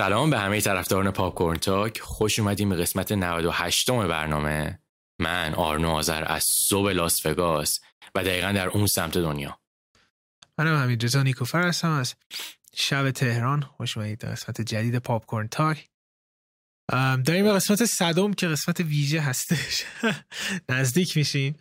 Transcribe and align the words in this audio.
سلام 0.00 0.30
به 0.30 0.38
همه 0.38 0.60
طرفداران 0.60 1.10
Pop 1.10 1.56
Talk. 1.56 2.00
خوش 2.00 2.38
اومدین 2.38 2.68
به 2.68 2.76
قسمت 2.76 3.12
98 3.12 3.90
م 3.90 4.08
برنامه. 4.08 4.78
من 5.18 5.54
آرنو 5.54 5.90
آذر 5.90 6.24
از 6.32 6.44
صبح 6.44 6.92
لاس 6.92 7.26
وگاس 7.26 7.80
و 8.14 8.24
دقیقا 8.24 8.52
در 8.52 8.68
اون 8.68 8.86
سمت 8.86 9.18
دنیا. 9.18 9.60
منم 10.58 10.82
امین 10.82 11.00
رضا 11.00 11.22
نیکوفر 11.22 11.68
هستم. 11.68 11.90
از 11.90 12.14
شب 12.74 13.10
تهران 13.10 13.60
خوش 13.60 13.96
اومدید 13.96 14.24
قسمت 14.24 14.60
جدید 14.60 14.98
Pop 14.98 15.46
Talk. 15.50 15.88
داریم 17.24 17.44
به 17.44 17.52
قسمت 17.52 17.84
صدم 17.84 18.32
که 18.32 18.48
قسمت 18.48 18.80
ویژه 18.80 19.20
هستش. 19.20 19.84
نزدیک 20.68 21.16
میشیم. 21.16 21.56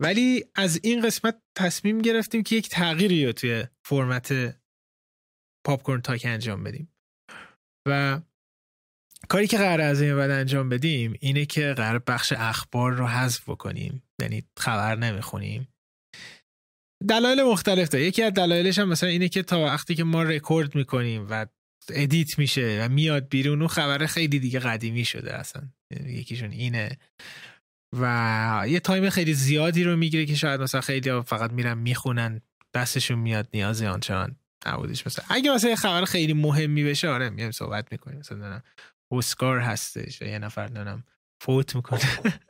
ولی 0.00 0.44
از 0.54 0.80
این 0.82 1.06
قسمت 1.06 1.42
تصمیم 1.54 1.98
گرفتیم 1.98 2.42
که 2.42 2.56
یک 2.56 2.68
تغییری 2.68 3.26
رو 3.26 3.32
توی 3.32 3.64
فرمت 3.84 4.56
Pop 5.64 6.00
Talk 6.00 6.22
انجام 6.24 6.64
بدیم. 6.64 6.92
و 7.88 8.20
کاری 9.28 9.46
که 9.46 9.58
قرار 9.58 9.80
از 9.80 10.00
این 10.00 10.16
بعد 10.16 10.30
انجام 10.30 10.68
بدیم 10.68 11.14
اینه 11.20 11.46
که 11.46 11.72
قرار 11.72 12.02
بخش 12.06 12.32
اخبار 12.36 12.92
رو 12.92 13.06
حذف 13.06 13.48
بکنیم. 13.48 14.02
یعنی 14.20 14.44
خبر 14.56 14.96
نمی‌خونیم. 14.96 15.68
دلایل 17.08 17.42
مختلف 17.42 17.88
داره. 17.88 18.04
یکی 18.04 18.22
از 18.22 18.32
دلایلش 18.32 18.78
هم 18.78 18.88
مثلا 18.88 19.08
اینه 19.08 19.28
که 19.28 19.42
تا 19.42 19.64
وقتی 19.64 19.94
که 19.94 20.04
ما 20.04 20.22
رکورد 20.22 20.74
می‌کنیم 20.74 21.26
و 21.30 21.46
edit 21.88 22.38
میشه 22.38 22.78
و 22.82 22.88
میاد 22.88 23.28
بیرون 23.28 23.58
اون 23.58 23.68
خبر 23.68 24.06
خیلی 24.06 24.38
دیگه 24.38 24.58
قدیمی 24.58 25.04
شده 25.04 25.34
اصلا. 25.34 25.62
یکیشون 26.06 26.50
اینه. 26.50 26.98
و 28.00 28.64
یه 28.68 28.80
time 28.80 29.10
خیلی 29.10 29.34
زیادی 29.34 29.84
رو 29.84 29.96
می‌گیره 29.96 30.26
که 30.26 30.34
شاید 30.34 30.60
مثلا 30.60 30.80
خیلی 30.80 31.22
فقط 31.22 31.52
میرن 31.52 31.78
می‌خونن 31.78 32.40
دستشون 32.74 33.18
میاد 33.18 33.48
نیازی 33.54 33.86
آنچنان. 33.86 34.36
نبودش. 34.66 35.06
مثلا 35.06 35.24
اگه 35.28 35.54
مثلا 35.54 35.70
یه 35.70 35.76
خبر 35.76 36.04
خیلی 36.04 36.32
مهمی 36.32 36.84
بشه 36.84 37.08
آره 37.08 37.30
میایم 37.30 37.50
صحبت 37.50 37.92
می‌کنیم. 37.92 38.18
مثلا 38.18 38.38
دارم 38.38 38.62
اسکار 39.12 39.58
هستش 39.58 40.22
یه 40.22 40.38
نفر 40.38 40.66
دارم 40.66 41.04
فوت 41.42 41.76
می‌کنه. 41.76 42.00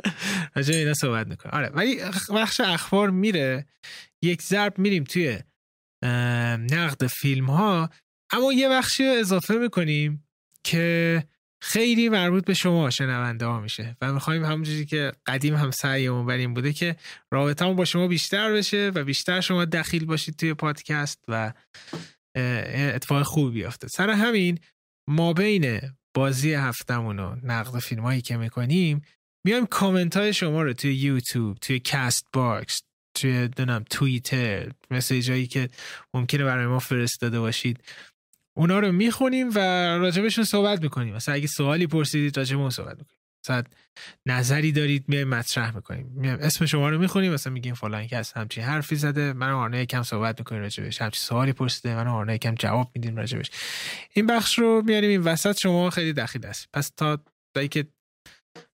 راجع 0.57 0.75
اینا 0.75 0.95
صحبت 0.95 1.27
می‌کنه 1.27 1.53
آره 1.53 1.69
ولی 1.69 2.01
بخش 2.35 2.61
اخبار 2.61 3.11
میره. 3.11 3.67
یک 4.23 4.43
ضرب 4.43 4.79
میریم 4.79 5.05
توی 5.05 5.39
نقد 6.71 7.07
فیلم 7.07 7.47
ها 7.51 7.91
اما 8.33 8.53
یه 8.53 8.69
بخشی 8.69 9.05
اضافه 9.05 9.55
می‌کنیم 9.55 10.29
که 10.65 11.25
خیلی 11.65 12.09
مربوط 12.09 12.45
به 12.45 12.55
شما 12.55 12.91
شنونده 12.91 13.47
ها 13.47 13.61
میشه 13.61 13.97
و 14.01 14.13
می‌خوایم 14.13 14.45
همونجوری 14.45 14.87
که 14.87 15.13
قدیم 15.27 15.55
هم 15.55 15.71
سعیمون 15.71 16.27
بر 16.27 16.37
این 16.37 16.55
بوده 16.55 16.73
که 16.73 16.97
رابطه 17.31 17.73
با 17.73 17.85
شما 17.85 18.09
بیشتر 18.09 18.53
بشه 18.53 18.93
و 18.95 19.05
بیشتر 19.05 19.41
شما 19.41 19.65
دخیل 19.65 20.05
باشید 20.05 20.37
توی 20.37 20.55
پادکست 20.55 21.25
و 21.29 21.53
اتفاق 22.37 23.23
خوبی 23.23 23.51
بیافته 23.51 23.89
سر 23.89 24.11
همین 24.11 24.59
ما 25.09 25.33
بین 25.33 25.81
بازی 26.15 26.55
هفتمون 26.55 27.19
و 27.19 27.37
نقد 27.43 27.79
فیلم 27.79 28.03
هایی 28.03 28.21
که 28.21 28.37
می‌کنیم 28.37 29.03
میایم 29.47 29.67
کامنت 29.67 30.17
های 30.17 30.33
شما 30.33 30.63
رو 30.63 30.73
توی 30.73 30.95
یوتیوب 30.95 31.59
توی 31.59 31.81
Castbox 31.81 32.83
توی 33.15 33.49
نمی‌دونم 33.49 33.85
توییتر 33.91 34.73
message 34.91 35.31
هایی 35.31 35.47
که 35.47 35.69
ممکنه 36.15 36.45
برای 36.45 36.67
ما 36.67 36.79
فرستاده 36.79 37.41
باشید. 37.41 37.81
اونا 38.57 38.79
رو 38.79 38.93
می‌خونیم 38.93 39.51
و 39.51 39.59
راجبشون 39.99 40.45
صحبت 40.45 40.83
می‌کنیم. 40.83 41.15
مثلا 41.15 41.35
اگه 41.35 41.47
سوالی 41.47 41.87
پرسیدید 41.87 42.39
راجب 42.39 42.59
اون 42.59 42.71
صحبت 42.71 42.99
می‌کنیم. 42.99 43.19
مثلا 43.45 43.63
نظری 44.27 44.73
دارید 44.73 45.05
میایم 45.09 45.29
مطرح 45.29 45.75
می‌کنیم. 45.75 46.13
میایم 46.15 46.39
اسم 46.41 46.67
شما 46.67 46.89
رو 46.89 46.99
می‌خونیم 46.99 47.33
مثلا 47.33 47.53
میگیم 47.53 47.75
فلان 47.75 48.07
کس 48.07 48.33
همچین 48.33 48.65
حرفی 48.65 48.97
زده 48.97 49.33
من 49.33 49.51
آرنه 49.51 49.83
یکم 49.83 50.03
صحبت 50.03 50.39
می‌کنیم 50.39 50.61
راجبش. 50.61 51.03
همچین 51.03 51.21
سوالی 51.21 51.53
پرسیده 51.53 51.95
من 51.95 52.07
آرنه 52.07 52.35
یکم 52.35 52.55
جواب 52.55 52.91
میدیم 52.95 53.17
راجبش. 53.17 53.51
این 54.13 54.27
بخش 54.27 54.59
رو 54.59 54.83
میاریم 54.87 55.11
این 55.11 55.21
وسط 55.21 55.59
شما 55.63 55.91
خیلی 55.91 56.13
دخیل 56.13 56.47
است. 56.47 56.69
پس 56.73 56.91
تا 56.97 57.19
که 57.71 57.87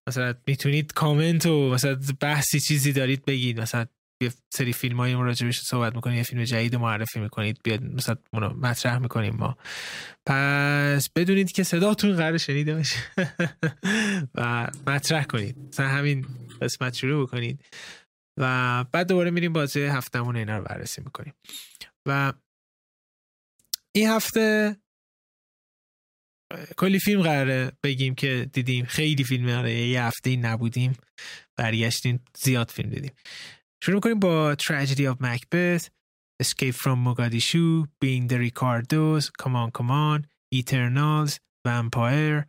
مثلا 0.09 0.33
می‌تونید 0.47 0.93
کامنت 0.93 1.45
و 1.45 1.69
مثلا 1.69 1.99
بحثی 2.19 2.59
چیزی 2.59 2.93
دارید 2.93 3.25
بگید. 3.25 3.61
مثلا 3.61 3.85
یه 4.21 4.31
سری 4.53 4.73
فیلم 4.73 4.97
های 4.97 5.13
راجبش 5.13 5.61
صحبت 5.61 5.95
می‌کنید 5.95 6.17
یه 6.17 6.23
فیلم 6.23 6.43
جدید 6.43 6.75
معرفی 6.75 7.19
می‌کنید 7.19 7.59
بیاد 7.63 7.83
مثلا 7.83 8.15
اونو 8.33 8.49
مطرح 8.49 8.97
می‌کنیم 8.97 9.35
ما. 9.35 9.57
پس 10.25 11.09
بدونید 11.09 11.51
که 11.51 11.63
صداتون 11.63 12.15
قرار 12.15 12.37
شنیده 12.37 12.75
باشه. 12.75 12.97
و 14.35 14.71
مطرح 14.87 15.23
کنید. 15.23 15.57
مثلا 15.57 15.87
همین 15.87 16.25
قسمت 16.61 16.93
شروع 16.93 17.27
بکنید. 17.27 17.65
و 18.39 18.85
بعد 18.91 19.07
دوباره 19.07 19.31
میریم 19.31 19.53
بازی 19.53 19.81
هفتمون 19.81 20.35
اینا 20.35 20.57
رو 20.57 20.63
بررسی 20.63 21.01
می‌کنیم. 21.01 21.33
و 22.07 22.33
این 23.95 24.09
هفته 24.09 24.75
کلی 26.77 26.99
فیلم 26.99 27.21
قراره 27.21 27.71
بگیم 27.83 28.15
که 28.15 28.49
دیدیم. 28.53 28.85
خیلی 28.85 29.23
فیلم 29.23 29.45
قراره 29.45 29.73
یه 29.73 30.03
هفته 30.03 30.35
نبودیم. 30.35 30.93
برگشتیم 31.57 32.25
زیاد 32.37 32.69
فیلم 32.71 32.89
دیدیم. 32.89 33.11
شروع 33.83 33.95
می‌کنیم 33.95 34.19
با 34.19 34.55
Tragedy 34.55 35.13
of 35.13 35.17
Macbeth 35.21 35.89
Escape 36.43 36.75
from 36.75 36.97
Mogadishu 37.07 37.87
Being 38.01 38.27
the 38.29 38.37
Ricardos 38.37 39.29
Come 39.41 39.55
on 39.55 39.71
Come 39.71 39.91
on 39.91 40.25
Eternals 40.55 41.39
Vampire 41.65 42.47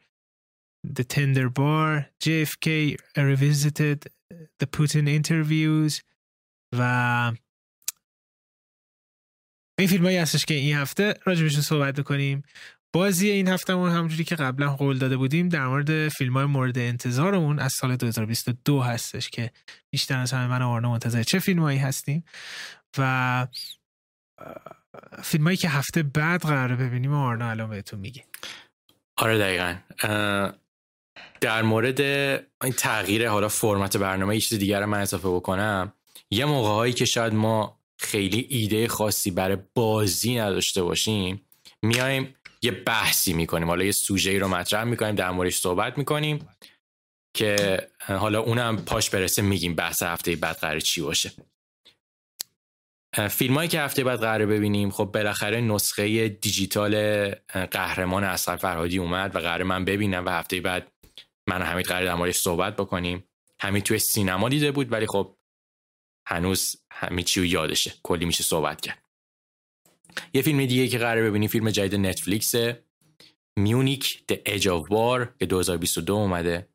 The 0.97 1.05
Tender 1.05 1.49
Bar 1.49 2.07
JFK 2.25 2.97
Revisited 3.17 3.99
The 4.59 4.67
Putin 4.67 5.07
Interviews 5.09 6.01
و 6.79 7.33
این 9.79 9.89
فیلم 9.89 10.05
هایی 10.05 10.17
هستش 10.17 10.45
که 10.45 10.55
این 10.55 10.77
هفته 10.77 11.15
راجبشون 11.25 11.63
صحبت 11.63 12.01
کنیم 12.01 12.43
بازی 12.93 13.31
این 13.31 13.49
هفتهمون 13.49 13.91
همونجوری 13.91 14.25
که 14.25 14.37
قبلا 14.37 14.77
قول 14.77 14.99
داده 14.99 15.17
بودیم 15.17 15.49
در 15.49 15.67
مورد 15.67 16.09
فیلم 16.09 16.33
های 16.33 16.45
مورد 16.45 16.79
انتظارمون 16.79 17.59
از 17.59 17.73
سال 17.73 17.97
2022 17.97 18.81
هستش 18.81 19.31
که 19.31 19.51
بیشتر 19.91 20.19
از 20.19 20.33
همه 20.33 20.47
من 20.47 20.63
آرنا 20.63 20.91
منتظر 20.91 21.23
چه 21.23 21.39
فیلم 21.39 21.63
هایی 21.63 21.79
هستیم 21.79 22.25
و 22.99 23.47
فیلم 25.23 25.45
هایی 25.45 25.57
که 25.57 25.69
هفته 25.69 26.03
بعد 26.03 26.43
قراره 26.43 26.77
ببینیم 26.77 27.13
آرنا 27.13 27.51
الان 27.51 27.71
بهتون 27.71 28.01
میگه. 28.01 28.25
آره 29.17 29.39
دقیقا. 29.39 29.77
در 31.41 31.63
مورد 31.63 32.01
این 32.01 32.73
تغییر 32.79 33.29
حالا 33.29 33.49
فرمت 33.49 33.97
برنامه 33.97 34.35
یه 34.35 34.41
چیز 34.41 34.59
دیگر 34.59 34.85
من 34.85 35.01
اضافه 35.01 35.29
بکنم. 35.29 35.93
یه 36.31 36.45
موقع 36.45 36.69
هایی 36.69 36.93
که 36.93 37.05
شاید 37.05 37.35
ما 37.35 37.81
خیلی 37.99 38.47
ایده 38.51 38.89
خاصی 38.89 39.31
برای 39.31 39.57
بازی 39.75 40.39
نداشته 40.39 40.83
باشیم 40.83 41.47
میایم 41.83 42.35
یه 42.63 42.71
بحثی 42.71 43.33
می‌کنیم. 43.33 43.69
حالا 43.69 43.85
یه 43.85 43.93
سوژه 43.93 44.39
رو 44.39 44.49
مطرح 44.49 44.85
می‌کنیم 44.85 45.15
در 45.15 45.31
موردش 45.31 45.57
صحبت 45.57 45.99
می‌کنیم 45.99 46.49
که 47.37 47.79
حالا 48.01 48.41
اونم 48.41 48.85
پاش 48.85 49.11
برسه 49.11 49.43
میگیم 49.43 49.75
بحث 49.75 50.03
هفته 50.03 50.37
بعد 50.37 50.57
قرار 50.57 50.81
چی 50.81 51.01
باشه. 51.01 51.33
فیلم 53.31 53.55
هایی 53.55 53.69
که 53.69 53.81
هفته 53.81 54.05
بعد 54.05 54.21
قرار 54.21 54.47
ببینیم 54.47 54.91
خب 54.91 55.05
بالاخره 55.05 55.61
نسخه 55.61 56.29
دیجیتال 56.29 57.29
قهرمان 57.71 58.25
اصغر 58.25 58.57
فرهادی 58.57 58.99
اومد 58.99 59.37
و 59.37 59.39
قرار 59.39 59.63
من 59.63 59.85
ببینم 59.85 60.27
و 60.27 60.29
هفته 60.29 60.61
بعد 60.61 60.93
من 61.49 61.63
همین 61.63 61.83
قرار 61.83 62.05
در 62.05 62.15
موردش 62.15 62.37
صحبت 62.37 62.77
بکنیم. 62.77 63.25
همین 63.61 63.83
توی 63.83 63.99
سینما 63.99 64.49
دیده 64.49 64.73
بود 64.73 64.93
ولی 64.93 65.07
خب 65.07 65.37
هنوز 66.27 66.77
همین 66.93 67.25
چی 67.25 67.47
یادشه. 67.47 67.95
کلی 68.03 68.25
میشه 68.25 68.43
صحبت 68.43 68.81
کرد. 68.81 69.00
یه 70.35 70.43
فیلم 70.43 70.67
دیگه 70.67 70.89
که 70.89 70.99
قرار 70.99 71.31
ببینیم 71.31 71.49
فیلم 71.49 71.71
جدید 71.71 71.95
نتفلیکس 71.95 72.55
Munich 73.57 74.25
The 74.33 74.37
Edge 74.53 74.65
of 74.65 74.89
War 74.91 75.29
که 75.39 75.47
2022 75.47 76.15
اومده. 76.15 76.69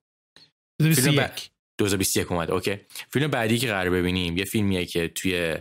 2021 0.79 1.51
2021 1.77 2.31
اومده 2.31 2.53
OK. 2.53 2.77
فیلم 3.09 3.27
بعدی 3.27 3.57
که 3.57 3.67
قرار 3.67 3.89
ببینیم 3.89 4.37
یه 4.37 4.45
فیلمیه 4.45 4.85
که 4.85 5.07
توی 5.07 5.55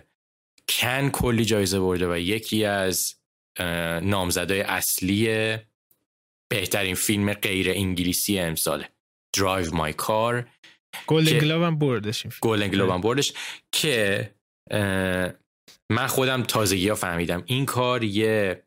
کن 0.69 1.11
کلی 1.11 1.44
جایزه 1.44 1.81
برده 1.81 2.12
و 2.12 2.19
یکی 2.19 2.65
از 2.65 3.15
نامزدای 4.03 4.61
اصلی 4.61 5.56
بهترین 6.49 6.94
فیلم 6.94 7.32
غیر 7.32 7.71
انگلیسی 7.71 8.38
امساله. 8.38 8.88
Drive 9.32 9.75
My 9.75 9.93
Car 9.93 10.49
Golden 11.06 11.38
Globe 11.38 11.62
هم 11.62 11.79
بردش 11.79 12.26
Golden 12.41 12.69
Globe 12.69 12.91
هم 12.91 13.00
بردش 13.00 13.32
که 13.73 14.31
من 15.91 16.07
خودم 16.07 16.43
تازگی 16.43 16.89
ها 16.89 16.95
فهمیدم. 16.95 17.43
این 17.47 17.67
کار 17.67 18.05
یه 18.05 18.63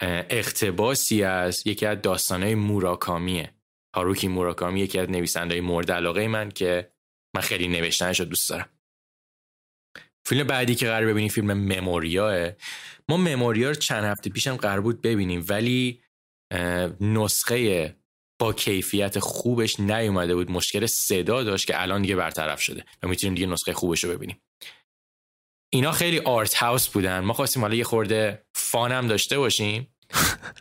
اقتباسی 0.00 1.22
از 1.22 1.66
یکی 1.66 1.86
از 1.86 2.02
داستانهای 2.02 2.54
موراکامیه. 2.54 3.54
هاروکی 3.96 4.28
موراکامی 4.28 4.80
یکی 4.80 4.98
از 4.98 5.10
نویسنده 5.10 5.60
مورد 5.60 5.92
علاقه 5.92 6.28
من 6.28 6.50
که 6.50 6.90
من 7.36 7.42
خیلی 7.42 7.68
نوشتنش 7.68 8.20
رو 8.20 8.26
دوست 8.26 8.50
دارم. 8.50 8.68
فیلم 10.24 10.46
بعدی 10.46 10.74
که 10.74 10.86
قرار 10.86 11.06
ببینیم 11.06 11.28
فیلم 11.28 11.52
مموریاه. 11.52 12.50
ما 13.08 13.16
مموریا 13.16 13.68
رو 13.68 13.74
چند 13.74 14.04
هفته 14.04 14.30
پیشم 14.30 14.56
قرار 14.56 14.80
بود 14.80 15.00
ببینیم 15.00 15.44
ولی 15.48 16.02
نسخه 17.00 17.96
با 18.38 18.52
کیفیت 18.52 19.18
خوبش 19.18 19.80
نیومده 19.80 20.34
بود. 20.34 20.50
مشکل 20.50 20.86
صدا 20.86 21.42
داشت 21.42 21.66
که 21.66 21.82
الان 21.82 22.02
دیگه 22.02 22.16
برطرف 22.16 22.60
شده 22.60 22.84
و 23.02 23.08
می‌تونیم 23.08 23.34
دیگه 23.34 23.46
نسخه 23.46 23.72
خوبش 23.72 24.04
رو 24.04 24.10
ببینیم. 24.10 24.40
اینا 25.76 25.92
خیلی 25.92 26.18
آرت 26.18 26.54
هاوس 26.54 26.88
بودن. 26.88 27.20
ما 27.20 27.32
خواستیم 27.32 27.62
حالا 27.62 27.74
یه 27.74 27.84
خورده 27.84 28.42
فانم 28.54 29.06
داشته 29.06 29.38
باشیم. 29.38 29.88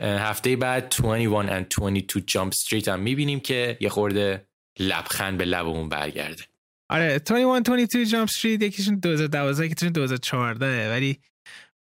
هفته 0.01 0.55
بعد 0.55 0.95
21 1.01 1.29
and 1.29 1.65
22 1.81 2.19
جامپ 2.19 2.53
استریت 2.53 2.87
هم 2.87 2.99
می‌بینیم 2.99 3.39
که 3.39 3.77
یه 3.81 3.89
خورده 3.89 4.47
لبخند 4.79 5.37
به 5.37 5.45
لبمون 5.45 5.89
برگرده. 5.89 6.43
آره 6.89 7.19
21 7.19 7.69
22 7.69 8.05
جامپ 8.05 8.29
استریت 8.29 8.61
یکیشون 8.61 8.95
2012 8.95 9.65
یکیشون 9.65 9.89
2014 9.89 10.91
ولی 10.91 11.19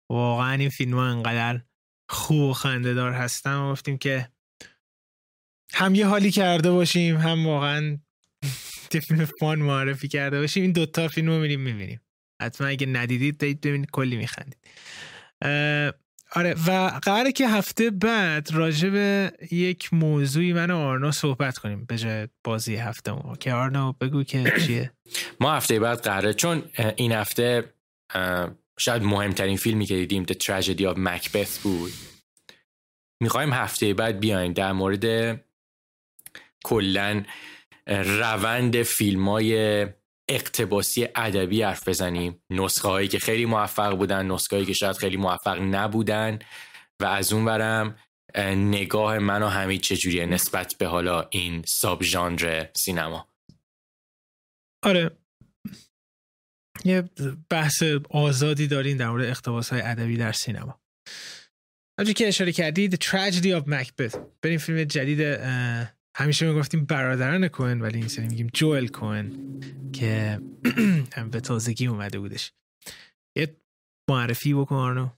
واقعا 0.09 0.53
این 0.53 0.69
فیلم 0.69 0.93
ها 0.93 1.05
انقدر 1.05 1.61
خوب 2.09 2.41
و 2.41 2.53
خنده 2.53 2.93
دار 2.93 3.11
هستن 3.11 3.55
و 3.55 3.71
گفتیم 3.71 3.97
که 3.97 4.29
هم 5.73 5.95
یه 5.95 6.07
حالی 6.07 6.31
کرده 6.31 6.71
باشیم 6.71 7.17
هم 7.17 7.47
واقعا 7.47 7.97
فیلم 9.07 9.25
فان 9.39 9.59
معرفی 9.59 10.07
کرده 10.07 10.39
باشیم. 10.39 10.63
این 10.63 10.71
دوتا 10.71 11.07
فیلم 11.07 11.27
رو 11.27 11.39
میریم 11.39 11.61
می‌بینیم. 11.61 12.01
حتما 12.41 12.67
اگه 12.67 12.87
ندیدید 12.87 13.37
دید 13.37 13.61
ببینید 13.61 13.91
کلی 13.91 14.15
میخندید. 14.15 14.57
آره 16.31 16.55
و 16.67 16.99
قراره 17.03 17.31
که 17.31 17.47
هفته 17.47 17.89
بعد 17.89 18.51
راجع 18.51 18.89
به 18.89 19.31
یک 19.51 19.93
موضوعی 19.93 20.53
من 20.53 20.71
و 20.71 20.77
آرنا 20.77 21.11
صحبت 21.11 21.57
کنیم 21.57 21.85
به 21.85 21.97
جای 21.97 22.27
بازی 22.43 22.75
هفته 22.75 23.11
ما 23.11 23.35
که 23.35 23.53
آرنا 23.53 23.91
بگو 23.91 24.23
که 24.23 24.53
چیه؟ 24.67 24.91
ما 25.39 25.53
هفته 25.53 25.79
بعد 25.79 26.01
قراره 26.01 26.33
چون 26.33 26.63
این 26.95 27.11
هفته 27.11 27.73
شاید 28.79 29.03
مهمترین 29.03 29.57
فیلمی 29.57 29.85
که 29.85 29.95
دیدیم 29.95 30.25
The 30.25 30.35
Tragedy 30.35 30.81
of 30.81 30.97
Macbeth 30.97 31.59
بود. 31.63 31.91
می‌خوایم 33.21 33.53
هفته 33.53 33.93
بعد 33.93 34.19
بیایم 34.19 34.53
در 34.53 34.71
مورد 34.71 35.05
کلا 36.63 37.23
روند 37.87 38.83
فیلم 38.83 39.29
های 39.29 39.87
اقتباسی 40.29 41.07
ادبی 41.15 41.61
حرف 41.61 41.87
بزنیم. 41.87 42.43
نسخه 42.49 42.87
هایی 42.87 43.07
که 43.07 43.19
خیلی 43.19 43.45
موفق 43.45 43.97
بودن 43.97 44.31
نسخه 44.31 44.55
هایی 44.55 44.65
که 44.65 44.73
شاید 44.73 44.97
خیلی 44.97 45.17
موفق 45.17 45.59
نبودن. 45.61 46.39
و 47.01 47.05
از 47.05 47.33
اون 47.33 47.45
برم 47.45 47.95
نگاه 48.55 49.19
من 49.19 49.43
و 49.43 49.47
همین 49.47 49.79
چجوریه 49.79 50.25
نسبت 50.25 50.75
به 50.79 50.87
حالا 50.87 51.27
این 51.31 51.61
ساب 51.61 52.03
ژانر 52.03 52.67
سینما؟ 52.75 53.29
آره. 54.83 55.17
یه 56.85 57.09
بحث 57.49 57.83
آزادی 58.09 58.67
دارین 58.67 58.97
در 58.97 59.09
مورد 59.09 59.25
اقتباس 59.25 59.69
های 59.69 59.81
ادبی 59.81 60.17
در 60.17 60.31
سینما. 60.31 60.81
همچون 61.99 62.13
که 62.13 62.27
اشاره 62.27 62.51
کردید 62.51 62.95
The 62.95 63.07
Tragedy 63.07 63.61
of 63.61 63.69
Macbeth. 63.69 64.17
بریم 64.41 64.57
فیلم 64.57 64.83
جدید 64.83 65.21
همیشه 66.17 66.45
می‌گفتیم 66.45 66.85
برادران 66.85 67.47
کوهن 67.47 67.81
ولی 67.81 67.97
این 67.97 68.07
سری 68.07 68.27
میگیم 68.27 68.49
جوئل 68.53 68.87
کوهن 68.87 69.31
که 69.93 70.39
به 71.31 71.39
تازگی 71.39 71.87
اومده 71.87 72.19
بودش. 72.19 72.51
یه 73.37 73.57
معرفی 74.09 74.53
بکن 74.53 75.11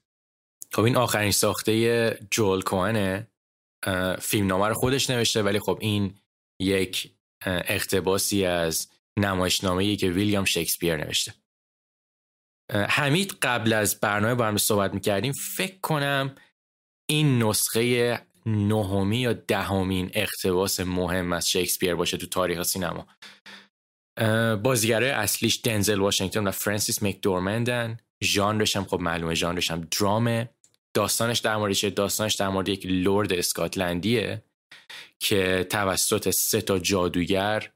خب 0.73 0.81
این 0.81 0.95
آخرین 0.95 1.31
ساخته 1.31 2.27
جوئل 2.31 2.61
کوهنه. 2.61 3.27
فیلم 4.21 4.47
نامه 4.47 4.67
رو 4.67 4.73
خودش 4.73 5.09
نوشته 5.09 5.44
ولی 5.44 5.59
خب 5.59 5.77
این 5.81 6.15
یک 6.61 7.11
اقتباسی 7.45 8.45
از 8.45 8.88
نمایشنامه 9.19 9.95
که 9.95 10.09
ویلیام 10.09 10.45
شکسپیر 10.45 10.97
نوشته. 10.97 11.33
حمید 12.73 13.38
قبل 13.41 13.73
از 13.73 13.99
برنامه 13.99 14.35
با 14.35 14.45
هم 14.45 14.57
صحبت 14.57 14.94
می‌کردیم 14.94 15.33
فکر 15.55 15.79
کنم 15.79 16.35
این 17.09 17.44
نسخه 17.44 18.21
نهمی 18.47 19.17
یا 19.17 19.33
دهمین 19.33 20.11
اقتباس 20.13 20.79
مهم 20.79 21.33
از 21.33 21.49
شکسپیر 21.49 21.95
باشه 21.95 22.17
تو 22.17 22.27
تاریخ 22.27 22.63
سینما. 22.63 23.07
بازیگره 24.63 25.07
اصلیش 25.07 25.61
دنزل 25.63 25.99
واشنگتن 25.99 26.47
و 26.47 26.51
فرانسیس 26.51 27.03
مکدورمندن. 27.03 27.97
ژانرش 28.23 28.75
هم 28.75 28.85
خب 28.85 28.99
معلومه 28.99 29.35
ژانرش 29.35 29.71
هم 29.71 29.81
درامه. 29.81 30.49
داستانش 30.94 31.39
در 31.39 31.57
مورد 31.57 31.73
چه 31.73 31.89
داستانش 31.89 32.35
در 32.35 32.49
مورد 32.49 32.69
یک 32.69 32.85
لرد 32.85 33.33
اسکاتلندیه 33.33 34.44
که 35.19 35.67
توسط 35.69 36.29
سه 36.29 36.61
تا 36.61 36.79
جادوگر 36.79 37.71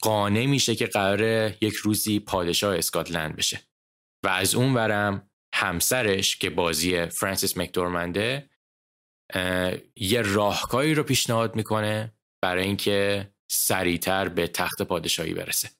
قانع 0.00 0.46
میشه 0.46 0.74
که 0.74 0.86
قراره 0.86 1.56
یک 1.60 1.74
روزی 1.74 2.20
پادشاه 2.20 2.76
اسکاتلند 2.76 3.36
بشه. 3.36 3.60
و 4.24 4.28
از 4.28 4.54
اون 4.54 4.74
ورم 4.74 5.30
همسرش 5.54 6.36
که 6.36 6.50
بازی 6.50 7.06
فرانسیس 7.06 7.58
مکدورمنده 7.58 8.50
یه 9.96 10.22
راهکاری 10.22 10.94
رو 10.94 11.02
پیشنهاد 11.02 11.56
می‌کنه 11.56 12.12
برای 12.42 12.64
اینکه 12.64 13.28
سریعتر 13.50 14.28
به 14.28 14.46
تخت 14.46 14.82
پادشاهی 14.82 15.34
برسه. 15.34 15.70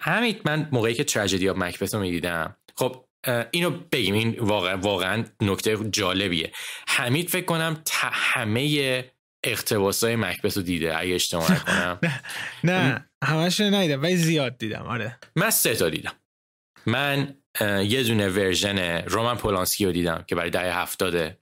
همین 0.00 0.40
من 0.44 0.68
موقعی 0.72 0.94
که 0.94 1.04
تراژدی 1.04 1.48
آف 1.48 1.56
مکبت 1.56 1.94
رو 1.94 2.00
می‌دیدم 2.00 2.56
خب 2.76 3.04
اینو 3.50 3.70
بگیم 3.70 4.14
این 4.14 4.36
واقعا 4.38 4.76
واقعا 4.76 5.24
نکته 5.40 5.90
جالبیه. 5.90 6.52
حمید 6.88 7.28
فکر 7.28 7.44
کنم 7.44 7.82
همه 8.12 9.04
اقتباس 9.44 10.04
های 10.04 10.16
مکبت 10.16 10.56
رو 10.56 10.62
دیده 10.62 10.98
اگه 10.98 11.14
اشتباه 11.14 11.64
کنم 11.64 11.98
نه 12.64 13.10
همش 13.24 13.60
ندیدم 13.60 14.02
ولی 14.02 14.16
زیاد 14.16 14.58
دیدم 14.58 14.82
آره. 14.82 15.18
من 15.36 15.50
سه 15.50 15.74
تا 15.74 15.88
دیدم. 15.88 16.12
من 16.86 17.34
یه 17.60 18.02
دونه 18.02 18.28
version 18.28 18.78
رومن 19.04 19.36
پولانسکی 19.36 19.86
رو 19.86 19.92
دیدم 19.92 20.24
که 20.28 20.34
برای 20.34 20.50
دهه 20.50 20.78
هفتاده. 20.78 21.40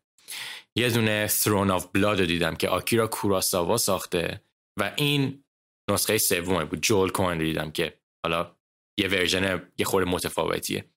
یه 0.77 0.91
دونه 0.91 1.29
Throne 1.29 1.71
of 1.71 1.87
Blood 1.87 2.21
رو 2.21 2.27
دیدم 2.27 2.55
که 2.55 2.69
آکیرا 2.69 3.07
کوراساوا 3.07 3.77
ساخته 3.77 4.43
و 4.81 4.95
این 4.97 5.45
نسخه 5.91 6.19
سومه 6.19 6.65
بود. 6.65 6.81
جوئل 6.81 7.11
کوئن 7.11 7.39
رو 7.39 7.45
دیدم 7.45 7.71
که 7.71 8.01
حالا 8.25 8.57
یه 8.99 9.09
version 9.09 9.73
یه 9.79 9.87
خورده 9.87 10.11
متفاوتیه. 10.11 10.91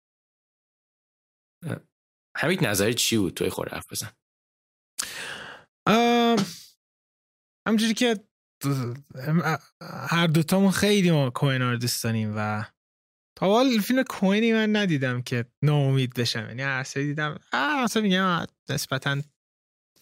همین 2.37 2.65
نظری 2.65 2.93
چی 2.93 3.17
بود؟ 3.17 3.33
توی 3.33 3.49
خورده 3.49 3.75
حرف 3.75 3.91
بزن. 3.91 4.11
همجوری 7.67 7.93
که 7.93 8.19
هر 10.09 10.27
دوتامون 10.27 10.71
خیلی 10.71 11.11
ما 11.11 11.29
کوین 11.29 11.61
رو 11.61 11.77
دوست 11.77 12.03
داریم 12.03 12.33
و 12.37 12.65
تا 13.41 13.47
حال 13.47 13.79
فیلم 13.79 14.03
کوینی 14.03 14.53
من 14.53 14.75
ندیدم 14.75 15.21
که 15.21 15.45
ناامید 15.61 16.13
بشم. 16.13 16.45
یعنی 16.47 16.61
هر 16.61 16.83
سری 16.83 17.05
دیدم 17.05 17.39
مثلا 17.83 18.03
میگم 18.03 18.45
نسبتا 18.69 19.21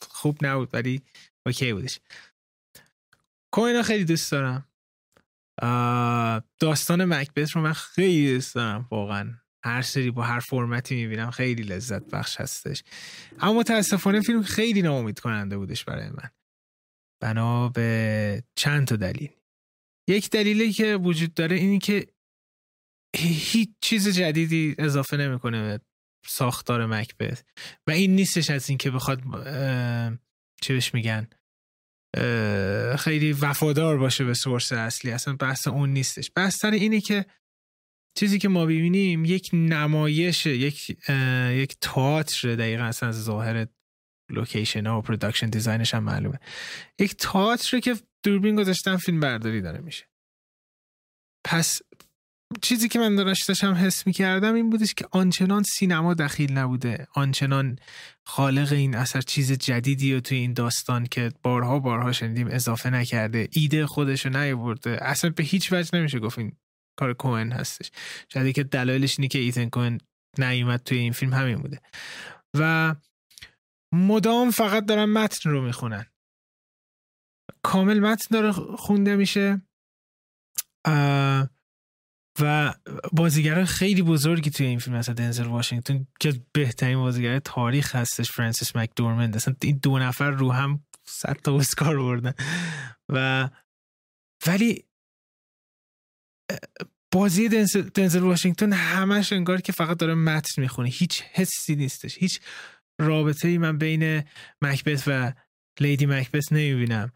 خوب 0.01 0.45
نبود 0.45 0.69
ولی 0.73 1.01
اوکی 1.45 1.73
بودش. 1.73 1.99
کوین 3.53 3.83
خیلی 3.83 4.05
دوست 4.05 4.31
دارم. 4.31 4.65
داستان 6.59 7.05
مکبت 7.05 7.51
رو 7.51 7.61
من 7.61 7.73
خیلی 7.73 8.33
دوست 8.33 8.55
دارم 8.55 8.87
واقعا. 8.91 9.33
هر 9.65 9.81
سری 9.81 10.11
با 10.11 10.23
هر 10.23 10.39
فرمتی 10.39 10.95
می‌بینم 10.95 11.31
خیلی 11.31 11.63
لذت 11.63 12.09
بخش 12.09 12.41
هستش. 12.41 12.83
اما 13.39 13.53
متاسفانه 13.53 14.21
فیلم 14.21 14.43
خیلی 14.43 14.81
ناامید 14.81 15.19
کننده 15.19 15.57
بودش 15.57 15.83
برای 15.83 16.09
من. 16.09 16.29
بنا 17.21 17.69
به 17.69 18.43
چند 18.55 18.87
تا 18.87 18.95
دلیل. 18.95 19.29
یک 20.09 20.29
دلیلی 20.29 20.73
که 20.73 20.95
وجود 20.95 21.33
داره 21.33 21.55
اینی 21.55 21.79
که 21.79 22.07
هیچ 23.17 23.69
چیز 23.81 24.07
جدیدی 24.07 24.75
اضافه 24.77 25.17
نمی‌کنه 25.17 25.77
به 25.77 25.83
ساختار 26.27 26.85
مکبت 26.85 27.43
و 27.87 27.91
این 27.91 28.15
نیستش 28.15 28.49
از 28.49 28.69
اینکه 28.69 28.91
بخواد 28.91 29.21
چی 30.61 30.73
بهش 30.73 30.93
میگن 30.93 31.27
خیلی 32.97 33.33
وفادار 33.33 33.97
باشه 33.97 34.23
به 34.23 34.33
سورس 34.33 34.71
اصلی. 34.71 35.11
اصلا 35.11 35.33
بحث 35.33 35.67
اون 35.67 35.89
نیستش. 35.89 36.31
بحث 36.35 36.55
سر 36.55 36.71
اینه 36.71 37.01
که 37.01 37.25
چیزی 38.17 38.39
که 38.39 38.47
ما 38.47 38.65
ببینیم 38.65 39.25
یک 39.25 39.49
نمایش 39.53 40.45
یک 40.45 40.89
یک 41.49 41.77
تئاتر 41.81 42.55
دقیقا 42.55 42.83
اصلا 42.83 43.09
از 43.09 43.23
ظاهر 43.23 43.67
location 44.31 44.87
ها 44.87 44.99
و 44.99 45.01
production 45.01 45.49
design 45.49 45.82
ش 45.82 45.93
هم 45.93 46.03
معلومه. 46.03 46.39
یک 46.99 47.15
تئاتر 47.15 47.79
که 47.79 47.95
دوربین 48.23 48.55
گذاشتن 48.55 48.97
فیلم 48.97 49.19
برداری 49.19 49.61
داره 49.61 49.79
میشه. 49.79 50.05
پس 51.45 51.81
چیزی 52.61 52.87
که 52.89 52.99
من 52.99 53.15
داشتم 53.15 53.73
حس 53.73 54.07
می 54.07 54.13
کردم 54.13 54.53
این 54.53 54.69
بودش 54.69 54.93
که 54.93 55.07
آنچنان 55.11 55.63
سینما 55.63 56.13
دخیل 56.13 56.57
نبوده. 56.57 57.07
آنچنان 57.13 57.79
خالق 58.25 58.71
این 58.71 58.95
اثر 58.95 59.21
چیز 59.21 59.51
جدیدی 59.51 60.13
رو 60.13 60.19
توی 60.19 60.37
این 60.37 60.53
داستان 60.53 61.05
که 61.05 61.31
بارها 61.43 61.79
بارها 61.79 62.11
شنیدیم 62.11 62.47
اضافه 62.47 62.89
نکرده. 62.89 63.47
ایده 63.51 63.85
خودش 63.85 64.25
رو 64.25 64.31
نیاورده. 64.31 64.97
اصلا 65.01 65.29
به 65.29 65.43
هیچ 65.43 65.73
وجه 65.73 65.89
نمیشه 65.93 66.19
گفت 66.19 66.39
این 66.39 66.57
کار 66.99 67.13
کوهن 67.13 67.51
هستش. 67.51 67.91
شاید 68.33 68.55
که 68.55 68.63
دلایلش 68.63 69.19
اینه 69.19 69.27
که 69.27 69.39
ایتن 69.39 69.69
کوهن 69.69 69.97
نیومد 70.37 70.79
توی 70.83 70.97
این 70.97 71.11
فیلم 71.11 71.33
همین 71.33 71.57
بوده. 71.57 71.81
و 72.57 72.95
مدام 73.93 74.51
فقط 74.51 74.85
دارن 74.85 75.05
متن 75.05 75.49
رو 75.49 75.61
می‌خونن. 75.61 76.05
کامل 77.63 77.99
متن 77.99 78.27
داره 78.31 78.51
خونده 78.51 79.15
میشه. 79.15 79.61
و 82.41 82.73
بازیگر 83.11 83.65
خیلی 83.65 84.01
بزرگی 84.01 84.49
توی 84.49 84.65
این 84.65 84.79
فیلم 84.79 84.95
مثلا 84.97 85.15
دنزل 85.15 85.45
واشنگتن 85.45 86.07
که 86.19 86.41
بهترین 86.53 86.97
بازیگر 86.97 87.39
تاریخ 87.39 87.95
هستش 87.95 88.31
فرانسیس 88.31 88.75
مکدورمند 88.75 89.35
اصلا 89.35 89.55
این 89.63 89.79
دو 89.83 89.99
نفر 89.99 90.31
رو 90.31 90.51
هم 90.51 90.85
صد 91.05 91.37
تا 91.43 91.57
اسکار 91.57 91.97
بردن. 91.97 92.33
و 93.09 93.49
ولی 94.47 94.85
بازی 97.11 97.49
دنزل, 97.49 97.81
دنزل 97.81 98.19
واشنگتن 98.19 98.73
همش 98.73 99.33
انگار 99.33 99.61
که 99.61 99.71
فقط 99.71 99.97
داره 99.97 100.13
متن 100.13 100.61
می‌خونه. 100.61 100.89
هیچ 100.89 101.21
حسی 101.21 101.75
نیستش. 101.75 102.17
هیچ 102.17 102.39
رابطه 103.01 103.47
ای 103.47 103.57
من 103.57 103.77
بین 103.77 104.23
مکبت 104.61 105.03
و 105.07 105.33
لیدی 105.79 106.05
مکبت 106.05 106.53
نمی‌بینم. 106.53 107.11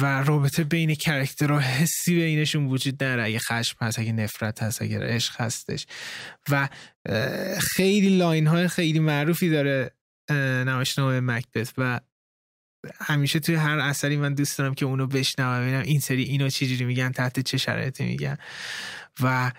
و 0.00 0.22
رابطه 0.22 0.64
بین 0.64 0.94
character 0.94 1.52
ها 1.52 1.58
حسی 1.58 2.14
بینشون 2.14 2.66
وجود 2.66 2.94
نداره. 2.94 3.24
اگه 3.24 3.38
خشم 3.38 3.76
هست 3.80 3.98
اگه 3.98 4.12
نفرت 4.12 4.62
هست 4.62 4.82
اگه 4.82 4.98
عشق 4.98 5.40
هستش. 5.40 5.86
و 6.50 6.68
خیلی 7.60 8.18
line 8.18 8.46
های 8.46 8.68
خیلی 8.68 8.98
معروفی 8.98 9.50
داره 9.50 9.90
نمایشنامه 10.66 11.20
مکبت. 11.20 11.72
و 11.78 12.00
همیشه 13.00 13.40
توی 13.40 13.54
هر 13.54 13.78
اثری 13.78 14.16
من 14.16 14.34
دوست 14.34 14.58
دارم 14.58 14.74
که 14.74 14.86
اونو 14.86 15.06
بشنوم 15.06 15.62
ببینم 15.62 15.82
این 15.82 16.00
سری 16.00 16.22
اینو 16.22 16.48
چجوری 16.48 16.84
میگن 16.84 17.12
تحت 17.12 17.40
چه 17.40 17.58
شرایطی 17.58 18.04
میگن. 18.04 18.36
و 19.22 19.52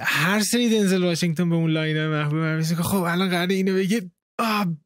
هر 0.00 0.40
سری 0.40 0.70
دنزل 0.70 1.04
واشنگتن 1.04 1.48
به 1.48 1.54
اون 1.54 1.70
لاین 1.70 2.06
محبوب 2.06 2.38
من 2.38 2.62
که 2.62 2.74
خب 2.74 3.02
الان 3.02 3.28
قراره 3.28 3.54
اینو 3.54 3.74
بگه. 3.74 4.10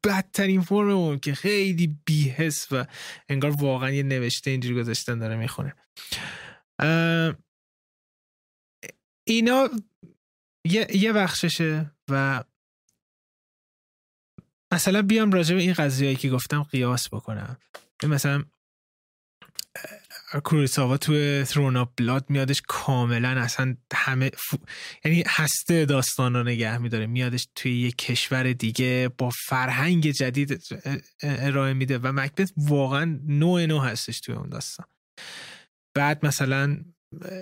بدترین 0.03 0.61
فرم 0.61 1.19
که 1.19 1.35
خیلی 1.35 1.97
بیهس 2.05 2.67
و 2.71 2.85
انگار 3.29 3.51
واقعا 3.51 3.89
یه 3.89 4.03
نوشته 4.03 4.51
اینجوری 4.51 4.75
گذاشتن 4.75 5.19
داره 5.19 5.35
می‌خونه. 5.35 5.75
اینا 9.27 9.69
یه, 10.65 10.87
یه 10.95 11.13
بخششه 11.13 11.91
و 12.09 12.43
مثلا 14.73 15.01
بیام 15.01 15.31
راجع 15.31 15.55
به 15.55 15.61
این 15.61 15.73
قضیه‌ای 15.73 16.15
که 16.15 16.29
گفتم 16.29 16.63
قیاس 16.63 17.13
بکنم. 17.13 17.57
مثلا 18.03 18.43
کوریساوا 20.39 20.97
توی 20.97 21.43
ترون 21.43 21.87
بلاد 21.97 22.25
میادش 22.29 22.61
کاملا 22.67 23.29
اصلا 23.29 23.75
همه 23.93 24.31
یعنی 25.05 25.23
هسته 25.27 25.85
داستان 25.85 26.33
رو 26.33 26.43
نگه 26.43 26.77
میداره. 26.77 27.07
میادش 27.07 27.47
توی 27.55 27.81
یه 27.81 27.91
کشور 27.91 28.53
دیگه 28.53 29.09
با 29.17 29.29
فرهنگ 29.29 30.11
جدید 30.11 30.63
ارائه 31.23 31.73
میده 31.73 31.97
و 31.97 32.11
مکبت 32.11 32.53
واقعا 32.57 33.19
نوع 33.27 33.65
نو 33.65 33.79
هستش 33.79 34.19
توی 34.19 34.35
اون 34.35 34.49
داستان. 34.49 34.85
بعد 35.95 36.25
مثلا 36.25 36.77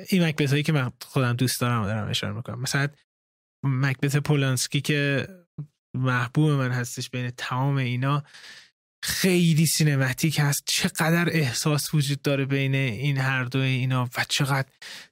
این 0.09 0.23
مکبت 0.23 0.51
هایی 0.51 0.63
که 0.63 0.71
من 0.71 0.91
خودم 1.01 1.33
دوست 1.33 1.61
دارم 1.61 1.85
دارم 1.85 2.09
اشاره 2.09 2.33
می‌کنم. 2.33 2.61
مثلا 2.61 2.87
مکبت 3.63 4.17
پولانسکی 4.17 4.81
که 4.81 5.27
محبوب 5.97 6.49
من 6.49 6.71
هستش 6.71 7.09
بین 7.09 7.29
تمام 7.29 7.75
اینا 7.75 8.23
خیلی 9.03 9.65
سینماتیک 9.65 10.39
هست. 10.39 10.63
چقدر 10.65 11.29
احساس 11.31 11.93
وجود 11.93 12.21
داره 12.21 12.45
بین 12.45 12.75
این 12.75 13.17
هر 13.17 13.43
دو 13.43 13.59
اینا 13.59 14.09
و 14.17 14.25
چقدر 14.29 14.67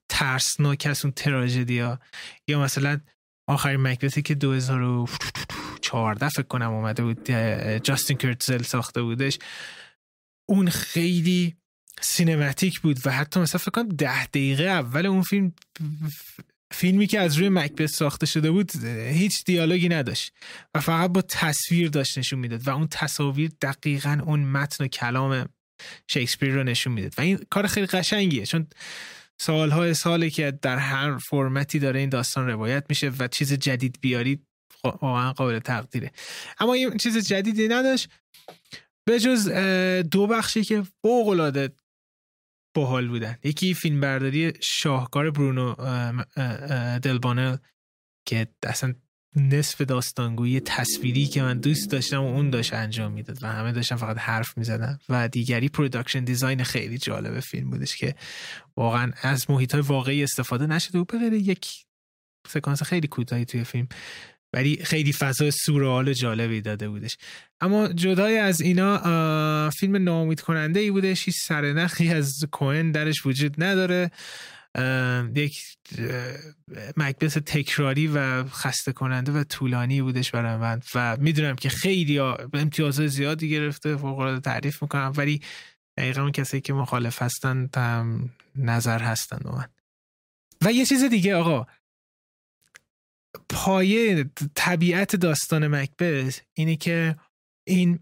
ترسناک 0.10 0.86
هست 0.86 1.06
اون 1.06 1.12
تراژدی 1.12 1.80
ها 1.80 2.00
یا 2.48 2.62
مثلا 2.62 3.00
آخرین 3.50 3.82
مکبتی 3.82 4.22
که 4.22 4.36
2014 4.36 6.30
فکر 6.30 6.42
کنم 6.42 6.72
اومده 6.72 7.04
بود 7.04 7.32
جاستین 7.84 8.18
کرتزل 8.18 8.62
ساخته 8.62 9.02
بودش. 9.02 9.40
اون 10.50 10.70
خیلی 10.70 11.56
سینماتیک 12.02 12.80
بود 12.80 13.08
و 13.08 13.12
حتی 13.12 13.40
مثلا 13.40 13.60
فکر 13.60 13.72
کنم 13.72 13.90
ده 13.90 14.26
دقیقه 14.26 14.64
اول 14.64 15.06
اون 15.06 15.22
فیلم 15.22 15.54
فیلمی 16.72 17.08
که 17.08 17.20
از 17.20 17.36
روی 17.36 17.50
مکبت 17.50 17.86
ساخته 17.86 18.26
شده 18.26 18.52
بود 18.52 18.86
هیچ 18.86 19.44
دیالوگی 19.44 19.90
نداشت 19.90 20.34
و 20.76 20.80
فقط 20.80 21.12
با 21.12 21.22
تصویر 21.22 21.90
داشت 21.90 22.18
نشون 22.18 22.40
می‌داد 22.40 22.68
و 22.68 22.70
اون 22.70 22.88
تصاویر 22.92 23.52
دقیقا 23.62 24.22
اون 24.26 24.40
متن 24.40 24.84
و 24.84 24.88
کلام 24.88 25.50
شکسپیر 26.08 26.54
رو 26.54 26.64
نشون 26.64 26.94
می‌داد. 26.94 27.14
و 27.18 27.22
این 27.22 27.40
کار 27.50 27.68
خیلی 27.68 27.88
قشنگیه 27.88 28.46
چون 28.46 28.68
سالهای 29.40 29.94
ساله 29.94 30.30
که 30.30 30.60
در 30.62 30.78
هر 30.78 31.18
فرمتی 31.18 31.80
داره 31.80 32.00
این 32.00 32.10
داستان 32.10 32.48
روایت 32.48 32.86
میشه 32.90 33.12
و 33.20 33.28
چیز 33.28 33.54
جدید 33.54 33.98
بیاری 34.02 34.40
واقعا 34.84 35.34
قابل 35.34 35.60
تقدیره. 35.60 36.12
اما 36.60 36.74
این 36.74 36.98
چیز 36.98 37.28
جدیدی 37.28 37.68
نداشت. 37.68 38.10
به 39.08 39.20
جز 39.20 39.50
دو 40.12 40.28
بخشی 40.28 40.64
که 40.64 40.84
فوق 41.02 41.28
العاده 41.28 41.70
باحال 42.78 43.08
بودن. 43.08 43.38
یکی 43.44 43.74
فیلم 43.74 44.02
برداری 44.02 44.54
شاهکار 44.62 45.32
برونو 45.32 45.76
دلبونل 47.00 47.58
که 48.28 48.48
اصلا 48.64 48.94
نصف 49.36 49.82
داستانگویی 49.82 50.60
تصویری 50.60 51.26
که 51.26 51.42
من 51.42 51.60
دوست 51.60 51.92
داشتم 51.92 52.24
و 52.24 52.28
اون 52.28 52.50
داشت 52.50 52.74
انجام 52.74 53.12
می‌داد 53.12 53.44
و 53.44 53.48
همه 53.48 53.72
داشتن 53.72 53.96
فقط 53.96 54.18
حرف 54.18 54.58
می‌زدن 54.58 55.00
و 55.10 55.28
دیگری 55.28 55.70
production 55.70 56.24
design 56.24 56.64
خیلی 56.64 56.98
جالب 56.98 57.40
فیلم 57.40 57.70
بودش 57.70 57.96
که 57.96 58.16
واقعا 58.78 59.12
از 59.22 59.50
محیط 59.50 59.72
های 59.72 59.82
واقعی 59.82 60.24
استفاده 60.24 60.68
نشده 60.68 61.00
و 61.00 61.04
بغیر 61.04 61.34
یک 61.34 61.86
سکانس 62.48 62.84
خیلی 62.84 63.08
کوتاهی 63.08 63.46
توی 63.46 63.64
فیلم 63.64 63.88
ولی 64.54 64.80
خیلی 64.84 65.14
فضا 65.14 65.52
سورال 65.52 66.14
جالبی 66.14 66.62
داده 66.62 66.90
بودش. 66.90 67.18
اما 67.62 67.88
جدای 67.88 68.38
از 68.38 68.62
اینا 68.62 69.70
فیلم 69.70 70.04
نامید 70.04 70.42
کننده 70.42 70.80
ای 70.80 70.92
بودش. 70.92 71.26
هیچ 71.26 71.36
سرنخی 71.42 72.10
از 72.10 72.46
کوهن 72.52 72.92
درش 72.92 73.26
وجود 73.26 73.64
نداره. 73.64 74.12
یک 75.36 75.58
مکبس 76.98 77.34
تکراری 77.34 78.08
و 78.08 78.44
خسته 78.44 78.92
کننده 78.92 79.32
و 79.32 79.44
طولانی 79.44 80.02
بودش 80.02 80.32
برای 80.32 80.58
من. 80.58 80.82
و 80.96 81.18
می‌دونم 81.20 81.56
که 81.56 81.70
خیلی 81.70 82.20
امتیاز 82.54 82.96
زیادی 82.96 83.50
گرفته 83.50 83.96
فوق 83.96 84.40
تعریف 84.44 84.82
می‌کنم. 84.82 85.14
ولی 85.16 85.42
دقیقا 85.98 86.22
اون 86.22 86.32
کسی 86.32 86.62
که 86.62 86.74
مخالف 86.74 87.22
هستن 87.22 87.70
نظر 88.56 89.00
هستن 89.00 89.40
من. 89.46 89.68
و 90.62 90.72
یه 90.72 90.86
چیز 90.86 91.04
دیگه 91.04 91.36
آقا. 91.36 91.66
پایه 93.50 94.26
طبیعت 94.56 95.16
داستان 95.16 95.68
مکبث 95.68 96.40
اینه 96.54 96.76
که 96.76 97.16
این 97.68 98.00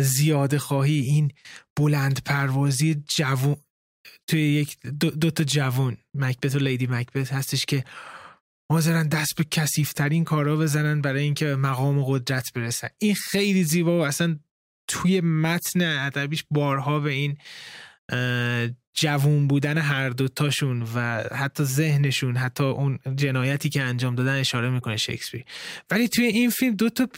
زیاده 0.00 0.58
خواهی 0.58 1.00
این 1.00 1.32
بلند 1.76 2.22
پروازی 2.24 2.94
جوون 3.08 3.56
توی 4.26 4.40
یک 4.40 4.80
دو, 4.80 5.30
تا 5.30 5.44
جوون 5.44 5.96
مکبت 6.14 6.54
و 6.54 6.58
لیدی 6.58 6.86
مکبت 6.86 7.32
هستش 7.32 7.66
که 7.66 7.84
حاضرن 8.72 9.08
دست 9.08 9.36
به 9.36 9.44
کسیفترین 9.44 10.24
کارا 10.24 10.56
بزنن 10.56 11.00
برای 11.00 11.22
اینکه 11.22 11.46
مقام 11.46 11.98
و 11.98 12.04
قدرت 12.04 12.52
برسن. 12.52 12.88
این 12.98 13.14
خیلی 13.14 13.64
زیبا 13.64 13.98
و 13.98 14.04
اصلا 14.04 14.38
توی 14.88 15.20
متن 15.20 15.82
ادبیش 15.82 16.44
بارها 16.50 17.00
به 17.00 17.10
این 17.10 17.36
جوون 18.94 19.48
بودن 19.48 19.78
هر 19.78 20.08
دوتاشون 20.10 20.82
و 20.94 21.22
حتی 21.32 21.64
ذهنشون 21.64 22.36
حتی 22.36 22.64
اون 22.64 22.98
جنایتی 23.16 23.68
که 23.68 23.82
انجام 23.82 24.14
دادن 24.14 24.40
اشاره 24.40 24.70
می‌کنه 24.70 24.96
شکسپیر. 24.96 25.44
ولی 25.90 26.08
توی 26.08 26.24
این 26.24 26.50
فیلم 26.50 26.74
دو 26.74 26.90
تا 26.90 27.08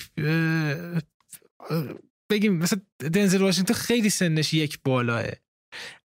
بگیم 2.31 2.57
مثلا 2.57 2.81
دنزل 3.13 3.43
واشنگتن 3.43 3.75
خیلی 3.75 4.11
سنش 4.11 4.55
یک 4.55 4.79
بالاه. 4.85 5.25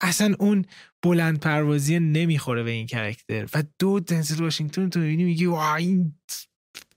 اصلا 0.02 0.36
اون 0.40 0.66
بلند 1.04 1.40
پروازی 1.40 2.00
نمی‌خوره 2.00 2.64
به 2.64 2.72
این 2.72 2.88
کرکتر 2.88 3.48
و 3.54 3.64
دو 3.80 4.00
دنزل 4.00 4.44
واشنگتن 4.44 4.90
تو 4.90 5.00
می‌بینی 5.00 5.24
میگی 5.24 5.46
وا 5.46 5.76
این 5.76 6.14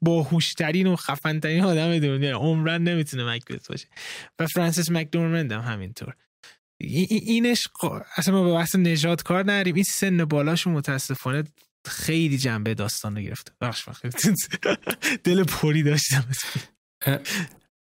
باهوشترین 0.02 0.86
و 0.86 0.96
خفنترین 0.96 1.64
آدم 1.64 1.98
دنیا. 1.98 2.38
عمرن 2.38 2.82
نمی‌تونه 2.82 3.34
مکبت 3.34 3.68
باشه. 3.68 3.88
و 4.38 4.46
فرانسیس 4.46 4.90
مکدورمند 4.90 5.52
هم 5.52 5.60
همینطور. 5.60 6.14
اینش 6.80 7.68
اصلا 8.16 8.34
ما 8.34 8.44
به 8.44 8.52
بحث 8.52 8.76
نجات 8.76 9.22
کار 9.22 9.44
نریم 9.44 9.74
این 9.74 9.84
سن 9.84 10.24
بالاشون 10.24 10.72
متاسفانه 10.72 11.44
خیلی 11.86 12.38
جنبه 12.38 12.74
داستان 12.74 13.16
رو 13.16 13.22
گرفته. 13.22 13.52
بخش 13.60 13.88
دل 15.24 15.44
پوری 15.44 15.82
داشتم. 15.82 16.24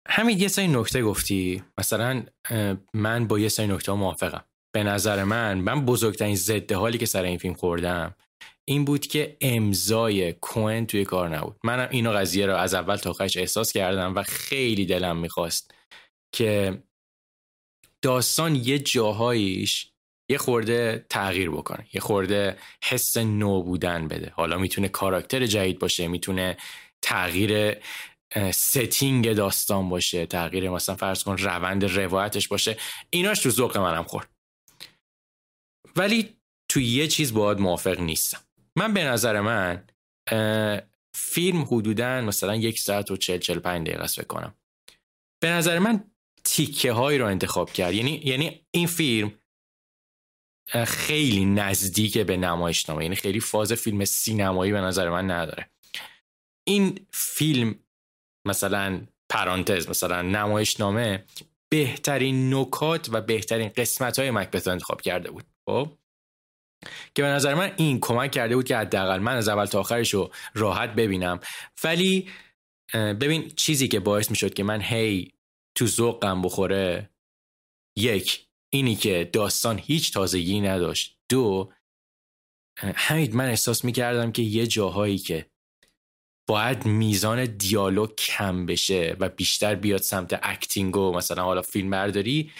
همین 0.07 0.39
یه 0.39 0.47
سری 0.47 0.67
نکته 0.67 1.03
گفتی. 1.03 1.63
مثلا 1.77 2.23
من 2.93 3.27
با 3.27 3.39
یه 3.39 3.49
سری 3.49 3.67
نکته 3.67 3.91
موافقم. 3.91 4.43
به 4.75 4.83
نظر 4.83 5.23
من 5.23 5.57
من 5.57 5.85
بزرگترین 5.85 6.35
ضد 6.35 6.71
حالی 6.71 6.97
که 6.97 7.05
سر 7.05 7.23
این 7.23 7.37
فیلم 7.37 7.53
خوردم 7.53 8.15
این 8.67 8.85
بود 8.85 9.07
که 9.07 9.37
امضای 9.41 10.33
کوئن 10.33 10.85
توی 10.85 11.05
کار 11.05 11.37
نبود. 11.37 11.55
منم 11.63 11.87
اینو 11.91 12.11
قضیه 12.11 12.45
رو 12.45 12.55
از 12.55 12.73
اول 12.73 12.95
تا 12.95 13.09
آخرش 13.09 13.37
احساس 13.37 13.73
کردم 13.73 14.15
و 14.15 14.23
خیلی 14.23 14.85
دلم 14.85 15.17
می‌خواست 15.17 15.73
که 16.35 16.83
داستان 18.03 18.55
یه 18.55 18.79
جاهاییش 18.79 19.91
یه 20.31 20.37
خورده 20.37 21.05
تغییر 21.09 21.49
بکنه 21.49 21.87
یه 21.93 22.01
خورده 22.01 22.57
حس 22.83 23.17
نو 23.17 23.63
بودن 23.63 24.07
بده. 24.07 24.29
حالا 24.35 24.57
می‌تونه 24.57 24.87
کاراکتر 24.87 25.45
جدید 25.45 25.79
باشه 25.79 26.07
می‌تونه 26.07 26.57
تغییر 27.01 27.77
ستینگ 28.51 29.33
داستان 29.33 29.89
باشه 29.89 30.25
تغییر 30.25 30.69
مثلا 30.69 30.95
فرض 30.95 31.23
کن 31.23 31.37
روند 31.37 31.85
روایتش 31.85 32.47
باشه. 32.47 32.77
ایناش 33.09 33.39
تو 33.39 33.49
ذوق 33.49 33.77
منم 33.77 34.03
خورد. 34.03 34.29
ولی 35.95 36.37
تو 36.69 36.79
یه 36.79 37.07
چیز 37.07 37.33
باید 37.33 37.59
موافق 37.59 37.99
نیستم. 37.99 38.39
من 38.75 38.93
به 38.93 39.03
نظر 39.03 39.41
من 39.41 39.87
فیلم 41.15 41.61
حدودا 41.61 42.21
مثلا 42.21 42.55
یک 42.55 42.79
ساعت 42.79 43.11
و 43.11 43.17
چل 43.17 43.37
چل 43.37 43.59
پنج 43.59 43.87
دقیقه 43.87 44.03
است 44.03 44.21
کنم. 44.21 44.55
به 45.41 45.49
نظر 45.49 45.79
من 45.79 46.10
تیکه 46.43 46.91
هایی 46.91 47.17
رو 47.17 47.25
انتخاب 47.25 47.71
کرد. 47.71 47.93
یعنی 47.93 48.21
یعنی 48.25 48.65
این 48.71 48.87
فیلم 48.87 49.33
خیلی 50.85 51.45
نزدیک 51.45 52.17
به 52.17 52.37
نمایشنامه. 52.37 53.03
یعنی 53.03 53.15
خیلی 53.15 53.39
فاز 53.39 53.73
فیلم 53.73 54.05
سینمایی 54.05 54.71
به 54.71 54.81
نظر 54.81 55.09
من 55.09 55.31
نداره. 55.31 55.69
این 56.63 57.07
فیلم 57.11 57.75
مثلا 58.45 59.01
پرانتز 59.29 59.89
مثلا 59.89 60.21
نمایشنامه 60.21 61.25
بهترین 61.69 62.53
نکات 62.53 63.09
و 63.11 63.21
بهترین 63.21 63.69
قسمت 63.69 64.19
های 64.19 64.31
مکبت 64.31 64.67
انتخاب 64.67 65.01
کرده 65.01 65.31
بود. 65.31 65.43
خب؟ 65.65 65.91
که 67.15 67.21
به 67.21 67.27
نظر 67.27 67.53
من 67.53 67.71
این 67.77 67.99
کمک 67.99 68.31
کرده 68.31 68.55
بود 68.55 68.65
که 68.65 68.77
حداقل 68.77 69.19
من 69.19 69.35
از 69.35 69.47
اول 69.47 69.65
تا 69.65 69.79
آخرش 69.79 70.13
رو 70.13 70.31
راحت 70.53 70.89
ببینم. 70.95 71.39
ولی 71.83 72.29
ببین 72.93 73.49
چیزی 73.55 73.87
که 73.87 73.99
باعث 73.99 74.29
می 74.29 74.35
شد 74.35 74.53
که 74.53 74.63
من 74.63 74.81
هی 74.81 75.31
تو 75.75 75.87
ذوقم 75.87 76.41
بخوره. 76.41 77.09
یک 77.97 78.47
اینی 78.73 78.95
که 78.95 79.29
داستان 79.33 79.79
هیچ 79.79 80.13
تازگی 80.13 80.61
نداشت. 80.61 81.17
دو 81.29 81.73
همین 82.79 83.35
من 83.35 83.49
احساس 83.49 83.85
می 83.85 83.91
کردم 83.91 84.31
که 84.31 84.41
یه 84.41 84.67
جاهایی 84.67 85.17
که 85.17 85.51
باید 86.49 86.85
میزان 86.85 87.45
دیالوگ 87.45 88.15
کم 88.15 88.65
بشه 88.65 89.15
و 89.19 89.29
بیشتر 89.29 89.75
بیاد 89.75 90.01
سمت 90.01 90.39
acting 90.43 90.97
و 90.97 91.11
مثلا 91.11 91.43
حالا 91.43 91.61
فیلم 91.61 91.89
برداری 91.89 92.51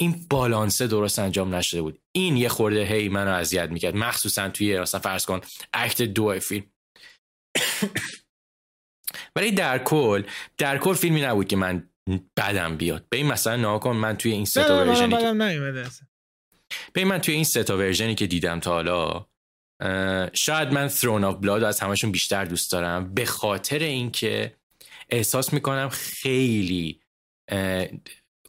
این 0.00 0.26
بالانسه 0.30 0.86
درست 0.86 1.18
انجام 1.18 1.54
نشده 1.54 1.82
بود. 1.82 2.00
این 2.12 2.36
یه 2.36 2.48
خورده 2.48 2.84
هی 2.84 3.08
منو 3.08 3.30
اذیت 3.30 3.70
می‌کرد. 3.70 3.96
مخصوصا 3.96 4.48
توی 4.48 4.80
مثلا 4.80 5.00
فرض 5.00 5.26
کن 5.26 5.40
act 5.72 6.02
دو 6.02 6.40
فیلم. 6.40 6.66
ولی 9.36 9.52
در 9.52 9.78
کل 9.78 10.22
در 10.58 10.78
کل 10.78 10.94
فیلمی 10.94 11.22
نبود 11.22 11.48
که 11.48 11.56
من 11.56 11.90
بدم 12.36 12.76
بیاد. 12.76 13.06
به 13.08 13.16
این 13.16 13.26
مثلا 13.26 13.56
ناکن 13.56 13.96
من 13.96 14.16
توی 14.16 14.32
این 14.32 14.44
سه 14.44 14.64
تا 14.64 14.76
version 14.76 15.09
ی 15.09 15.14
به 16.92 17.04
من 17.04 17.18
توی 17.18 17.34
این 17.34 17.44
سه 17.44 17.64
تا 17.64 17.76
version 17.76 18.09
ی 18.09 18.14
که 18.14 18.26
دیدم 18.26 18.60
تا 18.60 18.72
حالا 18.72 19.26
شاید 20.32 20.72
من 20.72 20.88
Throne 20.88 21.24
of 21.24 21.36
Blood 21.36 21.62
از 21.62 21.80
همشون 21.80 22.12
بیشتر 22.12 22.44
دوست 22.44 22.72
دارم. 22.72 23.14
به 23.14 23.24
خاطر 23.24 23.78
اینکه 23.78 24.54
احساس 25.10 25.52
می‌کنم 25.52 25.88
خیلی 25.88 27.00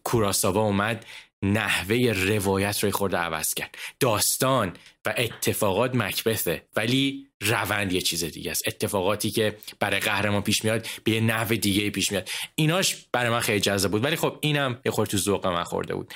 کوراساوا 0.04 0.62
اومد. 0.62 1.06
نحوه 1.44 2.14
روایت 2.16 2.84
رو 2.84 2.92
خورده 2.92 3.18
عوض 3.18 3.54
کرد. 3.54 3.78
داستان 4.00 4.74
و 5.06 5.14
اتفاقات 5.18 5.96
مکبثه 5.96 6.68
ولی 6.76 7.28
روند 7.42 7.94
یه 7.94 8.02
چیز 8.02 8.24
دیگه 8.24 8.52
است. 8.52 8.68
اتفاقاتی 8.68 9.32
که 9.32 9.58
برای 9.80 10.00
قهرمان 10.00 10.42
پیش 10.42 10.64
میاد 10.64 10.88
به 11.04 11.12
یه 11.12 11.22
نحو 11.22 11.56
دیگه 11.56 11.90
پیش 11.90 12.12
میاد. 12.12 12.30
ایناش 12.56 13.06
برای 13.12 13.30
من 13.30 13.40
خیلی 13.40 13.60
جذاب 13.60 13.92
بود 13.92 14.04
ولی 14.04 14.16
خب 14.16 14.38
اینم 14.42 14.82
یه 14.86 14.92
خورده 14.92 15.12
تو 15.12 15.18
ذوق 15.18 15.48
من 15.48 15.64
خورده 15.64 15.96
بود. 15.96 16.14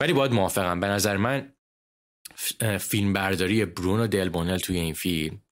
ولی 0.00 0.12
باید 0.12 0.32
موافقم 0.32 0.80
به 0.80 0.86
نظر 0.86 1.16
من 1.16 1.52
فیلم 2.80 3.12
برداری 3.12 3.64
برونو 3.64 4.06
دلبونل 4.06 4.58
توی 4.58 4.78
این 4.78 4.94
فیلم 4.94 5.42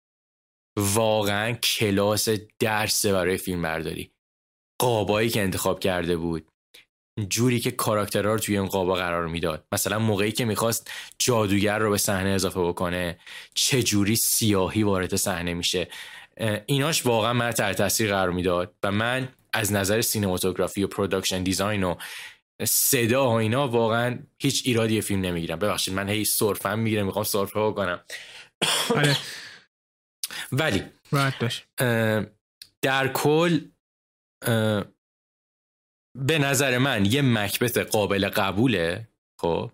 واقعا 0.76 1.52
کلاس 1.52 2.28
درسه 2.58 3.12
برای 3.12 3.36
فیلم 3.36 3.62
برداری 3.62 4.12
قابایی 4.80 5.30
که 5.30 5.42
انتخاب 5.42 5.80
کرده 5.80 6.16
بود. 6.16 6.51
جوری 7.28 7.60
که 7.60 7.70
کاراکترها 7.70 8.32
رو 8.32 8.38
توی 8.38 8.58
این 8.58 8.66
قابا 8.66 8.94
قرار 8.94 9.26
می‌داد. 9.26 9.64
مثلا 9.72 9.98
موقعی 9.98 10.32
که 10.32 10.44
می‌خواست 10.44 10.90
جادوگر 11.18 11.78
رو 11.78 11.90
به 11.90 11.98
صحنه 11.98 12.30
اضافه 12.30 12.60
بکنه 12.60 13.18
چه 13.54 13.82
جوری 13.82 14.16
سیاهی 14.16 14.82
وارد 14.82 15.16
صحنه 15.16 15.54
میشه؟ 15.54 15.88
ایناش 16.66 17.06
واقعا 17.06 17.32
من 17.32 17.50
تحت 17.50 17.76
تاثیر 17.76 18.10
قرار 18.10 18.30
می‌داد 18.30 18.74
و 18.82 18.92
من 18.92 19.28
از 19.52 19.72
نظر 19.72 20.00
cinematography 20.00 20.82
و 20.82 20.86
production 20.86 21.42
design 21.42 21.84
و 21.84 21.94
صدا 22.64 23.28
و 23.30 23.32
اینا 23.32 23.68
واقعا 23.68 24.18
هیچ 24.38 24.62
ایرادی 24.64 25.00
فیلم 25.00 25.20
نمی‌گیرم. 25.20 25.58
ببخشید 25.58 25.94
من 25.94 26.08
هی 26.08 26.24
سرفم 26.24 26.78
می‌گیرم 26.78 27.06
می‌خوام 27.06 27.24
سرفه 27.24 27.60
بکنم. 27.60 28.00
آره. 28.96 29.16
ولی 30.52 30.82
در 32.82 33.08
کل 33.08 33.60
به 36.18 36.38
نظر 36.38 36.78
من 36.78 37.06
یه 37.06 37.22
مکبت 37.22 37.78
قابل 37.78 38.28
قبوله 38.28 39.08
خب؟ 39.40 39.72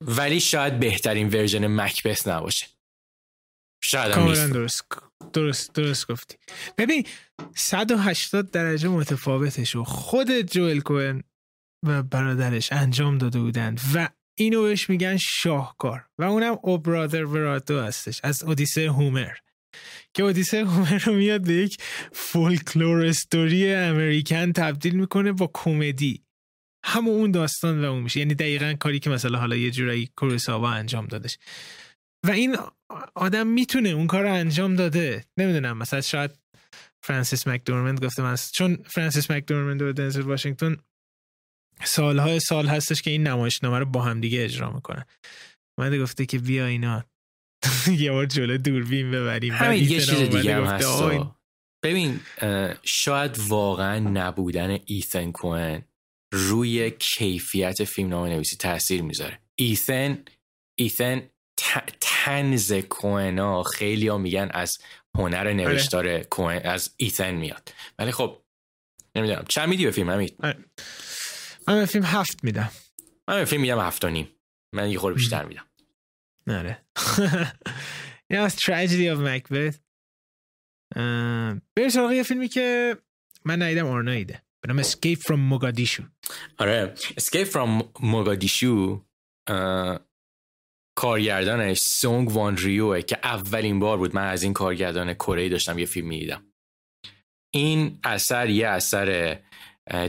ولی 0.00 0.40
شاید 0.40 0.80
بهترین 0.80 1.28
ورژن 1.28 1.66
مکبت 1.66 2.28
نباشه. 2.28 2.66
شاید 3.82 4.14
کاملا 4.14 4.46
درست 4.46 4.84
درست 5.32 5.72
درست 5.72 6.08
گفتی. 6.08 6.36
ببین 6.78 7.06
180 7.54 8.50
درجه 8.50 8.88
متفاوتش 8.88 9.76
و 9.76 9.84
خود 9.84 10.30
جوئل 10.30 10.80
کوئن 10.80 11.22
و 11.86 12.02
برادرش 12.02 12.72
انجام 12.72 13.18
داده 13.18 13.38
بودند 13.38 13.80
و 13.94 14.08
اینو 14.38 14.62
بهش 14.62 14.90
میگن 14.90 15.16
شاهکار 15.16 16.06
و 16.18 16.24
اونم 16.24 16.58
او 16.62 16.78
برادر 16.78 17.24
وراتو 17.24 17.80
هستش 17.80 18.20
از 18.24 18.42
اودیسه 18.42 18.90
هومر. 18.90 19.34
که 20.14 20.22
اودیسه 20.22 20.64
هومر 20.64 20.98
رو 20.98 21.14
میاد 21.14 21.42
به 21.42 21.52
یک 21.52 21.78
فولکلور 22.12 23.06
استوری 23.06 23.74
امریکن 23.74 24.52
تبدیل 24.52 24.94
می‌کنه 24.94 25.32
با 25.32 25.50
کمدی. 25.54 26.24
همون 26.84 27.14
اون 27.14 27.30
داستان 27.30 27.84
و 27.84 27.90
اون 27.90 28.02
میشه. 28.02 28.20
یعنی 28.20 28.34
دقیقا 28.34 28.74
کاری 28.80 28.98
که 28.98 29.10
مثلا 29.10 29.38
حالا 29.38 29.56
یه 29.56 29.70
جورایی 29.70 30.10
کوریساوا 30.16 30.70
انجام 30.70 31.06
دادش. 31.06 31.38
و 32.26 32.30
این 32.30 32.56
آدم 33.14 33.46
می‌تونه 33.46 33.88
اون 33.88 34.06
کار 34.06 34.22
رو 34.22 34.32
انجام 34.32 34.76
داده. 34.76 35.24
نمی‌دونم 35.36 35.78
مثلا 35.78 36.00
شاید 36.00 36.30
فرانسیس 37.02 37.48
مکدورمند 37.48 38.04
گفته 38.04 38.22
من 38.22 38.36
چون 38.54 38.76
فرانسیس 38.86 39.30
مکدورمند 39.30 39.82
و 39.82 39.92
دنزل 39.92 40.20
واشنگتن 40.20 40.76
سالهای 41.84 42.40
سال 42.40 42.66
هستش 42.66 43.02
که 43.02 43.10
این 43.10 43.26
نمایشنامه 43.26 43.78
رو 43.78 43.84
با 43.84 44.02
هم 44.02 44.20
دیگه 44.20 44.44
اجرا 44.44 44.72
می‌کنن. 44.72 45.04
من 45.78 45.98
گفته 45.98 46.26
که 46.26 46.38
بیا 46.38 46.66
اینا 46.66 47.04
یه 47.98 48.12
بار 48.12 48.26
جلو 48.26 48.58
دوربین 48.58 49.10
ببریم 49.10 49.54
همین 49.54 49.82
یه 49.82 50.00
چیز 50.00 50.18
دیگه 50.18 50.54
هم 50.54 50.64
هست. 50.64 51.02
ببین 51.84 52.20
شاید 52.82 53.38
واقعا 53.48 53.98
نبودن 53.98 54.78
ایثن 54.84 55.32
کوئن 55.32 55.82
روی 56.32 56.90
کیفیت 56.90 57.84
فیلم 57.84 58.08
نامه 58.08 58.28
نویسی 58.28 58.56
تاثیر 58.56 59.02
می‌ذاره. 59.02 59.38
ایثن 59.54 60.24
ایثن 60.78 61.22
تنز 62.00 62.72
کوئنا 62.72 63.62
خیلی 63.62 64.08
ها 64.08 64.18
میگن 64.18 64.48
از 64.52 64.78
هنر 65.16 65.36
آره. 65.36 65.54
نوشتار 65.54 66.18
کوئن 66.18 66.62
از 66.68 66.94
ایثن 66.96 67.34
میاد. 67.34 67.72
ولی 67.98 68.12
خب 68.12 68.42
نمی‌دونم. 69.16 69.44
چند 69.48 69.68
میدی 69.68 69.84
به 69.84 69.90
فیلم 69.90 70.10
همید 70.10 70.36
آره. 70.42 70.64
من 71.68 71.78
به 71.78 71.86
فیلم 71.86 72.04
هفت 72.04 72.44
میدم. 72.44 72.70
من 73.28 73.36
به 73.38 73.44
فیلم 73.44 73.62
میدم 73.62 73.80
هفت 73.80 74.04
و 74.04 74.08
نیم. 74.08 74.28
من 74.74 74.90
یه 74.90 74.98
خورده 74.98 75.16
بیشتر 75.16 75.44
میدم. 75.44 75.64
نره 76.46 76.84
این 78.30 78.40
از 78.40 78.56
Tragedy 78.56 79.16
of 79.16 79.18
Macbeth. 79.18 79.76
بریم 81.76 81.88
سراغ 81.88 82.12
یه 82.12 82.22
فیلمی 82.22 82.48
که 82.48 82.96
من 83.44 83.62
ندیدم 83.62 83.86
آرنایده. 83.86 84.42
به 84.60 84.72
نام 84.72 84.82
Escape 84.82 85.18
from 85.18 85.52
Mogadishu. 85.52 86.02
آره. 86.58 86.94
Escape 86.96 87.46
from 87.46 87.82
Mogadishu 87.98 89.00
کارگردانش 90.96 91.78
سونگ 91.78 92.30
وان 92.30 92.56
ریوه 92.56 93.02
که 93.02 93.18
اولین 93.22 93.78
بار 93.78 93.98
بود 93.98 94.14
من 94.14 94.26
از 94.26 94.42
این 94.42 94.52
کارگردان 94.52 95.14
کره‌ای 95.14 95.48
داشتم 95.48 95.78
یه 95.78 95.86
فیلم 95.86 96.08
می‌دیدم 96.08 96.46
این 97.54 97.98
اثر 98.04 98.48
یه 98.48 98.68
اثر 98.68 99.38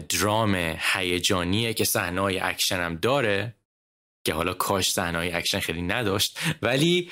درام 0.09 0.55
هیجانیه 0.79 1.73
که 1.73 1.83
صحنه 1.83 2.21
اکشن 2.21 2.79
هم 2.79 2.95
داره. 2.95 3.54
که 4.25 4.33
حالا 4.33 4.53
کاش 4.53 4.91
صحنه 4.91 5.31
اکشن 5.33 5.59
خیلی 5.59 5.81
نداشت 5.81 6.39
ولی 6.61 7.11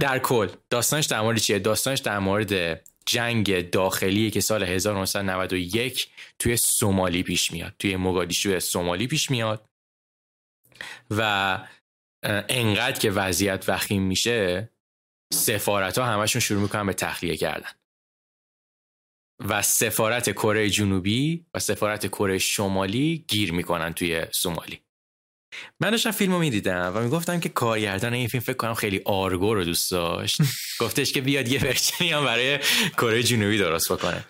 در 0.00 0.18
کل 0.18 0.48
داستانش 0.70 1.06
در 1.06 1.20
مورد 1.20 1.38
چیه؟ 1.38 1.58
داستانش 1.58 1.98
در 1.98 2.18
مورد 2.18 2.82
جنگ 3.06 3.70
داخلی 3.70 4.30
که 4.30 4.40
سال 4.40 4.62
1991 4.62 6.08
توی 6.38 6.56
سومالی 6.56 7.22
پیش 7.22 7.52
میاد 7.52 7.74
توی 7.78 7.96
مگادیشو 7.96 8.60
سومالی 8.60 9.06
پیش 9.06 9.30
میاد 9.30 9.68
و 11.10 11.58
انقدر 12.48 12.98
که 12.98 13.10
وضعیت 13.10 13.64
وخیم 13.68 14.02
میشه 14.02 14.70
سفارت 15.32 15.98
ها 15.98 16.04
همشون 16.04 16.40
شروع 16.40 16.62
می‌کنن 16.62 16.86
به 16.86 16.92
تخلیه 16.92 17.36
کردن. 17.36 17.70
و 19.48 19.62
سفارت 19.62 20.30
کره 20.30 20.70
جنوبی 20.70 21.46
و 21.54 21.58
سفارت 21.58 22.06
کره 22.06 22.38
شمالی 22.38 23.24
گیر 23.28 23.52
می‌کنن 23.52 23.92
توی 23.92 24.26
سومالی. 24.30 24.85
من 25.80 25.90
داشتم 25.90 26.10
فیلم 26.10 26.32
رو 26.32 26.38
می‌دیدم 26.38 26.92
و 26.94 27.00
می‌گفتم 27.00 27.40
که 27.40 27.48
کارگردان 27.48 28.14
این 28.14 28.28
فیلم 28.28 28.42
فکر 28.42 28.56
کنم 28.56 28.74
خیلی 28.74 29.00
آرگو 29.04 29.54
رو 29.54 29.64
دوست 29.64 29.90
داشت. 29.90 30.40
گفتش 30.80 31.12
که 31.12 31.20
بیاد 31.20 31.48
یه 31.48 31.64
ورژنی 31.64 32.10
هم 32.10 32.24
برای 32.24 32.58
کره 32.92 33.22
جنوبی 33.22 33.58
درست 33.58 33.92
بکنه. 33.92 34.24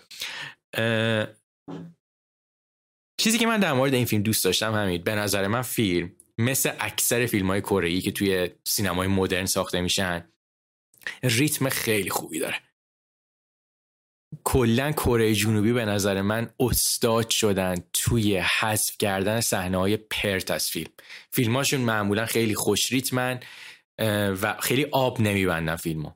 چیزی 3.21 3.37
که 3.37 3.47
من 3.47 3.59
در 3.59 3.73
مورد 3.73 3.93
این 3.93 4.05
فیلم 4.05 4.23
دوست 4.23 4.45
داشتم 4.45 4.73
همین 4.73 5.03
به 5.03 5.15
نظر 5.15 5.47
من 5.47 5.61
فیلم 5.61 6.11
مثل 6.37 6.71
اکثر 6.79 7.25
فیلم 7.25 7.47
های 7.47 7.61
کره 7.61 8.01
که 8.01 8.11
توی 8.11 8.49
سینمای 8.67 9.07
مدرن 9.07 9.45
ساخته 9.45 9.81
میشن 9.81 10.29
ریتم 11.23 11.69
خیلی 11.69 12.09
خوبی 12.09 12.39
داره. 12.39 12.66
کلا 14.43 14.91
کره 14.91 15.33
جنوبی 15.33 15.73
به 15.73 15.85
نظر 15.85 16.21
من 16.21 16.49
استاد 16.59 17.29
شدن 17.29 17.75
توی 17.93 18.37
حذف 18.37 18.97
کردن 18.97 19.41
صحنه 19.41 19.77
های 19.77 19.97
پرت 19.97 20.51
از 20.51 20.69
فیلم. 20.69 20.91
فیلماشون 21.31 21.81
معمولا 21.81 22.25
خیلی 22.25 22.55
خوش 22.55 22.91
ریتمن 22.91 23.39
و 24.41 24.55
خیلی 24.59 24.85
آب 24.91 25.21
نمیبندن 25.21 25.75
فیلمو. 25.75 26.11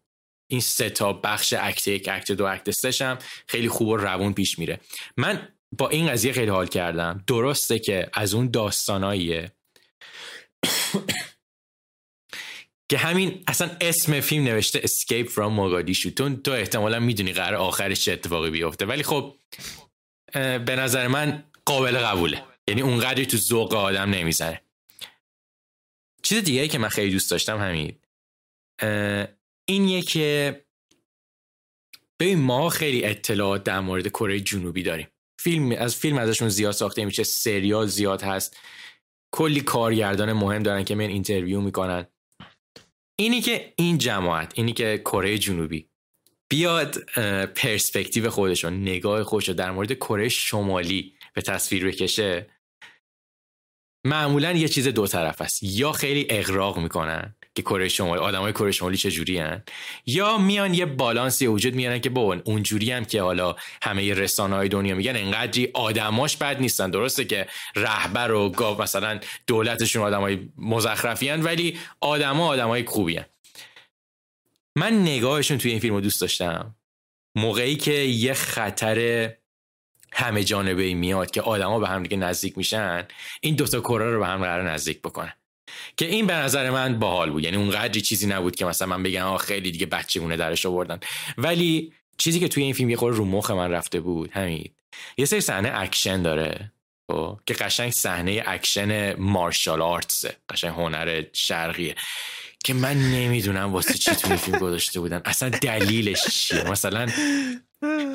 این 0.47 0.61
سه 0.61 0.89
تا 0.89 1.13
بخش 1.13 1.53
اکت 1.59 1.87
یک 1.87 2.09
اکت 2.11 2.31
دو 2.31 2.45
اکت 2.45 2.71
سه 2.71 3.05
هم 3.05 3.17
خیلی 3.47 3.69
خوب 3.69 3.87
و 3.87 3.97
روون 3.97 4.33
پیش 4.33 4.59
میره. 4.59 4.79
من 5.17 5.47
با 5.77 5.89
این 5.89 6.07
قضیه 6.07 6.33
خیلی 6.33 6.51
حال 6.51 6.67
کردم. 6.67 7.23
درسته 7.27 7.79
که 7.79 8.09
از 8.13 8.33
اون 8.33 8.51
داستاناییه. 8.51 9.51
که 12.91 12.97
همین 12.97 13.43
اصلا 13.47 13.77
اسم 13.81 14.19
فیلم 14.19 14.43
نوشته 14.43 14.81
Escape 14.81 15.27
from 15.27 15.51
Mogadishu. 15.59 16.13
تو 16.15 16.35
تو 16.35 16.51
احتمالا 16.51 16.99
می‌دونی 16.99 17.33
قرار 17.33 17.55
آخرش 17.55 18.05
چه 18.05 18.11
اتفاقی 18.11 18.49
بیفته. 18.49 18.85
ولی 18.85 19.03
خب 19.03 19.35
به 20.33 20.75
نظر 20.75 21.07
من 21.07 21.43
قابل 21.65 21.97
قبوله. 21.97 22.43
یعنی 22.67 22.81
اونقدری 22.81 23.25
تو 23.25 23.37
ذوق 23.37 23.73
آدم 23.73 24.09
نمی‌زنه 24.09 24.61
چیز 26.21 26.43
دیگه 26.43 26.61
ای 26.61 26.67
که 26.67 26.77
من 26.77 26.87
خیلی 26.89 27.11
دوست 27.11 27.31
داشتم 27.31 27.57
همین. 27.57 27.95
اینیه 29.65 30.01
که 30.01 30.61
ببین 32.19 32.39
ما 32.39 32.69
خیلی 32.69 33.05
اطلاعات 33.05 33.63
در 33.63 33.79
مورد 33.79 34.07
کره 34.07 34.39
جنوبی 34.39 34.83
داریم. 34.83 35.07
فیلم 35.39 35.71
از 35.71 35.95
فیلم 35.95 36.17
ازشون 36.17 36.49
زیاد 36.49 36.73
ساخته 36.73 37.05
میشه 37.05 37.23
سریال 37.23 37.87
زیاد 37.87 38.21
هست. 38.21 38.57
کلی 39.33 39.61
کارگردان 39.61 40.33
مهم 40.33 40.63
دارن 40.63 40.83
که 40.83 40.95
من 40.95 41.05
interview 41.05 41.61
می‌کنن. 41.61 42.07
اینی 43.21 43.41
که 43.41 43.73
این 43.75 43.97
جماعت 43.97 44.53
اینی 44.55 44.73
که 44.73 45.01
کره 45.05 45.37
جنوبی 45.37 45.89
بیاد 46.49 46.97
پرسپکتیو 47.55 48.29
خودشو 48.29 48.69
نگاه 48.69 49.23
خودشو 49.23 49.53
در 49.53 49.71
مورد 49.71 49.93
کره 49.93 50.29
شمالی 50.29 51.13
به 51.33 51.41
تصویر 51.41 51.87
بکشه 51.87 52.49
معمولا 54.05 54.51
یه 54.51 54.67
چیز 54.67 54.87
دو 54.87 55.07
طرف 55.07 55.41
است. 55.41 55.63
یا 55.63 55.91
خیلی 55.91 56.27
اغراق 56.29 56.79
می‌کنن 56.79 57.35
که 57.55 57.61
کره 57.61 57.87
شمالی 57.87 58.21
آدمای 58.21 58.51
کره 58.51 58.71
شمالی 58.71 58.97
چجوری 58.97 59.37
هن؟ 59.37 59.63
یا 60.05 60.37
میان 60.37 60.73
یه 60.73 60.85
بالانسی 60.85 61.47
وجود 61.47 61.75
میارن 61.75 61.99
که 61.99 62.11
اون 62.15 62.41
اونجوری 62.45 62.91
هم 62.91 63.05
که 63.05 63.21
حالا 63.21 63.55
همه 63.81 64.13
رسانه 64.13 64.55
های 64.55 64.69
دنیا 64.69 64.95
میگن 64.95 65.15
انقدری 65.15 65.69
آدماش 65.73 66.37
بد 66.37 66.61
نیستن. 66.61 66.89
درسته 66.89 67.25
که 67.25 67.47
رهبر 67.75 68.31
و 68.31 68.49
گاو 68.49 68.81
مثلا 68.81 69.19
دولتشون 69.47 70.03
آدمای 70.03 70.49
مزخرفی 70.57 71.29
هن 71.29 71.41
ولی 71.41 71.79
آدما 72.01 72.47
آدمای 72.47 72.85
خوبی 72.85 73.17
هن. 73.17 73.25
من 74.75 75.01
نگاهشون 75.01 75.57
توی 75.57 75.71
این 75.71 75.79
فیلم 75.79 75.93
رو 75.93 76.01
دوست 76.01 76.21
داشتم. 76.21 76.75
موقعی 77.35 77.75
که 77.75 77.93
یه 77.93 78.33
خطر 78.33 79.29
همه 80.13 80.43
جانبه 80.43 80.93
میاد 80.93 81.31
که 81.31 81.41
آدما 81.41 81.79
به 81.79 81.87
هم 81.87 82.03
دیگه 82.03 82.17
نزدیک 82.17 82.57
میشن 82.57 83.07
این 83.41 83.55
دوتا 83.55 83.79
کره 83.79 84.11
رو 84.11 84.19
به 84.19 84.27
هم 84.27 84.41
قرار 84.41 84.71
نزدیک 84.71 85.01
بکنن. 85.01 85.33
که 85.97 86.05
این 86.05 86.27
به 86.27 86.33
نظر 86.33 86.69
من 86.69 86.99
باحال 86.99 87.29
بود. 87.29 87.43
یعنی 87.43 87.57
اونقدری 87.57 88.01
چیزی 88.01 88.27
نبود 88.27 88.55
که 88.55 88.65
مثلا 88.65 88.87
من 88.87 89.03
بگم 89.03 89.25
آه 89.25 89.37
خیلی 89.37 89.71
دیگه 89.71 89.85
بچگونه 89.85 90.37
درش 90.37 90.65
آوردن. 90.65 90.99
ولی 91.37 91.93
چیزی 92.17 92.39
که 92.39 92.47
توی 92.47 92.63
این 92.63 92.73
فیلم 92.73 92.89
یه 92.89 92.97
خورده 92.97 93.17
رو 93.17 93.25
مخ 93.25 93.51
من 93.51 93.71
رفته 93.71 93.99
بود 93.99 94.31
همین 94.31 94.69
یه 95.17 95.25
سری 95.25 95.41
صحنه 95.41 95.71
اکشن 95.75 96.21
داره 96.21 96.71
خب، 97.11 97.39
که 97.45 97.53
قشنگ 97.53 97.91
صحنه 97.91 98.43
اکشن 98.47 99.13
martial 99.13 99.81
arts 99.81 100.17
ه. 100.17 100.35
قشنگ 100.49 100.71
هنر 100.71 101.23
شرقیه. 101.33 101.95
که 102.63 102.73
من 102.73 102.97
نمی‌دونم 102.97 103.73
واسه 103.73 103.93
چی 103.93 104.11
توی 104.11 104.37
فیلم 104.37 104.59
گذاشته 104.59 104.99
بودن. 104.99 105.21
اصلا 105.25 105.49
دلیلش 105.49 106.27
چیه؟ 106.27 106.63
مثلا 106.63 107.07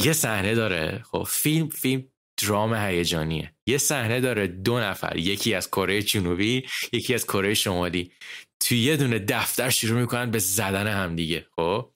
یه 0.00 0.12
صحنه 0.12 0.54
داره. 0.54 1.04
خب 1.10 1.26
فیلم 1.30 1.68
فیلم 1.68 2.04
درام 2.36 2.74
هیجانیه. 2.74 3.52
یه 3.66 3.78
صحنه 3.78 4.20
داره 4.20 4.46
دو 4.46 4.80
نفر 4.80 5.16
یکی 5.16 5.54
از 5.54 5.68
کره 5.68 6.02
جنوبی 6.02 6.66
یکی 6.92 7.14
از 7.14 7.24
کره 7.24 7.54
شمالی. 7.54 8.12
توی 8.60 8.78
یه 8.78 8.96
دونه 8.96 9.18
دفتر 9.18 9.70
شروع 9.70 10.00
می‌کنن 10.00 10.30
به 10.30 10.38
زدن 10.38 10.86
همدیگه 10.86 11.46
خب؟ 11.56 11.90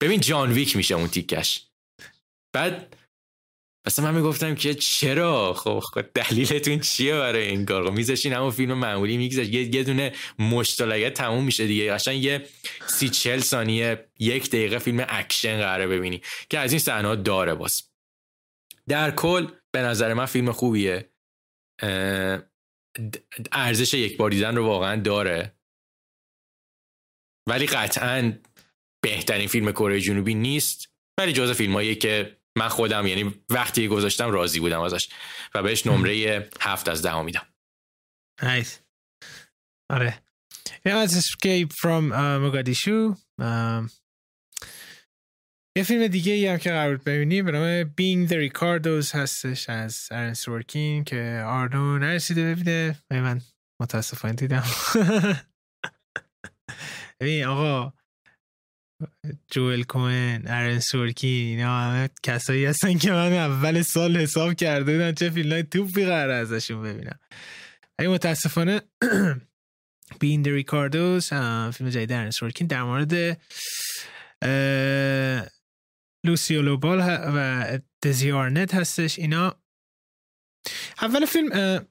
ببین 0.00 0.20
جان 0.20 0.52
ویک 0.52 0.76
میشه 0.76 0.94
اون 0.94 1.08
تیکش. 1.08 1.66
بعد 2.52 2.96
مثلا 3.86 4.04
من 4.04 4.14
می‌گفتم 4.14 4.54
که 4.54 4.74
چرا؟ 4.74 5.54
خب, 5.54 5.78
خب 5.78 6.02
دلیلتون 6.14 6.80
چیه 6.80 7.14
برای 7.14 7.48
این 7.48 7.66
کار 7.66 7.86
خب 7.86 7.92
میذاشین 7.92 8.32
همون 8.32 8.50
فیلم 8.50 8.78
معمولی 8.78 9.16
میگذاش 9.16 9.46
یه, 9.46 9.74
یه 9.74 9.84
دونه 9.84 10.12
مشت 10.38 10.70
و 10.70 10.78
لگده 10.78 11.10
تموم 11.10 11.44
میشه 11.44 11.66
دیگه. 11.66 11.92
قشنگ 11.92 12.24
یه 12.24 12.46
سی 12.86 13.08
چل 13.08 13.40
ثانیه 13.40 14.08
یک 14.18 14.48
دقیقه 14.48 14.78
فیلم 14.78 15.06
اکشن 15.08 15.58
قراره 15.58 15.86
ببینی 15.86 16.22
که 16.50 16.58
از 16.58 16.72
این 16.72 16.78
صحنه 16.78 17.16
داره 17.16 17.54
باز. 17.54 17.82
در 18.88 19.10
کل 19.10 19.46
به 19.74 19.82
نظر 19.82 20.14
من 20.14 20.26
فیلم 20.26 20.52
خوبیه. 20.52 21.10
ارزش 23.52 23.94
یک 23.94 24.16
بار 24.16 24.30
دیدن 24.30 24.56
رو 24.56 24.66
واقعا 24.66 25.00
داره. 25.00 25.56
ولی 27.48 27.66
قطعا 27.66 28.32
بهترین 29.02 29.48
فیلم 29.48 29.72
کره 29.72 30.00
جنوبی 30.00 30.34
نیست. 30.34 30.92
ولی 31.18 31.32
جز 31.32 31.50
فیلمایی 31.50 31.94
که 31.94 32.36
من 32.58 32.68
خودم 32.68 33.06
یعنی 33.06 33.34
وقتی 33.50 33.88
گذاشتم 33.88 34.30
راضی 34.30 34.60
بودم 34.60 34.80
ازش. 34.80 35.08
و 35.54 35.62
بهش 35.62 35.86
نمره 35.86 36.50
هفت 36.60 36.88
از 36.88 37.02
ده 37.02 37.22
میدم. 37.22 37.46
نایس 38.42 38.80
آره. 39.90 40.22
از 40.84 41.26
Escape 41.26 41.72
from 41.72 42.12
uh, 42.12 44.01
یه 45.76 45.82
فیلم 45.82 46.06
دیگه 46.06 46.32
ای 46.32 46.46
هم 46.46 46.58
که 46.58 46.70
قرار 46.70 46.96
ببینیم 46.96 47.44
به 47.44 47.52
نام 47.52 47.84
Being 47.84 48.30
the 48.30 48.50
Ricardos 48.50 49.14
هستش 49.14 49.68
از 49.68 50.08
ارن 50.10 50.34
سورکین 50.34 51.04
که 51.04 51.42
آرنو 51.46 51.98
نرسیده 51.98 52.54
ببینه. 52.54 52.98
من 53.10 53.40
متاسفانه 53.80 54.34
دیدم. 54.34 54.64
ببین 57.20 57.44
آقا 57.44 57.92
جوئل 59.50 59.82
کوین 59.82 60.42
ارن 60.46 60.78
سورکین 60.78 61.58
اینا 61.58 61.80
همه 61.80 62.08
کسایی 62.22 62.64
هستن 62.64 62.98
که 62.98 63.12
من 63.12 63.32
اول 63.32 63.82
سال 63.82 64.16
حساب 64.16 64.54
کرده 64.54 64.92
بودن 64.92 65.12
چه 65.12 65.30
فیلم 65.30 65.52
های 65.52 65.62
توپی 65.62 66.04
قرار 66.04 66.30
ازشون 66.30 66.82
ببینم. 66.82 67.18
اگه 67.98 68.08
متاسفانه 68.08 68.80
Being 70.22 70.44
the 70.44 70.62
Ricardos 70.62 71.24
فیلم 71.74 71.90
جدید 71.90 72.12
ارن 72.12 72.30
سورکین 72.30 72.66
در 72.66 72.82
مورد 72.82 73.38
لوسیو 76.26 76.62
لوبال 76.62 76.98
و 77.36 77.78
دزیارنت 78.04 78.74
هستش 78.74 79.18
اینا. 79.18 79.62
اول 81.00 81.26
فیلم 81.26 81.86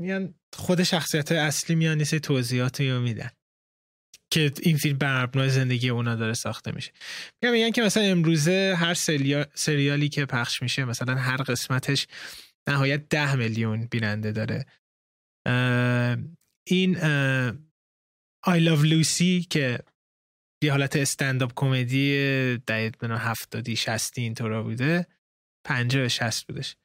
میان 0.00 0.34
خود 0.52 0.82
شخصیت 0.82 1.32
اصلی 1.32 1.76
میان 1.76 1.98
نیست 1.98 2.14
توضیحات 2.14 2.80
رو 2.80 3.00
میدن 3.00 3.30
که 4.32 4.52
این 4.62 4.76
فیلم 4.76 4.98
بر 4.98 5.22
مبنای 5.22 5.50
زندگی 5.50 5.88
اونا 5.88 6.14
داره 6.14 6.34
ساخته 6.34 6.72
میشه. 6.72 6.92
میگن 7.42 7.52
میگن 7.52 7.70
که 7.70 7.82
مثلا 7.82 8.02
امروزه 8.02 8.74
هر 8.78 8.94
سریالی 9.54 10.08
که 10.08 10.26
پخش 10.26 10.62
میشه 10.62 10.84
مثلا 10.84 11.14
هر 11.14 11.36
قسمتش 11.36 12.06
نهایت 12.68 13.08
ده 13.08 13.34
میلیون 13.34 13.86
بیننده 13.86 14.32
داره. 14.32 14.66
این 16.68 16.94
I 18.46 18.60
Love 18.60 18.84
Lucy 18.84 19.46
که 19.50 19.78
یه 20.62 20.70
حالت 20.70 20.96
استنداپ 20.96 21.52
کمدی 21.56 22.58
بنا 23.00 23.18
هفتادی 23.18 23.76
شستی 23.76 24.22
اینطورا 24.22 24.62
بوده. 24.62 25.06
پنجاه 25.64 26.08
شست 26.08 26.46
بودش. 26.46 26.76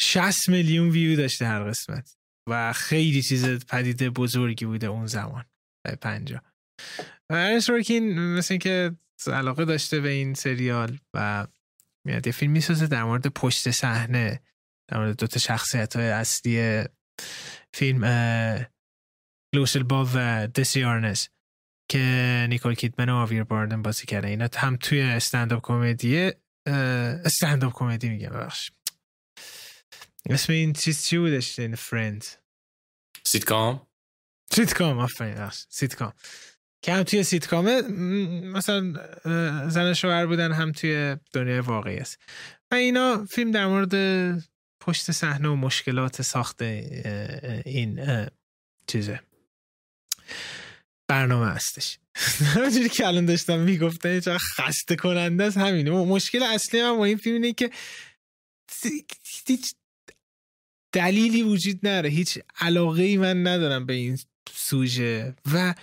شست 0.00 0.48
میلیون 0.48 0.88
ویو 0.88 1.16
داشته 1.16 1.46
هر 1.46 1.64
قسمت. 1.64 2.16
و 2.48 2.72
خیلی 2.72 3.22
چیز 3.22 3.66
پدیده 3.66 4.10
بزرگی 4.10 4.64
بوده 4.64 4.86
اون 4.86 5.06
زمان. 5.06 5.44
پنجاه. 6.00 6.42
و 7.30 7.34
ارنس 7.34 7.70
روکین 7.70 8.18
مثل 8.18 8.54
اینکه 8.54 8.96
علاقه 9.26 9.64
داشته 9.64 10.00
به 10.00 10.08
این 10.08 10.34
سریال 10.34 10.98
و 11.14 11.46
میاد 12.06 12.26
یه 12.26 12.32
فیلم 12.32 12.52
می‌سازه 12.52 12.86
در 12.86 13.04
مورد 13.04 13.26
پشت 13.26 13.70
صحنه 13.70 14.40
در 14.88 14.98
مورد 14.98 15.16
دوتا 15.16 15.40
شخصیت 15.40 15.96
های 15.96 16.08
اصلی 16.08 16.84
فیلم 17.74 18.04
لوسیل 19.54 19.82
بال 19.82 20.06
و 20.14 20.46
دسی 20.46 20.84
آرناز 20.84 21.28
که 21.90 22.46
نیکول 22.50 22.74
کیدمن 22.74 23.08
و 23.08 23.16
خاویر 23.16 23.44
باردم 23.44 23.82
بازی 23.82 24.06
کرده 24.06 24.28
اینا 24.28 24.48
هم 24.56 24.76
توی 24.76 25.00
استنداپ 25.00 25.60
کمدی 25.62 26.32
استنداپ 26.66 27.72
کمدی 27.74 28.08
میگم 28.08 28.28
ببخش 28.28 28.70
اسم 30.26 30.52
این 30.52 30.72
چیز 30.72 31.04
چی 31.04 31.18
بودش؟ 31.18 31.58
این 31.58 31.74
فرند 31.74 32.24
sitcom؟ 33.24 33.86
sitcom 34.50 34.98
آفرین 34.98 35.50
سیتکام. 35.68 36.12
که 36.82 36.92
هم 36.92 37.02
توی 37.02 37.22
سیتکامه 37.22 37.82
مثلا 38.42 38.92
زن 39.68 39.94
شوهر 39.94 40.26
بودن 40.26 40.52
هم 40.52 40.72
توی 40.72 41.16
دنیای 41.32 41.60
واقعی 41.60 41.96
است. 41.96 42.18
و 42.70 42.74
اینا 42.74 43.24
فیلم 43.24 43.50
در 43.50 43.66
مورد 43.66 43.94
پشت 44.80 45.10
صحنه 45.10 45.48
و 45.48 45.56
مشکلات 45.56 46.22
ساخت 46.22 46.62
این 46.62 48.26
چیزه. 48.86 49.20
برنامه 51.10 51.46
هستش. 51.46 51.98
همونجوری 52.54 52.88
که 52.88 53.06
الان 53.06 53.26
داشتم 53.26 53.58
می‌گفتن 53.58 54.20
چقدر 54.20 54.38
خسته 54.38 54.96
کننده 54.96 55.44
است 55.44 55.56
همینه 55.56 55.90
مشکل 55.90 56.42
اصلی 56.42 56.82
من 56.82 56.96
با 56.96 57.04
این 57.04 57.16
فیلم 57.16 57.34
اینه 57.34 57.52
که 57.52 57.70
هیچ 59.46 59.74
دلیلی 60.94 61.42
وجود 61.42 61.78
نداره. 61.82 62.08
هیچ 62.08 62.38
علاقه 62.60 63.02
ای 63.02 63.16
من 63.16 63.46
ندارم 63.46 63.86
به 63.86 63.92
این 63.92 64.18
سوژه. 64.54 65.34
و 65.52 65.74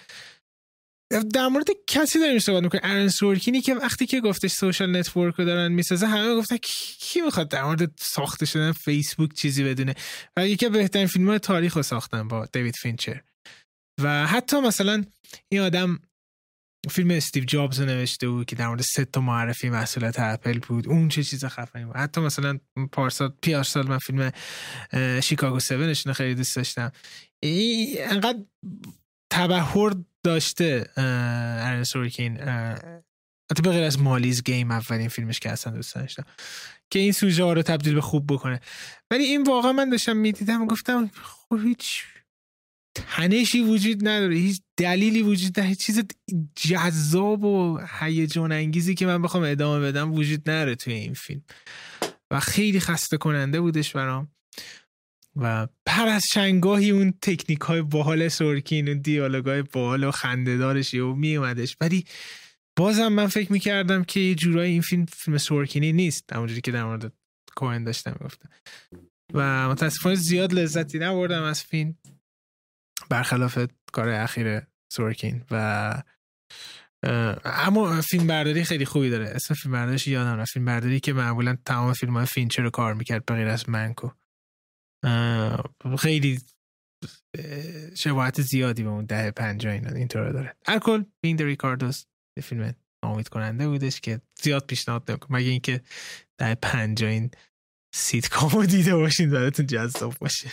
در 1.34 1.48
مورد 1.48 1.68
کسی 1.88 2.20
داریم 2.20 2.40
صحبت 2.40 2.64
می‌کنه 2.64 2.82
آرون 2.84 3.08
سورکینی 3.08 3.62
که 3.62 3.76
وقتی 3.76 4.06
که 4.06 4.22
گفتش 4.22 4.52
Social 4.52 4.98
Network 4.98 5.36
رو 5.36 5.46
دارن 5.46 5.72
می‌سازه 5.72 6.08
همه 6.08 6.36
گفتن 6.36 6.58
کی 6.58 7.22
می‌خواد 7.22 7.50
در 7.50 7.64
مورد 7.64 7.92
ساخته 8.00 8.46
شدن 8.46 8.72
فیسبوک 8.72 9.34
چیزی 9.34 9.64
بدونه؟ 9.64 9.96
و 10.38 10.48
یکی 10.48 10.70
بهترین 10.70 11.08
فیلم 11.08 11.28
های 11.28 11.40
تاریخ 11.40 11.78
رو 11.78 11.84
ساختن 11.84 12.28
با 12.28 12.46
دیوید 12.46 12.76
فینچر. 12.76 13.22
و 14.02 14.28
حتی 14.28 14.60
مثلا 14.60 15.04
این 15.50 15.62
آدم 15.62 16.00
فیلم 16.90 17.12
استیو 17.12 17.44
جابز 17.44 17.82
نوشته 17.82 18.30
بود 18.30 18.46
که 18.46 18.56
در 18.56 18.68
مورد 18.68 18.82
سه 18.82 19.06
تا 19.06 19.22
معرفی 19.22 19.70
محصولات 19.70 20.20
اپل 20.20 20.60
بود. 20.60 20.88
اون 20.88 21.10
چه 21.10 21.24
چیز 21.24 21.46
خفنی 21.46 21.86
بود. 21.86 21.96
حتی 21.96 22.22
مثلا 22.22 22.60
پارسال 22.92 23.34
پیار 23.42 23.64
سال 23.64 23.88
من 23.88 23.98
فیلم 23.98 24.32
شیکاگو 25.24 25.56
7 25.56 26.12
خیلی 26.12 26.36
دوست 26.36 26.56
داشتم. 26.56 26.92
انقدر 27.44 28.40
تبهر 29.30 29.92
داشته 30.24 30.90
آرون 30.98 31.84
سورکین. 31.84 32.40
حتی 33.52 33.62
به 33.64 33.70
غیر 33.70 33.84
از 33.84 34.00
Molly's 34.00 34.44
Game 34.44 34.72
اولین 34.72 35.10
فیلمش 35.10 35.40
که 35.40 35.52
اصلا 35.52 35.74
دوست 35.74 35.96
داشتم. 35.96 36.26
که 36.92 37.00
این 37.00 37.12
سوژه 37.12 37.44
ها 37.44 37.54
رو 37.54 37.62
تبدیل 37.62 37.94
به 37.94 38.02
خوب 38.02 38.34
بکنه. 38.34 38.60
ولی 39.12 39.24
این 39.24 39.44
واقعا 39.44 39.72
من 39.72 39.90
داشتم 39.90 40.18
می‌دیدم 40.18 40.66
گفتم 40.66 41.12
خب 41.24 41.60
هیچ 41.64 42.04
تنشی 42.98 43.62
وجود 43.62 44.08
نداره. 44.08 44.36
هیچ 44.36 44.62
دلیلی 44.78 45.22
وجود 45.22 45.60
نداره. 45.60 45.76
چیز 45.76 46.04
جذاب 46.56 47.44
و 47.44 47.80
هیجان 48.00 48.52
انگیزی 48.52 48.96
که 48.96 49.06
من 49.06 49.22
بخوام 49.22 49.44
ادامه 49.44 49.86
بدم 49.86 50.14
وجود 50.14 50.50
نداره 50.50 50.76
توی 50.76 50.94
این 50.94 51.14
فیلم. 51.14 51.42
و 52.32 52.40
خیلی 52.40 52.80
خسته 52.80 53.18
کننده 53.18 53.62
بودش 53.62 53.92
برام. 53.92 54.32
و 55.36 55.68
پر 55.86 56.08
از 56.08 56.24
شنگاهی 56.34 56.90
اون 56.90 57.14
تکنیک 57.22 57.60
های 57.60 57.82
باحال 57.82 58.28
سورکین 58.28 58.88
و 58.88 58.94
دیالوگ 58.94 59.46
های 59.46 59.62
باحال 59.62 60.04
و 60.04 60.12
خندهدارش 60.12 60.94
و 60.94 61.16
می 61.16 61.36
اومدش 61.36 61.78
ولی 61.82 62.06
بازم 62.78 63.08
من 63.08 63.28
فکر 63.28 63.52
می‌کردم 63.52 64.04
که 64.04 64.20
یه 64.20 64.36
جورایی 64.36 64.72
این 64.72 64.82
فیلم 64.82 65.06
فیلم 65.06 65.38
سورکینی 65.38 65.94
نیست. 65.94 66.34
همونجوری 66.34 66.62
که 66.62 66.72
در 66.72 66.84
مورد 66.84 67.14
کوهن 67.56 67.84
داشتم 67.84 68.16
گفتم 68.26 68.50
و 69.34 69.70
متاسفانه 69.70 70.16
زیاد 70.16 70.54
لذتی 70.54 71.00
نبردم 71.00 71.44
از 71.44 71.64
فیلم. 71.64 71.96
برخلاف 73.10 73.60
کار 73.94 74.10
اخیر 74.10 74.62
سورکین 74.94 75.44
و 75.52 76.04
اما 77.46 78.02
فیلم 78.02 78.28
برداری 78.28 78.64
خیلی 78.64 78.86
خوبی 78.86 79.10
داره. 79.10 79.26
اسم 79.26 79.54
فیلم 79.54 79.74
برداریش 79.74 80.08
یادم 80.08 80.40
رفت. 80.40 80.52
فیلم 80.52 80.66
برداری 80.66 81.00
که 81.00 81.14
معمولا 81.14 81.58
تمام 81.66 81.94
فیلم 81.94 82.18
های 82.18 82.26
فینچر 82.26 82.64
رو 82.64 82.70
کار 82.70 82.94
می‌کرد 82.94 83.26
به 83.26 83.34
از 83.34 83.70
منکو. 83.70 84.10
خیلی 86.00 86.42
شباهت 87.96 88.42
زیادی 88.42 88.84
به 88.84 88.90
اون 88.90 89.06
ده 89.06 89.32
پنجا 89.32 89.72
اینا 89.72 89.90
اینطور 89.90 90.32
داره. 90.32 90.56
هر 90.68 90.80
کل 90.80 91.04
بین 91.22 91.38
ریکاردوس 91.38 92.06
فیلم 92.44 92.74
امید 93.04 93.30
کننده 93.30 93.68
بودش 93.68 94.02
که 94.02 94.22
زیاد 94.42 94.66
پیشنهاد 94.66 95.12
نمی‌کنم 95.12 95.38
مگه 95.38 95.50
اینکه 95.50 95.82
ده 96.38 96.56
پنجا 96.56 97.08
این 97.08 97.32
سیت 97.96 98.30
کامو 98.30 98.66
دیده 98.66 98.96
باشین 98.96 99.30
براتون 99.30 99.66
جذاب 99.66 100.14
باشه. 100.20 100.50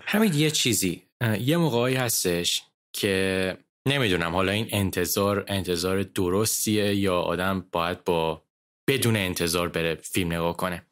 همین 0.00 0.34
یه 0.34 0.50
چیزی. 0.50 1.07
یه 1.40 1.56
موقعی 1.56 1.94
هستش 1.94 2.62
که 2.92 3.56
نمی‌دونم 3.88 4.34
حالا 4.34 4.52
این 4.52 4.68
انتظار 4.70 5.44
انتظار 5.48 6.02
درستیه 6.02 6.94
یا 6.94 7.20
آدم 7.20 7.66
باید 7.72 8.04
با 8.04 8.44
بدون 8.88 9.16
انتظار 9.16 9.68
بره 9.68 9.94
فیلم 9.94 10.32
نگاه 10.32 10.56
کنه. 10.56 10.86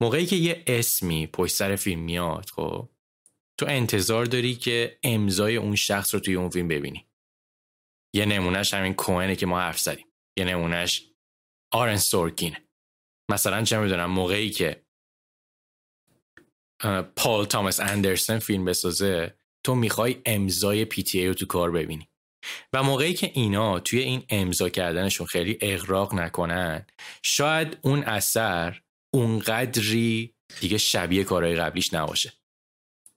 موقعی 0.00 0.26
که 0.26 0.36
یه 0.36 0.64
اسمی 0.66 1.26
پشت 1.26 1.54
سر 1.54 1.76
فیلم 1.76 2.00
میاد 2.00 2.50
خب 2.50 2.88
تو 3.58 3.66
انتظار 3.68 4.24
داری 4.24 4.54
که 4.54 4.98
امضای 5.02 5.56
اون 5.56 5.74
شخص 5.74 6.14
رو 6.14 6.20
توی 6.20 6.34
اون 6.34 6.50
فیلم 6.50 6.68
ببینی. 6.68 7.06
یه 8.14 8.26
نمونهش 8.26 8.74
همین 8.74 8.94
کوهنه 8.94 9.36
که 9.36 9.46
ما 9.46 9.60
حرف 9.60 9.78
زدیم. 9.78 10.06
یه 10.38 10.44
نمونهش 10.44 11.10
آرن 11.72 11.96
سورکین 11.96 12.56
مثلا 13.30 13.62
چه 13.62 13.78
می‌دونم 13.78 14.10
موقعی 14.10 14.50
که 14.50 14.85
پال 17.16 17.44
تامس 17.44 17.80
اندرسن 17.80 18.38
فیلم 18.38 18.64
بسازه 18.64 19.34
تو 19.64 19.74
می‌خوای 19.74 20.16
امضای 20.26 20.84
پی 20.84 21.02
تی 21.02 21.20
ای 21.20 21.28
رو 21.28 21.34
تو 21.34 21.46
کار 21.46 21.70
ببینی. 21.70 22.08
و 22.72 22.82
موقعی 22.82 23.14
که 23.14 23.30
اینا 23.34 23.80
توی 23.80 23.98
این 23.98 24.22
امضا 24.28 24.68
کردنشون 24.68 25.26
خیلی 25.26 25.58
اغراق 25.60 26.14
نکنن 26.14 26.86
شاید 27.22 27.78
اون 27.82 28.02
اثر 28.02 28.80
اونقدری 29.14 30.34
دیگه 30.60 30.78
شبیه 30.78 31.24
کارهای 31.24 31.54
قبلیش 31.54 31.94
نباشه. 31.94 32.32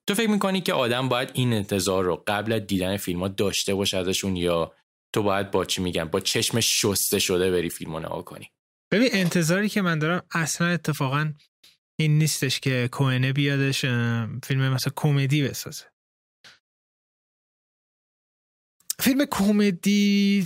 تو 0.08 0.16
فکر 0.16 0.30
می‌کنی 0.30 0.62
که 0.62 0.74
آدم 0.74 1.10
باید 1.10 1.32
این 1.34 1.54
انتظار 1.54 2.04
رو 2.04 2.24
قبل 2.28 2.54
از 2.54 2.68
دیدن 2.68 2.98
فیلم 2.98 3.20
ها 3.20 3.28
داشته 3.28 3.76
باشه 3.76 3.98
ازشون 3.98 4.36
یا 4.36 4.74
تو 5.14 5.24
باید 5.24 5.52
با 5.52 5.66
چی 5.66 5.82
میگن 5.82 6.06
با 6.06 6.20
چشم 6.20 6.60
شسته 6.60 7.20
شده 7.20 7.52
بری 7.52 7.70
فیلم 7.70 7.94
رو 7.94 8.00
نگاه 8.00 8.26
کنی؟ 8.26 8.52
ببین 8.92 9.10
انتظاری 9.12 9.70
که 9.70 9.82
من 9.82 10.00
دارم 10.00 10.24
اصلا 10.32 10.68
اتفاقا 10.68 11.34
این 12.00 12.18
نیستش 12.18 12.60
که 12.60 12.90
کوهنه 12.92 13.34
بیادش 13.34 13.82
فیلم 14.44 14.74
مثلا 14.74 14.94
کمدی 14.96 15.44
بسازه. 15.44 15.86
فیلم 19.00 19.26
کمدی 19.32 20.46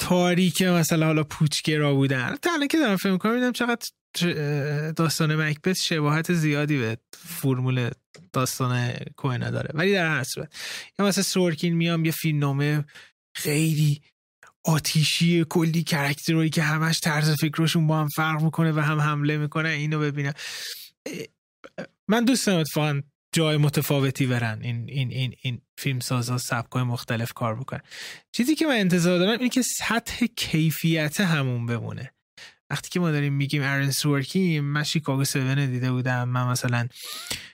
تاریک 0.00 0.62
مثلا 0.62 1.06
حالا 1.06 1.24
پوچگرا 1.24 1.94
بودن. 1.94 2.36
تا 2.36 2.66
که 2.66 2.78
دارم 2.78 2.96
فیلم 2.96 3.18
کنم 3.18 3.34
میدم 3.34 3.52
چقدر 3.52 3.86
داستان 4.90 5.36
مکبت 5.36 5.72
شباهت 5.76 6.32
زیادی 6.32 6.78
به 6.78 6.98
فرمول 7.12 7.90
داستان 8.32 8.92
کوهنه 9.16 9.50
داره. 9.50 9.70
ولی 9.74 9.92
در 9.92 10.16
هر 10.16 10.24
صورت. 10.24 10.56
یا 10.98 11.06
مثلا 11.06 11.22
سورکین 11.22 11.74
میام 11.74 12.04
یه 12.04 12.12
فیلم 12.12 12.38
نامه 12.38 12.84
خیلی 13.36 14.02
آتیشی 14.68 15.44
کلی 15.48 15.82
کرکترهایی 15.82 16.50
که 16.50 16.62
همش 16.62 17.00
طرز 17.00 17.30
فکرشون 17.40 17.86
با 17.86 18.00
هم 18.00 18.08
فرق 18.08 18.42
می‌کنه 18.42 18.72
و 18.72 18.80
هم 18.80 19.00
حمله 19.00 19.38
می‌کنه 19.38 19.68
اینو 19.68 19.98
ببینم. 19.98 20.32
من 22.08 22.24
دوست 22.24 22.46
دارم 22.46 22.60
اتفاقا 22.60 23.00
جای 23.34 23.56
متفاوتی 23.56 24.26
برن. 24.26 24.58
این 24.62 24.84
این 24.88 25.10
این 25.10 25.34
این 25.42 25.60
فیلم 25.78 26.00
سازا 26.00 26.38
سبکای 26.38 26.82
مختلف 26.82 27.32
کار 27.32 27.54
بکنن. 27.54 27.80
چیزی 28.32 28.54
که 28.54 28.66
من 28.66 28.76
انتظار 28.76 29.18
دارم 29.18 29.38
اینه 29.38 29.48
که 29.48 29.62
سطح 29.62 30.26
کیفیت 30.26 31.20
همون 31.20 31.66
بمونه. 31.66 32.12
وقتی 32.70 32.90
که 32.90 33.00
ما 33.00 33.10
داریم 33.10 33.32
میگیم 33.32 33.62
آرون 33.62 33.90
سورکین 33.90 34.60
من 34.60 34.82
شیکاگو 34.82 35.20
7 35.20 35.36
دیده 35.36 35.92
بودم. 35.92 36.28
من 36.28 36.48
مثلا 36.48 36.88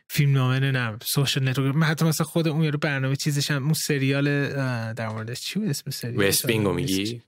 فیلم 0.09 0.33
نامه 0.33 0.61
نم 0.61 0.99
Social 1.03 1.49
Network 1.49 1.75
من 1.75 1.87
حتی 1.87 2.05
مثلا 2.05 2.27
خود 2.27 2.49
اون 2.49 2.65
یارو 2.65 2.79
برنامه 2.79 3.17
چیزش 3.17 3.51
هم 3.51 3.65
اون 3.65 3.73
سریال 3.73 4.25
در 4.93 5.09
موردش 5.09 5.41
چی 5.41 5.59
بود 5.59 5.69
اسم 5.69 5.91
سریال؟ 5.91 6.29
West 6.29 6.38
Wing 6.38 6.47
میگی؟ 6.47 7.23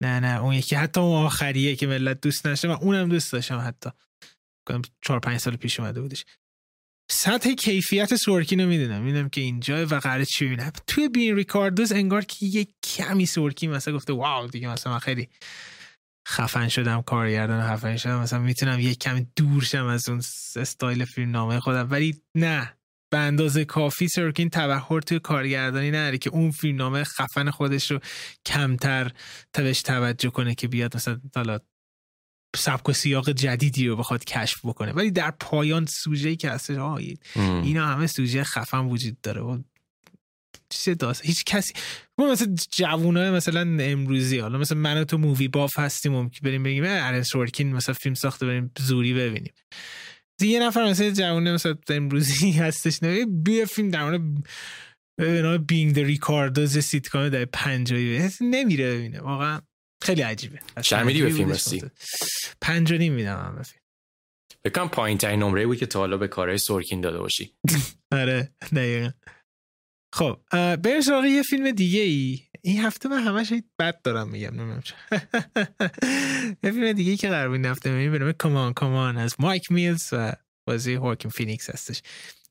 نه 0.00 0.20
نه 0.20 0.42
اون 0.42 0.54
یکی 0.54 0.76
حتی 0.76 1.00
اون 1.00 1.26
آخریه 1.26 1.76
که 1.76 1.86
ملت 1.86 2.20
دوست 2.20 2.46
نشه 2.46 2.68
من 2.68 2.74
اونم 2.74 3.08
دوست 3.08 3.32
داشتم 3.32 3.58
حتی. 3.58 3.90
چهار 5.02 5.20
پنج 5.20 5.40
سال 5.40 5.56
پیش 5.56 5.80
اومده 5.80 6.00
بودش. 6.00 6.24
سطح 7.10 7.52
کیفیت 7.52 8.16
سورکین 8.16 8.60
رو 8.60 8.68
می‌دونم. 8.68 9.02
می‌دونم 9.02 9.28
که 9.28 9.40
اینجا 9.40 9.86
و 9.86 9.94
قرار 9.94 10.24
چی 10.24 10.46
ببینم. 10.46 10.72
توی 10.86 11.08
Being 11.08 11.36
the 11.36 11.51
Ricardos 11.51 11.92
انگار 11.92 12.24
که 12.24 12.46
یه 12.46 12.66
کمی 12.82 13.26
سورکین 13.26 13.70
مثلا 13.70 13.94
گفته 13.94 14.12
wow 14.12 14.46
دیگه 14.46 14.68
مثلا 14.68 14.92
من 14.92 14.98
خیلی 14.98 15.28
خفن 16.28 16.68
شدم 16.68 17.02
کارگردان 17.02 17.62
خفن 17.62 17.96
شدم 17.96 18.20
مثلا 18.20 18.38
می‌تونم 18.38 18.80
یه 18.80 18.94
کمی 18.94 19.26
دور 19.36 19.62
شم 19.62 19.86
از 19.86 20.08
اون 20.08 20.18
استایل 20.56 21.04
فیلم 21.04 21.30
نامه 21.30 21.60
خودم. 21.60 21.88
ولی 21.90 22.22
نه 22.34 22.76
به 23.10 23.18
اندازه 23.18 23.64
کافی 23.64 24.08
سرکین 24.08 24.48
تبهر 24.50 25.00
توی 25.00 25.18
کارگردانی 25.18 25.90
نداره 25.90 26.18
که 26.18 26.30
اون 26.30 26.50
فیلم 26.50 26.76
نامه 26.76 27.04
خفن 27.04 27.50
خودش 27.50 27.90
رو 27.90 28.00
کمتر 28.46 29.10
تبش 29.52 29.82
توجه 29.82 30.30
کنه 30.30 30.54
که 30.54 30.68
بیاد 30.68 30.96
مثلا 30.96 31.20
حالا 31.34 31.58
سبک 32.56 32.88
و 32.88 32.92
سیاق 32.92 33.30
جدیدی 33.30 33.88
رو 33.88 33.96
بخواد 33.96 34.24
کشف 34.24 34.64
بکنه. 34.64 34.92
ولی 34.92 35.10
در 35.10 35.30
پایان 35.30 35.86
سوژه 35.86 36.36
که 36.36 36.50
هستش 36.50 36.76
اینا 37.36 37.86
همه 37.86 38.06
سوژه 38.06 38.44
خفن 38.44 38.78
وجود 38.78 39.20
داره. 39.20 39.40
و 39.40 39.62
چیز 40.72 40.96
داست. 40.96 41.24
هیچ 41.24 41.44
کسی 41.44 41.74
ما 42.18 42.32
مثلا 42.32 42.54
جوونای 42.70 43.30
مثلا 43.30 43.60
امروزی 43.80 44.38
حالا 44.38 44.58
مثلا 44.58 44.78
من 44.78 45.00
و 45.00 45.04
تو 45.04 45.18
movie 45.18 45.48
buff 45.48 45.78
هستیم 45.78 46.12
ممکن 46.12 46.38
بریم 46.42 46.62
بگیم 46.62 46.84
آرون 46.86 47.22
سورکین 47.22 47.72
مثلا 47.72 47.94
فیلم 47.94 48.14
ساخته 48.14 48.46
بریم 48.46 48.70
زوری 48.78 49.14
ببینیم. 49.14 49.52
یه 50.40 50.60
نفر 50.60 50.84
مثلا 50.84 51.10
جوونه 51.10 51.52
مثلا 51.52 51.74
امروزی 51.88 52.50
هستش 52.64 53.02
نه 53.02 53.26
بیا 53.26 53.64
فیلم 53.64 53.90
در 53.90 54.04
مورد 54.04 54.22
Being 55.66 55.94
the 55.94 55.98
Ricardos 55.98 56.78
sitcom 56.78 57.28
دهه 57.28 57.44
پنجاهی 57.44 58.28
نمیره 58.40 58.94
ببینه 58.94 59.20
واقعا 59.20 59.60
خیلی 60.02 60.22
عجیبه. 60.22 60.58
چند 60.82 61.02
میدی 61.02 61.22
به 61.22 61.30
فیلم 61.30 61.50
رسی؟ 61.50 61.82
پنج 62.60 62.92
و 62.92 62.96
نیم 62.96 63.12
میدم 63.12 63.54
به 63.56 63.62
فیلم. 63.62 63.82
فکر 64.64 64.76
کنم 64.76 64.88
پایین 64.88 65.18
ترین 65.18 65.42
نمره 65.42 65.66
بود 65.66 65.78
که 65.78 65.86
تا 65.86 65.98
حالا 65.98 66.16
به 66.16 66.28
کارهای 66.28 66.58
سورکین 66.58 67.00
داده 67.00 67.18
باشی. 67.18 67.54
آره 68.12 68.52
دقیقا. 68.76 69.10
خب 70.12 70.38
بریم 70.76 71.00
سراغ 71.00 71.24
یه 71.24 71.42
فیلم 71.42 71.70
دیگه 71.70 72.00
ای 72.00 72.40
این 72.62 72.80
هفته 72.80 73.08
من 73.08 73.22
همش 73.22 73.52
بد 73.78 74.02
دارم 74.02 74.28
میگم 74.28 74.48
نمی‌دونم 74.54 74.82
یه 76.64 76.70
فیلم 76.70 76.92
دیگه 76.92 77.10
ای 77.10 77.16
که 77.16 77.28
قرار 77.28 77.48
بود 77.48 77.66
هفته 77.66 77.90
می‌بینیم 77.90 78.12
برنامه 78.12 78.32
C'mon 78.32 78.72
C'mon 78.72 79.16
از 79.16 79.34
مایک 79.38 79.72
میلز 79.72 80.08
و 80.12 80.32
بازی 80.68 80.94
هواکین 80.94 81.30
فینیکس 81.30 81.70
هستش. 81.70 82.02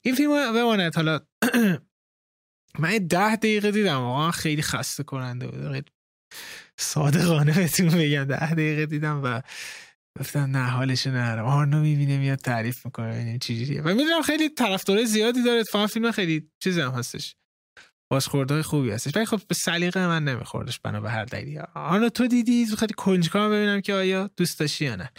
این 0.01 0.15
فیلم 0.15 0.53
بماند 0.53 0.95
حالا 0.95 1.19
من 2.79 2.97
ده 2.97 3.35
دقیقه 3.35 3.71
دیدم 3.71 3.97
واقعا 3.97 4.31
خیلی 4.31 4.61
خسته 4.61 5.03
کننده 5.03 5.47
بود 5.47 5.89
صادقانه 6.77 7.53
بهتون 7.53 7.89
بگم 7.89 8.23
ده 8.23 8.53
دقیقه 8.53 8.85
دیدم 8.85 9.21
و 9.23 9.41
گفتم 10.19 10.39
نه 10.39 10.63
حالش 10.69 11.07
نرم 11.07 11.45
آرنو 11.45 11.81
می‌بینه 11.81 12.17
میاد 12.17 12.39
تعریف 12.39 12.85
می‌کنه 12.85 13.13
ببینیم 13.13 13.39
چجوریه. 13.39 13.81
و 13.81 13.87
می‌دونم 13.87 14.21
خیلی 14.21 14.49
طرفدار 14.49 15.03
زیادی 15.03 15.43
داره 15.43 15.59
اتفاقا 15.59 15.87
فیلم 15.87 16.11
خیلی 16.11 16.51
چیز 16.63 16.79
هم 16.79 16.91
هستش. 16.91 17.35
بازخوردهای 18.11 18.61
خوبی 18.61 18.91
هستش. 18.91 19.15
ولی 19.15 19.25
خب 19.25 19.41
به 19.47 19.55
سلیقه 19.55 20.07
من 20.07 20.23
نمیخوردش 20.23 20.79
بنا 20.79 21.01
به 21.01 21.09
هر 21.09 21.25
دلیلی. 21.25 21.59
آنو 21.75 22.09
تو 22.09 22.27
دیدی؟ 22.27 22.65
خیلی 22.65 22.93
کنجکاو 22.93 23.51
ببینم 23.51 23.81
که 23.81 23.93
آیا 23.93 24.29
دوست 24.37 24.59
داشتی 24.59 24.85
یا 24.85 24.95
نه. 24.95 25.09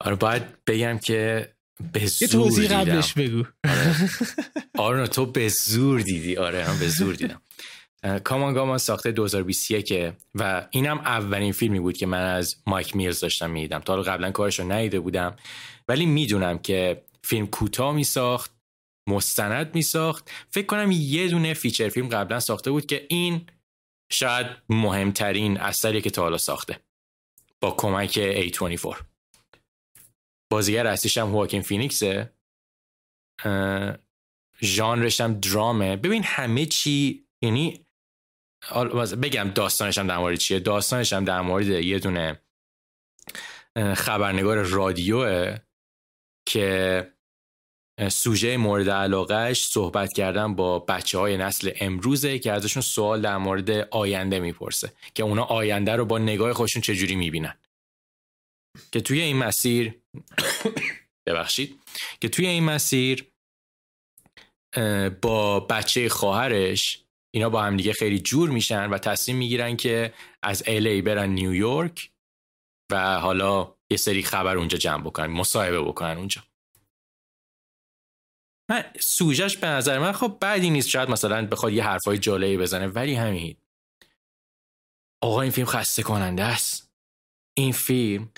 آره 0.00 0.14
باید 0.14 0.42
بگم 0.66 0.98
که 0.98 1.48
به 1.92 2.06
زور 2.06 2.22
یه 2.22 2.28
توضیح 2.28 2.68
قبلش 2.68 3.14
بگو. 3.14 3.44
آره. 4.78 5.06
تو 5.06 5.26
به 5.26 5.48
زور 5.48 6.00
دیدی. 6.00 6.36
آره 6.36 6.64
هم 6.64 6.78
به 6.78 6.88
زور 6.88 7.14
دیدم. 7.14 7.40
کامان 8.24 8.54
گامان 8.54 8.78
ساخته 8.78 9.12
2021 9.12 10.14
و 10.34 10.66
اینم 10.70 10.98
اولین 10.98 11.52
فیلمی 11.52 11.80
بود 11.80 11.96
که 11.96 12.06
من 12.06 12.22
از 12.22 12.56
مایک 12.66 12.96
میلز 12.96 13.20
داشتم 13.20 13.50
می‌دیدم. 13.50 13.78
تا 13.78 14.02
قبلا 14.02 14.30
کارش 14.30 14.60
رو 14.60 14.72
ندیده 14.72 15.00
بودم. 15.00 15.36
ولی 15.88 16.06
می‌دونم 16.06 16.58
که 16.58 17.02
فیلم 17.22 17.46
کوتاه 17.46 17.94
می 17.94 18.04
ساخت 18.04 18.57
مستند 19.08 19.74
می 19.74 19.82
ساخت 19.82 20.30
فکر 20.50 20.66
کنم 20.66 20.90
یه 20.90 21.28
دونه 21.28 21.54
feature 21.54 21.88
film 21.88 22.08
قبلا 22.08 22.40
ساخته 22.40 22.70
بود 22.70 22.86
که 22.86 23.06
این 23.10 23.46
شاید 24.12 24.46
مهمترین 24.68 25.60
اثری 25.60 26.00
که 26.00 26.10
تا 26.10 26.22
حالا 26.22 26.38
ساخته. 26.38 26.80
با 27.60 27.70
کمک 27.70 28.42
A24. 28.42 29.02
بازیگر 30.50 30.86
اصلیش 30.86 31.18
هم 31.18 31.26
هواکین 31.26 31.62
فینیکسه 31.62 32.32
ژانرش 34.62 35.20
هم 35.20 35.40
درامه. 35.40 35.96
ببین 35.96 36.22
همه 36.22 36.66
چی 36.66 37.26
یعنی 37.42 37.86
بگم 39.22 39.50
داستانش 39.54 39.98
هم 39.98 40.06
در 40.06 40.18
مورد 40.18 40.36
چیه؟ 40.36 40.60
داستانش 40.60 41.12
هم 41.12 41.24
در 41.24 41.40
مورد 41.40 41.66
یه 41.66 41.98
دونه 41.98 42.42
خبرنگار 43.94 44.62
رادیوه 44.62 45.56
که 46.48 47.17
سوژه 48.08 48.56
مورد 48.56 48.90
علاقهش 48.90 49.64
صحبت 49.64 50.12
کردن 50.12 50.54
با 50.54 50.78
بچه 50.78 51.18
های 51.18 51.36
نسل 51.36 51.70
امروزه 51.80 52.38
که 52.38 52.52
ازشون 52.52 52.82
سوال 52.82 53.20
در 53.20 53.36
مورد 53.36 53.70
آینده 53.70 54.40
می‌پرسه 54.40 54.92
که 55.14 55.22
اونا 55.22 55.44
آینده 55.44 55.96
رو 55.96 56.04
با 56.04 56.18
نگاه 56.18 56.52
خودشون 56.52 56.82
چجوری 56.82 57.16
می‌بینن. 57.16 57.54
که 58.92 59.00
توی 59.00 59.20
این 59.20 59.36
مسیر 59.36 59.94
ببخشید. 61.26 61.80
که 62.20 62.28
توی 62.28 62.46
این 62.46 62.64
مسیر 62.64 63.26
با 65.22 65.60
بچه 65.60 66.08
خواهرش 66.08 67.04
اینا 67.34 67.50
با 67.50 67.62
هم 67.62 67.76
دیگه 67.76 67.92
خیلی 67.92 68.18
جور 68.18 68.50
میشن 68.50 68.90
و 68.90 68.98
تصمیم 68.98 69.36
می‌گیرن 69.36 69.76
که 69.76 70.14
از 70.42 70.62
الی 70.66 71.02
برن 71.02 71.30
نیویورک 71.30 72.10
و 72.92 73.20
حالا 73.20 73.74
یه 73.90 73.96
سری 73.96 74.22
خبر 74.22 74.56
اونجا 74.56 74.78
جمع 74.78 75.04
بکنن 75.04 75.26
مصاحبه 75.26 75.82
بکنن 75.82 76.16
اونجا. 76.16 76.47
من 78.70 78.84
سوژش 79.00 79.56
به 79.56 79.66
نظر 79.66 79.98
من 79.98 80.12
خب 80.12 80.38
بعدی 80.40 80.70
نیست. 80.70 80.88
شاید 80.88 81.10
مثلا 81.10 81.46
بخواد 81.46 81.72
یه 81.72 81.84
حرفای 81.84 82.18
جالبی 82.18 82.56
بزنه 82.56 82.86
ولی 82.86 83.14
همین. 83.14 83.56
آقا 85.22 85.40
این 85.40 85.50
فیلم 85.50 85.66
خسته 85.66 86.02
کننده 86.02 86.44
است. 86.44 86.90
این 87.56 87.72
فیلم 87.72 88.32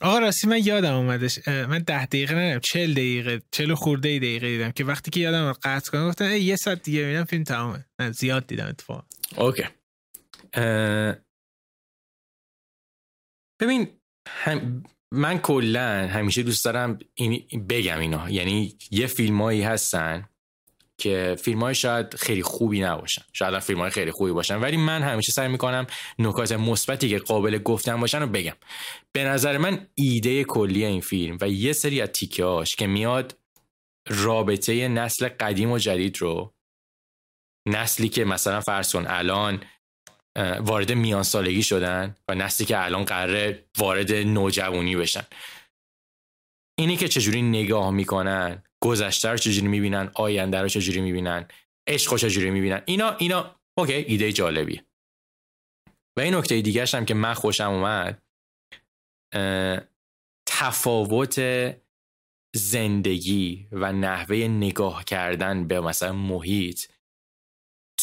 آقا 0.00 0.18
راستی 0.18 0.46
من 0.46 0.64
یادم 0.64 0.94
اومدش. 0.94 1.48
من 1.48 1.78
ده 1.78 2.06
دقیقه 2.06 2.34
ندیدم 2.34 2.58
چل 2.58 2.92
دقیقه 2.92 3.42
چل 3.50 3.74
خورده 3.74 4.18
دقیقه 4.18 4.46
دیدم 4.46 4.70
که 4.70 4.84
وقتی 4.84 5.10
که 5.10 5.20
یادم 5.20 5.52
قطع 5.52 5.90
کنم 5.90 6.08
گفتم 6.08 6.36
یه 6.36 6.56
ساعت 6.56 6.82
دیگه 6.82 7.06
میدم 7.06 7.24
فیلم 7.24 7.44
تمامه 7.44 7.84
نه 8.00 8.12
زیاد 8.12 8.46
دیدم 8.46 8.66
اتفاقا. 8.66 9.06
اوکی. 9.36 9.64
ببین 13.60 14.00
هم 14.28 14.82
من 15.12 15.38
کلا 15.38 16.08
همیشه 16.08 16.42
دوست 16.42 16.64
دارم 16.64 16.98
این 17.14 17.46
بگم 17.68 17.98
اینا. 17.98 18.30
یعنی 18.30 18.74
یه 18.90 19.06
فیلمایی 19.06 19.62
هستن 19.62 20.28
که 20.98 21.36
فیلم 21.42 21.60
های 21.62 21.74
شاید 21.74 22.14
خیلی 22.14 22.42
خوبی 22.42 22.80
نباشن. 22.80 23.22
شاید 23.32 23.58
فیلم 23.58 23.80
های 23.80 23.90
خیلی 23.90 24.10
خوبی 24.10 24.32
باشن. 24.32 24.60
ولی 24.60 24.76
من 24.76 25.02
همیشه 25.02 25.32
سعی 25.32 25.48
می‌کنم 25.48 25.86
نکات 26.18 26.52
مثبتی 26.52 27.08
که 27.08 27.18
قابل 27.18 27.58
گفتن 27.58 28.00
باشن 28.00 28.20
رو 28.20 28.26
بگم. 28.26 28.54
به 29.12 29.24
نظر 29.24 29.58
من 29.58 29.86
ایده 29.94 30.44
کلی 30.44 30.84
این 30.84 31.00
فیلم 31.00 31.38
و 31.40 31.48
یه 31.48 31.72
سری 31.72 32.00
از 32.00 32.08
تیکه 32.08 32.64
که 32.78 32.86
میاد 32.86 33.38
رابطه 34.08 34.88
نسل 34.88 35.28
قدیم 35.28 35.70
و 35.70 35.78
جدید 35.78 36.18
رو 36.18 36.54
نسلی 37.66 38.08
که 38.08 38.24
مثلا 38.24 38.60
فرسون 38.60 39.06
الان 39.06 39.62
وارد 40.60 40.92
میان 40.92 41.22
سالگی 41.22 41.62
شدن 41.62 42.16
و 42.28 42.34
نسلی 42.34 42.66
که 42.66 42.84
الان 42.84 43.04
قراره 43.04 43.64
وارد 43.78 44.12
نوجوانی 44.12 44.96
بشن. 44.96 45.24
اینی 46.78 46.96
که 46.96 47.08
چجوری 47.08 47.42
نگاه 47.42 47.90
می‌کنن 47.90 48.62
گذشته 48.82 49.28
رو 49.28 49.36
چجوری 49.36 49.68
می‌بینن 49.68 50.10
آینده 50.14 50.58
رو 50.58 50.68
چجوری 50.68 51.00
می‌بینن 51.00 51.48
عشق 51.88 52.12
رو 52.12 52.18
چجوری 52.18 52.50
می‌بینن 52.50 52.82
اینا 52.86 53.16
اینا 53.16 53.60
اوکی 53.78 53.92
ایده 53.92 54.32
جالبیه. 54.32 54.84
و 56.18 56.20
این 56.20 56.34
نکته 56.34 56.60
دیگه 56.60 56.84
هم 56.94 57.04
که 57.04 57.14
من 57.14 57.34
خوشم 57.34 57.70
اومد 57.70 58.22
تفاوت 60.48 61.40
زندگی 62.56 63.68
و 63.72 63.92
نحوه 63.92 64.36
نگاه 64.36 65.04
کردن 65.04 65.68
به 65.68 65.80
مثلا 65.80 66.12
محیط 66.12 66.86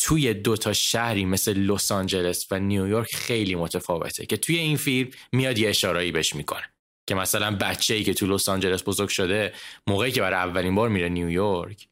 توی 0.06 0.34
دو 0.34 0.58
تا 0.58 0.74
شهری 0.74 1.26
مثل 1.26 1.54
لس 1.54 1.92
آنجلس 1.92 2.48
و 2.52 2.60
نیویورک 2.60 3.16
خیلی 3.16 3.56
متفاوته 3.56 4.26
که 4.26 4.38
توی 4.38 4.58
این 4.58 4.78
فیلم 4.78 5.12
میاد 5.32 5.58
یه 5.58 5.70
اشارهایی 5.70 6.12
بهش 6.12 6.36
می‌کنه 6.36 6.74
که 7.10 7.16
مثلا 7.16 7.56
بچه 7.56 7.94
ای 7.94 8.04
که 8.04 8.14
تو 8.14 8.28
لس 8.28 8.50
آنجلس 8.50 8.84
بزرگ 8.88 9.10
شده 9.10 9.54
موقعی 9.88 10.12
که 10.12 10.22
برای 10.22 10.50
اولین 10.50 10.76
بار 10.76 10.90
میره 10.90 11.10
نیویورک 11.10 11.88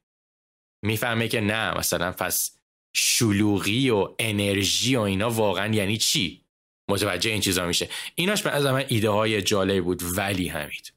می‌فهمه 0.86 1.28
که 1.28 1.41
نه 1.41 1.78
مثلا 1.78 2.12
پس 2.12 2.60
شلوغی 2.95 3.89
و 3.89 4.15
انرژی 4.19 4.95
و 4.95 5.02
اینا 5.02 5.30
واقعا 5.30 5.73
یعنی 5.73 5.97
چی؟ 5.97 6.45
متوجه 6.89 7.32
این 7.32 7.41
چیزا 7.41 7.65
میشه. 7.65 7.89
ایناش 8.15 8.43
به 8.43 8.56
نظر 8.56 8.71
من 8.71 8.86
ایده 8.88 9.10
های 9.10 9.41
جالب 9.41 9.84
بود 9.84 10.17
ولی 10.17 10.47
همید 10.47 10.93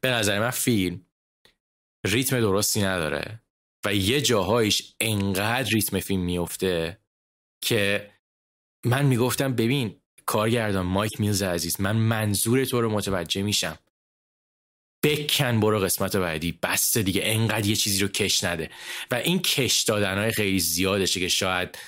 به 0.00 0.10
نظر 0.10 0.40
من 0.40 0.50
فیلم 0.50 1.06
ریتم 2.06 2.40
درستی 2.40 2.82
نداره. 2.82 3.43
و 3.84 3.94
یه 3.94 4.20
جاهایش 4.20 4.94
انقدر 5.00 5.68
ریتم 5.70 6.00
فیلم 6.00 6.20
میفته 6.20 6.98
که 7.64 8.10
من 8.84 9.06
می‌گفتم 9.06 9.54
ببین 9.54 10.00
کارگردان 10.26 10.86
مایک 10.86 11.20
میلز 11.20 11.42
عزیز 11.42 11.80
من 11.80 11.96
منظور 11.96 12.64
تو 12.64 12.80
رو 12.80 12.90
متوجه 12.90 13.42
میشم. 13.42 13.78
بکن 15.04 15.60
برو 15.60 15.78
قسمت 15.80 16.16
بعدی 16.16 16.58
بسته 16.62 17.02
دیگه 17.02 17.20
انقدر 17.24 17.66
یه 17.66 17.76
چیزی 17.76 18.02
رو 18.02 18.08
کش 18.08 18.44
نده. 18.44 18.70
و 19.10 19.14
این 19.14 19.42
کش 19.42 19.80
دادن 19.80 20.18
های 20.18 20.32
خیلی 20.32 20.60
زیادشه 20.60 21.20
که 21.20 21.28
شاید 21.28 21.78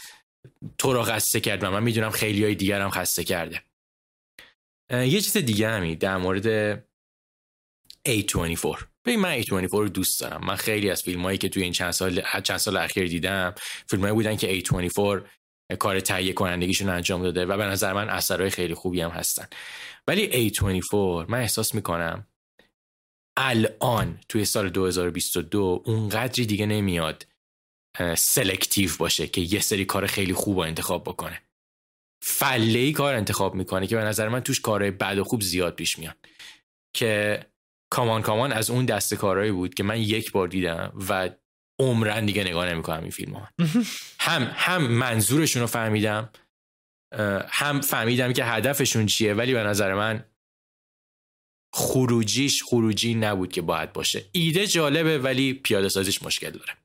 تو 0.78 0.92
رو 0.92 1.02
خسته 1.02 1.40
کرد 1.40 1.64
من 1.64 1.82
می‌دونم 1.82 2.10
خیلی 2.10 2.44
های 2.44 2.54
دیگر 2.54 2.80
هم 2.80 2.90
خسته 2.90 3.24
کرده. 3.24 3.62
یه 4.90 5.20
چیز 5.20 5.36
دیگه 5.36 5.68
همی 5.68 5.96
در 5.96 6.16
مورد 6.16 6.85
A24 8.06 8.84
ببین 9.04 9.20
من 9.20 9.42
A24 9.42 9.72
رو 9.72 9.88
دوست 9.88 10.20
دارم. 10.20 10.46
من 10.46 10.56
خیلی 10.56 10.90
از 10.90 11.02
فیلم 11.02 11.22
هایی 11.22 11.38
که 11.38 11.48
توی 11.48 11.62
این 11.62 11.72
چند 11.72 11.90
سال 11.90 12.22
چند 12.42 12.56
سال 12.56 12.76
اخیر 12.76 13.08
دیدم 13.08 13.54
فیلم 13.90 14.02
هایی 14.02 14.14
بودن 14.14 14.36
که 14.36 14.60
A24 14.60 15.22
کار 15.78 16.00
تهیه 16.00 16.32
کنندگیشون 16.32 16.88
انجام 16.88 17.22
داده 17.22 17.46
و 17.46 17.56
به 17.56 17.64
نظر 17.64 17.92
من 17.92 18.08
اثرهای 18.08 18.50
خیلی 18.50 18.74
خوبی 18.74 19.00
هم 19.00 19.10
هستن. 19.10 19.46
ولی 20.08 20.50
A24 20.50 20.94
من 21.28 21.38
احساس 21.40 21.74
می‌کنم 21.74 22.26
الان 23.36 24.20
توی 24.28 24.44
سال 24.44 24.70
2022 24.70 25.82
اونقدری 25.84 26.46
دیگه 26.46 26.66
نمیاد 26.66 27.26
سلکتیو 28.16 28.90
باشه 28.98 29.26
که 29.26 29.40
یه 29.40 29.60
سری 29.60 29.84
کار 29.84 30.06
خیلی 30.06 30.32
خوب 30.32 30.58
انتخاب 30.58 31.04
بکنه. 31.04 31.42
فله 32.22 32.78
ای 32.78 32.92
کار 32.92 33.14
انتخاب 33.14 33.54
می‌کنه 33.54 33.86
که 33.86 33.96
به 33.96 34.02
نظر 34.02 34.28
من 34.28 34.40
توش 34.40 34.60
کارهای 34.60 34.90
بد 34.90 35.18
و 35.18 35.24
خوب 35.24 35.42
زیاد 35.42 35.74
پیش 35.74 35.98
میان. 35.98 36.14
که 36.96 37.40
کامان 37.90 38.22
کامان 38.22 38.52
از 38.52 38.70
اون 38.70 38.84
دست 38.84 39.14
کارهایی 39.14 39.52
بود 39.52 39.74
که 39.74 39.82
من 39.82 40.00
یک 40.00 40.32
بار 40.32 40.48
دیدم 40.48 40.92
و 41.08 41.30
عمرن 41.78 42.26
دیگه 42.26 42.44
نگاه 42.44 42.68
نمی‌کنم 42.68 43.02
این 43.02 43.10
فیلم 43.10 43.34
ها 43.34 43.48
هم 44.20 44.50
هم 44.54 44.86
منظورشون 44.86 45.62
رو 45.62 45.66
فهمیدم 45.66 46.30
هم 47.48 47.80
فهمیدم 47.80 48.32
که 48.32 48.44
هدفشون 48.44 49.06
چیه 49.06 49.34
ولی 49.34 49.54
به 49.54 49.62
نظر 49.62 49.94
من 49.94 50.24
خروجیش 51.74 52.62
خروجی 52.62 53.14
نبود 53.14 53.52
که 53.52 53.62
باید 53.62 53.92
باشه. 53.92 54.24
ایده 54.32 54.66
جالبه 54.66 55.18
ولی 55.18 55.54
پیاده 55.54 55.88
سازیش 55.88 56.22
مشکل 56.22 56.50
داره. 56.50 56.76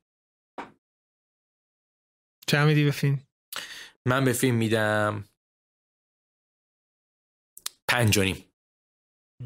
چه 2.46 2.64
میدی 2.64 2.84
به 2.84 2.90
فیلم؟ 2.90 3.26
من 4.06 4.24
به 4.24 4.32
فیلم 4.32 4.54
میدم 4.54 5.24
پنج 7.88 8.18
و 8.18 8.22
نیم. 8.22 8.51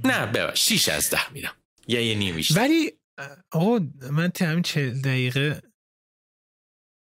نه 0.04 0.26
ببخش 0.26 0.68
شیش 0.68 0.88
از 0.88 1.10
ده 1.10 1.32
میدم. 1.32 1.52
یا 1.88 2.00
یه 2.00 2.14
نیم 2.14 2.44
ولی 2.54 2.92
آقا 3.50 3.78
من 4.10 4.28
تا 4.28 4.46
همین 4.46 4.62
چند 4.62 4.90
دقیقه 4.90 5.62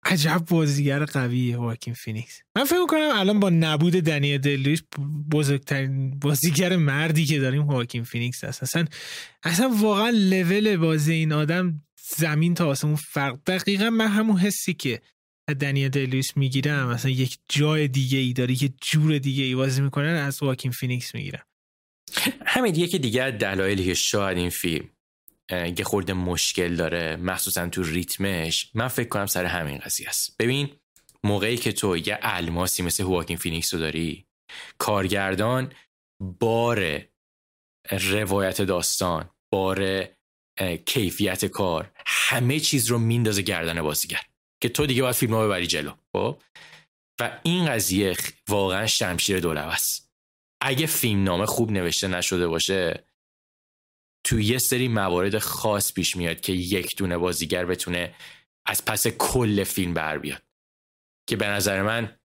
عجب 0.04 0.42
بازیگر 0.48 1.04
قویه 1.04 1.56
هواکین 1.56 1.94
فینیکس. 1.94 2.40
من 2.56 2.64
فکر 2.64 2.86
کنم 2.86 3.10
الان 3.14 3.40
با 3.40 3.50
نبود 3.50 3.92
دنیل 3.92 4.38
دی 4.38 4.49
لوئیس 4.49 4.82
بزرگترین 5.30 6.18
بازیگر 6.18 6.76
مردی 6.76 7.24
که 7.24 7.38
داریم 7.38 7.62
واکین 7.62 8.04
فینیکس 8.04 8.44
هست 8.44 8.62
اصلا 8.62 8.84
اصلا 9.42 9.68
واقعا 9.68 10.10
لول 10.10 10.76
بازی 10.76 11.12
این 11.12 11.32
آدم 11.32 11.82
زمین 12.16 12.54
تا 12.54 12.66
آسمون 12.66 12.96
فرق. 12.96 13.38
دقیقا 13.46 13.90
من 13.90 14.08
همون 14.08 14.36
حسی 14.38 14.74
که 14.74 15.02
دنیل 15.60 15.88
دی 15.88 16.00
لوئیس 16.00 16.36
می‌گیرم 16.36 16.88
مثلا 16.88 17.10
یک 17.10 17.38
جای 17.48 17.88
دیگه 17.88 18.18
ای 18.18 18.32
داره 18.32 18.62
یه 18.62 18.72
جور 18.82 19.18
دیگه 19.18 19.44
ای 19.44 19.54
بازی 19.54 19.80
می‌کنن 19.80 20.14
از 20.14 20.42
واکین 20.42 20.72
فینیکس 20.72 21.14
می‌گیرم. 21.14 21.44
همین 22.46 22.74
یکی 22.74 22.98
دیگه 22.98 23.30
دلایلی 23.30 23.84
که 23.84 23.94
شاید 23.94 24.38
این 24.38 24.50
فیلم 24.50 24.88
یه 25.50 25.84
خورده 25.84 26.12
مشکل 26.12 26.76
داره 26.76 27.16
مخصوصا 27.16 27.68
تو 27.68 27.82
ریتمش 27.82 28.70
من 28.74 28.88
فکر 28.88 29.09
کنم 29.09 29.26
سر 29.26 29.44
همین 29.44 29.78
قضیه 29.78 30.09
است. 30.09 30.36
ببین 30.38 30.70
موقعی 31.24 31.57
که 31.57 31.72
تو 31.72 31.96
یه 31.96 32.18
الماسی 32.22 32.82
مثل 32.82 33.03
هواکین 33.03 33.36
فینیکس 33.36 33.74
رو 33.74 33.80
داری 33.80 34.26
کارگردان 34.78 35.72
بار 36.40 37.03
روایت 37.90 38.62
داستان 38.62 39.30
بار 39.53 40.09
کیفیت 40.86 41.44
کار 41.44 41.90
همه 42.07 42.61
چیز 42.61 42.86
رو 42.86 42.98
میندازه 42.98 43.42
گردن 43.42 43.82
بازیگر 43.82 44.20
که 44.62 44.68
تو 44.68 44.86
دیگه 44.86 45.03
باید 45.03 45.14
فیلم 45.14 45.34
ها 45.34 45.46
ببری 45.46 45.66
جلو 45.66 45.92
خب؟ 46.12 46.42
و 47.20 47.40
این 47.42 47.66
قضیه 47.66 48.16
واقعا 48.48 48.86
شمشیر 48.86 49.40
دولبه 49.40 49.72
است. 49.72 50.11
اگه 50.64 50.86
فیلم 50.86 51.24
نامه 51.24 51.46
خوب 51.46 51.70
نوشته 51.70 52.08
نشده 52.08 52.48
باشه 52.48 53.04
تو 54.26 54.40
یه 54.40 54.58
سری 54.58 54.88
موارد 54.88 55.38
خاص 55.38 55.92
پیش 55.92 56.16
میاد 56.16 56.40
که 56.40 56.52
یک 56.52 56.96
دونه 56.96 57.18
بازیگر 57.18 57.66
بتونه 57.66 58.14
از 58.66 58.84
پس 58.84 59.06
کل 59.06 59.64
فیلم 59.64 59.94
بر 59.94 60.18
بیاد. 60.18 60.42
که 61.28 61.36
به 61.36 61.46
نظر 61.46 61.82
من 61.82 62.18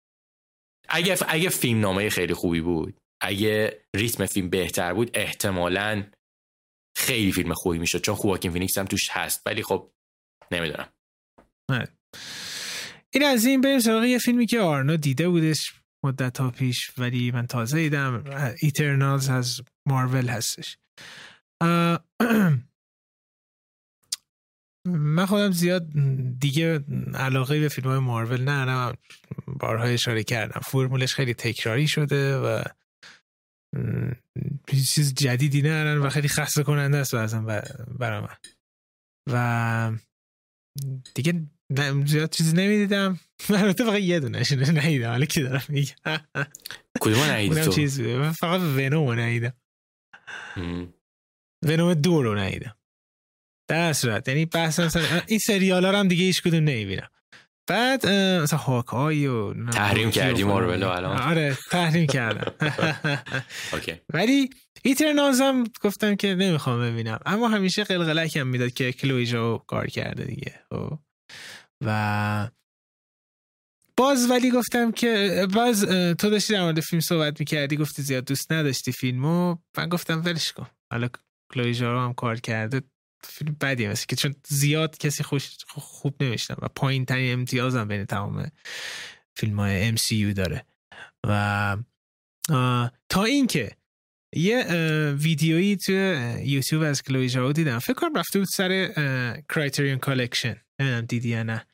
اگه 0.89 1.17
اگه 1.27 1.49
فیلم 1.49 1.79
نامه 1.79 2.09
خیلی 2.09 2.33
خوبی 2.33 2.61
بود 2.61 3.01
اگه 3.21 3.86
ریتم 3.95 4.25
فیلم 4.25 4.49
بهتر 4.49 4.93
بود 4.93 5.11
احتمالا 5.13 6.11
خیلی 6.97 7.31
فیلم 7.31 7.53
خوبی 7.53 7.79
می‌شد 7.79 8.01
چون 8.01 8.15
خواکین 8.15 8.51
فینیکس 8.51 8.77
هم 8.77 8.86
توش 8.86 9.09
هست. 9.11 9.41
ولی 9.45 9.63
خب 9.63 9.91
نمی‌دونم. 10.51 10.93
این 13.13 13.23
از 13.23 13.45
این 13.45 13.61
بریم 13.61 13.79
سراغ 13.79 14.03
یه 14.03 14.17
فیلمی 14.17 14.45
که 14.45 14.59
آرنا 14.59 14.95
دیده 14.95 15.29
بودش. 15.29 15.73
مدت 16.05 16.37
ها 16.37 16.49
پیش 16.49 16.91
ولی 16.97 17.31
من 17.31 17.47
تازه 17.47 17.77
دیدم 17.77 18.23
ایترنالز 18.61 19.29
از 19.29 19.61
مارول 19.85 20.29
هستش. 20.29 20.77
من 24.87 25.25
خودم 25.25 25.51
زیاد 25.51 25.87
دیگه 26.39 26.85
علاقه 27.13 27.59
به 27.59 27.69
فیلم 27.69 27.87
های 27.87 27.99
مارول 27.99 28.41
نه 28.41 28.93
بارها 29.47 29.83
اشاره 29.83 30.23
کردم. 30.23 30.61
فرمولش 30.61 31.15
خیلی 31.15 31.33
تکراری 31.33 31.87
شده 31.87 32.37
و 32.37 32.63
چیز 34.67 35.13
جدیدی 35.13 35.61
نه 35.61 35.95
و 35.95 36.09
خیلی 36.09 36.27
خسته 36.27 36.63
کننده 36.63 36.97
است 36.97 37.15
برای 37.99 38.21
من. 38.21 38.35
و 39.31 39.91
دیگه 41.15 41.47
زیاد 42.05 42.30
چیزی 42.30 42.55
نمی‌دیدم. 42.55 43.20
من 43.49 43.72
فقط 43.72 43.99
یه 43.99 44.20
دونه 44.20 44.43
شده 44.43 44.72
ندیدم 44.72 45.09
حالا 45.09 45.26
که 45.26 45.43
دارم 45.43 45.63
میگم 45.70 45.95
کدوم 47.01 47.24
ندیدی 47.24 47.61
تو؟ 47.61 47.72
چیز 47.72 48.01
فقط 48.39 48.61
ونوم 48.61 49.11
ندیدم. 49.11 49.53
ونوم 51.66 51.93
دو 51.93 52.24
رو 52.24 52.38
ندیدم. 52.38 52.76
در 53.68 53.93
صورت 53.93 54.28
یعنی 54.28 54.45
بحث 54.45 54.97
این 55.28 55.39
سریال 55.39 55.86
ها 55.86 55.99
هم 55.99 56.07
دیگه 56.07 56.24
هیچ 56.24 56.41
کدوم 56.41 56.63
نمی‌بینم. 56.63 57.09
بعد 57.68 58.07
مثلا 58.09 58.59
هاکای 58.59 59.28
و 59.28 59.53
تحریم 59.72 60.11
کردی 60.11 60.43
مارولو 60.43 60.89
الان؟ 60.89 61.22
آره 61.22 61.57
تحریم 61.72 62.07
کردم. 62.07 62.53
ولی 64.13 64.49
ایترنالز 64.84 65.41
هم 65.41 65.63
گفتم 65.82 66.16
که 66.16 66.36
نمی‌خوام 66.36 66.82
ببینم. 66.82 67.20
اما 67.26 67.47
همیشه 67.47 67.84
قلقلک 67.84 68.38
هم 68.38 68.47
می‌داد 68.47 68.74
که 68.74 68.91
کلویجا 68.91 69.57
کار 69.57 69.88
کرده 69.88 70.24
دیگه 70.24 70.53
خب. 70.70 70.99
و 71.86 72.49
باز 73.97 74.32
ولی 74.32 74.51
گفتم 74.51 74.91
که 74.91 75.47
باز 75.53 75.86
تو 76.19 76.30
داشتی 76.30 76.53
در 76.53 76.61
مورد 76.61 76.80
فیلم 76.80 76.99
صحبت 76.99 77.39
می‌کردی 77.39 77.78
گفتی 77.78 78.01
زیاد 78.01 78.26
دوست 78.26 78.51
نداشتی 78.51 78.91
فیلمو. 78.91 79.57
من 79.78 79.89
گفتم 79.89 80.21
ولش 80.26 80.51
کن. 80.51 80.67
حالا 80.91 81.09
کلویجا 81.53 82.01
هم 82.01 82.13
کار 82.13 82.39
کرده 82.39 82.82
فیلم 83.23 83.57
بدی 83.61 83.88
مثل 83.88 84.05
که 84.05 84.15
چون 84.15 84.36
زیاد 84.47 84.97
کسی 84.97 85.23
خوش 85.23 85.57
خوب 85.67 86.23
نمیشتم 86.23 86.57
و 86.61 86.67
پایین 86.67 87.05
ترین 87.05 87.34
امتیازم 87.34 87.88
بین 87.88 88.05
تمام 88.05 88.51
فیلم 89.38 89.59
های 89.59 89.97
سی 89.97 90.34
داره. 90.34 90.65
و 91.28 91.78
تا 93.09 93.23
اینکه 93.23 93.71
یه 94.36 94.65
ویدیویی 95.19 95.78
تو 95.78 95.91
یوتیوب 96.43 96.84
از 96.84 97.03
کلویی 97.03 97.29
ژائو 97.29 97.51
دیدم. 97.51 97.80
فکر 97.80 97.93
کنم 97.93 98.15
رفته 98.15 98.39
بود 98.39 98.47
سر 98.47 98.91
Criterion 99.49 99.97
Collection 99.97 100.61
نمی‌دونم 100.80 101.05
دیدی 101.05 101.30
یا 101.30 101.43
نه. 101.43 101.65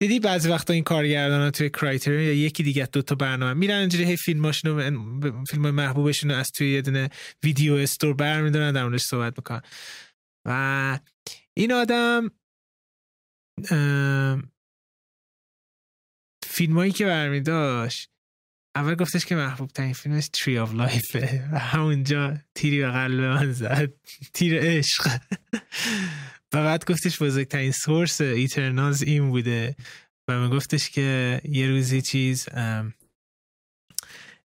دیدی 0.00 0.20
بعضی 0.20 0.48
وقتا 0.48 0.72
این 0.72 0.84
کارگردان 0.84 1.50
توی 1.50 1.70
Criterion 1.70 2.22
یا 2.22 2.32
یکی 2.32 2.62
دیگه 2.62 2.86
دو 2.86 3.02
تا 3.02 3.14
برنامه 3.14 3.52
میرن 3.52 3.78
اینجوری 3.78 4.04
هی 4.04 4.16
فیلماشونو 4.16 4.90
فیلم 5.50 5.70
محبوبشون 5.70 6.30
از 6.30 6.50
توی 6.50 6.72
یه 6.72 6.82
دونه 6.82 7.10
video 7.42 7.74
store 7.74 8.14
برمیدارن 8.14 8.72
در 8.72 8.82
موردش 8.82 9.02
صحبت 9.02 9.34
می‌کنن. 9.38 9.62
و 10.46 10.98
این 11.54 11.72
آدم 11.72 12.30
فیلمایی 16.46 16.92
که 16.92 17.06
برمی 17.06 17.40
داشت 17.40 18.10
اول 18.76 18.94
گفتش 18.94 19.26
که 19.26 19.34
محبوب 19.34 19.70
ترین 19.70 19.92
فیلمش 19.92 20.28
Tree 20.28 20.58
of 20.58 20.74
Life 20.74 21.33
ه 21.33 21.48
و 21.52 21.58
همونجا 21.58 22.38
تیری 22.54 22.80
به 22.80 22.90
قلب 22.90 23.20
من 23.20 23.52
زد. 23.52 23.92
تیر 24.32 24.60
عشق. 24.60 25.18
و 26.54 26.56
بعد 26.56 26.84
گفتش 26.84 27.22
بزرگترین 27.22 27.72
source 27.72 28.20
ایترنالز 28.20 29.02
این 29.02 29.30
بوده 29.30 29.76
و 30.28 30.38
من 30.38 30.50
گفتش 30.50 30.90
که 30.90 31.40
یه 31.44 31.68
روزی 31.68 32.02
چیز 32.02 32.48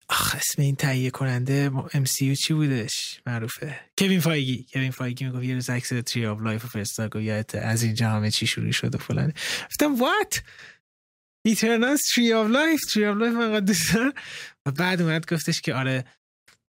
آخ 0.10 0.36
اسم 0.36 0.62
این 0.62 0.76
تهیه 0.76 1.10
کننده 1.10 1.72
MCU 1.93 2.36
چی 2.36 2.53
بودش؟ 2.53 3.22
معروفه. 3.26 3.80
کوین 3.97 4.20
فایگی. 4.20 4.66
کوین 4.74 4.91
فایگی 4.91 5.26
می‌گفت 5.26 5.43
یه 5.43 5.53
روز 5.53 5.70
عکس 5.70 5.89
Tree 5.89 6.26
of 6.26 6.41
Life 6.41 6.66
فرستاد 6.66 7.12
گفت 7.12 7.55
از 7.55 7.84
اینجا 7.84 8.10
همه 8.10 8.32
چی 8.32 8.47
شروع 8.47 8.72
شد 8.72 8.95
و 8.95 8.97
فلان. 8.97 9.34
گفتم 9.70 9.95
what 9.95 10.43
ایترنالز 11.45 12.01
Tree 12.16 12.34
of 12.34 12.49
Life 12.49 12.82
Tree 12.93 13.05
of 13.05 13.18
Life 13.18 13.34
من 13.34 13.60
دوست 13.60 13.95
و 14.66 14.72
بعد 14.72 15.01
اومد 15.01 15.34
گفتش 15.34 15.62
که 15.62 15.74
آره 15.74 16.05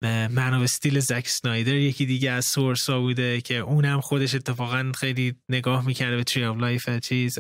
Man 0.03 0.55
of 0.55 0.63
Steel 0.63 1.01
زک 1.01 1.29
سنایدر 1.29 1.75
یکی 1.75 2.07
دیگه 2.07 2.31
از 2.31 2.45
source 2.45 2.91
ها 2.91 3.01
بوده 3.01 3.41
که 3.41 3.55
اونم 3.55 4.01
خودش 4.01 4.35
اتفاقا 4.35 4.93
خیلی 4.95 5.35
نگاه 5.49 5.87
می‌کرده 5.87 6.17
به 6.17 6.25
Tree 6.25 6.45
of 6.45 6.57
Life 6.57 6.99
چیز 6.99 7.39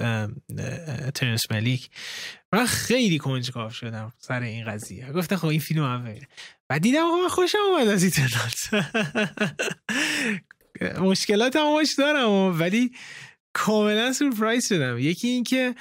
ترنس 1.14 1.50
مالیک. 1.50 1.90
من 2.52 2.66
خیلی 2.66 3.18
کنجکاو 3.18 3.70
شدم 3.70 4.12
سر 4.18 4.42
این 4.42 4.64
قضیه. 4.64 5.12
گفتم 5.12 5.36
خب 5.36 5.46
این 5.46 5.60
فیلم 5.60 5.84
هم 5.84 6.04
ببینه 6.04 6.28
و 6.70 6.78
دیدم 6.78 7.04
آقا 7.04 7.28
خوشم 7.28 7.58
اومد 7.70 7.88
از 7.88 8.02
ایترنالز 8.02 8.68
مشکلات 11.10 11.56
هم 11.56 11.64
باش 11.64 11.94
دارم 11.98 12.60
ولی 12.60 12.92
کاملا 13.52 14.12
سورپرایز 14.12 14.68
شدم. 14.68 14.98
یکی 14.98 15.28
این 15.28 15.44
که 15.44 15.74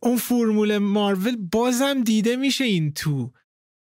اون 0.00 0.16
فرمول 0.16 0.78
مارول 0.78 1.36
بازم 1.36 2.02
دیده 2.02 2.36
میشه 2.36 2.64
این 2.64 2.92
تو. 2.92 3.32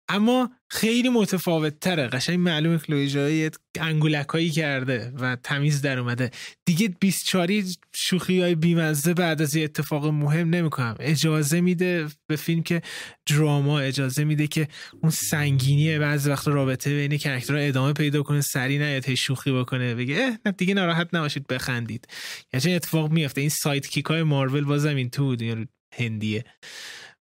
اما 0.09 0.49
خیلی 0.69 1.09
متفاوت 1.09 1.79
تره 1.79 2.07
قشنگ 2.07 2.39
معلومه 2.39 2.77
کلوی 2.77 3.51
انگولک 3.79 4.27
هایی 4.27 4.49
کرده 4.49 5.13
و 5.19 5.35
تمیز 5.35 5.81
در 5.81 5.99
اومده. 5.99 6.31
دیگه 6.65 6.87
24 6.99 7.49
شوخی 7.95 8.41
های 8.41 8.55
بیمزه 8.55 9.13
بعد 9.13 9.41
از 9.41 9.55
یه 9.55 9.63
اتفاق 9.63 10.05
مهم 10.05 10.49
نمی‌کنم. 10.49 10.95
اجازه 10.99 11.61
میده 11.61 12.07
به 12.27 12.35
فیلم 12.35 12.63
که 12.63 12.81
drama 13.25 13.79
اجازه 13.79 14.23
میده 14.23 14.47
که 14.47 14.67
اون 15.01 15.11
سنگینی 15.11 15.99
بعض 15.99 16.27
وقت 16.27 16.47
رابطه 16.47 16.89
بین 16.89 17.17
character 17.17 17.55
ها 17.55 17.59
ادامه 17.59 17.93
پیدا 17.93 18.23
کنه 18.23 18.41
سری 18.41 18.77
نیاد 18.77 19.13
شوخی 19.13 19.51
بکنه 19.51 19.95
بگه 19.95 20.39
اه 20.45 20.51
دیگه 20.51 20.73
ناراحت 20.73 21.09
نباشید 21.13 21.47
بخندید. 21.47 22.07
یعنی 22.53 22.75
اتفاق 22.75 23.11
میفته 23.11 23.41
این 23.41 23.49
sidekick 23.49 24.05
های 24.05 24.23
مارول 24.23 24.63
بازم 24.63 24.95
این 24.95 25.09
تو 25.09 25.35
هندیه. 25.93 26.43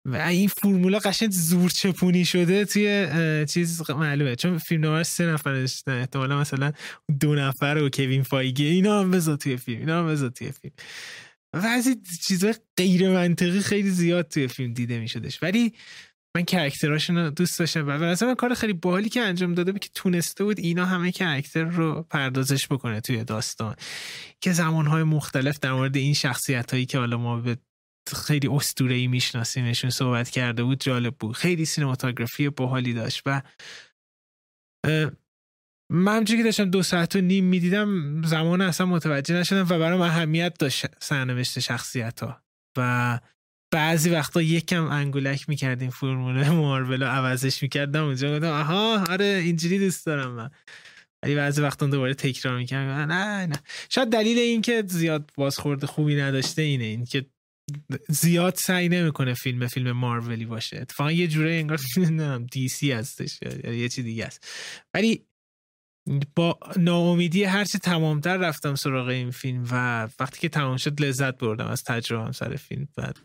و 0.05 0.17
این 0.17 0.49
فرمولا 0.49 0.99
قشنگ 0.99 1.31
زور 1.31 1.71
چپونی 1.71 2.25
شده 2.25 2.65
توی 2.65 3.09
چیز 3.49 3.91
معلومه. 3.91 4.37
چون 4.37 4.59
فیلم 4.59 4.85
نامه 4.85 4.96
رو 4.96 5.03
سه 5.03 5.27
نفر 5.27 5.53
داشتن 5.55 5.99
احتمالا 5.99 6.41
مثلا 6.41 6.73
دو 7.21 7.35
نفر 7.35 7.83
و 7.83 7.89
کوین 7.91 8.23
فایگی. 8.23 8.67
اینا 8.67 9.01
هم 9.01 9.11
بذار 9.11 9.37
توی 9.37 9.57
فیلم 9.57 9.81
اینا 9.81 9.99
هم 9.99 10.09
بذار 10.09 10.31
توی 10.31 10.53
فیلم. 10.53 10.75
از 11.53 11.89
چیزهای 12.23 12.55
غیر 12.77 13.09
منطقی 13.11 13.61
خیلی 13.61 13.91
زیاد 13.91 14.29
توی 14.29 14.49
فیلم 14.49 14.73
دیده 14.73 14.99
می 14.99 15.09
شدش 15.09 15.43
ولی 15.43 15.73
من 16.37 16.43
کرکتراشون 16.43 17.19
رو 17.19 17.31
دوست 17.31 17.59
داشتم. 17.59 17.89
و 17.89 18.17
به 18.17 18.35
کار 18.35 18.55
خیلی 18.55 18.73
باحالی 18.73 19.09
که 19.09 19.21
انجام 19.21 19.55
داده 19.55 19.73
بود 19.73 19.81
که 19.81 19.89
تونسته 19.95 20.45
بود 20.45 20.59
اینا 20.59 20.85
همه 20.87 21.13
کرکتر 21.13 21.65
رو 21.65 22.03
پردازش 22.11 22.67
بکنه 22.67 23.01
توی 23.01 23.25
داستان. 23.25 23.77
که 24.41 24.53
زمانهای 24.53 25.03
مختلف 25.03 25.59
در 25.59 25.73
مورد 25.73 25.97
این 25.97 26.15
شخصیت 26.15 26.73
هایی 26.73 26.87
که 26.87 26.99
حالا 26.99 27.17
ما 27.17 27.41
به 27.41 27.57
خیلی 28.15 28.51
ای 28.81 29.07
میشناسیمشون 29.07 29.91
صحبت 29.91 30.31
کرده 30.31 30.65
بود 30.65 30.81
جالب 30.81 31.15
بود. 31.15 31.37
خیلی 31.37 31.65
سینماتوگرافی 31.65 32.49
باحالی 32.49 32.93
داشت 32.93 33.23
و 33.27 33.43
من 35.93 36.25
که 36.25 36.43
داشتم 36.43 36.71
دو 36.71 36.83
ساعت 36.83 37.17
و 37.17 37.21
نیم 37.21 37.45
می‌دیدم 37.45 38.23
زمان 38.23 38.61
اصلا 38.61 38.87
متوجه 38.87 39.35
نشدم 39.35 39.67
و 39.71 39.79
برام 39.79 40.01
اهمیت 40.01 40.59
داشت 40.59 40.87
سرنوشت 41.01 41.59
شخصیت 41.59 42.21
ها 42.21 42.43
و 42.79 43.21
بعضی 43.75 44.11
وقتا 44.11 44.43
یکم 44.43 44.85
انگولک 44.85 45.49
می‌کردیم 45.49 45.91
فرمول 45.91 46.49
مارول 46.49 47.03
رو 47.03 47.09
عوضش 47.09 47.63
می‌کردم 47.63 48.05
اونجا 48.05 48.37
گفتم 48.37 48.51
آها 48.51 49.05
آره 49.11 49.25
اینجوری 49.25 49.79
دوست 49.79 50.07
دارم 50.07 50.31
من. 50.31 50.51
ولی 51.23 51.35
بعضی 51.35 51.63
وقتا 51.63 51.87
دوباره 51.87 52.15
تکرار 52.15 52.57
می‌کردم 52.57 53.13
نه 53.13 53.47
نه. 53.47 53.57
شاید 53.89 54.09
دلیل 54.09 54.39
این 54.39 54.63
که 54.63 54.85
زیاد 54.87 55.31
بازخورد 55.37 55.85
خوبی 55.85 56.17
نداشته 56.17 56.63
اینه 56.63 56.85
این 56.85 57.05
که 57.05 57.27
زیاد 58.09 58.55
سعی 58.55 58.89
نمی‌کنه 58.89 59.35
فیلم 59.35 59.67
فیلم 59.67 59.93
مارولی 59.93 60.45
باشه. 60.45 60.77
اتفاقا 60.77 61.13
یه 61.13 61.27
جوره 61.27 61.55
انگار 61.55 61.77
فیلم 61.95 62.47
دی 62.47 62.69
سی 62.69 62.93
هستش. 62.93 63.39
یا 63.65 63.73
یه 63.73 63.89
چی 63.89 64.03
دیگه 64.03 64.25
است. 64.25 64.47
ولی 64.95 65.27
با 66.37 66.59
ناامیدی 66.77 67.45
هرچی 67.45 67.79
تمامتر 67.79 68.37
رفتم 68.37 68.75
سراغ 68.75 69.09
این 69.09 69.31
فیلم 69.31 69.65
و 69.71 70.09
وقتی 70.21 70.41
که 70.41 70.49
تمام 70.49 70.77
شد 70.77 71.01
لذت 71.01 71.39
بردم 71.39 71.67
از 71.67 71.85
تجربه 71.85 72.33
سر 72.33 72.57
فیلم 72.57 72.89
بعد 72.97 73.19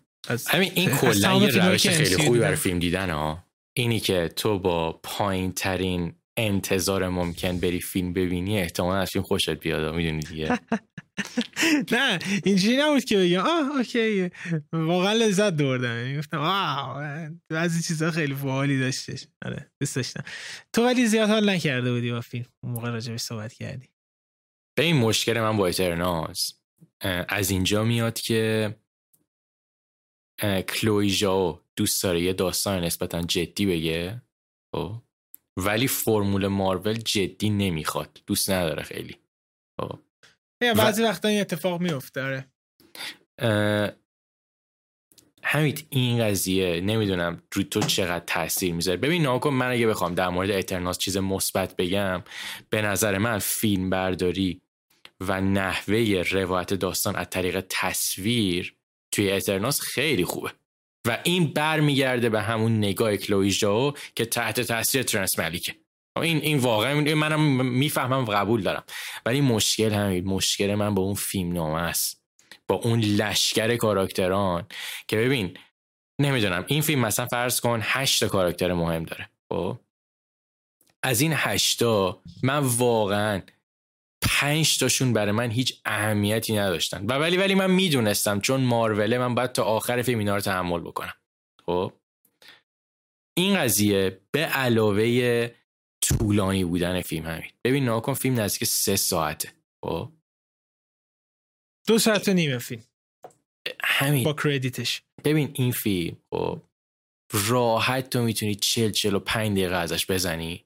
همین 0.47 0.71
این 0.75 0.89
کلا 0.89 1.35
یه 1.35 1.47
روش 1.47 1.87
خیلی 1.89 2.23
خوبی 2.23 2.39
برای 2.39 2.55
فیلم 2.55 2.79
دیدن 2.79 3.09
ها 3.09 3.43
اینی 3.77 3.99
که 3.99 4.27
تو 4.35 4.59
با 4.59 4.99
پایین 5.03 5.51
ترین 5.51 6.13
انتظار 6.37 7.09
ممکن 7.09 7.59
بری 7.59 7.79
فیلم 7.79 8.13
ببینی 8.13 8.59
احتمال 8.59 8.97
از 8.97 9.09
فیلم 9.09 9.23
خوشت 9.23 9.49
بیاد 9.49 9.95
می‌دونی 9.95 10.19
دیگه. 10.19 10.59
نه 11.91 12.19
اینجوری 12.43 12.77
نبود 12.77 13.03
که 13.03 13.17
بگم. 13.17 13.39
آه 13.39 13.77
اوکی. 13.77 14.29
واقعا 14.73 15.13
لذت 15.13 15.53
بردم. 15.53 15.97
یعنی 15.97 16.17
گفتم 16.17 16.37
واو 16.37 17.29
بعضی 17.49 17.83
چیزا 17.83 18.11
خیلی 18.11 18.35
فعالی 18.35 18.79
داشتش. 18.79 19.27
آره 19.45 19.71
دوست 19.79 19.95
داشتم. 19.95 20.23
تو 20.73 20.85
ولی 20.85 21.05
زیاد 21.05 21.29
حال 21.29 21.49
نکرده 21.49 21.93
بودی 21.93 22.11
با 22.11 22.21
فیلم. 22.21 22.45
اون 22.63 22.73
موقع 22.73 22.89
راجبش 22.89 23.19
صحبت 23.19 23.53
کردی. 23.53 23.89
به 24.77 24.83
این 24.83 24.95
مشکل 24.95 25.39
من 25.39 25.57
با 25.57 25.67
اترناز 25.67 26.53
از 27.29 27.49
اینجا 27.49 27.83
میاد 27.83 28.19
که 28.19 28.75
کلوی 30.67 31.09
جاو 31.09 31.59
دوست 31.75 32.03
داره 32.03 32.21
یه 32.21 32.33
داستان 32.33 32.83
نسبتا 32.83 33.21
جدی 33.21 33.65
بگه 33.65 34.21
خب؟ 34.75 35.01
ولی 35.57 35.87
فرمول 35.87 36.47
مارول 36.47 36.93
جدی 36.93 37.49
نمی‌خواد. 37.49 38.21
دوست 38.27 38.49
نداره 38.49 38.83
خیلی. 38.83 39.17
خب 40.61 40.73
بعضی 40.73 41.03
وقتا 41.03 41.27
این 41.27 41.41
اتفاق 41.41 41.81
میفته 41.81 42.21
آره. 42.21 42.47
همین 45.43 45.77
این 45.89 46.23
قضیه 46.23 46.81
نمی‌دونم 46.81 47.43
رو 47.53 47.63
تو 47.63 47.79
چقدر 47.79 48.23
تاثیر 48.25 48.73
می‌ذاره. 48.73 48.97
ببین 48.97 49.21
ناکن 49.21 49.49
من 49.49 49.71
اگه 49.71 49.87
بخوام 49.87 50.15
در 50.15 50.29
مورد 50.29 50.51
اترناس 50.51 50.97
چیز 50.97 51.17
مثبت 51.17 51.75
بگم 51.75 52.23
به 52.69 52.81
نظر 52.81 53.17
من 53.17 53.39
فیلم 53.39 53.89
برداری 53.89 54.61
و 55.19 55.41
نحوه 55.41 56.23
روایت 56.31 56.73
داستان 56.73 57.15
از 57.15 57.29
طریق 57.29 57.65
تصویر 57.69 58.75
توی 59.11 59.31
اترناس 59.31 59.81
خیلی 59.81 60.25
خوبه. 60.25 60.51
و 61.07 61.17
این 61.23 61.53
برمیگرده 61.53 62.29
به 62.29 62.41
همون 62.41 62.77
نگاه 62.77 63.17
کلوی 63.17 63.51
جاو 63.51 63.93
که 64.15 64.25
تحت 64.25 64.61
تاثیر 64.61 65.03
ترنس 65.03 65.39
ملیکه 65.39 65.75
این 66.17 66.37
این 66.37 66.57
واقعا 66.57 67.15
منم 67.15 67.65
می‌فهمم 67.65 68.25
قبول 68.25 68.61
دارم. 68.61 68.83
ولی 69.25 69.41
مشکل 69.41 69.91
همین 69.93 70.25
مشکل 70.25 70.75
من 70.75 70.95
با 70.95 71.01
اون 71.01 71.13
فیلم 71.13 71.53
نامه 71.53 71.81
است. 71.81 72.21
با 72.67 72.75
اون 72.75 72.99
لشکر 72.99 73.75
کاراکتران. 73.75 74.67
که 75.07 75.17
ببین 75.17 75.57
نمی‌دونم. 76.19 76.65
این 76.67 76.81
فیلم 76.81 77.01
مثلا 77.01 77.25
فرض 77.25 77.61
کن 77.61 77.79
هشت 77.83 78.25
کاراکتر 78.25 78.73
مهم 78.73 79.03
داره. 79.03 79.29
خب؟ 79.49 79.77
از 81.03 81.21
این 81.21 81.33
هشتا 81.35 82.21
من 82.43 82.59
واقعا 82.59 83.41
پنج 84.21 84.77
تاشون 84.77 85.13
برای 85.13 85.31
من 85.31 85.51
هیچ 85.51 85.81
اهمیتی 85.85 86.57
نداشتن. 86.57 87.05
و 87.05 87.13
ولی 87.13 87.37
ولی 87.37 87.55
من 87.55 87.71
می‌دونستم 87.71 88.39
چون 88.39 88.61
ماروله 88.61 89.17
من 89.17 89.35
باید 89.35 89.51
تا 89.51 89.63
آخر 89.63 90.01
فیلم 90.01 90.19
اینا 90.19 90.35
رو 90.35 90.41
تحمل 90.41 90.79
بکنم. 90.79 91.13
خب؟ 91.65 91.93
این 93.33 93.57
قضیه 93.57 94.21
به 94.31 94.39
علاوه 94.45 95.51
طولانی 96.01 96.63
بودن 96.63 97.01
فیلم 97.01 97.25
همین. 97.25 97.51
ببین 97.63 97.85
ناکن 97.85 98.13
فیلم 98.13 98.39
نزدیک 98.39 98.63
سه 98.63 98.95
ساعته. 98.95 99.51
خب؟ 99.85 100.11
دو 101.87 101.99
ساعت 101.99 102.29
و 102.29 102.33
نیمه 102.33 102.57
فیلم. 102.57 102.83
همین. 103.83 104.23
با 104.23 104.33
کردیتش. 104.33 105.03
ببین 105.23 105.51
این 105.53 105.71
فیلم 105.71 106.17
خب؟ 106.33 106.61
راحت 107.47 108.09
تو 108.09 108.23
می‌تونی 108.23 108.55
چل 108.55 108.91
چل 108.91 109.15
و 109.15 109.19
پنج 109.19 109.51
دقیقه 109.51 109.75
ازش 109.75 110.11
بزنی. 110.11 110.65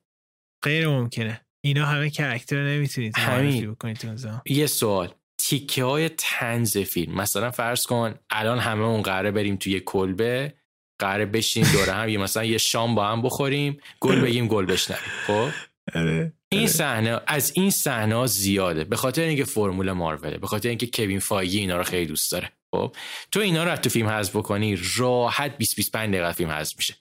غیر 0.64 0.88
ممکنه. 0.88 1.46
اینا 1.66 1.86
همه 1.86 2.10
کرکتر 2.10 2.64
نمی‌تونید 2.68 3.18
همین. 3.18 3.72
بکنید 3.72 4.06
یه 4.46 4.68
سوال. 4.68 5.14
تیکه 5.38 5.84
های 5.84 6.10
تنز 6.10 6.78
فیلم. 6.78 7.16
مثلا 7.16 7.52
فرض 7.52 7.86
کن 7.86 8.20
الان 8.30 8.60
همه 8.60 8.84
اون 8.84 9.02
قراره 9.02 9.32
بریم 9.32 9.56
توی 9.56 9.80
کلبه. 9.80 10.54
قراره 11.00 11.26
بشین 11.26 11.66
دوره 11.74 11.94
هم 11.94 12.10
یه 12.10 12.18
مثلا 12.18 12.44
یه 12.44 12.58
شام 12.58 12.96
با 12.96 13.08
هم 13.08 13.22
بخوریم 13.22 13.78
گل 14.00 14.22
بگیم 14.22 14.48
گل 14.48 14.66
بشنویم. 14.66 15.04
خب؟ 15.28 15.50
آره، 15.96 16.34
این 16.50 16.62
آره. 16.62 16.72
صحنه 16.72 17.22
از 17.28 17.52
این 17.56 17.70
صحنه 17.70 18.26
زیاده. 18.26 18.84
به 18.84 18.96
خاطر 18.96 19.22
اینکه 19.22 19.44
فرمول 19.44 19.92
ماروله 19.92 20.38
به 20.38 20.48
خاطر 20.48 20.70
اینکه 20.70 20.88
کوین 20.88 21.20
فایگی 21.20 21.60
اینا 21.60 21.78
رو 21.78 21.84
خیلی 21.84 22.06
دوست 22.06 22.32
داره. 22.32 22.52
خب؟ 22.76 22.96
تو 23.32 23.40
اینا 23.40 23.64
رو 23.64 23.76
تو 23.76 23.90
فیلم 23.90 24.08
حذف 24.08 24.36
بکنی 24.36 24.80
راحت 24.98 25.58
20 25.58 25.76
25 25.76 26.14
دقیقه 26.14 26.32
فیلم 26.32 26.50
حذف 26.50 26.78
میشه. 26.78 26.96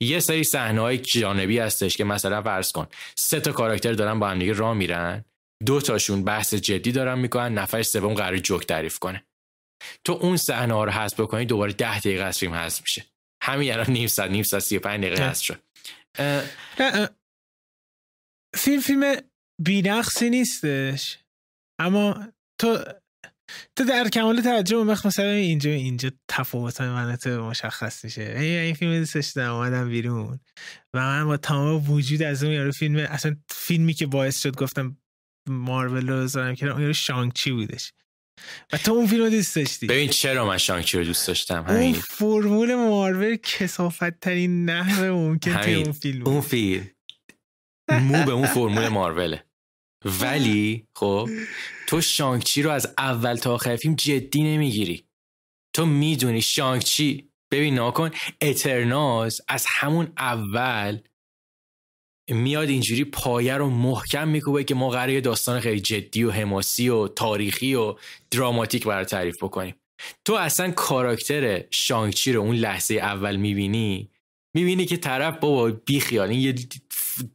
یه 0.00 0.20
سری 0.20 0.44
صحنه 0.44 0.80
های 0.80 0.98
جانبی 0.98 1.58
هستش 1.58 1.96
که 1.96 2.04
مثلا 2.04 2.42
فرض 2.42 2.72
کن 2.72 2.86
سه 3.14 3.40
تا 3.40 3.52
کاراکتر 3.52 3.92
دارن 3.92 4.18
با 4.18 4.28
هم 4.28 4.38
دیگه 4.38 4.52
راه 4.52 4.74
میرن. 4.74 5.24
دو 5.66 5.80
تاشون 5.80 6.24
بحث 6.24 6.54
جدی 6.54 6.92
دارن 6.92 7.18
می‌کنن 7.18 7.54
نفر 7.54 7.82
سوم 7.82 8.14
قرار 8.14 8.38
جوک 8.38 8.66
تعریف 8.66 8.98
کنه. 8.98 9.24
تو 10.04 10.12
اون 10.12 10.36
صحنه 10.36 10.74
ها 10.74 10.84
رو 10.84 10.90
حذف 10.90 11.20
بکنی 11.20 11.44
دوباره 11.44 11.72
ده 11.72 11.98
دقیقه 11.98 12.24
از 12.24 12.38
فیلم 12.38 12.54
حذف 12.54 12.80
میشه. 12.80 13.04
همین 13.42 13.72
الان 13.72 13.90
نیم 13.90 14.06
ساعت 14.06 14.30
نیم 14.30 14.42
ساعت 14.42 14.62
35 14.62 15.04
دقیقه 15.04 15.30
حذف 15.30 15.44
شد. 15.44 15.62
فیلم 18.54 18.80
فیلم 18.80 19.16
بینقصی 19.62 20.30
نیستش. 20.30 21.18
اما 21.80 22.32
تو 22.60 22.84
تو 23.76 23.84
در 23.84 24.08
کمال 24.08 24.40
توجه 24.40 24.76
اون 24.76 24.86
وقت 24.86 25.06
مثلا 25.06 25.30
اینجا 25.30 25.70
اینجا 25.70 26.10
تفاوت 26.28 26.80
منت 26.80 27.26
مشخص 27.26 28.04
میشه. 28.04 28.22
این 28.22 28.74
فیلم 28.74 28.98
دوستش 28.98 29.28
دارم 29.28 29.54
اومدم 29.54 29.88
بیرون. 29.88 30.40
و 30.94 30.98
من 30.98 31.24
با 31.24 31.36
تمام 31.36 31.90
وجود 31.90 32.22
از 32.22 32.44
اون 32.44 32.52
یارو 32.52 32.72
فیلم 32.72 32.96
اصلا 32.96 33.36
فیلمی 33.48 33.94
که 33.94 34.06
باعث 34.06 34.42
شد 34.42 34.56
گفتم 34.56 34.96
مارول 35.48 36.08
رو 36.08 36.22
بذارم 36.22 36.54
که 36.54 36.66
اون 36.66 36.80
یارو 36.80 36.92
شانگچی 36.92 37.52
بودش. 37.52 37.92
و 38.72 38.76
تو 38.76 38.92
اون 38.92 39.06
فیلم 39.06 39.22
رو 39.22 39.30
دوست 39.30 39.56
داشتی؟ 39.56 39.86
ببین 39.86 40.08
چرا 40.08 40.46
من 40.46 40.58
شانگچی 40.58 40.98
رو 40.98 41.04
دوست 41.04 41.28
داشتم؟ 41.28 41.64
همین. 41.68 41.82
اون 41.82 41.92
فرمول 41.92 42.74
مارول 42.74 43.36
کسافت 43.36 44.20
ترین 44.20 44.64
نحوه 44.64 45.10
ممکن 45.10 45.56
توی 45.56 45.74
اون 45.74 45.92
فیلم 45.92 46.26
اون 46.26 46.40
فیلم. 46.40 46.90
مو 47.90 48.24
به 48.24 48.32
اون 48.32 48.46
فرمول 48.46 48.88
ماروله 48.88 49.44
ولی 50.04 50.86
خب 50.96 51.28
تو 51.86 52.00
شانگچی 52.00 52.62
رو 52.62 52.70
از 52.70 52.94
اول 52.98 53.36
تا 53.36 53.54
آخر 53.54 53.76
فیلم 53.76 53.94
جدی 53.94 54.42
نمی‌گیری. 54.42 55.04
تو 55.74 55.86
می‌دونی 55.86 56.42
شانگچی 56.42 57.30
ببین 57.52 57.74
ناکن 57.74 58.10
اترناز 58.40 59.40
از 59.48 59.66
همون 59.68 60.12
اول 60.18 60.98
میاد 62.28 62.68
اینجوری 62.68 63.04
پایه 63.04 63.54
رو 63.54 63.70
محکم 63.70 64.28
میکوبه 64.28 64.64
که 64.64 64.74
ما 64.74 64.88
قراره 64.88 65.20
داستان 65.20 65.60
خیلی 65.60 65.80
جدی 65.80 66.24
و 66.24 66.30
حماسی 66.30 66.88
و 66.88 67.08
تاریخی 67.08 67.74
و 67.74 67.94
دراماتیک 68.30 68.86
برای 68.86 69.04
تعریف 69.04 69.42
بکنیم. 69.42 69.74
تو 70.24 70.34
اصلا 70.34 70.70
کاراکتر 70.70 71.64
شانگچی 71.70 72.32
رو 72.32 72.42
اون 72.42 72.56
لحظه 72.56 72.94
اول 72.94 73.36
می‌بینی؟ 73.36 74.10
می‌بینی 74.56 74.86
که 74.86 74.96
طرف 74.96 75.38
بابا 75.38 75.70
بیخیال 75.70 76.28
این 76.28 76.40
یه 76.40 76.54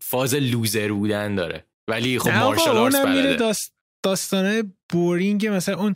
فاز 0.02 0.36
loser 0.36 0.92
بودن 0.92 1.36
داره. 1.36 1.66
ولی 1.90 2.20
خب 2.20 2.30
martial 2.30 2.78
arts 2.78 2.96
بلده. 2.96 3.36
داست 3.36 3.74
داستانه 4.06 4.64
boring 4.92 5.48
مثلا 5.48 5.80
اون 5.80 5.96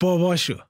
باباشو. 0.00 0.69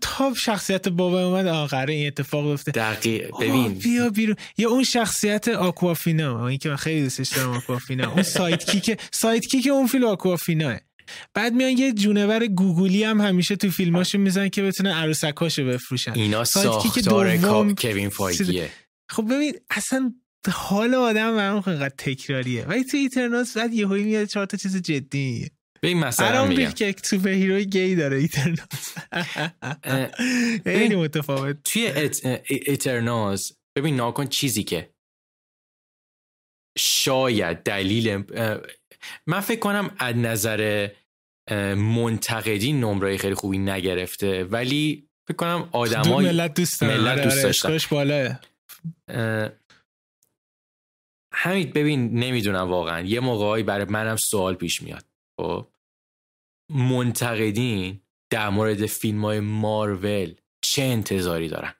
تا 0.00 0.34
شخصیت 0.34 0.88
بابا 0.88 1.24
اومد 1.26 1.46
آخره 1.46 1.94
این 1.94 2.06
اتفاق 2.06 2.44
گفته 2.44 2.70
دقیق 2.72 3.30
ببین. 3.40 3.74
بیا 3.74 4.10
بیرون. 4.10 4.36
یا 4.58 4.70
اون 4.70 4.84
شخصیت 4.84 5.48
آکوافینا 5.48 6.48
این 6.48 6.58
که 6.58 6.68
من 6.68 6.76
خیلی 6.76 7.02
دوستش 7.02 7.28
دارم 7.28 7.50
آکوافینا. 7.50 8.12
اون 8.12 8.22
sidekick 8.22 9.00
sidekick 9.12 9.66
اون 9.72 9.86
فیلم 9.86 10.04
آکوافینا 10.04 10.76
بعد 11.34 11.52
میان 11.52 11.70
یه 11.78 11.92
جونور 11.92 12.46
گوگولی 12.46 13.04
هم 13.04 13.20
همیشه 13.20 13.56
تو 13.56 13.70
فیلماشو 13.70 14.18
میزن 14.18 14.48
که 14.48 14.62
بتونه 14.62 14.94
عروسکاشو 14.94 15.64
بفروشن. 15.66 16.12
اینا 16.14 16.44
ساختار 16.44 17.36
دوم- 17.36 17.74
کوین 17.74 18.08
فایگیه 18.08 18.70
خب 19.10 19.34
ببین 19.34 19.54
اصلا 19.70 20.14
حال 20.52 20.94
آدم 20.94 21.36
برام 21.36 21.62
اینقدر 21.66 21.94
تکراریه. 21.98 22.64
ولی 22.64 22.84
تو 22.84 22.96
ایترنالز 22.96 23.56
بعد 23.58 23.72
یهویی 23.74 24.04
میاد 24.04 24.26
چهار 24.26 24.46
تا 24.46 24.56
چیز 24.56 24.76
جدی 24.76 25.50
میگه 25.82 25.94
ببین 25.94 25.98
مثلا 26.04 26.46
میگم. 26.46 26.70
که 26.70 26.94
superhero 27.02 27.28
ی 27.28 27.66
gay 27.66 27.94
داره 27.94 28.16
ایترنالز 28.16 28.94
اه، 29.82 30.10
خیلی 30.64 30.96
متفاوت. 30.96 31.62
توی. 31.64 32.10
ایترنالز 32.48 33.52
ببین 33.76 33.96
ناکن 33.96 34.26
چیزی 34.26 34.64
که 34.64 34.94
شاید 36.78 37.62
دلیل 37.62 38.24
من 39.26 39.40
فکر 39.40 39.60
کنم 39.60 39.94
از 39.98 40.16
نظر 40.16 40.88
اه، 41.48 41.74
منتقدین 41.74 42.80
نمره 42.80 43.16
خیلی 43.16 43.34
خوبی 43.34 43.58
نگرفته 43.58 44.44
ولی 44.44 45.08
فکر 45.28 45.36
کنم 45.36 45.68
آدمای 45.72 46.26
ملت 46.26 46.54
دوست 46.54 46.80
دارن. 46.80 47.00
ملت 47.00 47.12
آره، 47.12 47.24
دوست 47.24 47.62
آره، 47.62 47.68
داشتن. 47.72 48.40
همین 51.32 51.70
ببین 51.70 52.18
نمی‌دونم 52.18 52.68
واقعا. 52.70 53.06
یه 53.06 53.20
موقعی 53.20 53.62
برای 53.62 53.84
منم 53.84 54.16
سوال 54.16 54.54
پیش 54.54 54.82
میاد. 54.82 55.07
خب 55.38 55.66
منتقدین 56.70 58.00
در 58.30 58.48
مورد 58.48 58.86
فیلم 58.86 59.24
های 59.24 59.40
مارول 59.40 60.34
چه 60.60 60.82
انتظاری 60.82 61.48
دارن 61.48 61.74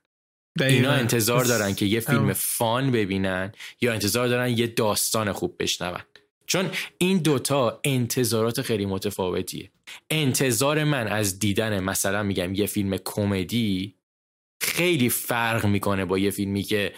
اینا. 0.60 0.92
انتظار 0.92 1.44
دارن 1.44 1.74
که 1.74 1.86
یه 1.86 2.00
فیلم. 2.00 2.32
فان 2.32 2.90
ببینن 2.90 3.52
یا 3.80 3.92
انتظار 3.92 4.28
دارن 4.28 4.58
یه 4.58 4.66
داستان 4.66 5.32
خوب 5.32 5.56
بشنون 5.58 6.00
چون 6.46 6.70
این 6.98 7.18
دوتا 7.18 7.80
انتظارات 7.84 8.62
خیلی 8.62 8.86
متفاوتیه 8.86 9.70
انتظار 10.10 10.84
من 10.84 11.08
از 11.08 11.38
دیدن 11.38 11.80
مثلا 11.80 12.22
میگم 12.22 12.54
یه 12.54 12.66
فیلم 12.66 12.96
کمدی 12.96 13.94
خیلی 14.60 15.08
فرق 15.08 15.66
می‌کنه 15.66 16.04
با 16.04 16.18
یه 16.18 16.30
فیلمی 16.30 16.62
که 16.62 16.92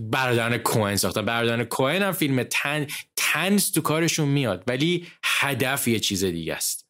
برادران 0.00 0.58
کوهن 0.58 0.96
ساختن. 0.96 1.24
برادران 1.24 1.64
کوهن 1.64 2.02
هم 2.02 2.12
فیلم 2.12 2.42
طنز 2.42 2.86
طنز 3.16 3.72
تو 3.72 3.80
کارشون 3.80 4.28
میاد 4.28 4.64
ولی 4.66 5.08
هدف 5.24 5.88
یه 5.88 6.00
چیز 6.00 6.24
دیگه 6.24 6.54
است. 6.54 6.86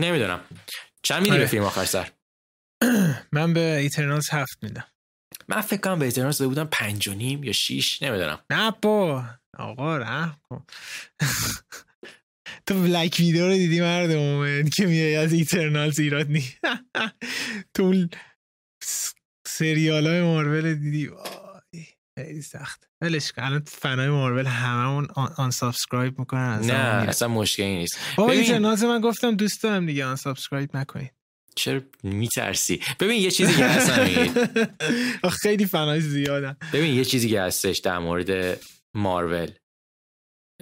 نمی‌دونم. 0.00 0.40
چند 1.02 1.18
میدی 1.18 1.30
به 1.30 1.36
آره. 1.36 1.46
فیلم 1.46 1.64
آخر 1.64 1.84
سر؟ 1.84 2.10
من 3.32 3.52
به 3.54 3.76
ایترنالز 3.76 4.30
هفت 4.30 4.58
میدم. 4.62 4.86
من 5.48 5.60
فکر 5.60 5.80
کنم 5.80 5.98
به 5.98 6.04
ایترنالز 6.04 6.38
داده 6.38 6.48
بودم 6.48 6.68
پنج 6.72 7.08
و 7.08 7.14
نیم 7.14 7.44
یا 7.44 7.52
شیش 7.52 8.02
نمی‌دونم. 8.02 8.38
نه 8.50 8.70
با 8.82 9.24
آقا 9.58 9.96
رحم 9.96 10.36
کن. 10.42 10.66
تو 12.66 12.82
Black 12.82 13.16
Widow 13.18 13.46
رو 13.46 13.52
دیدی 13.52 13.80
مرد 13.80 14.12
مومن 14.12 14.68
که 14.68 14.86
میای 14.86 15.16
از 15.16 15.32
ایترنالز 15.32 15.98
ایراد 15.98 16.26
نی 16.30 16.44
تو 17.74 18.08
سریال 19.58 20.06
های 20.06 20.22
مارول 20.22 20.74
دیدی؟ 20.74 21.10
خیلی 22.18 22.42
سخت. 22.42 22.88
ولش 23.00 23.32
کن. 23.32 23.42
الان 23.42 23.62
فنای 23.66 24.08
مارول 24.08 24.46
هممون 24.46 25.06
unsubscribe 25.36 26.18
می‌کنن 26.18 26.58
نه 26.58 26.62
میرن. 26.62 27.08
اصلا 27.08 27.28
مشکلی 27.28 27.76
نیست. 27.76 27.98
بابا. 28.16 28.32
ایترنالز 28.32 28.84
من 28.84 29.00
گفتم 29.00 29.36
دوست 29.36 29.62
دارم 29.62 29.86
دیگه 29.86 30.04
unsubscribe 30.04 30.76
نکنید 30.76 31.12
چرا 31.54 31.80
میترسی؟ 32.02 32.80
ببین 33.00 33.22
یه 33.22 33.30
چیزی 33.30 33.54
که 33.54 33.66
هست 33.66 33.92
خیلی 35.42 35.66
فنای 35.66 36.00
زیادن. 36.00 36.56
ببین 36.72 36.94
یه 36.94 37.04
چیزی 37.04 37.28
که 37.28 37.40
هستش 37.40 37.78
در 37.78 37.98
مورد 37.98 38.60
مارول. 38.94 39.50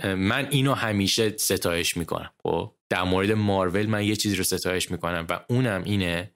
من 0.04 0.48
اینو 0.50 0.74
همیشه 0.74 1.36
ستایش 1.36 1.96
می‌کنم 1.96 2.30
خب؟ 2.42 2.74
در 2.88 3.02
مورد 3.02 3.32
مارول 3.32 3.86
من 3.86 4.04
یه 4.04 4.16
چیزی 4.16 4.36
رو 4.36 4.44
ستایش 4.44 4.90
می‌کنم 4.90 5.26
و 5.28 5.40
اونم 5.48 5.82
اینه 5.84 6.33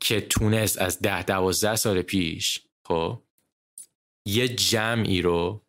که 0.00 0.20
تونست 0.20 0.78
از 0.78 1.00
ده 1.00 1.22
دوازده 1.22 1.76
سال 1.76 2.02
پیش 2.02 2.60
خب 2.86 3.22
یه 4.26 4.48
جمعی 4.48 5.22
رو 5.22 5.66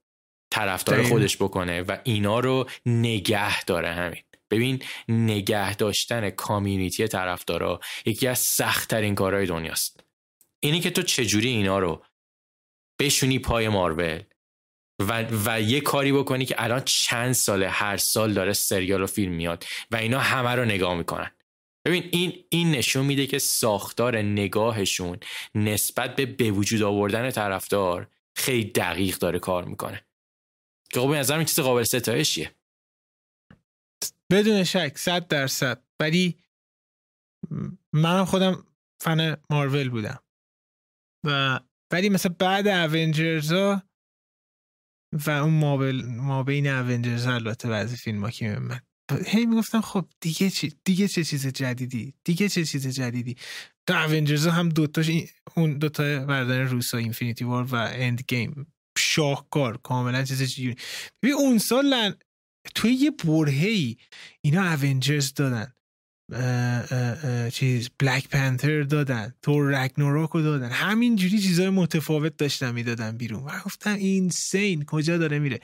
طرفدار. 0.51 1.03
خودش 1.03 1.37
بکنه 1.37 1.81
و 1.81 1.97
اینا 2.03 2.39
رو 2.39 2.69
نگه 2.85 3.63
داره 3.63 3.93
همین. 3.93 4.23
ببین 4.51 4.83
نگه 5.09 5.75
داشتن 5.75 6.29
کامیونیتی 6.29 7.07
طرفدارا 7.07 7.79
یکی 8.05 8.27
از 8.27 8.39
سختترین 8.39 9.15
کارهای 9.15 9.45
دنیاست. 9.45 10.03
اینی 10.59 10.79
که 10.79 10.89
تو 10.89 11.01
چجوری 11.01 11.49
اینا 11.49 11.79
رو 11.79 12.05
بشونی 12.99 13.39
پای 13.39 13.69
مارول 13.69 14.21
و, 14.99 15.25
و 15.45 15.61
یه 15.61 15.81
کاری 15.81 16.11
بکنی 16.11 16.45
که 16.45 16.55
الان 16.57 16.81
چند 16.85 17.31
ساله 17.31 17.69
هر 17.69 17.97
سال 17.97 18.33
داره 18.33 18.53
سریال 18.53 19.01
و 19.01 19.07
فیلم 19.07 19.33
میاد 19.33 19.65
و 19.91 19.95
اینا 19.95 20.19
همه 20.19 20.49
رو 20.49 20.65
نگاه 20.65 20.95
می‌کنن. 20.95 21.31
ببین 21.85 22.09
این 22.11 22.45
این 22.49 22.71
نشون 22.71 23.05
میده 23.05 23.27
که 23.27 23.39
ساختار 23.39 24.17
نگاهشون 24.17 25.17
نسبت 25.55 26.15
به 26.15 26.25
به 26.25 26.51
وجود 26.51 26.81
آوردن 26.81 27.31
طرفدار 27.31 28.11
خیلی 28.35 28.63
دقیق 28.63 29.17
داره 29.17 29.39
کار 29.39 29.65
می‌کنه. 29.65 30.05
که 30.89 30.99
خب 30.99 31.09
به 31.09 31.17
نظرم 31.17 31.37
این 31.37 31.45
چیز 31.45 31.59
قابل 31.59 31.83
ستایشیه. 31.83 32.55
بدون 34.31 34.63
شک 34.63 34.97
صد 34.97 35.27
درصد. 35.27 35.83
ولی 35.99 36.37
منم 37.93 38.25
خودم 38.25 38.67
فن 39.01 39.37
مارول 39.49 39.89
بودم. 39.89 40.23
و 41.25 41.59
ولی 41.93 42.09
مثلا 42.09 42.35
بعد 42.39 42.67
اونجرز 42.67 43.51
ها 43.51 43.83
و 45.13 45.29
اون 45.29 45.53
مابل 45.53 46.01
ما 46.05 46.43
بین 46.43 46.67
اونجرز 46.67 47.27
البته 47.27 47.69
بعضی 47.69 47.97
فیلم 47.97 48.23
ها 48.23 48.29
که 48.29 48.49
من 48.49 48.79
هی 49.25 49.45
می‌گفتم 49.45 49.81
خب 49.81 50.05
دیگه 50.21 50.49
چی 50.49 50.73
دیگه 50.83 51.07
چه 51.07 51.23
چیز 51.23 51.47
جدیدی؟ 51.47 52.13
دیگه 52.23 52.49
چه 52.49 52.65
چیز 52.65 52.87
جدیدی؟ 52.87 53.35
تو 53.87 53.93
اونجرز 53.93 54.47
هم 54.47 54.69
دوتاش 54.69 55.09
این- 55.09 55.27
اون 55.55 55.77
دوتا 55.77 56.25
بردن 56.25 56.67
روسا 56.67 56.97
اینفینیتی 56.97 57.45
وار 57.45 57.63
و 57.63 57.75
اند 57.75 58.21
گیم 58.27 58.73
شاهکار 58.97 59.77
کاملا 59.77 60.23
چیز 60.23 60.43
جیونی 60.43 60.75
ببین 61.23 61.35
اون 61.35 61.57
سال 61.57 61.85
لن... 61.85 62.15
توی 62.75 62.93
یه 62.93 63.11
برهی 63.11 63.97
اینا 64.41 64.73
اونجرز 64.73 65.33
دادن. 65.33 65.73
اه، 66.33 66.93
اه، 66.93 67.25
اه، 67.25 67.49
چیز 67.51 67.89
بلک 67.99 68.27
پنتر 68.27 68.83
دادن 68.83 69.33
رگنوراک 69.47 70.29
رو 70.29 70.41
دادن. 70.41 70.69
همینجوری 70.69 71.39
چیزای 71.39 71.69
متفاوت 71.69 72.37
داشتن 72.37 72.71
می‌دادن 72.73 73.17
بیرون. 73.17 73.43
و 73.43 73.59
گفتم 73.65 73.93
این 73.95 74.29
سین 74.29 74.85
کجا 74.85 75.17
داره 75.17 75.39
میره؟ 75.39 75.59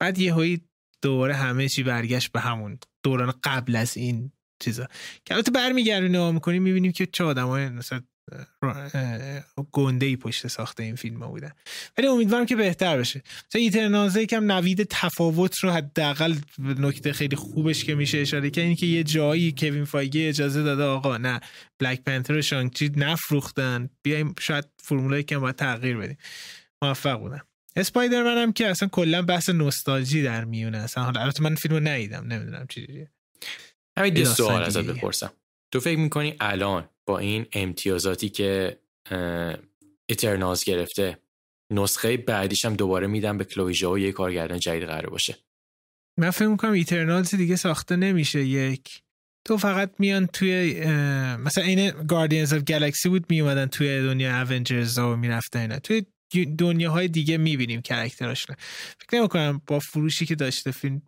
بعد 0.00 0.18
یه 0.18 0.34
هایی 0.34 0.69
دوباره 1.02 1.34
همه 1.34 1.68
چی 1.68 1.82
برگشت 1.82 2.32
به 2.32 2.40
همون 2.40 2.78
دوران 3.02 3.34
قبل 3.44 3.76
از 3.76 3.96
این 3.96 4.32
چیزا. 4.62 4.86
که 5.24 5.34
البته 5.34 5.50
برمیگردیم 5.50 6.10
نگاه 6.10 6.32
می‌کنیم 6.32 6.62
می‌بینیم 6.62 6.92
که 6.92 7.06
چه 7.06 7.24
آدم 7.24 7.46
های 7.46 7.68
مثلا 7.68 8.00
گنده 9.72 10.06
ای 10.06 10.16
پشت 10.16 10.46
ساخته 10.46 10.82
این 10.82 10.96
فیلم 10.96 11.22
ها 11.22 11.28
بودن. 11.28 11.52
ولی 11.98 12.06
امیدوارم 12.06 12.46
که 12.46 12.56
بهتر 12.56 12.98
بشه. 12.98 13.22
مثلا 13.48 13.60
ایترنازه 13.60 14.22
یکم 14.22 14.52
نوید 14.52 14.82
تفاوت 14.82 15.58
رو 15.58 15.70
حداقل 15.70 16.34
نکته 16.58 17.12
خیلی 17.12 17.36
خوبش 17.36 17.84
که 17.84 17.94
میشه 17.94 18.18
اشاره 18.18 18.50
کرد 18.50 18.64
اینه 18.64 18.76
که 18.76 18.86
یه 18.86 19.02
جایی 19.02 19.54
کوین 19.58 19.84
فایگی 19.84 20.26
اجازه 20.26 20.62
داده 20.62 20.82
آقا 20.82 21.16
نه 21.16 21.40
بلک 21.78 22.02
پنتر 22.04 22.34
و 22.34 22.42
شانگچی 22.42 22.92
نفروختن 22.96 23.90
بیایم 24.02 24.34
شاید 24.40 24.64
فرمولایی 24.82 25.22
که 25.22 25.38
باید 25.38 25.56
تغییر 25.56 25.96
بدیم. 25.96 26.18
موفق 26.82 27.18
بودن 27.18 27.40
اسپایدرمن 27.76 28.38
هم 28.38 28.52
که 28.52 28.66
اصلا 28.66 28.88
کلا 28.88 29.22
بحث 29.22 29.50
نوستالژی 29.50 30.22
در 30.22 30.44
میونه. 30.44 30.78
اصلا 30.78 31.04
حالا 31.04 31.20
البته 31.20 31.42
من 31.42 31.54
فیلمو 31.54 31.80
ندیدم 31.80 32.26
نمی‌دونم 32.26 32.66
چجوریه 32.68 33.10
همین 33.98 34.16
یه 34.16 34.24
سوال 34.24 34.62
ازت. 34.62 34.80
بپرسم. 34.80 35.32
تو 35.72 35.80
فکر 35.80 35.98
می‌کنی 35.98 36.36
الان 36.40 36.88
با 37.06 37.18
این 37.18 37.46
امتیازاتی 37.52 38.28
که 38.28 38.78
ایترنالز 40.06 40.64
گرفته 40.64 41.18
نسخه 41.72 42.16
بعدیش 42.16 42.64
هم 42.64 42.74
دوباره 42.74 43.06
میدم 43.06 43.38
به 43.38 43.44
کلویژا 43.44 43.90
و 43.92 43.98
یه 43.98 44.12
کارگردان 44.12 44.58
جدید 44.58 44.84
قرار 44.84 45.10
باشه؟ 45.10 45.36
من 46.18 46.30
فکر 46.30 46.48
می‌کنم 46.48 46.72
ایترنالز 46.72 47.34
دیگه 47.34 47.56
ساخته 47.56 47.96
نمیشه. 47.96 48.44
یک 48.44 49.02
تو 49.46 49.56
فقط 49.56 49.94
میان 49.98 50.26
توی 50.26 50.84
مثلا 51.36 51.64
این 51.64 51.90
Guardians 51.90 52.52
of 52.52 52.62
Galaxy 52.64 53.08
بود 53.08 53.26
میومدن 53.30 53.66
توی 53.66 54.02
دنیا 54.02 54.42
اونجرز 54.42 54.98
و 54.98 55.16
می‌رفتن 55.16 55.58
اینا. 55.58 55.78
توی 55.78 56.02
دنیاهای 56.58 57.08
دیگه 57.08 57.36
می‌بینیم 57.36 57.82
character 57.82 58.33
اشون 58.33 58.56
فکر 59.00 59.18
نمی‌کنم 59.18 59.62
با 59.66 59.78
فروشی 59.78 60.26
که 60.26 60.34
داشته 60.34 60.70
فیلم 60.70 61.02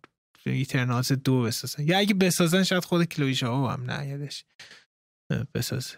ایترنالز 0.45 1.11
دو 1.11 1.41
بسازن. 1.41 1.87
یا 1.87 1.97
اگه 1.97 2.13
بسازن 2.13 2.63
شاید 2.63 2.85
خود 2.85 3.03
کلویژا 3.03 3.67
هم 3.67 3.91
نیادش 3.91 4.45
اه، 5.31 5.45
بسازه. 5.53 5.97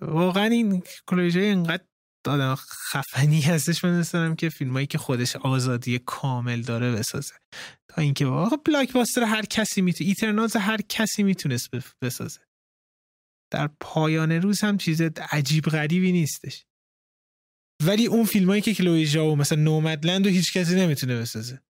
واقعا 0.00 0.44
این 0.44 0.82
کلویژا 1.06 1.40
اینقدر 1.40 1.84
آدم 2.28 2.54
خفنی 2.54 3.40
هستش 3.40 3.84
من 3.84 3.96
دوست 3.96 4.12
دارم 4.12 4.36
که 4.36 4.48
فیلمایی 4.48 4.86
که 4.86 4.98
خودش 4.98 5.36
آزادی 5.36 5.98
کامل 5.98 6.62
داره 6.62 6.92
بسازه. 6.92 7.34
تا 7.88 8.02
اینکه 8.02 8.26
واقعا 8.26 8.56
blockbuster 8.66 9.22
هر 9.22 9.44
کسی 9.44 9.82
می‌تونه 9.82 10.08
ایترنالز 10.08 10.56
هر 10.56 10.80
کسی 10.88 11.22
می‌تونست 11.22 11.70
بسازه. 12.02 12.40
در 13.52 13.70
پایان 13.80 14.32
روز 14.32 14.60
هم 14.60 14.78
چیز 14.78 15.02
عجیب 15.30 15.64
غریبی 15.64 16.12
نیستش. 16.12 16.64
ولی 17.82 18.06
اون 18.06 18.24
فیلمایی 18.24 18.62
که 18.62 18.74
کلوی 18.74 19.06
ژاو 19.06 19.36
مثلا 19.36 19.62
Nomadland 19.62 20.26
و 20.26 20.30
هیچ 20.30 20.52
کسی 20.52 20.74
نمی‌تونه 20.74 21.20
بسازه. 21.20 21.62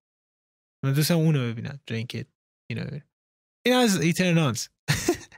من 0.85 0.93
دوستم 0.93 1.15
اونو 1.17 1.39
ببینم 1.39 1.79
جای 1.87 2.05
اینو 2.69 2.85
ببینم. 2.85 3.07
این 3.65 3.75
از 3.75 4.01
Eternals 4.01 4.67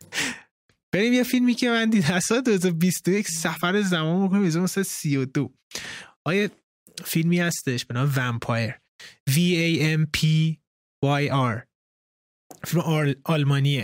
بریم 0.93 1.13
یه 1.13 1.23
فیلمی 1.23 1.53
که 1.53 1.69
من 1.69 1.89
دیدم. 1.89 2.19
سال 2.19 2.41
2021 2.41 3.27
سفر 3.27 3.81
زمان 3.81 4.27
بکنیم 4.27 4.45
1932 4.45 5.53
یه 6.25 6.51
فیلمی 7.05 7.39
هستش؟ 7.39 7.85
به 7.85 7.93
نام 7.93 8.13
Vampyr 8.15 8.73
V 9.29 9.33
A 9.33 9.97
M 9.97 10.05
P 10.17 10.25
Y 11.05 11.29
R. 11.31 11.61
فیلم 12.65 13.15
آلمانیه. 13.25 13.83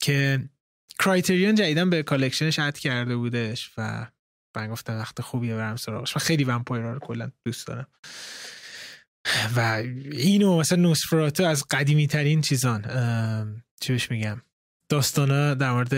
که 0.00 0.48
Criterion 0.98 1.54
جدیدن 1.54 1.90
به 1.90 2.02
collection 2.02 2.49
ش 2.49 2.58
add 2.58 2.78
کرده 2.78 3.16
بودش 3.16 3.70
و 3.76 4.10
من 4.56 4.68
گفتم 4.68 4.98
وقت 4.98 5.20
خوبیه 5.20 5.56
برم 5.56 5.76
سراغش. 5.76 6.16
من 6.16 6.20
خیلی 6.20 6.44
vampire 6.44 6.84
رو 6.84 6.98
کلا 6.98 7.30
دوست 7.44 7.66
دارم. 7.66 7.86
و 9.56 9.60
اینو 10.12 10.58
مثلا 10.58 10.82
نوسفراتو 10.82 11.44
از 11.44 11.64
قدیمی 11.70 12.06
ترین 12.06 12.40
چیزان 12.40 12.82
چی 13.80 13.92
بهش 13.92 14.10
میگم؟ 14.10 14.42
داستانا 14.88 15.54
در 15.54 15.72
مورد 15.72 15.94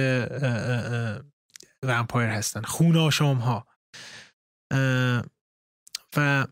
vampire 1.83 2.29
هستن. 2.29 2.63
خون 2.63 2.97
آشام 2.97 3.39
ها 3.39 3.67
و 6.17 6.47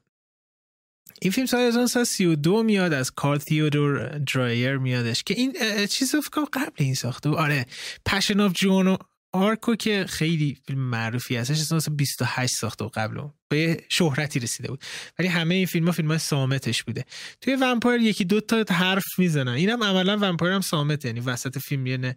این 1.22 1.32
فیلم 1.32 1.46
سال 1.46 1.60
1932 1.60 2.62
میاد 2.62 2.92
از 2.92 3.10
کارل 3.10 3.38
تیودور 3.38 4.18
درایر 4.18 4.76
میادش 4.76 5.22
که 5.22 5.34
این 5.34 5.56
چیز 5.86 6.16
فکر 6.16 6.44
قبل 6.52 6.74
این 6.76 6.94
ساخته 6.94 7.28
آره 7.30 7.66
Passion 8.06 8.40
of 8.40 8.52
Joan 8.52 8.98
of 9.32 9.46
Arc 9.46 9.67
و 9.67 9.74
که 9.74 10.06
خیلی 10.08 10.58
فیلم 10.66 10.80
معروفی 10.80 11.36
هستش 11.36 11.72
28 11.96 12.54
ساخته 12.54 12.84
و 12.84 12.88
قبل 12.88 13.22
به 13.48 13.84
شهرتی 13.88 14.40
رسیده 14.40 14.68
بود. 14.68 14.84
ولی 15.18 15.28
همه 15.28 15.54
این 15.54 15.66
فیلم 15.66 15.86
ها 15.86 15.92
فیلم 15.92 16.08
های 16.08 16.18
صامتش 16.18 16.82
بوده. 16.82 17.04
توی 17.40 17.54
Vampyr 17.60 18.00
یکی 18.00 18.24
دو 18.24 18.40
تا 18.40 18.74
حرف 18.74 19.18
می‌زنن. 19.18 19.52
اینم 19.52 19.82
عملا 19.82 20.18
Vampyr 20.20 20.54
هم 20.54 20.60
صامت 20.60 21.04
یعنی 21.04 21.20
وسط 21.20 21.58
فیلم 21.58 21.86
یه 21.86 22.16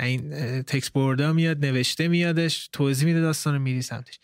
این 0.00 0.62
text 0.62 0.90
board 0.90 1.25
ا 1.25 1.32
میاد 1.32 1.66
نوشته 1.66 2.08
میادش 2.08 2.68
توضیح 2.72 3.06
میده 3.06 3.20
داستان 3.20 3.58
میری 3.58 3.82
سمتش. 3.82 4.18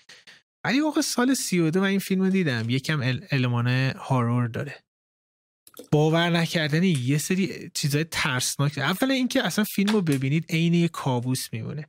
ولی 0.64 0.80
واقع 0.80 1.00
سال 1.00 1.34
32 1.34 1.80
من 1.80 1.86
این 1.86 1.98
فیلم 1.98 2.22
رو 2.22 2.30
دیدم. 2.30 2.70
یکم 2.70 3.20
المان 3.30 3.92
horror 3.96 4.48
داره. 4.48 4.85
باور 5.92 6.30
نکردنی 6.30 6.88
یه 6.88 7.18
سری 7.18 7.70
چیزای 7.74 8.04
ترسناک. 8.04 8.78
اولا 8.78 9.14
اینکه 9.14 9.46
اصلا 9.46 9.64
فیلم 9.64 9.92
رو 9.92 10.02
ببینید 10.02 10.44
عین 10.48 10.74
یه 10.74 10.88
کابوس 10.88 11.48
میمونه. 11.52 11.86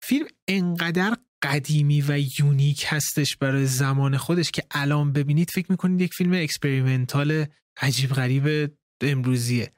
فیلم 0.00 0.26
انقدر 0.48 1.16
قدیمی 1.42 2.04
و 2.08 2.18
unique 2.38 2.84
هستش 2.88 3.36
برای 3.36 3.66
زمان 3.66 4.16
خودش 4.16 4.50
که 4.50 4.62
الان 4.70 5.12
ببینید 5.12 5.50
فکر 5.50 5.66
می‌کنید 5.70 6.00
یک 6.00 6.14
فیلم 6.14 6.32
experimental 6.32 7.46
عجیب 7.76 8.10
غریب 8.12 8.72
امروزیه. 9.00 9.72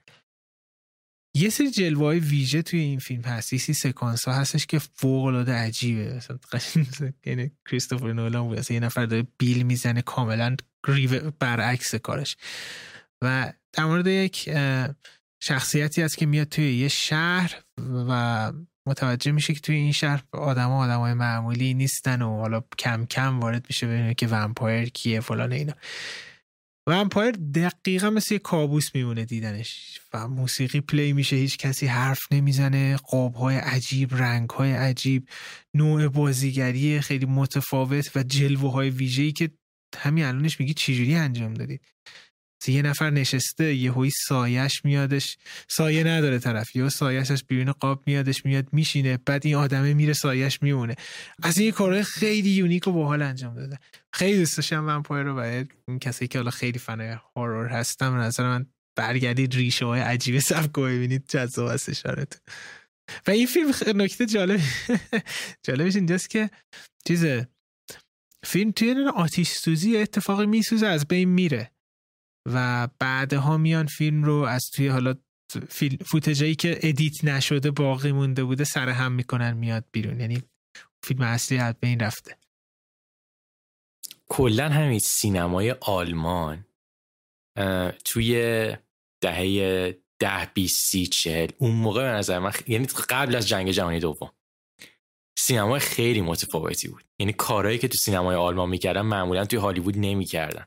یه 1.35 1.51
سری 1.51 1.71
جلوه 1.71 2.05
های 2.05 2.19
ویژه 2.19 2.63
توی 2.63 2.81
این 2.81 2.99
فیلم 2.99 3.23
هست. 3.23 3.53
یه 3.53 3.59
سکانس 3.59 4.25
ها 4.25 4.35
هستش 4.35 4.67
که 4.67 4.79
فوق 4.79 5.25
العاده 5.25 5.53
عجیبه. 5.53 6.15
مثلا 6.15 6.39
یعنی 7.27 7.51
کریستوفر 7.71 8.13
نولان 8.13 8.49
بود. 8.49 8.71
یه 8.71 8.81
نفر 8.81 9.07
داره 9.07 9.27
بیل 9.39 9.63
می‌زنه 9.63 10.03
کاملا 10.03 10.57
برعکس 11.39 11.95
کارش. 11.95 12.37
و 13.23 13.53
در 13.73 13.85
مورد 13.85 14.07
یک 14.07 14.51
شخصیتی 15.43 16.03
هست 16.03 16.19
که 16.19 16.27
میاد 16.27 16.49
توی 16.49 16.75
یه 16.75 16.89
شهر 16.89 17.63
و 18.09 18.53
متوجه 18.87 19.33
میشه 19.33 19.55
که 19.55 19.61
توی 19.61 19.77
این 19.77 19.93
شهر 19.93 20.23
آدم 20.33 20.69
ها 20.69 20.85
آدم 20.85 20.99
های 20.99 21.15
معمولی 21.15 21.75
نیستن 21.75 22.23
و 22.23 22.37
حالا 22.37 22.63
کم 22.79 23.07
کم 23.07 23.41
وارد 23.41 23.67
میشه 23.69 23.87
ببینه 23.87 24.15
که 24.15 24.27
vampire 24.27 24.89
کیه 24.89 25.21
فلان 25.21 25.53
اینا. 25.53 25.75
Vampyr 26.87 27.31
دقیقا 27.31 28.11
مثل 28.11 28.35
یه 28.35 28.39
کابوس 28.39 28.95
میمونه 28.95 29.25
دیدنش 29.25 30.01
و 30.15 30.29
موسیقی 30.29 30.81
play 30.81 31.13
میشه 31.13 31.37
هیچ 31.37 31.59
کسی 31.59 31.87
حرف 31.87 32.33
نمی‌زنه 32.33 32.97
قاب 32.97 33.35
های 33.35 33.57
عجیب 33.57 34.15
رنگ 34.15 34.51
های 34.51 34.73
عجیب 34.73 35.29
نوع 35.75 36.09
بازیگری 36.09 37.01
خیلی 37.01 37.27
متفاوت 37.27 38.17
و 38.17 38.23
جلوه 38.23 38.73
های 38.73 38.91
ویژه‌ای 38.91 39.33
که 39.33 39.51
همین 39.97 40.25
الانش 40.25 40.61
میگی 40.61 40.75
چجوری 40.75 41.15
انجام 41.15 41.55
دادید 41.55 41.81
یه 42.69 42.83
نفر 42.83 43.11
نشسته 43.11 43.75
یهویی 43.75 44.11
سایش 44.11 44.85
میادش. 44.85 45.37
سایه 45.69 46.05
نداره 46.05 46.39
طرف 46.39 46.77
یا 46.77 46.89
سایش 46.89 47.31
از 47.31 47.43
بیرون 47.43 47.73
قاب 47.73 48.03
میادش 48.07 48.45
میاد 48.45 48.69
میشینه 48.73 49.19
بعد 49.27 49.47
این 49.47 49.55
آدمه 49.55 49.95
میره 49.95 50.13
سایش 50.13 50.63
میمونه. 50.63 50.95
از 51.43 51.59
این 51.59 51.71
کارهای 51.71 52.03
خیلی 52.03 52.51
unique 52.51 52.89
و 52.89 52.93
باحال 52.93 53.23
انجام 53.23 53.55
داده. 53.55 53.79
خیلی 54.13 54.39
دوست 54.39 54.57
داشتم 54.57 54.87
Vampyr 54.87 55.27
رو 55.27 55.35
باید 55.35 55.73
این 55.89 55.99
کسی 55.99 56.29
که 56.29 56.39
حالا 56.39 56.51
خیلی 56.51 56.79
fan 56.79 57.17
ای 57.37 57.41
horror 57.41 57.67
هستم 57.67 58.15
نظر 58.17 58.45
من 58.45 58.67
برگردید 58.97 59.55
ریشه 59.55 59.85
های 59.85 60.01
عجیب 60.01 60.39
سبک 60.39 60.73
ببینید 60.73 61.25
جذاب 61.29 61.71
هستش 61.71 62.03
و 63.27 63.31
این 63.31 63.47
فیلم 63.47 63.73
نکته 63.95 64.27
جالب 64.27 64.61
جالبش 65.67 65.97
اینجاست 65.97 66.31
که 66.31 66.51
چیزه 67.07 67.49
فیلم 68.45 68.71
توی 68.71 69.07
آتیش 69.15 69.49
سوزی 69.49 69.97
اتفاقی 69.97 70.47
میسوزه 70.47 70.87
از 70.87 71.09
بین 71.09 71.29
میره. 71.29 71.71
و 72.47 72.89
بعدها 72.99 73.57
میان 73.57 73.87
فیلم 73.87 74.25
رو 74.25 74.35
از 74.35 74.71
توی 74.71 74.89
حالا 74.89 75.15
فیلم 75.69 75.97
footage 75.97 76.42
ایی 76.42 76.55
که 76.55 76.79
edit 76.83 77.25
نشده 77.25 77.71
باقی 77.71 78.13
مونده 78.13 78.45
بوده 78.45 78.65
سر 78.65 78.89
هم 78.89 79.13
می‌کنن 79.13 79.53
میاد 79.53 79.85
بیرون. 79.93 80.21
یعنی 80.21 80.43
فیلم 81.05 81.23
اصلی 81.23 81.59
از 81.59 81.87
بین 81.87 82.01
رفته. 82.01 82.37
کلا 84.29 84.69
همین 84.69 84.99
سینمای 84.99 85.71
آلمان 85.81 86.67
توی 88.05 88.33
دهه 89.23 90.01
ده 90.19 90.51
بیست 90.55 90.87
سی 90.87 91.07
چهل. 91.07 91.49
اون 91.59 91.71
موقع 91.71 92.03
به 92.03 92.19
نظر 92.19 92.39
من 92.39 92.53
یعنی 92.67 92.87
قبل 92.87 93.37
از 93.37 93.49
جنگ 93.49 93.71
جهانی 93.71 94.01
دوم. 94.01 94.33
سینمای 95.39 95.81
خیلی 95.81 96.21
متفاوتی 96.21 96.89
بود. 96.89 97.05
یعنی 97.21 97.33
کارهایی 97.33 97.79
که 97.79 97.89
تو 97.89 97.99
سینمای 97.99 98.37
آلمان 98.37 98.69
می‌کردن 98.69 99.01
معمولا 99.01 99.45
توی 99.45 99.59
هالیوود 99.59 99.99
نمی‌کردن. 99.99 100.67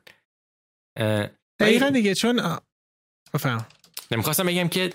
دقیقا 1.59 1.89
دیگه 1.89 2.15
چون 2.15 2.59
بفهم 3.33 3.65
نمی‌خواستم 4.11 4.45
بگم 4.45 4.67
که 4.67 4.93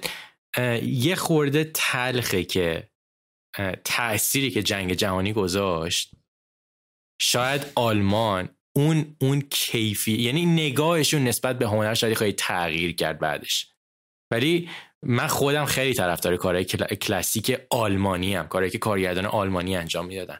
یه 0.83 1.15
خورده 1.15 1.71
تلخه 1.75 2.45
که 2.45 2.89
تأثیری 3.85 4.51
که 4.51 4.63
جنگ 4.63 4.93
جهانی 4.93 5.33
گذاشت. 5.33 6.11
شاید 7.21 7.67
آلمان 7.75 8.49
اون 8.77 9.17
اون 9.21 9.41
کیفی 9.41 10.13
یعنی 10.13 10.47
نگاهشون 10.47 11.25
نسبت 11.25 11.59
به 11.59 11.67
هنر 11.67 11.95
شاید 11.95 12.17
خیلی 12.17 12.33
تغییر 12.33 12.95
کرد 12.95 13.19
بعدش. 13.19 13.73
ولی 14.33 14.71
من 15.03 15.27
خودم 15.27 15.65
خیلی 15.65 15.95
طرفدار 15.95 16.37
کارهای 16.37 16.65
کلاسیک 16.65 17.59
آلمانی 17.71 18.35
هم 18.35 18.49
کارهایی 18.49 18.71
که 18.71 18.79
کارگردان 18.79 19.27
آلمانی 19.27 19.77
انجام 19.77 20.07
می‌دادن. 20.07 20.39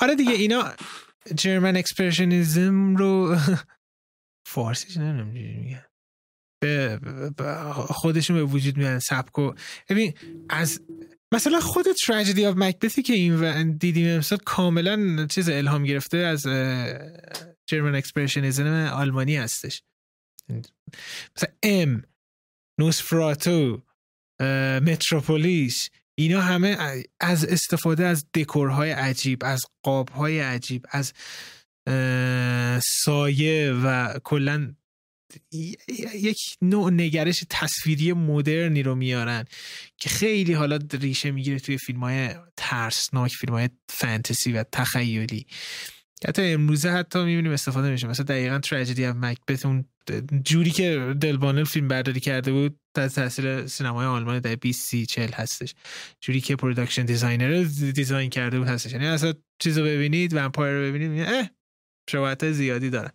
آره 0.00 0.14
دیگه 0.14 0.32
اینا 0.32 0.72
German 1.34 1.76
expressionism 1.76 2.96
رو 2.96 3.36
فارسیش 4.46 4.96
نمی‌دونم 4.96 5.26
میگن. 5.26 5.84
به 6.60 7.00
خودشون 7.74 8.36
به 8.36 8.42
وجود 8.42 8.76
میاد 8.76 8.98
سبک 8.98 9.38
و 9.38 9.52
ببین 9.88 10.14
از 10.48 10.80
مثلا 11.34 11.60
خود 11.60 11.86
Tragedy 12.06 12.46
of 12.46 12.56
Macbeth 12.56 12.96
ی 12.96 13.02
که 13.02 13.12
این 13.12 13.76
دیدیم 13.76 14.14
امسال 14.14 14.38
کاملا 14.38 15.26
چیز 15.26 15.48
الهام 15.48 15.84
گرفته 15.84 16.16
از 16.16 16.42
German 17.66 17.94
expressionism 17.94 18.66
آلمانی 18.92 19.36
هستش. 19.36 19.82
مثلا 21.36 21.54
ام 21.62 22.02
نوسفراتو 22.80 23.82
متروپولیس 24.80 25.90
اینا 26.18 26.40
همه 26.40 27.04
از 27.20 27.44
استفاده 27.44 28.06
از 28.06 28.26
دکورهای 28.34 28.90
عجیب 28.90 29.44
از 29.44 29.66
قابهای 29.82 30.40
عجیب 30.40 30.86
از 30.90 31.12
سایه 32.82 33.72
و 33.72 34.18
کلا 34.24 34.74
یک 36.14 36.40
نوع 36.62 36.90
نگرش 36.90 37.44
تصویری 37.50 38.12
مدرنی 38.12 38.82
رو 38.82 38.94
میارن 38.94 39.44
که 39.98 40.08
خیلی 40.08 40.52
حالا 40.52 40.78
ریشه 41.00 41.30
می‌گیره 41.30 41.58
توی 41.58 41.78
فیلم 41.78 42.00
های 42.00 42.30
ترسناک 42.56 43.32
فیلم 43.32 43.52
های 43.52 43.68
فانتزی 43.88 44.52
و 44.52 44.64
تخیلی. 44.72 45.46
حتی 46.28 46.42
امروزه 46.42 46.90
حتی 46.90 47.18
می‌بینیم 47.18 47.52
استفاده 47.52 47.90
میشه. 47.90 48.06
مثلا 48.06 48.24
دقیقا 48.24 48.58
Tragedy 48.58 49.04
of 49.04 49.16
Macbeth 49.16 49.66
اون 49.66 49.84
جوری 50.44 50.70
که 50.70 51.14
دلبونل 51.20 51.64
فیلم 51.64 51.88
برداری 51.88 52.20
کرده 52.20 52.52
بود 52.52 52.80
در 52.94 53.08
تاثیر 53.08 53.66
سینمای 53.66 54.06
آلمان 54.06 54.38
دهه 54.38 54.54
20 54.54 54.88
30 54.88 55.06
40 55.06 55.32
هستش. 55.32 55.74
جوری 56.20 56.40
که 56.40 56.56
production 56.56 57.04
designer 57.04 57.62
design 57.94 58.30
کرده 58.30 58.58
بود 58.58 58.68
هستش. 58.68 58.92
یعنی 58.92 59.06
اصلا 59.06 59.34
چیزو 59.58 59.84
ببینید 59.84 60.34
Vampyr 60.34 60.74
رو 60.74 60.82
ببینید 60.82 61.28
اه 61.28 61.50
شباهت 62.10 62.52
زیادی 62.52 62.90
دارن. 62.90 63.10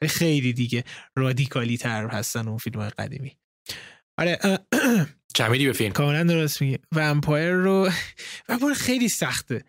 ولی 0.00 0.08
خیلی 0.08 0.52
دیگه 0.52 0.84
رادیکالی 1.16 1.76
تر 1.76 2.06
هستن 2.06 2.48
اون 2.48 2.58
فیلم 2.58 2.80
های 2.80 2.90
قدیمی. 2.90 3.36
آره 4.18 4.38
چند 5.34 5.50
میدی 5.52 5.66
به 5.66 5.72
فیلم. 5.72 5.92
کاملا 5.92 6.24
درست 6.24 6.62
میگه 6.62 6.78
Vampyr 6.94 7.52
رو 7.52 7.90
Vampyr 8.48 8.74
خیلی 8.74 9.08
سخته. 9.08 9.64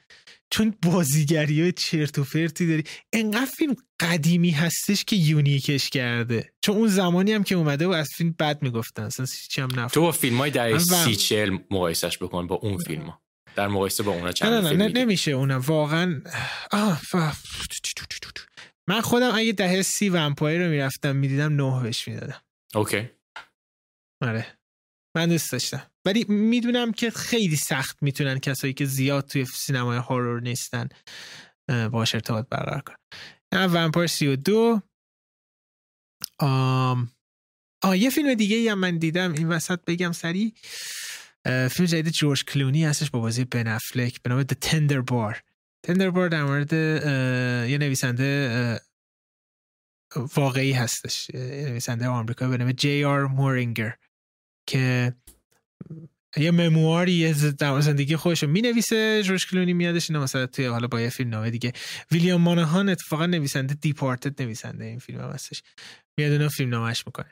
چون 0.51 0.75
بازیگری 0.81 1.61
های 1.61 1.71
چرت 1.71 2.19
و 2.19 2.23
پرتی 2.23 2.67
داری. 2.67 2.83
انقدر 3.13 3.51
فیلم 3.57 3.75
قدیمی 3.99 4.51
هستش 4.51 5.03
که 5.05 5.15
unique 5.15 5.71
ش 5.71 5.89
کرده. 5.89 6.53
چون 6.61 6.75
اون 6.75 6.87
زمانی 6.87 7.31
هم 7.33 7.43
که 7.43 7.55
اومده 7.55 7.87
و 7.87 7.91
از 7.91 8.09
فیلم 8.17 8.35
بد 8.39 8.61
می‌گفتن. 8.61 9.03
اصلا 9.03 9.25
چی 9.49 9.61
هم 9.61 9.79
نفت 9.79 9.93
تو 9.93 10.01
با 10.01 10.11
فیلم 10.11 10.37
های 10.37 10.51
دهه 10.51 10.77
سی 10.77 11.15
چل 11.15 11.57
مقایسش 11.71 12.17
بکن 12.17 12.47
با 12.47 12.55
اون 12.55 12.77
فیلم 12.77 13.03
ها. 13.03 13.21
در 13.55 13.67
مقایسه 13.67 14.03
با 14.03 14.11
اونا 14.11 14.31
چند 14.31 14.53
نه 14.53 14.61
نه 14.61 14.73
نه 14.77 14.87
میدی؟ 14.87 14.99
نمیشه 14.99 15.31
اونم 15.31 15.59
واقعا 15.59 16.21
آه 16.71 17.01
ف- 17.01 17.35
من 18.89 19.01
خودم 19.01 19.31
اگه 19.35 19.51
دهه 19.51 19.81
سی 19.81 20.09
Vampyr 20.09 20.63
رو 20.63 20.69
می‌رفتم 20.69 21.15
می‌دیدم 21.15 21.55
نه 21.55 21.83
بهش 21.83 22.07
می‌دادم. 22.07 22.41
okay. 22.75 23.09
آره. 24.21 24.57
من 25.17 25.29
دوست 25.29 25.51
داشتم. 25.51 25.91
ولی 26.05 26.25
می‌دونم 26.29 26.91
که 26.91 27.11
خیلی 27.11 27.55
سخت 27.55 28.03
می‌تونن 28.03 28.39
کسایی 28.39 28.73
که 28.73 28.85
زیاد 28.85 29.27
توی 29.27 29.45
سینمای 29.45 29.97
هورور 29.97 30.41
نیستن 30.41 30.89
باش 31.91 32.15
ارتباط 32.15 32.47
برقرار 32.49 32.81
کنن. 32.81 32.95
ومپایر 33.53 34.07
32 34.07 34.81
آم 36.39 37.11
آه 37.83 37.97
یه 37.97 38.09
فیلم 38.09 38.33
دیگه 38.33 38.71
هم 38.71 38.79
من 38.79 38.97
دیدم. 38.97 39.33
این 39.33 39.49
وسط 39.49 39.79
بگم 39.87 40.11
سری 40.11 40.53
فیلم 41.45 41.85
جدید 41.85 42.09
جورج 42.09 42.45
کلونی 42.45 42.85
هستش 42.85 43.09
با 43.09 43.19
بازی 43.19 43.45
بن 43.45 43.67
افلک 43.67 44.21
به 44.21 44.29
نام 44.29 44.43
The 44.43 44.55
Tender 44.65 45.03
Bar. 45.11 45.52
تندر 45.83 46.09
بار 46.09 46.29
در 46.29 46.43
مورد 46.43 46.73
یه 47.69 47.77
نویسنده 47.77 48.79
واقعی 50.15 50.71
هستش. 50.71 51.29
یه 51.29 51.65
نویسنده 51.69 52.07
آمریکایی 52.07 52.51
به 52.51 52.57
نام 52.57 52.71
جی 52.71 53.03
آر 53.03 53.27
مورینگر 53.27 53.95
که 54.67 55.13
یه 56.37 56.51
ممواری 56.51 57.11
یه 57.11 57.33
ز- 57.33 57.45
در 57.45 57.81
زندگی 57.81 58.15
خودش 58.15 58.43
رو 58.43 58.49
می 58.49 58.61
نویسه 58.61 59.23
جورج 59.23 59.47
کلونی 59.47 59.73
میادش 59.73 60.09
اینو 60.09 60.23
مثلا 60.23 60.45
توی 60.45 60.65
حالا 60.65 60.87
با 60.87 61.01
یه 61.01 61.09
فیلم 61.09 61.29
نامه 61.29 61.49
دیگه. 61.49 61.73
ویلیام 62.11 62.41
مانهان 62.41 62.89
اتفاقا 62.89 63.25
نویسنده 63.25 63.73
دیپارتد 63.73 64.41
نویسنده 64.41 64.85
این 64.85 64.99
فیلم 64.99 65.21
هم 65.21 65.29
هستش. 65.29 65.63
میاد 66.17 66.31
اونو 66.31 66.49
فیلم 66.49 66.69
نامش 66.69 67.07
می‌کنه. 67.07 67.31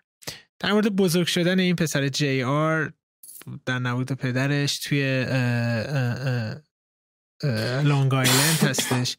در 0.59 0.71
مورد 0.71 0.95
بزرگ 0.95 1.27
شدن 1.27 1.59
این 1.59 1.75
پسر 1.75 2.07
جی 2.07 2.43
آر 2.43 2.93
در 3.65 3.79
نبود 3.79 4.11
پدرش 4.11 4.79
توی 4.79 5.03
اه، 5.03 5.35
اه، 5.35 6.27
اه، 6.27 6.61
لانگ 7.83 8.13
آیلند 8.13 8.59
هستش 8.63 9.17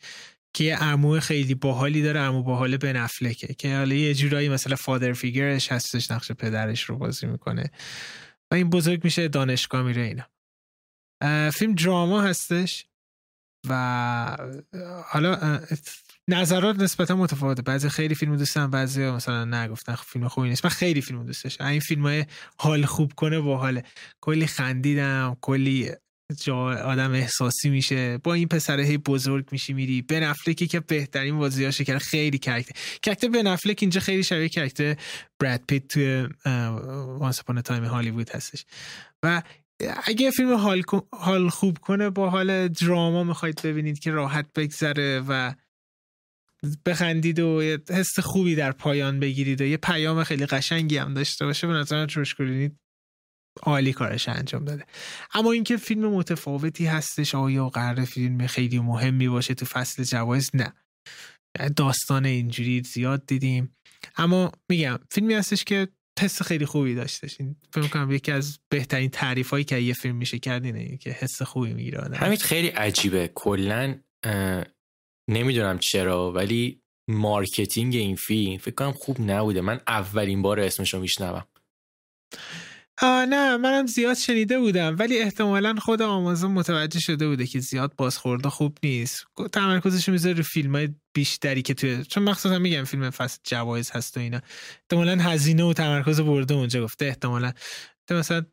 که 0.55 0.65
یه 0.65 0.77
عمو 0.77 1.21
خیلی 1.21 1.55
باحالی 1.55 2.03
داره 2.03 2.21
عمو 2.21 2.43
باحال 2.43 2.77
بن 2.77 2.97
افلکه 2.97 3.55
که 3.55 3.77
حالا 3.77 3.95
یه 3.95 4.15
جورایی 4.15 4.49
مثلا 4.49 4.77
فادر 4.77 5.13
فیگرش 5.13 5.73
هستش 5.73 6.11
نقش 6.11 6.33
پدرش 6.33 6.83
رو 6.83 6.99
بازی 6.99 7.27
می‌کنه. 7.27 7.71
و 8.51 8.55
این 8.55 8.71
بزرگ 8.71 9.05
میشه 9.05 9.29
دانشگاه 9.29 9.83
میره 9.83 10.03
اینا. 10.03 10.25
فیلم 11.51 11.75
دراما 11.75 12.23
هستش 12.23 12.87
و 13.69 14.37
حالا 15.07 15.61
نظرات 16.29 16.77
نسبتا 16.77 17.17
متفاوته. 17.17 17.63
بعضی 17.63 17.89
خیلی 17.89 18.15
فیلم 18.15 18.37
دوست 18.37 18.57
دارن 18.57 18.71
بعضی 18.71 19.11
مثلا 19.11 19.45
نگفتن 19.45 19.95
خب 19.95 20.05
فیلم 20.05 20.29
خوبی 20.29 20.49
نیست. 20.49 20.65
من 20.65 20.71
خیلی 20.71 21.01
فیلم 21.01 21.27
دوست 21.27 21.45
داشتم. 21.45 21.65
این 21.65 21.81
فیلم 21.81 22.03
های 22.03 22.27
حال 22.59 22.85
خوب 22.85 23.13
کنه 23.13 23.41
باحاله. 23.41 23.85
کلی 24.21 24.47
خندیدم 24.47 25.37
کلی 25.41 25.91
جا 26.33 26.57
آدم 26.57 27.13
احساسی 27.13 27.71
میشه. 27.71 28.19
با 28.19 28.35
این 28.35 28.49
پسره 28.49 28.85
هی 28.85 28.99
بزرگ 28.99 29.49
میشی 29.53 29.73
میری. 29.73 30.03
بن 30.03 30.23
افلکی 30.23 30.67
که 30.67 30.81
بهترین 30.81 31.39
بازیاشو 31.39 31.85
کرده 31.85 31.99
خیلی 31.99 32.39
character 32.39 32.73
character 33.03 33.29
بن 33.29 33.47
افلک 33.47 33.79
اینجا 33.81 34.01
خیلی 34.01 34.23
شبیه 34.23 34.49
character 34.49 34.97
براد 35.39 35.61
پیت 35.69 35.89
توی 35.89 36.29
Once 37.19 37.41
Upon 37.41 37.61
Time 37.61 37.85
Hollywood 37.85 38.31
هستش. 38.31 38.65
و 39.23 39.43
اگه 40.05 40.31
فیلم 40.31 40.55
حال, 40.55 40.83
حال 41.13 41.49
خوب 41.49 41.79
کنه 41.79 42.11
با 42.11 42.31
حال 42.31 42.69
drama 42.69 43.25
می‌خواید 43.25 43.61
ببینید 43.65 43.99
که 43.99 44.11
راحت 44.11 44.47
بگذره 44.55 45.21
و 45.29 45.53
بخندید 46.87 47.41
و 47.41 47.63
یه 47.63 47.79
حس 47.91 48.21
خوبی 48.21 48.55
در 48.55 48.73
پایان 48.73 49.21
بگیرید 49.21 49.61
و 49.61 49.65
یه 49.65 49.77
پیام 49.77 50.25
خیلی 50.25 50.47
قشنگی 50.47 50.97
هم 50.97 51.15
داشته 51.15 51.45
باشه. 51.45 51.67
به 51.67 51.73
نظر 51.73 52.07
کلونی 52.39 52.71
عالی 53.63 53.93
کارش 53.93 54.29
انجام 54.29 54.65
داده. 54.65 54.87
اما 55.35 55.53
اینکه 55.53 55.77
فیلم 55.77 56.15
متفاوتی 56.15 56.87
هستش 56.87 57.35
آیا 57.35 57.69
قرار 57.69 58.05
فیلم 58.05 58.47
خیلی 58.47 58.79
مهمی 58.79 59.29
باشه 59.29 59.55
تو 59.55 59.67
فصل 59.67 60.05
جوایز؟ 60.05 60.51
نه. 60.55 60.73
داستان 61.77 62.27
اینجوری 62.27 62.83
زیاد 62.83 63.27
دیدیم. 63.27 63.77
اما 64.17 64.53
میگم 64.69 64.99
فیلمی 65.11 65.35
هستش 65.35 65.65
که 65.65 65.89
حس 66.21 66.43
خیلی 66.43 66.67
خوبی 66.67 66.95
داشتش. 66.95 67.41
این 67.41 67.57
فکر 67.73 67.89
کنم 67.89 68.13
یکی 68.13 68.33
از 68.33 68.59
بهترین 68.69 69.11
تعریف 69.11 69.51
هایی 69.51 69.65
که 69.65 69.79
یه 69.79 69.95
فیلم 69.95 70.17
میشه 70.17 70.39
کرد 70.39 70.65
اینه 70.65 70.97
که 70.97 71.11
حس 71.11 71.43
خوبی 71.43 71.75
می‌گیره. 71.75 72.17
همین 72.17 72.39
خیلی 72.39 72.69
عجیبه. 72.69 73.31
کلا 73.35 74.01
نمی‌دونم 75.31 75.79
چرا 75.79 76.33
ولی 76.33 76.83
marketing 77.11 77.95
این 77.95 78.17
فیلم 78.17 78.59
فکر 78.59 78.75
کنم 78.75 78.93
خوب 78.93 79.21
نبوده. 79.21 79.61
من 79.61 79.81
اولین 79.87 80.43
بار 80.43 80.61
اسمشو 80.61 81.01
میشنوم. 81.01 81.45
آه 83.01 83.27
نه 83.27 83.57
منم 83.57 83.87
زیاد 83.87 84.17
شنیده 84.17 84.59
بودم 84.59 84.97
ولی 84.99 85.19
احتمالا 85.19 85.75
خود 85.75 86.03
آمازون 86.03 86.51
متوجه 86.51 87.01
شده 87.01 87.29
بوده 87.29 87.47
که 87.47 87.61
زیاد 87.61 87.97
بازخورده 87.97 88.49
خوب 88.49 88.79
نیست. 88.83 89.25
تمرکزش 89.53 90.09
می‌ذاره 90.09 90.37
رو 90.37 90.43
فیلم 90.43 90.77
های 90.77 90.89
بیشتری 91.15 91.63
که 91.63 91.75
توی 91.75 92.05
چون 92.05 92.23
مخصوصا 92.23 92.59
میگم 92.59 92.85
فیلم 92.85 93.11
فصل 93.11 93.39
جوایز 93.45 93.91
هست 93.91 94.17
و 94.17 94.21
اینا. 94.21 94.41
احتمالا 94.83 95.23
هزینه 95.23 95.65
و 95.65 95.73
تمرکز 95.73 96.21
برده 96.21 96.55
اونجا 96.55 96.85
گفته 96.85 97.05
احتمالا. 97.05 97.53
مثلا 98.11 98.45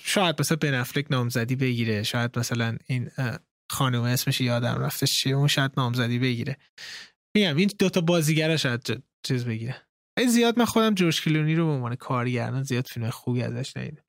شاید 0.00 0.40
مثلا 0.40 0.56
بن 0.56 0.74
افلک 0.74 1.06
نامزدی 1.10 1.56
بگیره 1.56 2.02
شاید 2.02 2.38
مثلا 2.38 2.76
این 2.86 3.10
خانم 3.70 4.02
اسمش 4.02 4.40
یادم 4.40 4.78
رفته 4.78 5.06
چیه 5.06 5.36
اون 5.36 5.48
شاید 5.48 5.72
نامزدی 5.76 6.18
بگیره. 6.18 6.56
میگم 7.36 7.56
این 7.56 7.70
دوتا 7.78 8.00
بازیگر 8.00 8.56
شاید 8.56 9.02
چیز 9.22 9.44
بگیره. 9.44 9.85
ولی 10.16 10.28
زیاد 10.28 10.58
من 10.58 10.64
خودم 10.64 10.94
جورج 10.94 11.22
کلونی 11.22 11.54
رو 11.54 11.66
به 11.66 11.72
عنوان 11.72 11.94
کارگردان 11.94 12.62
زیاد 12.62 12.86
فیلم 12.86 13.10
خوبی 13.10 13.42
ازش 13.42 13.76
ندیدم. 13.76 14.02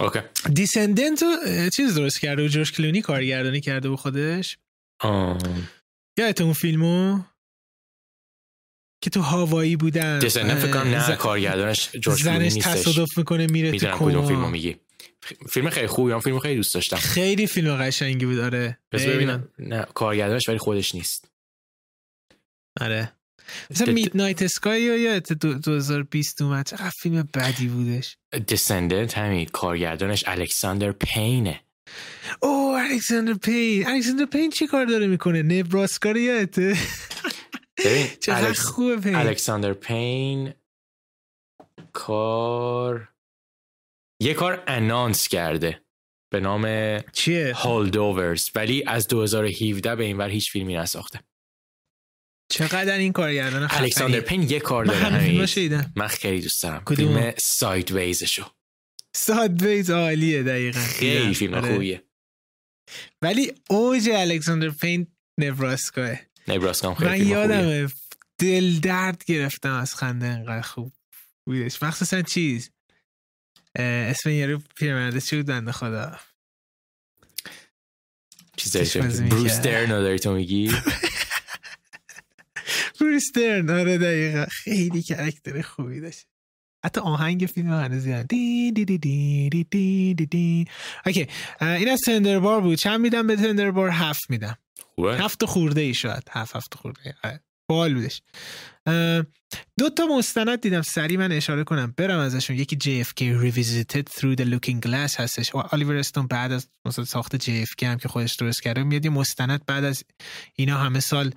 اوکی. 0.00 0.20
دیسندنت 0.54 1.22
چیز 1.74 1.94
درست 1.94 2.20
کرده 2.20 2.44
و 2.44 2.48
جورج 2.48 2.72
کلونی 2.72 3.02
کارگردانی 3.02 3.60
کرده 3.60 3.88
به 3.88 3.96
خودش؟ 3.96 4.58
آم، 5.00 5.38
یادت 6.18 6.40
اون 6.40 6.52
فیلمو؟ 6.52 7.20
که 9.00 9.10
تو 9.10 9.20
هاوایی 9.20 9.76
بودن. 9.76 10.18
دیسندنت 10.18 10.58
فکر 10.58 10.70
کنم 10.70 10.94
اه، 10.94 11.10
نه 11.10 11.16
کارگردانش 11.16 11.90
جورج 11.92 12.22
کلونی 12.22 12.50
زنش 12.50 12.52
نیستش. 12.52 12.72
تصادف 12.72 13.18
می‌کنه 13.18 13.46
میره 13.46 13.68
تو 13.68 13.72
می‌دونم 13.72 13.98
کدوم 13.98 14.26
فیلمو 14.26 14.42
کما 14.42 14.50
میگی 14.50 14.76
فیلم 15.48 15.70
خیلی 15.70 15.86
خوبی 15.86 16.12
هم 16.12 16.20
فیلمو 16.20 16.38
خیلی 16.38 16.56
دوست 16.56 16.74
داشتم. 16.74 16.96
خیلی 16.96 17.46
فیلم 17.46 17.76
قشنگی 17.76 18.26
بود 18.26 18.38
آره. 18.38 18.78
ببینم. 18.92 19.48
نه 19.58 19.86
کارگردانش 19.94 20.48
ولی 20.48 20.58
خودش 20.58 20.94
نیست. 20.94 21.30
آره. 22.80 23.12
مثلا 23.70 23.92
میدنایت 23.92 24.42
اسکای 24.42 24.82
یا 24.82 24.96
یادت 24.96 25.32
دو- 25.32 25.54
2020 25.54 26.42
اومد؟ 26.42 26.66
چقدر 26.66 26.90
فیلم 26.90 27.28
بدی 27.34 27.68
بودش. 27.68 28.16
دیسندنت 28.46 29.18
همین 29.18 29.46
کارگردانش 29.46 30.24
الکساندر 30.26 30.92
پینه 30.92 31.60
او 32.42 32.76
الکساندر 32.78 33.34
پین 33.34 33.86
الکساندر 33.86 34.24
پین 34.24 34.50
چی 34.50 34.66
کار 34.66 34.84
داره 34.86 35.06
می‌کنه؟ 35.06 35.42
نبراسکا 35.42 36.10
رو 36.10 36.18
یادته 36.18 36.76
چقدر. 38.20 38.52
خوبه 38.52 38.96
پین 38.96 39.14
الکساندر 39.14 39.72
پین 39.72 40.54
کار 41.92 43.08
یه 44.22 44.34
کار 44.34 44.64
انانس 44.66 45.28
کرده 45.28 45.82
به 46.32 46.40
نام 46.40 46.66
چیه؟ 47.12 47.52
هولدوورز 47.56 48.50
ولی 48.54 48.84
از 48.86 49.08
2017 49.08 49.96
به 49.96 50.04
این 50.04 50.18
ور 50.18 50.28
هیچ 50.28 50.50
فیلمی 50.50 50.74
نساخته. 50.76 51.20
چقدر 52.48 52.98
این 52.98 53.12
کارگردان 53.12 53.68
خفنی. 53.68 53.82
الکساندر 53.82 54.20
پین 54.20 54.42
یه 54.42 54.60
کار 54.60 54.84
من 54.84 55.00
داره 55.00 55.18
فیلماشو 55.18 55.60
دیدم 55.60 55.92
من 55.96 56.06
خیلی 56.06 56.40
دوست 56.40 56.62
دارم؟ 56.62 56.82
فیلم 56.96 57.32
ساید 57.38 57.92
ویزشو 57.92 58.50
سادویز 59.16 59.90
عالیه 59.90 60.42
دقیقا. 60.42 60.80
خیلی. 60.80 61.34
فیلم 61.34 61.54
آره. 61.54 61.72
خوبیه. 61.72 62.02
ولی 63.22 63.52
اوج 63.70 64.08
الکساندر 64.12 64.70
پین 64.70 65.06
نبراسکاه 65.38 66.16
نبراسکا 66.48 66.88
هم 66.88 66.94
خیلی 66.94 67.24
من 67.24 67.26
یادمه 67.30 67.88
دل 68.38 68.78
درد 68.80 69.24
گرفتم 69.24 69.72
از 69.72 69.94
خنده 69.94 70.26
انقدر 70.26 70.62
خوب 70.62 70.92
بودش. 71.46 71.82
مخصوصا 71.82 72.22
چیز. 72.22 72.70
اسم 73.78 74.30
یارو 74.30 74.62
پیرمرده 74.76 75.20
چی 75.20 75.36
بود 75.36 75.46
بنده 75.46 75.72
خدا؟ 75.72 76.18
بازی 78.74 79.22
بروس. 79.22 79.60
درنو 79.60 80.02
داری 80.02 80.18
تو 80.18 80.32
میگی؟ 80.32 80.72
بروسترن 83.00 83.70
آره 83.70 83.98
دقیقا. 83.98 84.44
خیلی 84.50 85.02
کرکتر 85.02 85.62
خوبی 85.62 86.00
داشت. 86.00 86.26
حتی 86.84 87.00
آهنگ 87.00 87.46
فیلم 87.54 87.70
هنوز 87.70 88.06
یادم. 88.06 88.26
دی 88.26 88.72
دی 88.72 88.84
دی 88.84 88.98
دی 88.98 89.48
دی 89.50 89.64
دی 89.64 90.14
دی 90.14 90.26
دی. 90.26 90.64
اوکی. 91.06 91.26
این 91.60 91.88
از 91.88 92.00
تندر 92.00 92.38
بار 92.38 92.60
بود. 92.60 92.78
چند 92.78 93.00
میدم 93.00 93.26
به 93.26 93.36
تندر 93.36 93.70
بار؟ 93.70 93.90
هفت 93.90 94.30
میدم. 94.30 94.58
خوبه. 94.94 95.16
هفت 95.16 95.44
خورده 95.44 95.80
ای 95.80 95.94
شاید. 95.94 96.22
هفت 96.30 96.56
هفت 96.56 96.74
خورده 96.74 97.00
ای. 97.04 97.12
آره. 97.24 97.40
بال 97.68 97.94
بودش. 97.94 98.22
دو 99.78 99.90
تا 99.96 100.06
مستند 100.18 100.60
دیدم. 100.60 100.82
سری 100.82 101.16
من 101.16 101.32
اشاره 101.32 101.64
کنم. 101.64 101.94
برم 101.96 102.18
ازشون. 102.18 102.56
یکی 102.56 103.04
JFK 103.04 103.20
Revisited 103.20 104.12
Through 104.12 104.36
the 104.40 104.44
Looking 104.44 104.86
Glass 104.86 105.20
هستش. 105.20 105.54
و 105.54 105.58
آلیور 105.58 105.96
استون 105.96 106.26
بعد 106.26 106.52
از 106.52 106.68
مثلا 106.84 107.04
ساخت 107.04 107.36
JFK 107.36 107.82
هم 107.82 107.98
که 107.98 108.08
خودش 108.08 108.34
درست 108.34 108.62
کرده 108.62 108.82
میاد 108.82 109.04
یه 109.04 109.10
مستند 109.10 109.66
بعد 109.66 109.84
از 109.84 110.04
اینا 110.54 110.78
همه 110.78 111.00
سال 111.00 111.34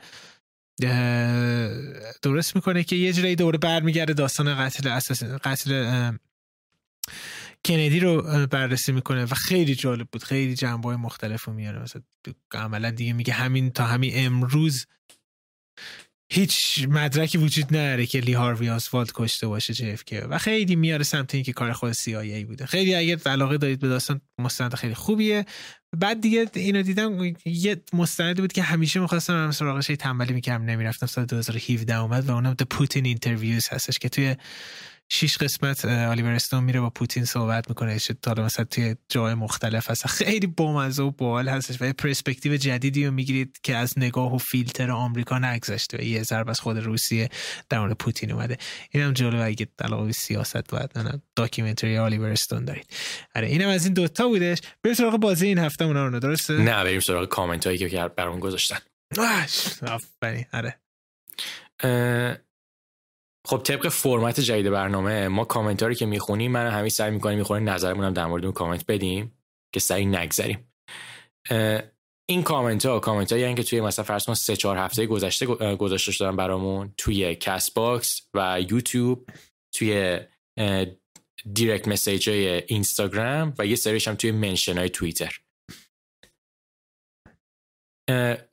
درست 2.21 2.55
می‌کنه 2.55 2.83
که 2.83 2.95
یه 2.95 3.13
جورایی 3.13 3.35
دوره 3.35 3.57
برمیگرده 3.57 4.13
داستان 4.13 4.65
قتل 4.65 4.89
اساس 4.89 5.23
قتل 5.23 6.11
کندی 7.65 7.99
رو 7.99 8.21
بررسی 8.47 8.91
می‌کنه 8.91 9.25
و 9.25 9.33
خیلی 9.35 9.75
جالب 9.75 10.07
بود. 10.11 10.23
خیلی 10.23 10.55
جنبه 10.55 10.87
های 10.87 10.97
مختلف 10.97 11.43
رو 11.43 11.53
میاره. 11.53 11.79
مثلا 11.79 12.01
عملا 12.53 12.91
دیگه 12.91 13.13
میگه 13.13 13.33
همین 13.33 13.69
تا 13.69 13.85
همین 13.85 14.11
امروز 14.15 14.85
هیچ 16.31 16.85
مدرکی 16.89 17.37
وجود 17.37 17.65
نداره 17.65 18.05
که 18.05 18.19
لی 18.19 18.33
هاروی 18.33 18.69
آسفالت 18.69 19.11
کشته 19.15 19.47
باشه 19.47 19.73
جف 19.73 20.03
و 20.29 20.37
خیلی 20.37 20.75
میاره 20.75 21.03
سمت 21.03 21.35
اینکه 21.35 21.53
کار 21.53 21.73
خود 21.73 21.93
CIA 21.93 22.45
بوده. 22.47 22.65
خیلی 22.65 22.95
اگر 22.95 23.19
علاقه 23.25 23.57
دارید 23.57 23.79
به 23.79 23.87
داستان 23.87 24.21
مستند 24.39 24.75
خیلی 24.75 24.93
خوبیه. 24.93 25.45
بعد 25.97 26.21
دیگه 26.21 26.49
اینو 26.53 26.81
دیدم 26.81 27.35
یه 27.45 27.81
مستندی 27.93 28.41
بود 28.41 28.53
که 28.53 28.61
همیشه 28.61 28.99
می‌خواستم 28.99 29.33
هم 29.33 29.51
سراغش 29.51 29.87
تنبلی 29.87 30.33
می‌کردم. 30.33 30.65
نمی‌رفتم 30.65 31.05
سال 31.05 31.25
2017 31.25 31.97
اومد 31.97 32.29
و 32.29 32.31
اونم 32.31 32.55
The 32.61 32.65
Putin 32.77 33.17
Interviews 33.17 33.73
هستش 33.73 33.99
که 33.99 34.09
توی 34.09 34.35
شیش 35.11 35.37
قسمت 35.37 35.85
آلیور 35.85 36.31
استون 36.31 36.63
میره 36.63 36.79
با 36.79 36.89
پوتین 36.89 37.25
صحبت 37.25 37.69
می‌کنه. 37.69 37.99
تا 37.99 38.33
مثلا 38.33 38.65
توی 38.65 38.95
جای 39.09 39.33
مختلف 39.33 39.89
هست. 39.89 40.07
خیلی 40.07 40.47
بامزه 40.47 41.03
و 41.03 41.11
باحال 41.11 41.49
هستش 41.49 41.77
و 41.81 41.93
پرسپکتیو 41.93 42.57
جدیدی 42.57 43.05
رو 43.05 43.11
می‌گیرید 43.11 43.59
که 43.63 43.75
از 43.75 43.93
نگاه 43.97 44.35
و 44.35 44.37
فیلتر 44.37 44.91
آمریکا 44.91 45.39
نگذشته. 45.39 45.97
و 45.97 46.01
یه 46.01 46.23
ضرب 46.23 46.49
از 46.49 46.59
خود 46.59 46.77
روسیه 46.77 47.29
در 47.69 47.79
مورد 47.79 47.93
پوتین 47.93 48.31
اومده. 48.31 48.57
اینم 48.91 49.13
جالب 49.13 49.41
اگه 49.45 49.67
علاقه 49.79 50.05
به 50.05 50.11
سیاست 50.11 50.71
باید 50.71 51.21
documentary 51.35 51.97
الیور 51.97 52.29
استون 52.29 52.65
دارید. 52.65 52.85
آره 53.35 53.47
اینم 53.47 53.67
از 53.69 53.85
این 53.85 53.93
دوتا 53.93 54.27
بودش. 54.27 54.59
بریم 54.83 54.95
سراغ 54.95 55.17
بازی 55.17 55.47
این 55.47 55.57
هفته 55.57 55.85
اونا 55.85 56.07
رو 56.07 56.19
درسته؟ 56.19 56.53
نه 56.53 56.83
بریم 56.83 56.99
سراغ 56.99 57.29
کامنت 57.29 57.65
هایی 57.67 57.77
که 57.77 58.09
برامون 58.17 58.39
گذاشتن. 58.39 58.77
آفرین. 59.87 60.45
آره. 60.53 60.79
خب 63.47 63.57
طبق 63.57 63.89
فرمت 63.89 64.39
جدید 64.39 64.69
برنامه 64.69 65.27
ما 65.27 65.45
کامنت 65.45 65.83
رو 65.83 65.93
که 65.93 66.05
می‌خونیم 66.05 66.51
من 66.51 66.67
همین 66.67 66.89
سعی 66.89 67.11
می‌کنیم 67.11 67.37
می‌خوریم 67.37 67.69
نظرمون 67.69 68.05
هم 68.05 68.13
در 68.13 68.25
مورد 68.25 68.43
اون 68.43 68.53
کامنت 68.53 68.85
بدیم 68.87 69.37
که 69.73 69.79
سعی 69.79 70.05
نگذریم. 70.05 70.73
این 72.29 72.43
کامنت 72.43 72.85
ها 72.85 72.99
کامنت 72.99 73.31
هایی 73.31 73.55
که 73.55 73.63
توی 73.63 73.81
مثلا 73.81 74.05
فرض 74.05 74.25
کن 74.25 74.33
سه 74.33 74.55
چهار 74.55 74.77
هفته 74.77 75.05
گذشته 75.05 75.45
گذاشته 75.75 76.11
شدن 76.11 76.35
برامون 76.35 76.93
توی 76.97 77.35
کست 77.35 77.73
باکس 77.73 78.21
و 78.33 78.61
یوتیوب 78.69 79.29
توی 79.75 80.19
direct 81.53 81.87
message 81.87 82.29
های 82.29 82.47
اینستاگرام 82.47 83.53
و 83.59 83.65
یه 83.65 83.75
سریش 83.75 84.07
هم 84.07 84.15
توی 84.15 84.31
mention 84.31 84.77
های 84.77 84.89
توییتر. 84.89 85.39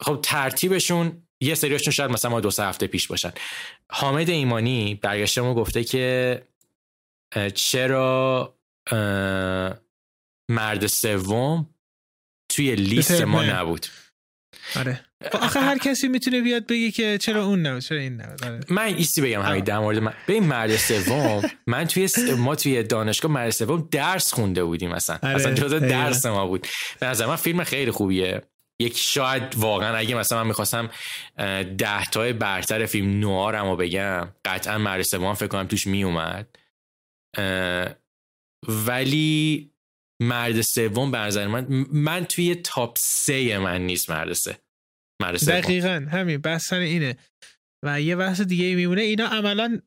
خب 0.00 0.20
ترتیبشون 0.22 1.25
یه 1.40 1.54
سریاشون 1.54 1.92
شاید 1.92 2.10
مثلا 2.10 2.30
ما 2.30 2.40
دو 2.40 2.50
سه 2.50 2.64
هفته 2.64 2.86
پیش 2.86 3.06
باشن. 3.06 3.32
حامد 3.90 4.30
ایمانی 4.30 4.94
برگشته 4.94 5.40
ما 5.40 5.54
گفته 5.54 5.84
که 5.84 6.42
چرا 7.54 8.54
مرد 10.50 10.86
سوم 10.86 11.74
توی 12.48 12.74
لیست 12.74 13.22
ما 13.22 13.44
نبود. 13.44 13.86
آره. 14.76 15.00
خب 15.32 15.36
آخه 15.36 15.60
هر 15.60 15.78
کسی 15.78 16.08
می‌تونه 16.08 16.40
بیاد 16.40 16.66
بگی 16.66 16.90
که 16.90 17.18
چرا 17.18 17.44
اون 17.44 17.66
نبود 17.66 17.82
چرا 17.82 17.98
این 17.98 18.20
نبود. 18.20 18.44
آره. 18.44 18.60
من 18.68 18.82
ایستی 18.82 19.20
بگم 19.20 19.42
همین 19.42 19.64
در 19.64 19.78
مورد 19.78 19.98
من. 19.98 20.14
به 20.26 20.32
این 20.32 20.42
مرد 20.44 20.76
سوم 20.76 21.42
من 21.66 21.86
توی 21.86 22.08
ما 22.38 22.54
توی 22.54 22.82
دانشگاه 22.82 23.32
مرد 23.32 23.50
سوم 23.50 23.88
درس 23.90 24.34
خونده 24.34 24.64
بودیم 24.64 24.90
مثلا 24.90 25.18
آره. 25.22 25.34
اصلا 25.34 25.54
جزء 25.54 25.78
درس 25.78 26.26
ما 26.26 26.46
بود. 26.46 26.66
به 27.00 27.06
نظر 27.06 27.26
من 27.26 27.36
فیلم 27.36 27.64
خیلی 27.64 27.90
خوبیه. 27.90 28.42
یک 28.80 28.96
شاید 28.96 29.54
واقعا 29.56 29.96
اگه 29.96 30.14
مثلا 30.14 30.42
من 30.42 30.48
می‌خواستم 30.48 30.90
ده 31.78 32.04
تای 32.12 32.32
برتر 32.32 32.86
فیلم 32.86 33.20
نوارم 33.20 33.70
رو 33.70 33.76
بگم 33.76 34.28
قطعا 34.44 34.78
مرد 34.78 35.02
سوم 35.02 35.34
فکر 35.34 35.46
کنم 35.46 35.66
توش 35.66 35.86
میومد 35.86 36.58
ولی 38.68 39.70
مرد 40.22 40.60
سوم 40.60 41.10
به 41.10 41.18
نظر 41.18 41.46
من 41.46 41.86
من 41.92 42.24
توی 42.24 42.54
تاپ 42.54 42.98
سه 42.98 43.58
من 43.58 43.86
نیست 43.86 44.10
مرد 44.10 44.32
سه 44.32 44.58
مرد 45.22 45.36
سوم 45.36 45.60
دقیقا 45.60 46.06
همین 46.10 46.38
بحث 46.38 46.72
اینه. 46.72 47.16
و 47.82 48.00
یه 48.00 48.16
بحث 48.16 48.40
دیگه 48.40 48.74
میمونه 48.74 49.02
اینا 49.02 49.26
عملا 49.26 49.80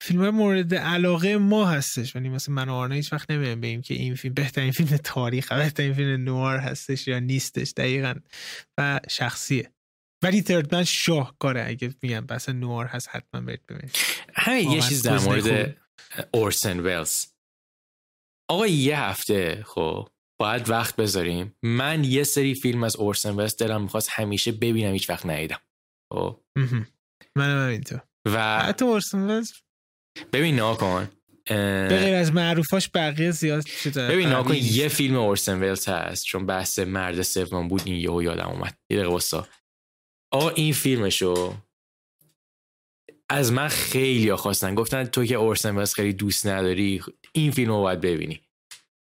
فیلم 0.00 0.20
های 0.20 0.30
مورد 0.30 0.74
علاقه 0.74 1.36
ما 1.36 1.66
هستش 1.66 2.16
ولی 2.16 2.28
مثلا 2.28 2.54
من 2.54 2.68
آرنا 2.68 2.94
هیچ 2.94 3.12
وقت 3.12 3.30
نمیم 3.30 3.60
بگیم 3.60 3.82
که 3.82 3.94
این 3.94 4.14
فیلم 4.14 4.34
بهترین 4.34 4.70
فیلم 4.70 4.96
تاریخ 4.96 5.52
بهترین 5.52 5.94
فیلم 5.94 6.24
نوار 6.24 6.58
هستش 6.58 7.08
یا 7.08 7.18
نیستش 7.18 7.72
دقیقا. 7.76 8.14
و 8.78 9.00
شخصیه. 9.08 9.72
ولی 10.22 10.42
تردمن 10.42 10.84
شاهکاره 10.84 11.64
اگه 11.66 11.94
میگم 12.02 12.20
بس 12.20 12.48
نوار 12.48 12.86
هست 12.86 13.08
حتما 13.08 13.40
برید 13.40 13.66
ببینید. 13.68 13.96
همین 14.34 14.70
یه 14.70 14.80
چیز 14.80 15.02
در 15.02 15.18
مورد 15.18 15.76
اورسن 16.32 16.80
ویلز 16.80 17.26
آقا 18.50 18.66
یه 18.66 19.00
هفته 19.00 19.62
خب 19.66 20.08
باید 20.40 20.70
وقت 20.70 20.96
بذاریم. 20.96 21.56
من 21.62 22.04
یه 22.04 22.24
سری 22.24 22.54
فیلم 22.54 22.84
از 22.84 22.96
اورسن 22.96 23.36
ویلز 23.36 23.56
دلم 23.56 23.82
می‌خواست 23.82 24.08
همیشه 24.12 24.52
ببینم 24.52 24.92
هیچ 24.92 25.10
وقت 25.10 25.26
ندیدم. 25.26 25.60
خب؟ 26.12 26.40
منم 27.36 27.68
اینطور. 27.68 28.00
و 28.26 28.58
حتی 28.58 28.84
اورسن 28.84 29.30
ویلز 29.30 29.52
ببین 30.32 30.56
ناکن 30.56 31.10
به 31.48 31.98
غیر 32.00 32.14
از 32.14 32.32
معروفاش 32.32 32.90
بقیه 32.94 33.30
زیاد 33.30 33.66
شده 33.66 34.08
ببین 34.08 34.28
ناکن 34.28 34.54
یه 34.54 34.88
فیلم 34.88 35.16
اورسن 35.16 35.62
ویلز 35.62 35.88
هست 35.88 36.24
چون 36.24 36.46
بحث 36.46 36.78
مرد 36.78 37.22
سوم 37.22 37.68
بود 37.68 37.82
این 37.84 37.96
یهو 37.96 38.22
یادم 38.22 38.48
اومد. 38.48 38.78
یه 38.90 38.96
دقیقه 38.96 39.12
واسا 39.12 39.48
آقا 40.32 40.50
این 40.50 40.72
فیلمشو 40.72 41.54
از 43.30 43.52
من 43.52 43.68
خیلی 43.68 44.34
خواستن. 44.34 44.74
گفتن 44.74 45.04
تو 45.04 45.24
که 45.24 45.34
اورسن 45.34 45.76
ویلز 45.76 45.94
خیلی 45.94 46.12
دوست 46.12 46.46
نداری 46.46 47.02
این 47.32 47.50
فیلم 47.50 47.70
رو 47.70 47.80
باید 47.80 48.00
ببینی. 48.00 48.40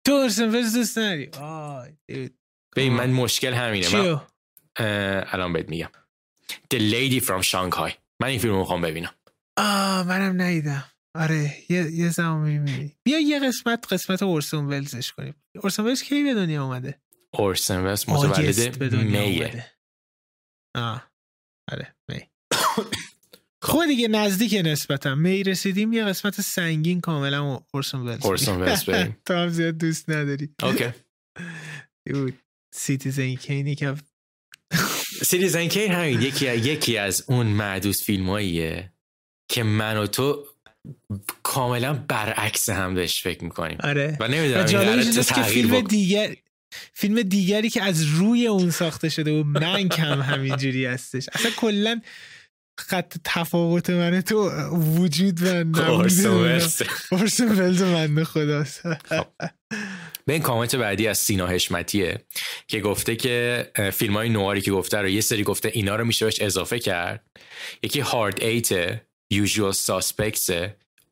تو 0.06 0.12
اورسن 0.12 0.54
ویلز 0.54 0.74
دوست 0.74 0.98
نداری؟ 0.98 1.30
ببین 2.76 2.92
من 2.92 3.10
مشکل 3.10 3.52
همینه. 3.54 3.88
من 3.88 4.20
الان 5.32 5.52
بهت 5.52 5.68
میگم. 5.68 5.90
The 6.74 6.78
Lady 6.78 7.20
from 7.24 7.42
Shanghai. 7.42 7.92
من 8.20 8.28
این 8.28 8.38
فیلم 8.38 8.52
رو 8.52 8.58
می‌خوام 8.58 8.80
ببینم. 8.80 9.14
آه 9.56 10.02
منم 10.02 10.42
ندیدم. 10.42 10.84
آره 11.14 11.54
یه 11.68 11.92
یه 11.92 12.08
زمان 12.08 12.40
می‌بینی 12.48 12.96
بیا 13.02 13.18
یه 13.18 13.40
قسمت 13.40 13.92
قسمت 13.92 14.22
اورسون 14.22 14.66
ولزش 14.66 15.12
کنیم. 15.12 15.34
اورسون 15.54 15.86
ولز 15.86 16.02
کی 16.02 16.24
به 16.24 16.34
دنیا 16.34 16.64
اومده؟ 16.64 17.00
اورسون 17.32 17.84
ولز 17.84 18.08
متولد 18.08 18.82
میه. 18.94 19.66
آه 20.74 21.10
آره 21.72 21.96
می 22.08 22.20
خود 23.62 23.86
دیگه 23.86 24.08
نزدیک 24.08 24.54
نسبتا. 24.64 25.14
می 25.14 25.42
رسیدیم 25.42 25.92
یه 25.92 26.04
قسمت 26.04 26.40
سنگین 26.40 27.00
کاملا 27.00 27.60
اورسون 27.74 28.00
ولز. 28.00 28.26
اورسون 28.26 28.60
ولز 28.60 28.84
تو 29.26 29.34
هم 29.34 29.48
زیاد 29.48 29.78
دوست 29.78 30.10
نداری. 30.10 30.54
اوکی. 30.62 30.90
Citizen 32.74 33.34
Kane 33.34 33.66
ی 33.66 33.74
که 33.74 33.94
Citizen 35.28 35.68
Kane 35.68 35.92
همین 35.92 36.22
یکی 36.22 36.46
یکی 36.56 36.98
از 36.98 37.24
اون 37.28 37.46
معدود 37.46 38.04
فیلماییه 38.04 38.92
که 39.50 39.62
من 39.62 39.96
و 39.96 40.06
تو 40.06 40.46
کاملا 41.42 41.92
برعکس 41.92 42.68
هم 42.68 42.94
بهش 42.94 43.22
فکر 43.22 43.44
می‌کنیم. 43.44 43.78
آره. 43.80 44.16
و 44.20 44.28
نمی‌دونم 44.28 44.66
که 45.22 45.42
فیلم 45.42 45.80
دیگر 45.80 46.36
فیلم 46.92 47.22
دیگری 47.22 47.70
که 47.70 47.82
از 47.82 48.04
روی 48.04 48.46
اون 48.46 48.70
ساخته 48.70 49.08
شده 49.08 49.40
و 49.40 49.44
من 49.44 49.88
کم 49.88 50.20
همینجوری 50.20 50.86
هستش. 50.86 51.28
اصلا 51.32 51.50
کلا 51.50 52.00
خط 52.80 53.16
تفاوت 53.24 53.90
من 53.90 54.20
تو 54.20 54.50
وجود 54.70 55.42
و 55.42 55.78
اورسون 57.10 57.58
ولز 57.58 57.82
من 57.82 58.24
خداست. 58.24 58.82
خب. 58.94 59.26
به 60.26 60.32
این 60.32 60.42
کامنت 60.42 60.76
بعدی 60.76 61.06
از 61.06 61.18
سینا 61.18 61.46
هشمتیه 61.46 62.24
که 62.66 62.80
گفته 62.80 63.16
که 63.16 63.66
فیلم 63.92 64.14
های 64.14 64.28
نواری 64.28 64.60
که 64.60 64.70
گفته 64.70 64.98
رو 64.98 65.08
یه 65.08 65.20
سری 65.20 65.42
گفته 65.42 65.70
اینا 65.74 65.96
رو 65.96 66.04
میشه 66.04 66.24
بهش 66.24 66.40
اضافه 66.40 66.78
کرد. 66.78 67.24
یکی 67.82 68.00
هارد 68.00 68.42
ایت 68.42 69.00
Usual 69.34 69.72
Suspects 69.72 70.50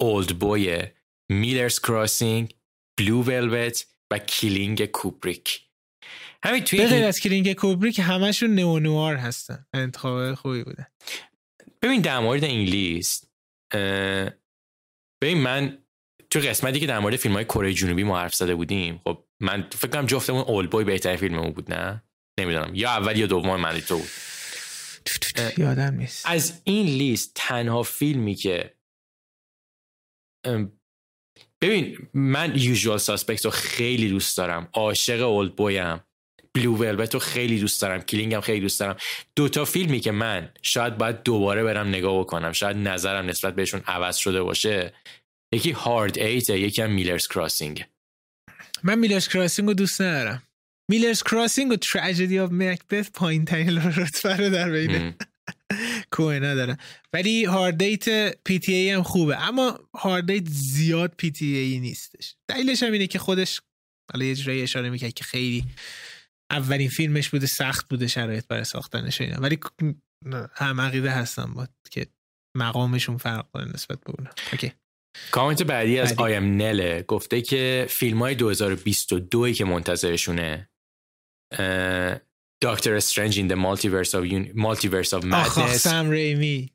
Old 0.03 0.33
Boy 0.41 0.87
Miller's 1.31 1.79
Crossing 1.79 2.55
Blue 2.99 3.23
Velvet 3.23 3.87
و 4.11 4.19
Killing 4.19 4.87
کوبریک 4.87 5.63
همین 6.45 6.65
توی 6.65 6.81
از 6.81 7.21
Killing 7.21 7.53
کوبریک 7.53 8.01
همشون 8.03 8.55
noir 8.55 9.17
هستن. 9.17 9.67
انتخاب 9.75 10.35
خوبی 10.35 10.65
بوده. 10.65 10.87
ببین 11.83 12.01
در 12.01 12.19
مورد 12.19 12.45
این 12.45 12.69
لیست 12.69 13.31
ببین 15.23 15.39
من 15.39 15.79
تو 16.31 16.39
قسمتی 16.39 16.81
که 16.81 16.87
در 16.87 16.99
مورد 16.99 17.17
فیلم 17.17 17.35
های 17.35 17.45
کره 17.45 17.73
جنوبی 17.73 18.05
ما 18.05 18.21
حرف 18.21 18.35
زده 18.35 18.55
بودیم 18.55 19.01
خب 19.05 19.25
من 19.41 19.69
فکر 19.73 19.91
کنم 19.91 20.07
جفتمون 20.07 20.41
Old 20.41 20.67
Boy 20.67 20.85
بهترین 20.85 21.17
فیلممون 21.17 21.51
بود 21.51 21.73
نه؟ 21.73 22.03
نمی‌دونم. 22.41 22.71
یا 22.75 22.91
اول 22.91 23.17
یا 23.17 23.27
دوم 23.27 23.61
من 23.61 23.81
تو 23.81 23.99
بود. 23.99 24.09
یادم 25.59 25.95
نیست. 25.95 26.27
از 26.27 26.61
این 26.65 26.87
لیست 26.87 27.33
تنها 27.35 27.83
فیلمی 27.83 28.35
که 28.35 28.75
ببین 31.61 32.09
من 32.15 32.53
Usual 32.57 32.99
Suspects 32.99 33.45
رو 33.45 33.51
خیلی 33.51 34.09
دوست 34.09 34.37
دارم. 34.37 34.69
عاشق 34.73 35.29
Old 35.29 35.57
Boy 35.57 35.90
م 35.90 36.01
Blue 36.55 36.77
Velvet 36.77 37.15
رو 37.15 37.21
خیلی 37.21 37.61
دوست 37.61 37.83
دارم. 37.83 38.03
Killing 38.03 38.35
هم 38.35 38.41
خیلی 38.41 38.61
دوست 38.61 38.81
دارم. 38.81 38.97
دوتا 39.37 39.65
فیلمی 39.65 40.01
که 40.01 40.11
من 40.11 40.53
شاید 40.63 40.99
باید 40.99 41.23
دوباره 41.23 41.65
برم 41.65 41.89
نگاه 41.89 42.21
بکنم. 42.21 42.53
شاید 42.53 42.77
نظرم 42.77 43.27
نسبت 43.27 43.55
بهشون 43.55 43.81
عوض 43.87 44.17
شده 44.17 44.43
باشه. 44.43 44.95
یکی 45.53 45.71
Hard 45.71 46.19
Eight 46.19 46.52
ه 46.52 46.59
یکی 46.59 46.83
هم 46.83 46.91
Miller's 46.91 47.29
Crossing 47.29 47.85
من 48.83 48.99
Miller's 48.99 49.29
Crossing 49.29 49.69
رو 49.69 49.75
دوست 49.75 50.01
ندارم. 50.01 50.43
Miller's 50.91 51.23
Crossing 51.23 51.73
و 51.73 51.77
Tragedy 51.77 52.39
of 52.39 52.53
Macbeth 52.53 53.11
پایین 53.11 53.45
ترین 53.45 53.79
رتبه 53.79 54.37
رو 54.37 54.51
در 54.51 54.71
بین 54.71 55.15
کوئن‌ها 56.11 56.35
داره. 56.35 56.77
ولی 57.13 57.45
Hard 57.45 57.79
Eight 57.79 58.37
PTA 58.45 58.91
هم 58.91 59.03
خوبه. 59.03 59.49
اما 59.49 59.79
Hard 59.95 60.27
Eight 60.27 60.49
زیاد 60.49 61.15
PTA 61.17 61.81
نیستش. 61.81 62.35
دلیلش 62.49 62.83
هم 62.83 62.93
اینه 62.93 63.07
که 63.07 63.19
خودش 63.19 63.61
حالا 64.13 64.25
یه 64.25 64.35
جورایی 64.35 64.63
اشاره 64.63 64.91
می‌کرد 64.91 65.15
که 65.15 65.25
خیلی 65.25 65.65
اولین 66.51 66.89
فیلمش 66.89 67.29
بوده 67.29 67.47
سخت 67.47 67.89
بوده 67.89 68.07
شرایط 68.07 68.47
برای 68.47 68.65
ساختنش 68.65 69.21
اینا. 69.21 69.37
ولی 69.37 69.59
هم 70.53 70.81
عقیده 70.81 71.11
هستم 71.11 71.55
با 71.55 71.69
که 71.91 72.07
مقامشون 72.57 73.17
فرق 73.17 73.51
داره 73.55 73.69
نسبت 73.75 74.01
به 74.01 74.13
اونا. 74.19 74.31
اوکی. 74.53 74.73
کامنت 75.31 75.63
بعدی 75.63 75.99
از 75.99 76.13
آیم 76.13 76.57
نله 76.57 77.03
گفته 77.03 77.43
که 77.43 77.87
فیلم 77.89 78.19
های 78.19 78.35
2022 78.35 79.53
که 79.53 79.65
منتظرشونه 79.65 80.69
دکتر 82.63 82.95
استرنج 82.95 83.39
این 83.39 83.49
the 83.49 83.55
multiverse 83.55 84.11
of 84.11 84.25
multiverse 84.57 85.19
of 85.19 85.25
madness. 85.25 85.77
سم 85.77 86.11
ریمی. 86.11 86.71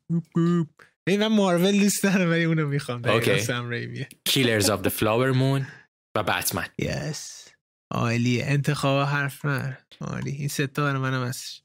من 1.08 1.26
مارول 1.26 1.80
دوست 1.80 2.02
دارم 2.02 2.30
ولی 2.30 2.44
اونو 2.44 2.66
می‌خوام 2.66 3.04
اوکی 3.04 3.40
سم 3.40 3.68
ریمی 3.68 4.06
کیلرز 4.24 4.70
of 4.70 4.78
the 4.84 4.90
flower 5.00 5.34
moon 5.34 5.62
و 6.16 6.22
بتمن 6.22 6.66
یس 6.78 7.48
عالی. 7.92 8.42
انتخاب 8.42 9.06
حرف 9.06 9.44
من. 9.44 9.76
عالی. 10.00 10.30
این 10.30 10.48
ستا 10.48 10.92
منم 10.92 11.24
هستش 11.24 11.62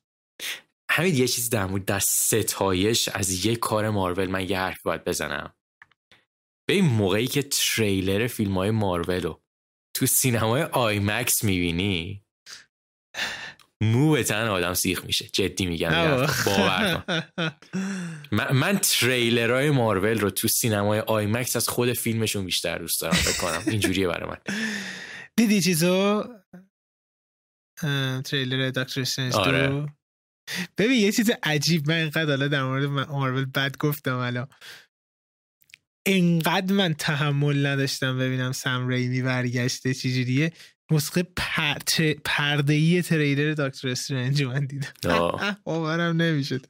همین 0.92 1.16
یه 1.16 1.28
چیز 1.28 1.50
در 1.50 1.66
مورد 1.66 1.86
در 1.86 2.00
ستایش 2.00 3.10
از 3.10 3.46
یک 3.46 3.60
کار 3.60 3.90
مارول 3.90 4.28
من 4.28 4.50
یه 4.50 4.60
حرف 4.60 4.82
باید 4.82 5.04
بزنم. 5.04 5.54
به 6.70 6.74
این 6.74 6.86
موقعی 6.86 7.28
که 7.28 7.44
تریلر 7.44 8.28
فیلم 8.28 8.54
های 8.54 8.72
مارول 8.72 9.22
رو 9.22 9.42
تو 9.96 10.06
سینمای 10.06 10.64
IMAX 10.64 11.44
می‌بینی 11.44 12.27
مو 13.82 14.24
تن 14.24 14.48
آدم 14.48 14.74
سیخ 14.74 15.06
میشه. 15.06 15.28
جدی 15.34 15.66
میگم 15.66 15.90
باور 16.46 17.04
کن, 18.32 18.54
من 18.54 18.78
تریلرهای 18.78 19.72
مارول 19.72 20.20
رو 20.20 20.30
تو 20.30 20.48
سینمای 20.48 21.00
IMAX 21.00 21.56
از 21.56 21.70
خود 21.70 21.94
فیلمشون 21.94 22.46
بیشتر 22.46 22.78
دوست 22.78 23.02
دارم 23.02 23.14
فکر 23.14 23.42
کنم. 23.42 23.64
اینجوریه 23.68 24.08
برای 24.08 24.30
من. 24.30 24.38
دیدی 25.36 25.62
چیزو؟ 25.62 26.24
تریلر 28.26 28.70
دکتر 28.70 29.02
استرنج 29.02 29.36
آره. 29.36 29.86
ببین 30.78 31.00
یه 31.02 31.12
چیز 31.12 31.32
عجیب 31.44 31.90
من 31.90 31.96
اینقدر 31.96 32.30
حالا 32.30 32.48
در 32.48 32.64
مورد 32.64 32.86
مارول 32.86 33.46
بد 33.46 33.78
گفتم 33.78 34.16
الان. 34.16 34.48
انقدر 36.06 36.74
من 36.74 36.94
تحمل 36.94 37.66
نداشتم 37.66 38.18
ببینم 38.18 38.52
سم 38.52 38.88
ریمی 38.88 39.22
برگشته 39.22 39.94
چجوریه. 39.94 40.52
نسخه 40.92 41.24
پرده 42.26 42.74
ای 42.74 43.02
تریلر 43.02 43.54
دکتر 43.54 43.88
استرنج 43.88 44.44
من 44.44 44.66
دیدم. 44.66 44.92
باورم 45.64 46.22
نمی‌شد. 46.22 46.66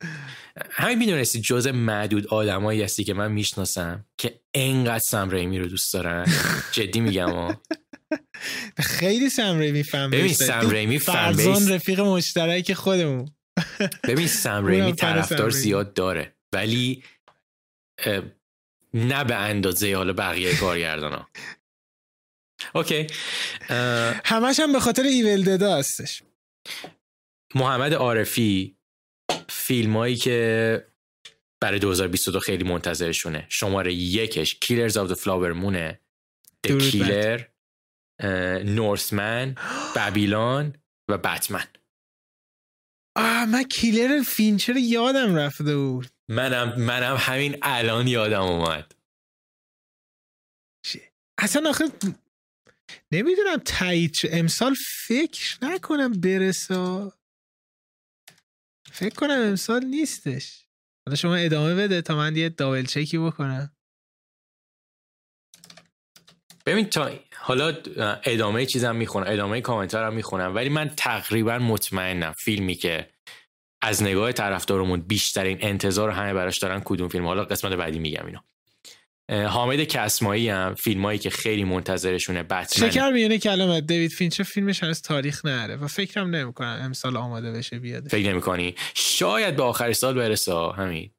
همین 0.72 0.98
می‌دونستی 0.98 1.42
جز 1.42 1.68
معدود 1.68 2.28
آدمایی 2.28 2.82
هستی 2.82 3.04
که 3.04 3.14
من 3.14 3.32
می‌شناسم 3.32 4.06
که 4.18 4.40
انقدر 4.54 5.00
سم 5.00 5.30
ریمی 5.30 5.60
رو 5.60 5.68
دوست 5.68 5.94
دارن. 5.94 6.26
جدی 6.72 7.00
میگم 7.00 7.58
خیلی 8.78 9.30
سم 9.30 9.60
ریمی 9.60 9.84
فن 9.84 10.10
ببین 10.10 10.34
سم 10.34 10.70
ریمی 10.70 11.00
فرزان 11.00 11.70
رفیق 11.70 12.00
مشترک 12.00 12.74
خودمون. 12.74 13.32
ببین 14.10 14.28
سم 14.28 14.66
ریمی 14.66 14.94
طرفدار 14.94 15.50
زیاد 15.50 15.94
داره. 15.94 16.36
ولی 16.54 17.04
نه 18.94 19.24
به 19.24 19.36
اندازه 19.36 19.96
حالا 19.96 20.14
بقیه 20.14 20.56
کارگردان 20.56 21.14
ها 21.14 21.28
اوکی. 22.76 23.08
همش 24.26 24.60
هم 24.60 24.74
به 24.74 24.80
خاطر 24.80 25.04
Evil 25.04 25.44
Dead 25.44 25.71
ا 25.71 25.78
هستش. 25.78 26.24
محمد 27.56 27.94
عارفی 27.94 28.78
فیلم 29.50 29.98
هایی 29.98 30.16
که 30.16 30.88
برای 31.62 31.80
2022 31.80 32.40
خیلی 32.40 32.64
منتظرشونه. 32.64 33.46
شماره 33.50 33.94
یکش 33.94 34.56
Killers 34.56 34.98
of 34.98 35.12
the 35.12 35.16
Flower 35.16 35.54
Moon 35.54 35.90
ه 35.90 36.00
Killer 36.64 37.44
Northman 38.64 39.56
Babylon 39.96 40.74
و 41.10 41.18
بتمن 41.18 41.68
آه 43.18 43.46
من 43.46 43.64
Killer 43.64 44.24
فینچر 44.24 44.78
یادم 44.78 45.36
رفته 45.36 45.76
بود؟ 45.76 46.08
منم 46.30 46.80
منم 46.82 47.16
همین 47.20 47.58
الان 47.62 48.08
یادم 48.08 48.42
اومد. 48.42 48.96
اصلا 51.40 51.70
آخه 51.70 51.86
نمی‌دونم 53.12 53.58
تایید 53.58 54.16
امسال 54.32 54.76
فکر 55.08 55.58
نکنم 55.62 56.12
برسا 56.12 57.14
فکر 58.92 59.16
کنم 59.16 59.40
امسال 59.42 59.86
نیستش. 59.86 60.66
حالا 61.08 61.16
شما 61.16 61.36
ادامه 61.36 61.76
بده 61.76 62.02
تا 62.02 62.16
من 62.16 62.36
یه 62.36 62.50
دابل 62.50 62.86
چکی 62.86 63.18
بکنم. 63.18 63.76
ببین 66.66 66.90
تا 66.90 67.12
حالا 67.36 67.78
ادامه 68.24 68.66
چیزم 68.66 68.96
می‌خونم 68.96 69.26
ادامه 69.28 69.62
کامنتارم 69.62 70.14
می‌خونم 70.14 70.56
ولی 70.56 70.70
من 70.70 70.90
تقریبا 70.98 71.60
مطمئنم 71.60 72.34
فیلمی 72.34 72.76
که 72.76 73.10
از 73.82 74.04
نگاه 74.04 74.32
طرفدارمون 74.32 75.02
بیشترین 75.02 75.58
انتظار 75.62 76.10
همه 76.10 76.34
براش 76.34 76.58
دارن 76.58 76.82
کدوم 76.86 77.10
فیلم 77.10 77.26
حالا 77.26 77.46
قسمت 77.46 77.74
بعدی 77.74 78.00
میگم 78.00 78.26
اینو. 78.26 78.40
حامد 79.32 79.84
کسمایی 79.84 80.50
هم 80.50 80.76
فیلم 80.76 81.06
هایی 81.06 81.20
که 81.20 81.30
خیلی 81.30 81.64
منتظرشونه 81.64 82.44
بتمن 82.44 82.90
شکر 82.90 83.10
میونه 83.10 83.38
کلمت 83.38 83.88
دیوید 83.88 84.12
فینچر 84.12 84.44
فیلمش 84.44 84.84
هنوز 84.84 85.02
تاریخ 85.02 85.46
نره 85.46 85.76
و 85.76 85.88
فکرم 85.88 86.36
نمی‌کنم 86.36 86.80
امسال 86.82 87.18
آماده 87.18 87.52
بشه 87.52 87.80
بیاد 87.80 88.08
فکر 88.08 88.30
نمی‌کنی؟ 88.30 88.76
شاید 88.96 89.56
به 89.56 89.64
آخر 89.64 89.94
سال 89.94 90.14
برسه 90.14 90.54
همین 90.54 91.12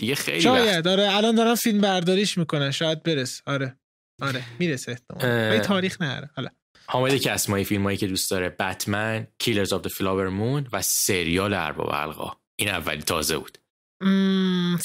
دیگه 0.00 0.14
خیلی 0.14 0.40
شاید 0.40 0.88
آره 0.88 1.16
الان 1.16 1.34
دارم 1.34 1.54
فیلم 1.54 1.80
برداریش 1.80 2.38
می‌کنن 2.38 2.70
شاید 2.70 3.02
برس 3.02 3.42
آره 3.46 3.78
آره 4.22 4.42
می‌رسه 4.58 4.92
احتمال 4.92 5.58
تاریخ 5.58 6.02
نره 6.02 6.30
حالا. 6.36 6.48
حامد 6.86 7.14
کسمایی 7.14 7.64
فیلم 7.64 7.82
هایی 7.82 7.96
که 7.96 8.06
دوست 8.06 8.30
داره 8.30 8.48
Batman 8.48 9.26
Killers 9.38 9.72
of 9.72 9.86
the 9.86 9.90
Flower 9.90 10.28
Moon 10.28 10.68
و 10.72 10.82
سریال 10.82 11.54
ارباب 11.54 11.90
حلقه‌ها. 11.92 12.32
این 12.58 12.68
اولی 12.68 13.02
تازه 13.02 13.38
بود. 13.38 13.58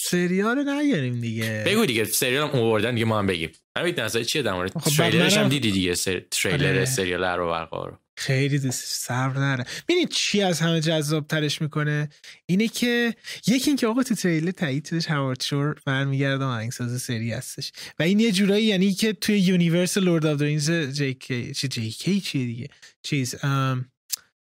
سریال 0.04 0.58
رو 0.58 0.64
نگیریم 0.64 1.22
دیگه. 1.22 1.64
بگو 1.68 1.86
دیگه 1.86 2.04
سریال 2.04 2.50
هم 2.50 2.60
اووردن 2.60 2.94
دیگه 2.94 3.06
ما 3.06 3.20
هم 3.20 3.28
بگیم. 3.28 3.52
همین 3.78 4.00
نظر 4.00 4.24
چیه 4.24 4.42
در 4.42 4.54
مورد؟ 4.54 4.72
تریلرش 4.72 5.38
هم 5.38 5.50
دیدی 5.50 5.72
دیگه 5.72 5.96
سر... 5.96 6.22
تریلر 6.32 6.68
آره. 6.68 6.86
سریال 6.86 7.24
ارباب 7.24 7.50
حلقه‌ها 7.50 7.86
رو. 7.86 7.98
خیلی 8.18 8.72
صبر 8.72 9.40
نره. 9.40 9.66
ببینید 9.88 10.10
چی 10.10 10.42
از 10.42 10.60
همه 10.60 10.82
جذاب 10.82 11.28
ترش 11.28 11.62
می‌کنه؟ 11.62 12.10
اینه 12.46 12.68
که 12.68 13.16
یکی 13.48 13.70
اینکه 13.70 13.88
آقا 13.88 14.04
تو 14.04 14.16
تریلر 14.16 14.52
تایید 14.52 14.88
شدش 14.88 15.06
هاوارد 15.06 15.42
شور 15.42 15.76
برمیگرده 15.86 16.44
آهنگساز 16.44 17.02
سری 17.02 17.32
هستش. 17.32 17.72
و 18.00 18.04
این 18.04 18.20
یه 18.20 18.32
جورایی 18.32 18.66
یعنی 18.66 18.94
که 18.94 19.14
توی 19.14 19.40
universe 19.40 19.98
Lord 19.98 20.26
of 20.26 20.40
the 20.40 20.52
Rings 20.52 20.72
جی 20.72 21.14
کی 21.14 21.54
چی 21.54 21.68
جی 21.68 21.90
کی 21.90 22.22
چیه 22.22 22.46
دیگه؟ 22.46 22.70
چیز 23.04 23.36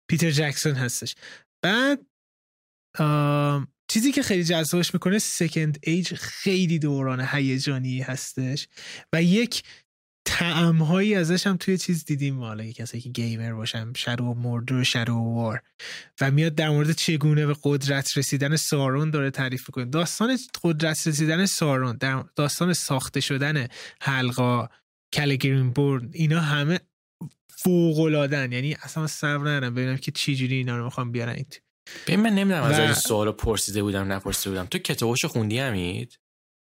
پیتر 0.09 0.31
جکسون 0.31 0.75
هستش. 0.75 1.15
بعد 1.63 2.01
چیزی 3.89 4.13
که 4.13 4.23
خیلی 4.23 4.45
جذابش 4.45 4.95
می‌کنه 4.95 5.19
Second 5.19 5.79
Age 5.83 6.15
خیلی 6.15 6.79
دوران 6.79 7.29
هیجانی 7.31 8.01
هستش 8.01 8.69
و 9.13 9.23
یک 9.23 9.63
تم‌هایی 10.27 11.15
ازش 11.15 11.47
هم 11.47 11.57
توی 11.57 11.79
چیز 11.79 12.05
دیدیم. 12.05 12.41
حالا 12.41 12.65
کسایی 12.65 13.03
که 13.03 13.09
gamer 13.09 13.53
باشن 13.53 13.93
Shadow 13.97 14.35
Mordor 14.35 15.11
و 15.11 15.15
War 15.35 15.63
و 16.21 16.31
میاد 16.31 16.55
در 16.55 16.69
مورد 16.69 16.93
چگونه 16.93 17.47
به 17.47 17.57
قدرت 17.63 18.19
رسیدن 18.19 18.57
سارون 18.57 19.11
داره 19.11 19.31
تعریف 19.31 19.71
کنه 19.71 19.85
داستان 19.85 20.39
قدرت 20.63 21.07
رسیدن 21.07 21.47
سارون 21.47 21.97
در 21.97 22.25
داستان 22.37 22.73
ساخته 22.73 23.21
شدن 23.21 23.67
حلقا 24.01 24.69
کلگرین 25.13 25.71
بورن 25.71 26.11
اینا 26.13 26.41
همه 26.41 26.81
فوق 27.49 27.99
یعنی 28.33 28.77
اصلا 28.83 29.07
صبر 29.07 29.49
ندارم 29.49 29.75
ببینم 29.75 29.97
که 29.97 30.13
چی 30.13 30.37
جوری 30.37 30.57
اینا 30.57 30.77
رو 30.77 30.85
می‌خوام 30.85 31.13
بیارن. 31.13 31.45
ببین 32.07 32.21
من 32.21 32.31
نمی‌دونم 32.31 32.63
از 32.63 32.79
این 32.79 32.95
سوالو 32.95 33.33
پرسیده 33.33 33.83
بودم 33.83 34.13
نپرسیده 34.13 34.51
بودم. 34.51 34.67
تو 34.67 34.79
کتاباشو 34.79 35.29
خوندی 35.29 35.59
همید 35.59 36.19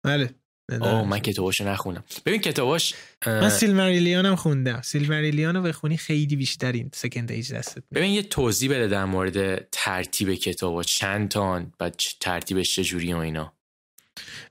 بله. 0.06 0.30
اوه 0.72 1.08
من 1.08 1.20
کتاباشو 1.20 1.64
نخونم 1.64 2.04
ببین 2.26 2.42
کتاباش 2.42 2.94
من 3.28 3.50
سیلماریلیان 3.50 4.26
هم 4.26 4.36
خوندم. 4.36 4.82
سیلماریلیان 4.82 5.56
رو 5.56 5.62
بخونی 5.62 5.98
خیلی 5.98 6.36
بیشترین 6.36 6.90
سکند 6.94 7.32
ایج 7.32 7.54
دستت 7.54 7.84
ببین 7.94 8.12
یه 8.12 8.24
توضیح 8.24 8.70
بده 8.70 8.88
در 8.88 9.06
مورد 9.06 9.70
ترتیب 9.70 10.34
کتابا 10.34 10.84
چند 10.84 11.30
تان 11.30 11.74
و 11.80 11.92
ترتیبش 12.20 12.76
چجوری 12.76 13.14
و 13.14 13.18
اینا. 13.18 13.54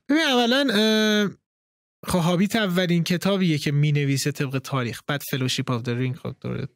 ببین 0.08 0.22
اولا 0.22 1.30
خب 2.06 2.18
هابیت 2.18 2.56
اولین 2.56 3.04
کتابیه 3.04 3.58
که 3.58 3.72
می 3.72 3.92
نویسه 3.92 4.32
طبق 4.32 4.58
تاریخ. 4.58 5.00
بعد 5.06 5.22
Fellowship 5.30 5.70
of 5.70 5.82
the 5.82 5.88
Ring 5.88 6.16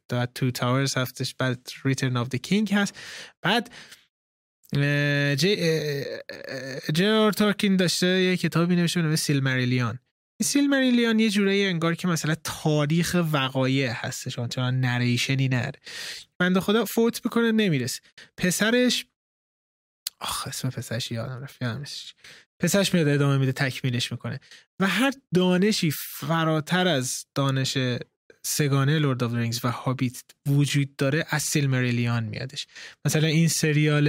بعد 0.09 0.31
Two 0.35 0.51
Towers 0.51 0.97
هستش 0.97 1.35
بعد 1.35 1.69
Return 1.83 2.17
of 2.17 2.27
the 2.35 2.39
King 2.39 2.73
هست. 2.73 2.99
بعد 3.41 3.69
جی 6.93 7.06
آر 7.06 7.18
آر 7.18 7.31
تالکین 7.31 7.77
داشته 7.77 8.07
یه 8.07 8.37
کتابی 8.37 8.75
نوشته 8.75 9.01
به 9.01 9.15
Silmarillion 9.15 9.99
Silmarillion 10.41 11.19
یه 11.19 11.29
جورایی 11.29 11.65
انگار 11.65 11.95
که 11.95 12.07
مثلا 12.07 12.35
تاریخ 12.43 13.15
وقایع 13.31 13.91
هستش 13.91 14.35
چون 14.35 14.79
نریشنی 14.79 15.47
نره 15.47 15.79
بنده 16.39 16.59
خدا 16.59 16.85
فوت 16.85 17.21
بکنه 17.21 17.51
نمی‌رسه. 17.51 18.01
پسرش 18.37 19.05
آخ 20.19 20.47
اسم 20.47 20.69
پسرش 20.69 21.11
یادم 21.11 21.43
رفت 21.43 21.61
یادمش 21.61 22.15
پسرش 22.61 22.93
میاد 22.93 23.07
ادامه 23.07 23.37
میده 23.37 23.51
تکمیلش 23.51 24.11
می‌کنه. 24.11 24.39
و 24.81 24.87
هر 24.87 25.13
دانشی 25.33 25.91
فراتر 25.91 26.87
از 26.87 27.25
دانش 27.35 27.77
سگانه 28.45 28.99
Lord 28.99 29.23
of 29.23 29.33
Rings 29.33 29.65
و 29.65 29.71
هابیت 29.71 30.21
وجود 30.47 30.95
داره 30.95 31.25
از 31.29 31.43
Silmarillion 31.43 32.23
میادش. 32.23 32.67
مثلا 33.05 33.27
این 33.27 33.47
سریال 33.47 34.07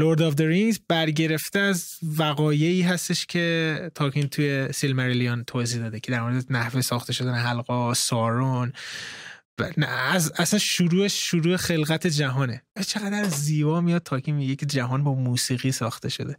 Lord 0.00 0.22
of 0.22 0.40
Rings 0.40 0.78
برگرفته 0.88 1.58
از 1.58 1.98
وقایعی 2.02 2.82
هستش 2.82 3.26
که 3.26 3.90
تالکین 3.94 4.28
توی 4.28 4.72
Silmarillion 4.72 5.44
توضیح 5.44 5.80
داده 5.80 6.00
که 6.00 6.12
در 6.12 6.22
مورد 6.22 6.46
نحوه 6.50 6.80
ساخته 6.80 7.12
شدن 7.12 7.34
حلقه‌ها 7.34 7.94
سارون 7.94 8.72
از 9.88 10.32
اصلا 10.36 10.58
شروع 10.58 11.08
شروع 11.08 11.56
خلقت 11.56 12.06
جهانه. 12.06 12.62
چقدر 12.86 13.24
زیبا 13.24 13.80
میاد 13.80 14.02
تاکین 14.02 14.34
میگه 14.34 14.56
که 14.56 14.66
جهان 14.66 15.04
با 15.04 15.14
موسیقی 15.14 15.72
ساخته 15.72 16.08
شده. 16.08 16.36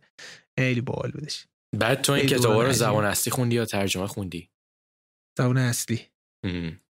خیلی 0.59 0.81
باحال 0.81 1.11
بودش. 1.11 1.45
بعد 1.75 2.01
تو 2.01 2.13
این 2.13 2.25
کتابا 2.25 2.63
رو 2.63 2.71
زبان 2.71 3.05
اصلی 3.05 3.31
خوندی 3.31 3.55
یا 3.55 3.65
ترجمه 3.65 4.07
خوندی؟ 4.07 4.49
زبان 5.38 5.57
اصلی. 5.57 6.01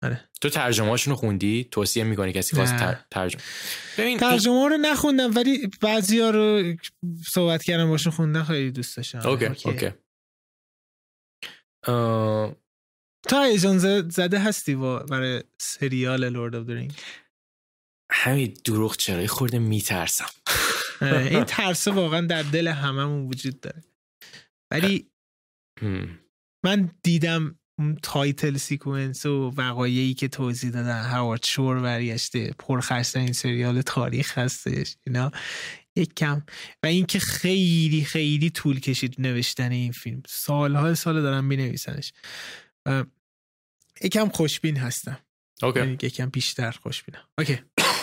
آره. 0.02 0.30
تو 0.40 0.48
ترجمه 0.48 0.88
هاشونو 0.88 1.16
خوندی؟ 1.16 1.68
توصیه 1.70 2.04
می‌کنی 2.04 2.32
کسی 2.32 2.56
خواست 2.56 2.76
تر... 2.76 3.04
ترجمه 3.10 3.42
ترجمه 4.18 4.68
رو 4.68 4.76
نخوندم 4.76 5.34
ولی 5.36 5.70
بعضی 5.80 6.20
ها 6.20 6.30
رو 6.30 6.74
صحبت 7.26 7.62
کردم 7.62 7.88
باشون 7.88 8.12
خوندم 8.12 8.44
خیلی 8.44 8.70
دوست 8.70 8.96
داشتم. 8.96 9.28
اوکی 9.28 9.46
اوکی. 9.46 9.90
تو 13.28 13.42
هیجان 13.42 13.78
زده 14.08 14.38
هستی 14.38 14.74
با 14.74 14.98
برای 14.98 15.42
سریال 15.60 16.28
Lord 16.28 16.54
of 16.54 16.68
Ring 16.68 16.92
ببین 18.12 18.54
دروغ 18.64 18.96
چرا 18.96 19.26
خورده 19.26 19.58
میترسم. 19.58 20.30
این 21.02 21.44
ترس 21.54 21.88
واقعا 21.88 22.20
در 22.20 22.42
دل 22.42 22.68
هممون 22.68 23.26
وجود 23.26 23.60
داره. 23.60 23.84
ولی 24.70 25.10
من 26.64 26.90
دیدم 27.02 27.58
title 28.02 28.56
sequence 28.56 29.26
و 29.26 29.50
وقایعی 29.56 30.14
که 30.14 30.28
توضیح 30.28 30.70
دادن 30.70 31.02
هاوارد 31.02 31.44
شور 31.44 31.80
برگشته 31.80 32.54
این 33.14 33.32
سریال 33.32 33.82
تاریخ 33.82 34.38
هستش 34.38 34.96
اینا. 35.06 35.30
یک 35.96 36.14
کم. 36.14 36.42
و 36.82 36.86
اینکه 36.86 37.18
خیلی 37.18 38.04
خیلی 38.04 38.50
طول 38.50 38.80
کشید 38.80 39.14
نوشتن 39.18 39.72
این 39.72 39.92
فیلم. 39.92 40.22
سالها 40.28 40.94
سال 40.94 41.22
دارم 41.22 41.44
می 41.44 41.56
نویسنش 41.56 42.12
یکم 44.02 44.28
خوشبین 44.28 44.76
هستم. 44.76 45.18
okay. 45.62 45.78
یعنی 45.78 45.92
یکم 45.92 46.26
بیشتر 46.26 46.70
خوشبینم. 46.70 47.28
okay. 47.38 47.58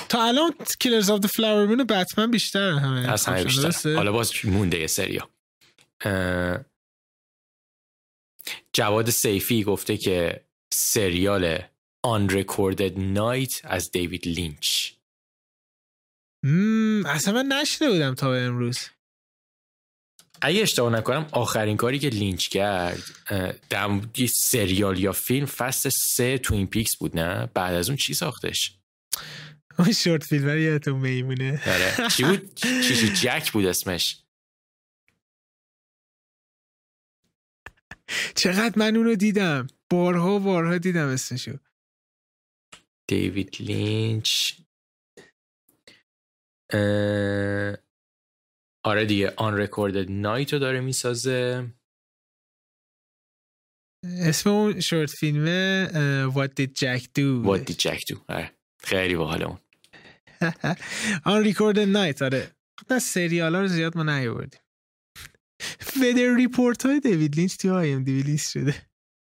تا 0.09 0.27
الان 0.27 0.53
Killers 0.80 1.10
of 1.10 1.19
the 1.19 1.27
Flower 1.27 1.65
Moon 1.65 1.84
Batman 1.84 2.31
بیشتر 2.31 2.71
همه 2.71 3.11
از 3.11 3.25
همه 3.25 3.43
بیشتر. 3.43 3.95
حالا 3.95 4.11
باز 4.11 4.31
مونده 4.43 4.79
یه 4.79 4.88
سریا 4.88 5.29
جواد 8.73 9.09
سیفی 9.09 9.63
گفته 9.63 9.97
که 9.97 10.43
سریال 10.73 11.59
Unrecorded 12.03 12.99
Night 12.99 13.61
از 13.63 13.91
دیوید 13.91 14.27
لینچ. 14.27 14.91
اصلا 17.05 17.34
من 17.34 17.45
نشده 17.45 17.89
بودم 17.89 18.15
تا 18.15 18.29
به 18.29 18.41
امروز. 18.41 18.79
اگه 20.41 20.61
اشتباه 20.61 20.93
نکنم 20.93 21.29
آخرین 21.31 21.77
کاری 21.77 21.99
که 21.99 22.09
لینچ 22.09 22.47
کرد 22.47 23.03
در 23.69 24.01
سریال 24.29 24.99
یا 24.99 25.11
فیلم 25.11 25.45
فصل 25.45 25.89
سه 25.89 26.38
Twin 26.38 26.68
Peaks 26.68 26.98
بود 26.97 27.19
نه؟ 27.19 27.49
بعد 27.53 27.73
از 27.73 27.89
اون 27.89 27.97
چی 27.97 28.13
ساختش؟ 28.13 28.73
اون 29.80 29.91
short 29.91 30.23
film 30.23 30.57
یادتون 30.58 30.99
میمونه. 30.99 31.62
آره. 31.66 32.10
چی 32.10 32.24
بود؟ 32.24 32.56
چی 32.56 33.14
جک 33.14 33.52
بود 33.52 33.66
اسمش. 33.66 34.24
چقدر 38.36 38.74
من 38.80 38.95
اونو 38.95 39.16
دیدم. 39.16 39.68
بارها 39.90 40.40
بارها 40.40 40.78
دیدم 40.78 41.08
اسمشو. 41.08 41.58
دیوید 43.08 43.56
لینچ. 43.60 44.54
آره 48.84 49.06
دیگه 49.08 49.34
Unrecorded 49.38 50.11
Night 50.11 50.53
رو 50.54 50.60
داره 50.60 50.80
می‌سازه. 50.80 51.68
اسم 54.06 54.49
اون 54.49 54.80
short 54.80 55.10
film 55.10 55.72
ه 55.72 55.88
What 56.32 56.49
did 56.62 56.70
Jack 56.70 57.02
do 57.02 57.45
What 57.45 57.72
did 57.72 57.76
Jack 57.76 57.99
do 57.99 58.18
آره. 58.30 58.52
خیلی 58.80 59.16
باحال 59.16 59.44
اون. 59.44 59.60
Unrecorded 61.23 61.80
Night 61.80 62.22
آره. 62.22 62.51
نه 62.89 62.99
سریال 62.99 63.55
ها 63.55 63.61
رو 63.61 63.68
زیاد 63.68 63.97
ما 63.97 64.03
نیاوردیم. 64.03 64.61
weather 65.80 66.35
report 66.35 66.85
های 66.85 66.99
دیوید 66.99 67.35
لینچ 67.35 67.57
توی 67.57 67.69
آی 67.69 67.91
ام 67.91 68.03
لیست 68.03 68.51
شده. 68.51 68.76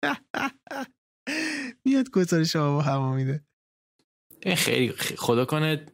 میاد 1.84 2.10
گزارش 2.10 2.56
آب 2.56 2.76
و 2.76 2.80
هوا 2.80 3.14
میده. 3.14 3.44
خیلی 4.56 4.92
خدا 4.92 5.44
کنه 5.44 5.86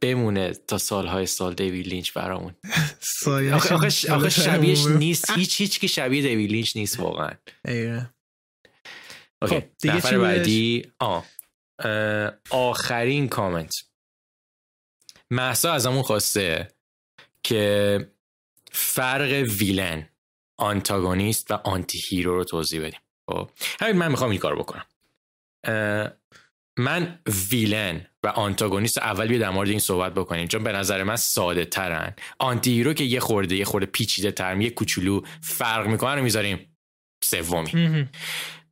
بمونه 0.00 0.52
تا 0.52 0.78
سالهای 0.78 1.26
سال 1.26 1.54
دیوید 1.54 1.86
لینچ 1.86 2.12
برامون. 2.12 2.54
آخه, 3.54 3.74
آخه 3.74 4.28
شبیهش 4.28 4.86
نیست. 4.86 5.30
هیچ 5.30 5.60
هیچ 5.60 5.80
که 5.80 5.86
شبیه 5.86 6.22
دیوید 6.22 6.50
لینچ 6.50 6.76
نیست 6.76 7.00
واقعا. 7.00 7.30
okay. 9.42 9.60
خب 9.60 9.64
نفر 9.84 10.18
بعدی. 10.18 10.92
آه. 10.98 11.26
آخرین 12.50 13.28
کامنت. 13.28 13.74
مهسا 15.30 15.72
از 15.72 15.86
همون 15.86 16.02
خواسته 16.02 16.68
که 17.42 18.10
فرق 18.72 19.44
villain 19.58 20.08
antagonist 20.58 21.50
و 21.50 21.54
antihero 21.54 22.34
رو 22.34 22.44
توضیح 22.44 22.80
بدیم. 22.80 23.00
خب 23.30 23.50
همین 23.80 23.96
من 23.96 24.10
می‌خوام 24.10 24.30
این 24.30 24.40
کار 24.40 24.56
بکنم. 24.56 24.84
من 26.78 27.20
villain 27.50 28.06
و 28.22 28.28
آنتاگونیست 28.28 28.98
اول 28.98 29.26
بیا 29.26 29.38
در 29.38 29.50
مورد 29.50 29.68
این 29.68 29.78
صحبت 29.78 30.14
بکنیم 30.14 30.48
چون 30.48 30.64
به 30.64 30.72
نظر 30.72 31.02
من 31.02 31.16
ساده 31.16 31.64
ترن. 31.64 32.14
antihero 32.38 32.92
که 32.94 33.04
یه 33.04 33.20
خورده 33.20 33.56
یه 33.56 33.64
خورده 33.64 33.86
پیچیده 33.86 34.32
تر 34.32 34.60
یه 34.60 34.70
کوچولو 34.70 35.20
فرق 35.42 35.86
می‌کنن 35.86 36.16
رو 36.16 36.22
می‌ذاریم. 36.22 36.77
سومی. 37.28 38.08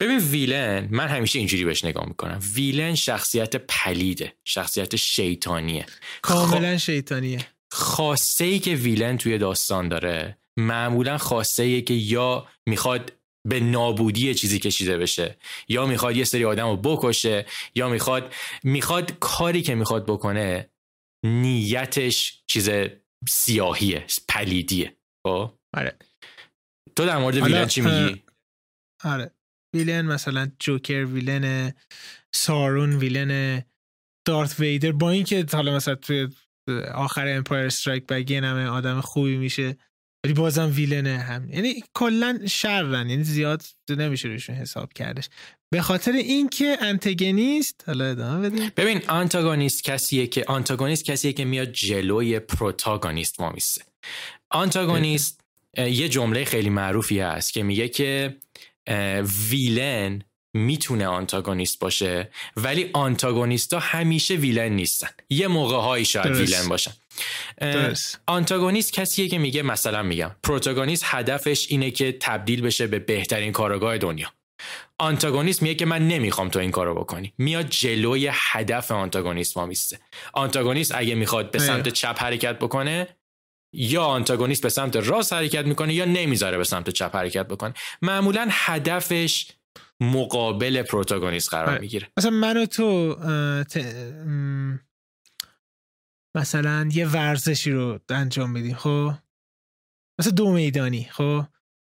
ببین 0.00 0.18
villain 0.18 0.88
من 0.90 1.08
همیشه 1.08 1.38
اینجوری 1.38 1.64
بهش 1.64 1.84
نگاه 1.84 2.08
می‌کنم. 2.08 2.40
villain 2.54 2.94
شخصیت 2.94 3.56
پلیده 3.56 4.32
شخصیت 4.44 4.96
شیطانیه. 4.96 5.86
کاملا 6.22 6.78
شیطانیه. 6.78 7.46
خواسته 7.70 8.44
ای 8.44 8.58
که 8.58 8.74
villain 8.74 9.18
توی 9.18 9.38
داستان 9.38 9.88
داره 9.88 10.38
معمولا 10.56 11.18
خواسته 11.18 11.62
ای 11.62 11.82
که 11.82 11.94
یا 11.94 12.46
می‌خواد 12.66 13.12
به 13.48 13.60
نابودی 13.60 14.34
چیزی 14.34 14.58
کشیده 14.58 14.98
بشه 14.98 15.36
یا 15.68 15.86
می‌خواد 15.86 16.16
یه 16.16 16.24
سری 16.24 16.44
آدم 16.44 16.68
رو 16.68 16.76
بکشه 16.76 17.46
یا 17.74 17.88
می‌خواد 17.88 18.34
می‌خواد 18.62 19.18
کاری 19.18 19.62
که 19.62 19.74
می‌خواد 19.74 20.06
بکنه 20.06 20.70
نیتش 21.26 22.42
چیز 22.46 22.70
سیاهیه 23.28 24.04
پلیدیه. 24.28 24.96
خب؟ 25.26 25.52
آره. 25.76 25.96
تو 26.96 27.06
در 27.06 27.18
مورد 27.18 27.36
villain 27.36 27.66
چی 27.66 27.80
میگی؟ 27.80 28.22
آره. 29.06 29.30
villain 29.74 30.06
مثلا 30.06 30.50
جوکر 30.58 31.04
villain 31.04 31.72
سارون 32.34 32.96
villain 32.96 33.62
دارت 34.26 34.60
ویدر. 34.60 34.92
با 34.92 35.10
اینکه 35.10 35.46
حالا 35.52 35.76
مثلا 35.76 35.94
توی 35.94 36.28
آخر 36.94 37.28
Empire 37.28 37.66
Strikes 37.66 38.06
Back 38.06 38.30
یه 38.30 38.40
نمه 38.40 38.66
آدم 38.66 39.00
خوبی 39.00 39.36
میشه 39.36 39.76
ولی 40.24 40.34
بازم 40.34 40.72
ویلنه 40.74 41.18
هم. 41.18 41.50
یعنی 41.50 41.82
کلا 41.94 42.38
شرن 42.46 43.10
یعنی 43.10 43.24
زیاد 43.24 43.62
نمیشه 43.90 44.28
روشون 44.28 44.56
حساب 44.56 44.92
کردش. 44.92 45.28
به 45.70 45.82
خاطر 45.82 46.12
اینکه 46.12 46.76
انتگونیست 46.80 47.84
حالا 47.86 48.04
ادامه 48.04 48.50
بدیم. 48.50 48.70
ببین 48.76 49.02
آنتاگونیست 49.08 49.84
کسیه 49.84 50.26
که 50.26 50.44
آنتاگونیست 50.48 51.04
کسیه 51.04 51.32
که 51.32 51.44
میاد 51.44 51.72
جلوی 51.72 52.38
پروتاگونیست 52.38 53.40
ما 53.40 53.54
آنتاگونیست 54.50 55.40
یه 55.78 56.08
جمله 56.08 56.44
خیلی 56.44 56.70
معروفی 56.70 57.20
هست 57.20 57.52
که 57.52 57.62
میگه 57.62 57.88
که 57.88 58.36
ویلن 59.50 60.22
می‌تونه 60.54 61.06
آنتاگونیست 61.06 61.78
باشه 61.78 62.30
ولی 62.56 62.90
آنتاگونیستا 62.92 63.78
همیشه 63.78 64.34
ویلن 64.34 64.72
نیستن. 64.72 65.08
یه 65.30 65.48
موقع 65.48 65.76
هایی 65.76 66.04
شاید 66.04 66.26
درست. 66.26 66.40
ویلن 66.40 66.68
باشن. 66.68 66.92
درست. 67.60 68.20
آنتاگونیست 68.26 68.92
کسیه 68.92 69.28
که 69.28 69.38
میگه 69.38 69.62
مثلا 69.62 70.02
میگم 70.02 70.30
پروتاگونیست 70.42 71.04
هدفش 71.06 71.66
اینه 71.70 71.90
که 71.90 72.16
تبدیل 72.20 72.62
بشه 72.62 72.86
به 72.86 72.98
بهترین 72.98 73.52
کارگاه 73.52 73.98
دنیا. 73.98 74.32
آنتاگونیست 74.98 75.62
میگه 75.62 75.74
که 75.74 75.86
من 75.86 76.08
نمی‌خوام 76.08 76.48
تو 76.48 76.58
این 76.58 76.70
کارو 76.70 76.94
بکنی. 76.94 77.32
میاد 77.38 77.68
جلوی 77.68 78.30
هدف 78.32 78.90
آنتاگونیست 78.90 79.56
ما 79.56 79.66
میسته. 79.66 79.98
آنتاگونیست 80.32 80.92
اگه 80.94 81.14
می‌خواد 81.14 81.50
به 81.50 81.58
سمت 81.58 81.88
چپ 81.88 82.22
حرکت 82.22 82.58
بکنه 82.58 83.08
یا 83.76 84.04
آنتاگونیست 84.04 84.62
به 84.62 84.68
سمت 84.68 84.96
راست 84.96 85.32
حرکت 85.32 85.66
می‌کنه 85.66 85.94
یا 85.94 86.04
نمی‌ذاره 86.04 86.58
به 86.58 86.64
سمت 86.64 86.90
چپ 86.90 87.16
حرکت 87.16 87.48
بکنه. 87.48 87.74
معمولا 88.02 88.48
هدفش 88.50 89.52
مقابل 90.00 90.82
پروتاگونیست 90.82 91.50
قرار 91.50 91.68
آره. 91.68 91.80
می‌گیره. 91.80 92.08
مثلا 92.16 92.30
من 92.30 92.56
و 92.56 92.66
تو 92.66 93.16
مثلا 96.36 96.88
یه 96.92 97.08
ورزشی 97.08 97.70
رو 97.70 97.98
انجام 98.08 98.50
میدیم 98.50 98.74
خب؟ 98.74 99.12
مثلا 100.20 100.32
دو 100.32 100.52
میدانی 100.52 101.08
خب؟ 101.10 101.44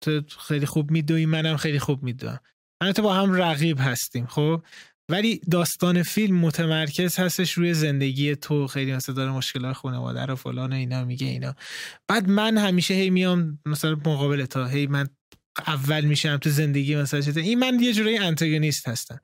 تو 0.02 0.22
خیلی 0.48 0.66
خوب 0.66 0.92
میدوی 0.92 1.26
منم 1.26 1.58
خیلی 1.58 1.80
خوب 1.80 2.04
میدوم 2.04 2.40
من 2.82 2.92
تو 2.92 3.02
با 3.02 3.14
هم 3.14 3.34
رقیب 3.34 3.78
هستیم 3.80 4.26
خب؟ 4.26 4.64
ولی 5.10 5.42
داستان 5.52 6.04
فیلم 6.04 6.38
متمرکز 6.38 7.20
هستش 7.20 7.52
روی 7.52 7.74
زندگی 7.74 8.36
تو. 8.36 8.68
خیلی 8.68 8.94
مثلا 8.94 9.16
داره 9.16 9.32
مشکلات 9.32 9.76
خانواده 9.76 10.26
رو 10.26 10.36
فلان 10.36 10.74
و 10.74 10.76
اینا 10.76 11.06
میگه 11.06 11.28
اینا. 11.28 11.56
بعد 12.08 12.30
من 12.30 12.58
همیشه 12.58 12.94
هی 12.94 13.10
میام 13.10 13.60
مثلا 13.66 13.96
مقابل 13.96 14.46
تا 14.46 14.68
هی 14.68 14.88
من 14.88 15.10
اول 15.68 16.06
میشم 16.06 16.38
تو 16.38 16.50
زندگی 16.50 16.96
مثلا 16.96 17.22
چطور 17.22 17.44
این 17.44 17.60
من 17.60 17.80
یه 17.80 17.94
جورایی 17.94 18.18
انتاگونیست 18.18 18.88
هستم. 18.88 19.20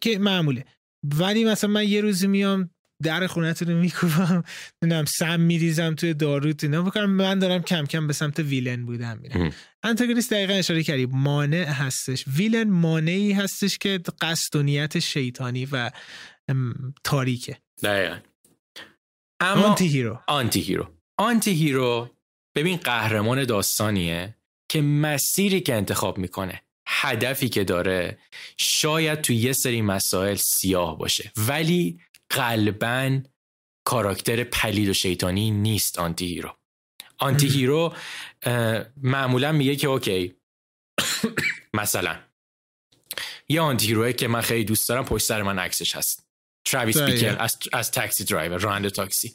که 0.00 0.18
معموله. 0.18 0.64
ولی 1.18 1.44
مثلا 1.44 1.70
من 1.70 1.88
یه 1.88 2.00
روزی 2.00 2.26
میام 2.26 2.70
در 3.02 3.26
خونتون 3.26 3.68
رو 3.68 3.74
میکوبم. 3.74 4.44
نمی‌دونم 4.82 5.04
سم 5.04 5.40
میریزم 5.40 5.94
توی 5.94 6.14
داروت 6.14 6.64
اینا. 6.64 6.82
بکنم 6.82 7.10
من 7.10 7.38
دارم 7.38 7.62
کم 7.62 7.86
کم 7.86 8.06
به 8.06 8.12
سمت 8.12 8.38
villain 8.38 8.86
بودم 8.86 9.18
میرم. 9.18 9.52
انتاگونیست 9.82 10.32
دقیقا 10.32 10.52
اشاره 10.52 10.82
کردی. 10.82 11.06
مانع 11.06 11.64
هستش. 11.64 12.24
villain 12.36 12.70
مانعی 12.70 13.32
هستش 13.32 13.78
که 13.78 14.00
قصد 14.20 14.56
و 14.56 14.62
نیت 14.62 14.98
شیطانی 14.98 15.68
و 15.72 15.90
تاریکه. 17.04 17.58
دقیقا. 17.82 18.18
اما 19.40 19.66
antihero 19.66 20.20
antihero 20.26 20.88
antihero 21.18 22.10
ببین 22.54 22.76
قهرمان 22.76 23.44
داستانیه 23.44 24.36
که 24.68 24.82
مسیری 24.82 25.60
که 25.60 25.74
انتخاب 25.74 26.18
می‌کنه 26.18 26.62
هدفی 26.86 27.48
که 27.48 27.64
داره 27.64 28.18
شاید 28.56 29.20
تو 29.20 29.32
یه 29.32 29.52
سری 29.52 29.82
مسائل 29.82 30.34
سیاه 30.34 30.98
باشه. 30.98 31.32
ولی 31.36 32.00
قلبا 32.30 33.20
کاراکتر 33.84 34.44
پلید 34.44 34.88
و 34.88 34.94
شیطانی 34.94 35.50
نیست 35.50 35.98
antihero. 35.98 36.56
antihero 37.18 37.94
معمولا 38.96 39.52
میگه 39.52 39.76
که 39.76 39.88
اوکی 39.88 40.34
مثلا 41.80 42.18
یه 43.48 43.60
antihero 43.60 43.86
ه 43.86 44.12
که 44.12 44.28
من 44.28 44.40
خیلی 44.40 44.64
دوست 44.64 44.88
دارم 44.88 45.04
پشت 45.04 45.24
سر 45.26 45.42
من 45.42 45.58
عکسش 45.58 45.96
هست. 45.96 46.26
تراویس 46.64 46.98
بیکل 46.98 47.36
از, 47.38 47.58
از 47.72 47.90
Taxi 47.90 48.24
Driver 48.24 48.58
راننده 48.58 48.90
تاکسی. 48.90 49.34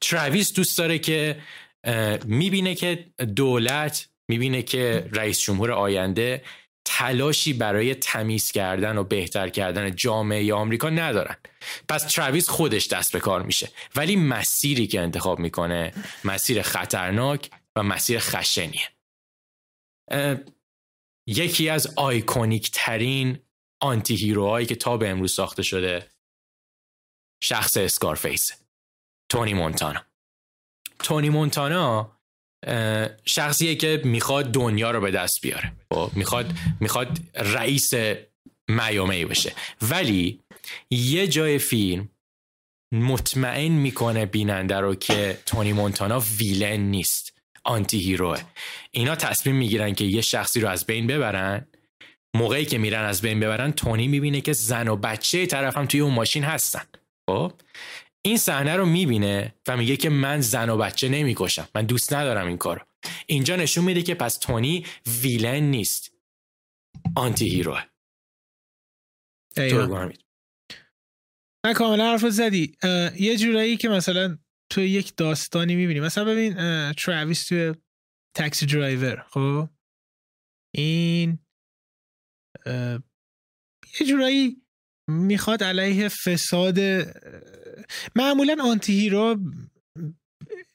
تراویس 0.00 0.52
دوست 0.52 0.78
داره 0.78 0.98
که 0.98 1.42
می‌بینه 2.24 2.74
که 2.74 3.06
دولت 3.36 4.08
می‌بینه 4.28 4.62
که 4.62 5.08
رئیس 5.12 5.40
جمهور 5.40 5.72
آینده 5.72 6.44
تلاشی 6.84 7.52
برای 7.52 7.94
تمیز 7.94 8.52
کردن 8.52 8.98
و 8.98 9.04
بهتر 9.04 9.48
کردن 9.48 9.96
جامعه 9.96 10.54
آمریکا 10.54 10.90
ندارن. 10.90 11.36
پس 11.88 12.02
ترویس 12.02 12.48
خودش 12.48 12.88
دست 12.88 13.12
به 13.12 13.20
کار 13.20 13.42
میشه. 13.42 13.70
ولی 13.96 14.16
مسیری 14.16 14.86
که 14.86 15.00
انتخاب 15.00 15.38
می‌کنه 15.38 15.94
مسیر 16.24 16.62
خطرناک 16.62 17.50
و 17.76 17.82
مسیر 17.82 18.18
خشنیه. 18.18 18.88
یکی 21.26 21.68
از 21.68 21.94
iconic 21.96 22.70
ترین 22.74 23.38
antihero 23.80 24.14
هایی 24.14 24.66
که 24.66 24.74
تا 24.74 24.96
به 24.96 25.08
امروز 25.08 25.32
ساخته 25.32 25.62
شده 25.62 26.10
شخص 27.42 27.76
Scarface 27.76 28.52
تونی 29.28 29.54
مونتانا. 29.54 30.04
تونی 30.98 31.28
مونتانا 31.28 32.18
شخصیه 33.24 33.74
که 33.74 34.00
می‌خواد 34.04 34.52
دنیا 34.52 34.90
رو 34.90 35.00
به 35.00 35.10
دست 35.10 35.40
بیاره. 35.42 35.72
خب، 35.92 36.10
می‌خواد 36.14 36.52
می‌خواد 36.80 37.18
رئیس 37.34 37.90
میامه 38.68 39.26
بشه. 39.26 39.52
ولی 39.82 40.40
یه 40.90 41.28
جای 41.28 41.58
فیلم 41.58 42.08
مطمئن 42.92 43.72
می‌کنه 43.72 44.26
بیننده 44.26 44.76
رو 44.76 44.94
که 44.94 45.38
تونی 45.46 45.72
مونتانا 45.72 46.22
ویلن 46.38 46.80
نیست 46.80 47.32
آنتی 47.64 47.98
هیروه. 47.98 48.40
اینا 48.90 49.14
تصمیم 49.14 49.56
می‌گیرن 49.56 49.94
که 49.94 50.04
یه 50.04 50.20
شخصی 50.20 50.60
رو 50.60 50.68
از 50.68 50.86
بین 50.86 51.06
ببرن. 51.06 51.66
موقعی 52.36 52.64
که 52.64 52.78
میرن 52.78 53.04
از 53.04 53.22
بین 53.22 53.40
ببرن 53.40 53.72
تونی 53.72 54.08
می‌بینه 54.08 54.40
که 54.40 54.52
زن 54.52 54.88
و 54.88 54.96
بچه 54.96 55.46
طرف 55.46 55.76
هم 55.76 55.86
توی 55.86 56.00
اون 56.00 56.14
ماشین 56.14 56.44
هستن. 56.44 56.82
خب؟ 57.30 57.52
این 58.24 58.36
صحنه 58.36 58.76
رو 58.76 58.86
می‌بینه 58.86 59.54
و 59.68 59.76
میگه 59.76 59.96
که 59.96 60.10
من 60.10 60.40
زن 60.40 60.70
و 60.70 60.76
بچه 60.76 61.08
نمی‌کشم. 61.08 61.68
من 61.74 61.86
دوست 61.86 62.12
ندارم 62.12 62.46
این 62.46 62.56
کارو. 62.58 62.86
اینجا 63.26 63.56
نشون 63.56 63.84
میده 63.84 64.02
که 64.02 64.14
پس 64.14 64.38
تونی 64.38 64.86
villain 65.22 65.60
نیست. 65.60 66.12
antihero 67.16 67.48
ه 67.48 67.82
من 71.64 71.72
کاملا 71.74 72.10
حرف 72.10 72.28
زدی. 72.28 72.76
یه 73.18 73.36
جورایی 73.36 73.76
که 73.76 73.88
مثلا 73.88 74.38
تو 74.70 74.80
یک 74.80 75.16
داستانی 75.16 75.74
می‌بینی. 75.76 76.00
مثلا 76.00 76.24
ببین 76.24 76.54
تراویس 76.92 77.48
تو 77.48 77.74
Taxi 78.36 78.66
Driver 78.66 79.26
خب؟ 79.30 79.68
این 80.74 81.38
یه 84.00 84.06
جورایی 84.08 84.62
می‌خواد 85.08 85.64
علیه 85.64 86.08
فساد 86.08 86.78
معمولا 88.16 88.56
antihero 88.64 89.36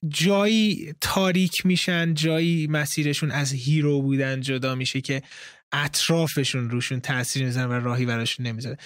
جایی 0.08 0.94
تاریک 1.02 1.66
میشن 1.66 2.14
جایی 2.14 2.68
مسیرشون 2.68 3.32
از 3.32 3.52
hero 3.52 4.02
بودن 4.02 4.42
جدا 4.42 4.76
میشه 4.76 5.02
که 5.02 5.22
اطرافشون 5.72 6.70
روشون 6.70 7.00
تاثیر 7.00 7.46
می‌زنن 7.46 7.70
و 7.70 7.74
راهی 7.74 8.06
براشون 8.06 8.48
نمی‌ذاره. 8.48 8.78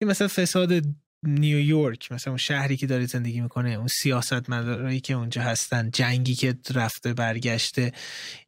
این 0.00 0.10
مثلا 0.10 0.28
فساد 0.28 0.84
نیویورک 1.26 2.12
مثلا 2.12 2.30
اون 2.30 2.38
شهری 2.38 2.76
که 2.76 2.86
داره 2.86 3.06
زندگی 3.06 3.40
می‌کنه 3.40 3.70
اون 3.70 3.88
سیاست 3.88 4.50
مدارایی 4.50 5.00
که 5.00 5.14
اونجا 5.14 5.42
هستن 5.42 5.90
جنگی 5.90 6.34
که 6.34 6.54
رفته 6.74 7.14
برگشته 7.14 7.92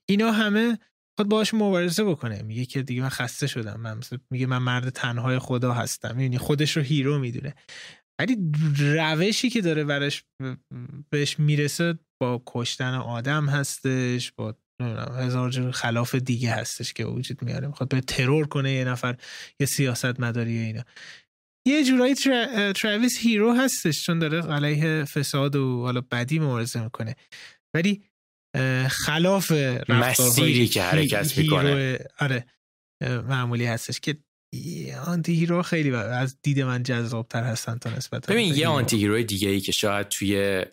اینا 0.07 0.33
همه 0.33 0.79
خود 1.19 1.29
باش 1.29 1.55
مبارزه 1.55 2.05
بکنه. 2.05 2.43
میگه 2.43 2.65
که 2.65 2.83
دیگه 2.83 3.03
من 3.03 3.09
خسته 3.09 3.47
شدم. 3.47 3.81
من 3.81 4.01
میگه 4.31 4.47
من 4.47 4.59
مرد 4.59 4.89
تنهای 4.89 5.39
خدا 5.39 5.73
هستم. 5.73 6.17
می‌بینی 6.17 6.39
خودش 6.39 6.77
رو 6.77 6.83
hero 6.83 7.19
می‌دونه. 7.19 7.55
ولی 8.21 8.37
روشی 8.79 9.51
که 9.51 9.61
داره 9.61 9.85
برش 9.85 10.25
بهش 11.11 11.39
می‌رسه 11.39 11.99
با 12.23 12.43
کشتن 12.47 12.95
آدم 12.95 13.47
هستش 13.47 14.33
با 14.33 14.57
هزار 15.17 15.51
جور 15.51 15.71
خلاف 15.71 16.15
دیگه 16.15 16.51
هستش 16.51 16.93
که 16.93 17.05
وجود 17.05 17.43
میاره. 17.43 17.67
می‌خواد 17.67 17.89
به 17.89 18.01
ترور 18.01 18.47
کنه 18.47 18.73
یه 18.73 18.85
نفر 18.85 19.17
یه 19.61 19.67
سیاست 19.67 20.21
مداری 20.21 20.59
اینا. 20.59 20.85
یه 21.69 21.85
جورایی 21.85 22.15
تراویس 22.73 23.19
hero 23.19 23.55
هستش 23.55 24.05
چون 24.05 24.19
داره 24.19 24.43
علیه 24.43 25.05
فساد 25.05 25.57
و 25.57 25.83
حالا 25.83 26.01
بدی 26.01 26.39
مبارزه 26.39 26.83
می‌کنه. 26.83 27.17
ولی 27.75 28.03
خلاف 28.89 29.53
مسیری 29.89 30.69
که 30.69 30.83
حرکت 30.83 31.39
می‌کنه. 31.39 31.99
آره 32.19 32.47
معمولی 33.03 33.67
هستش 33.67 34.01
که 34.01 34.19
anti 35.07 35.35
hero 35.35 35.63
خیلی 35.63 35.95
از 35.95 36.37
دید 36.43 36.61
من 36.61 36.83
جذابتر 36.83 37.43
هستن 37.43 37.79
تا 37.79 37.91
نسبت 37.91 38.27
ببین 38.27 38.55
یه 38.55 38.69
anti 38.69 38.97
hero 38.97 39.23
دیگه 39.23 39.49
ای 39.49 39.61
که 39.61 39.73
شاید 39.73 40.09
توی 40.09 40.65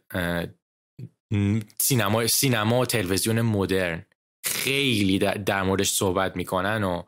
سینما 1.77 2.27
سینما 2.27 2.79
و 2.79 2.85
تلویزیون 2.85 3.41
مدرن 3.41 4.05
خیلی 4.45 5.19
در, 5.19 5.63
موردش 5.63 5.89
صحبت 5.89 6.35
می‌کنن 6.35 6.83
و 6.83 7.03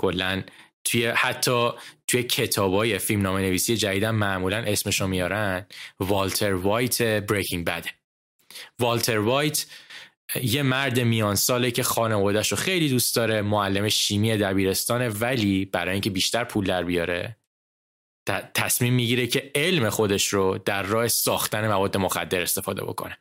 کلا 0.00 0.42
توی 0.84 1.06
حتی 1.06 1.70
توی 2.06 2.22
کتابای 2.22 2.98
فیلم 2.98 3.22
نامه 3.22 3.40
نویسی 3.40 3.76
جدیدن 3.76 4.10
معمولا 4.10 4.56
اسمشو 4.56 5.06
میارن 5.06 5.66
والتر 6.00 6.54
وایت 6.54 7.02
Breaking 7.02 7.64
Bad 7.64 7.84
ه 7.84 7.90
والتر 8.78 9.18
وایت 9.18 9.66
یه 10.42 10.62
مرد 10.62 11.00
میان 11.00 11.34
ساله 11.34 11.70
که 11.70 11.82
خانوادهش 11.82 12.48
رو 12.48 12.56
خیلی 12.56 12.88
دوست 12.88 13.16
داره 13.16 13.42
معلم 13.42 13.88
شیمی 13.88 14.36
دبیرستانه 14.36 15.08
ولی 15.08 15.64
برای 15.64 15.92
اینکه 15.92 16.10
بیشتر 16.10 16.44
پول 16.44 16.64
در 16.64 16.84
بیاره 16.84 17.36
تصمیم 18.54 18.94
می‌گیره 18.94 19.26
که 19.26 19.50
علم 19.54 19.90
خودش 19.90 20.28
رو 20.28 20.58
در 20.58 20.82
راه 20.82 21.08
ساختن 21.08 21.68
مواد 21.68 21.96
مخدر 21.96 22.42
استفاده 22.42 22.84
بکنه. 22.84 23.18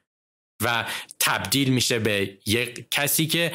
و 0.64 0.86
تبدیل 1.20 1.74
میشه 1.74 2.00
به 2.00 2.38
یک 2.46 2.88
کسی 2.92 3.28
که 3.28 3.52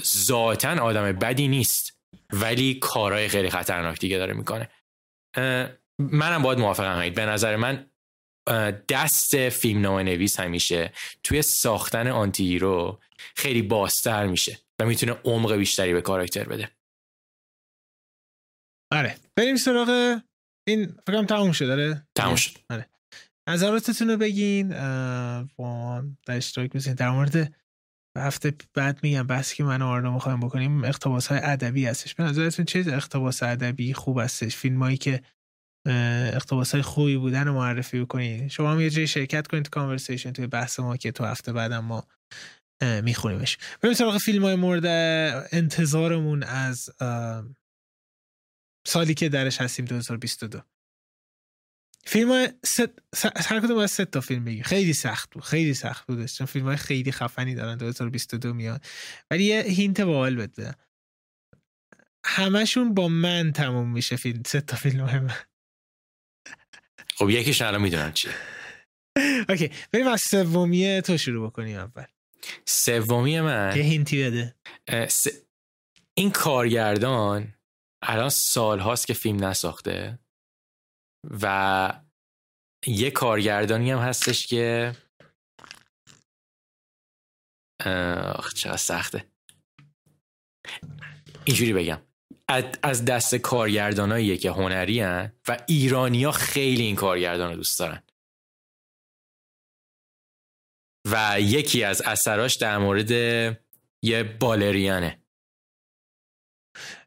ذاتا 0.00 0.82
آدم 0.82 1.12
بدی 1.12 1.48
نیست 1.48 2.00
ولی 2.32 2.74
کارهای 2.74 3.28
خیلی 3.28 3.50
خطرناک 3.50 4.00
دیگه 4.00 4.18
داره 4.18 4.34
می‌کنه. 4.34 4.70
منم 5.98 6.42
باید 6.42 6.58
موافقم 6.58 7.10
به 7.10 7.26
نظر 7.26 7.56
من 7.56 7.90
دست 8.88 9.48
فیلم 9.48 9.80
نامه 9.80 10.02
نویس 10.02 10.40
همیشه 10.40 10.92
توی 11.22 11.42
ساختن 11.42 12.08
آنتی 12.08 12.44
هیرو 12.44 13.00
خیلی 13.36 13.62
باستر 13.62 14.26
میشه 14.26 14.58
و 14.80 14.86
می‌تونه 14.86 15.12
عمق 15.12 15.52
بیشتری 15.52 15.92
به 15.92 16.02
کاراکتر 16.02 16.44
بده. 16.44 16.70
آره. 18.92 19.16
بریم 19.36 19.56
سراغ 19.56 20.20
این 20.68 20.96
فکرم 21.06 21.26
تموم 21.26 21.52
شد 21.52 21.66
داره 21.66 22.06
تموم 22.14 22.36
شد. 22.36 22.58
آره. 22.70 22.88
نظراتتون 23.48 24.10
رو 24.10 24.16
بگین. 24.16 24.68
با 25.56 26.02
در 26.26 26.36
اشتراک 26.36 26.70
بزنین 26.70 26.96
در 26.96 27.10
مورد 27.10 27.54
هفته 28.18 28.54
بعد 28.74 29.00
میگم 29.02 29.26
بس 29.26 29.54
که 29.54 29.64
من 29.64 29.82
آرنا 29.82 30.14
می‌خوایم 30.14 30.40
بکنیم 30.40 30.84
اقتباس 30.84 31.26
های 31.26 31.40
ادبی 31.42 31.86
هستش. 31.86 32.14
به 32.14 32.24
نظرتون 32.24 32.64
چه 32.64 32.84
اقتباس 32.86 33.42
ادبی 33.42 33.94
خوب 33.94 34.18
هستش؟ 34.18 34.56
فیلم 34.56 34.82
هایی 34.82 34.96
که 34.96 35.22
اقتباس 35.86 36.72
های 36.72 36.82
خوبی 36.82 37.16
بودن 37.16 37.46
رو 37.46 37.54
معرفی 37.54 38.00
بکنید 38.00 38.50
شما 38.50 38.72
هم 38.72 38.80
یه 38.80 38.90
جایی 38.90 39.06
شرکت 39.06 39.46
کنید 39.46 39.64
تو 39.64 39.70
کانورسیشن 39.70 40.32
توی 40.32 40.46
بحث 40.46 40.80
ما 40.80 40.96
که 40.96 41.12
تو 41.12 41.24
هفته 41.24 41.52
بعدم 41.52 41.84
ما 41.84 42.06
میخونیمش. 43.02 43.58
بریم 43.80 43.94
سراغ 43.94 44.18
فیلم 44.18 44.44
های 44.44 44.54
مورد 44.54 44.86
انتظارمون 45.52 46.42
از 46.42 46.90
سالی 48.86 49.14
که 49.14 49.28
درش 49.28 49.60
هستیم 49.60 49.84
2022 49.84 50.62
فیلم 52.06 52.28
های 52.28 52.52
هر 53.36 53.60
کدوم 53.60 53.78
از 53.78 53.96
تا 53.96 54.20
فیلم 54.20 54.44
بگیم. 54.44 54.62
خیلی 54.62 54.92
سخت 54.92 55.30
بود 55.30 55.44
خیلی 55.44 55.74
سخت 55.74 56.06
بود. 56.06 56.26
چون 56.26 56.46
فیلم 56.46 56.66
های 56.66 56.76
خیلی 56.76 57.12
خفنی 57.12 57.54
دارن 57.54 57.76
2022 57.76 58.54
میاد. 58.54 58.84
ولی 59.30 59.44
یه 59.44 59.60
hint 59.62 60.00
باحال 60.00 60.36
بده 60.36 60.74
همشون 62.24 62.94
با 62.94 63.08
من 63.08 63.52
تموم 63.52 63.92
میشه 63.92 64.16
فیلم 64.16 64.42
سه 64.46 64.60
تا 64.60 64.76
فیلم 64.76 65.00
های 65.00 65.18
من. 65.18 65.34
خب 67.18 67.30
یکیش 67.30 67.62
الان 67.62 67.82
می‌دونم 67.82 68.12
چیه. 68.12 68.34
okay 69.48 69.70
بریم 69.92 70.06
از 70.06 70.20
سومیه 70.20 71.00
تو 71.00 71.18
شروع 71.18 71.50
بکنیم 71.50 71.78
اول. 71.78 72.04
سومی 72.66 73.40
من 73.40 73.76
یه 73.76 73.82
هینتی 73.82 74.24
بده. 74.24 74.54
این 76.14 76.30
کارگردان 76.30 77.54
الان 78.02 78.28
سال 78.28 78.78
هاست 78.80 79.06
که 79.06 79.14
فیلم 79.14 79.44
نساخته 79.44 80.18
و 81.42 82.02
یه 82.86 83.10
کارگردانی 83.10 83.90
هم 83.90 83.98
هستش 83.98 84.46
که 84.46 84.96
چقدر 88.54 88.76
سخته. 88.76 89.30
اینجوری 91.44 91.72
بگم. 91.72 92.02
از 92.82 93.04
دست 93.04 93.34
کارگرداناییه 93.34 94.36
که 94.36 94.50
هنری 94.50 95.00
هن 95.00 95.32
و 95.48 95.64
ایرانیا 95.68 96.32
خیلی 96.32 96.82
این 96.82 96.96
کارگردان 96.96 97.50
رو 97.50 97.56
دوست 97.56 97.78
دارن. 97.78 98.02
و 101.10 101.40
یکی 101.40 101.84
از 101.84 102.02
اثراش 102.02 102.56
در 102.56 102.78
مورد 102.78 103.10
یه 104.02 104.22
بالریانه. 104.40 105.22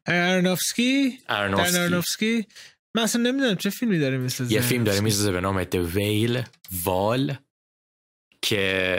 ارنوفسکی؟ 0.06 1.18
ارنوفسکی. 1.28 2.46
من 2.96 3.02
اصلا 3.02 3.22
نمی‌دونم 3.22 3.56
چه 3.56 3.70
فیلمی 3.70 3.98
داره 3.98 4.18
می‌سازه. 4.18 4.52
یه 4.52 4.60
فیلم 4.60 4.84
داره 4.84 5.00
می‌سازه 5.00 5.32
به 5.32 5.40
نام 5.40 5.64
The 5.64 5.94
ویل 5.94 6.44
وال 6.84 7.36
که 8.42 8.98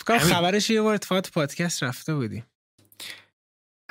فکر 0.00 0.18
خبرش 0.18 0.70
یه 0.70 0.82
بار 0.82 0.94
اتفاقات 0.94 1.30
پادکست 1.30 1.82
رفته 1.82 2.14
بودیم. 2.14 2.46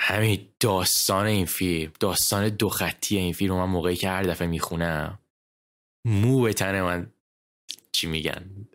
همین 0.03 0.47
داستان 0.59 1.25
این 1.25 1.45
فیلم 1.45 1.91
داستان 1.99 2.49
دو 2.49 2.69
خطی 2.69 3.17
این 3.17 3.33
فیلم 3.33 3.53
من 3.53 3.65
موقعی 3.65 3.95
که 3.95 4.09
هر 4.09 4.23
دفعه 4.23 4.47
می‌خونم 4.47 5.19
مو 6.05 6.41
به 6.41 6.53
تن 6.53 6.81
من 6.81 7.11
چی 7.91 8.07
میگن؟ 8.07 8.67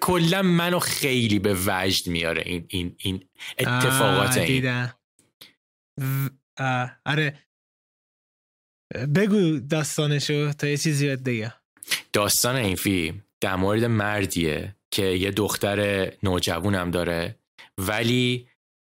کلا 0.00 0.42
منو 0.42 0.78
خیلی 0.78 1.38
به 1.38 1.56
وجد 1.66 2.08
میاره 2.08 2.42
این 2.46 2.64
این 2.68 2.94
این 2.98 3.28
اتفاقات 3.58 4.36
این. 4.36 4.88
آره. 7.06 7.38
بگو 9.14 9.58
داستانشو 9.58 10.52
تا 10.52 10.66
یه 10.66 10.76
چیزی 10.76 11.06
یاد 11.06 11.24
دیگه 11.24 11.54
داستان 12.12 12.56
این 12.56 12.76
فیلم 12.76 13.24
در 13.40 13.56
مورد 13.56 13.84
مردیه 13.84 14.76
که 14.90 15.04
یه 15.04 15.30
دختر 15.30 16.12
نوجوونم 16.22 16.90
داره 16.90 17.38
ولی 17.78 18.49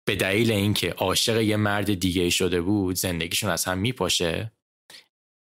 به 0.09 0.16
دلیل 0.16 0.53
اینکه 0.53 0.91
عاشق 0.91 1.41
یه 1.41 1.57
مرد 1.57 1.95
دیگه 1.95 2.31
شده 2.31 2.61
بود 2.61 2.97
زندگیشون 2.97 3.51
از 3.51 3.65
هم 3.65 3.78
میپاشه. 3.78 4.53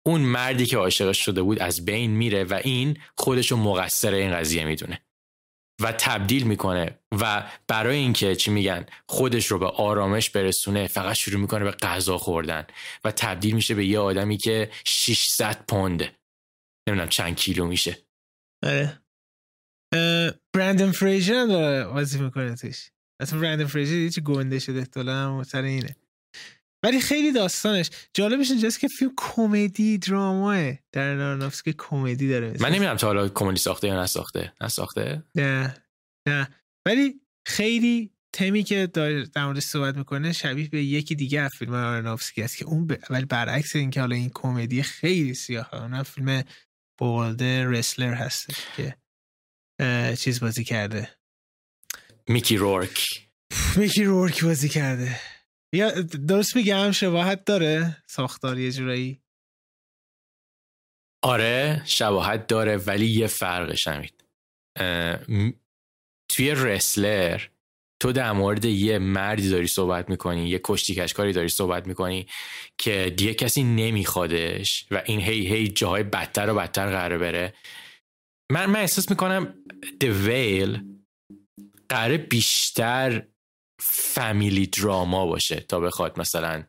اون 0.06 0.22
مردی 0.22 0.66
که 0.66 0.78
عاشقش 0.78 1.26
شده 1.26 1.42
بود 1.42 1.60
از 1.60 1.86
بین 1.86 2.12
میره 2.12 2.44
و 2.44 2.62
این 2.64 2.98
خودشو 3.18 3.58
مقصر 3.58 4.14
این 4.14 4.34
قضیه 4.34 4.66
می‌دونه. 4.66 5.02
و 5.82 5.92
تبدیل 5.92 6.44
می‌کنه 6.44 7.00
و 7.22 7.52
برای 7.68 7.98
اینکه 7.98 8.36
چی 8.36 8.52
میگن 8.52 8.86
خودش 9.10 9.48
رو 9.48 9.60
به 9.60 9.68
آرامش 9.68 10.30
برسونه 10.30 10.88
فقط 10.88 11.16
شروع 11.16 11.42
می‌کنه 11.42 11.64
به 11.64 11.72
غذا 11.72 12.18
خوردن 12.18 12.68
و 13.04 13.12
تبدیل 13.12 13.56
میشه 13.56 13.76
به 13.76 13.86
یه 13.86 14.00
آدمی 14.00 14.38
که 14.38 14.72
600 14.86 15.66
پونده 15.68 16.16
نمی‌دونم 16.90 17.10
چند 17.10 17.36
کیلو 17.36 17.66
میشه. 17.68 17.98
آره. 18.66 19.02
برندن 20.56 20.92
فریجر 20.92 21.36
هم 21.36 21.48
داره 21.48 21.86
وظیفه 21.86 22.32
اصلا 23.20 23.40
برندن 23.40 23.66
فریجر 23.66 23.94
هیچ 23.94 24.20
گنده 24.20 24.60
شده؟ 24.60 24.80
احتمالاً 24.80 25.44
سر 25.44 25.62
اینه. 25.62 25.96
ولی 26.84 27.02
خیلی 27.02 27.32
داستانش. 27.32 27.90
جالبش 28.14 28.52
اینجاست 28.52 28.80
که 28.80 28.88
فیلم 28.88 29.12
کمدی 29.18 29.98
دراماه 29.98 30.74
در 30.92 31.16
نارنافسکی 31.16 31.74
کمدی 31.78 32.30
داره 32.30 32.54
من 32.60 32.70
نمی‌دونم 32.70 32.96
تا 32.96 33.08
حالا 33.08 33.30
کمدی 33.30 33.58
ساخته 33.58 33.88
یا 33.88 34.04
نساخته. 34.04 34.54
نساخته؟ 34.62 35.24
نه. 35.36 35.84
نه. 36.28 36.48
ولی 36.86 37.22
خیلی 37.46 38.12
تمی 38.34 38.64
که 38.64 38.88
در 39.34 39.46
موردش 39.46 39.64
صحبت 39.64 39.98
می‌کنه 39.98 40.34
شبیه 40.34 40.70
به 40.70 40.84
یکی 40.84 41.16
دیگه 41.16 41.42
از 41.42 41.52
فیلم 41.52 41.74
آرنافسکی 41.74 42.42
است 42.42 42.58
که 42.58 42.66
اون 42.66 42.88
ب... 42.88 42.98
ولی 43.10 43.26
برعکس 43.26 43.76
اینکه 43.76 44.00
حالا 44.00 44.16
این 44.16 44.32
کمدی 44.34 44.84
خیلی 44.84 45.34
سیاه 45.34 45.74
اون 45.74 46.04
فیلم 46.04 46.44
بولد 47.00 47.44
رسلر 47.44 48.14
هست 48.14 48.48
که 48.76 48.96
چیز 50.16 50.40
بازی 50.40 50.64
کرده. 50.64 51.17
میکی 52.30 52.58
رورک. 52.58 53.28
میکی 53.76 54.04
رورک 54.04 54.44
بازی 54.44 54.70
کرده. 54.70 55.20
یا 55.74 56.02
درست 56.02 56.56
میگم 56.56 56.92
شباهت 56.92 57.46
داره 57.46 57.98
ساختار 58.08 58.60
یه 58.60 58.72
جورایی. 58.72 59.22
آره 61.24 61.82
شباهت 61.86 62.48
داره 62.48 62.78
ولی 62.78 63.06
یه 63.06 63.28
فرقش 63.28 63.88
همید 63.88 64.24
توی 66.30 66.52
رسلر 66.56 67.42
تو 68.02 68.12
در 68.12 68.32
مورد 68.32 68.66
یه 68.66 69.00
مردی 69.00 69.50
داری 69.50 69.68
صحبت 69.68 70.10
می‌کنی 70.10 70.50
یه 70.50 70.62
کشتی 70.64 70.96
کشکاری 70.96 71.34
داری 71.34 71.50
صحبت 71.50 71.88
می‌کنی 71.88 72.28
که 72.78 73.14
دیگه 73.18 73.34
کسی 73.34 73.64
نمیخوادش 73.64 74.86
و 74.92 75.04
این 75.06 75.20
هی 75.20 75.48
هی 75.48 75.68
جاهای 75.68 76.04
بدتر 76.04 76.50
و 76.50 76.56
بدتر 76.56 76.90
قراره 76.90 77.18
بره. 77.18 77.54
من 78.52 78.66
من 78.66 78.80
احساس 78.80 79.10
می‌کنم 79.10 79.54
The 80.04 80.28
Whale 80.28 80.97
قراره 81.90 82.18
بیشتر 82.18 83.28
family 83.80 84.68
drama 84.68 85.26
باشه 85.26 85.60
تا 85.60 85.80
بخواد 85.80 86.20
مثلا 86.20 86.64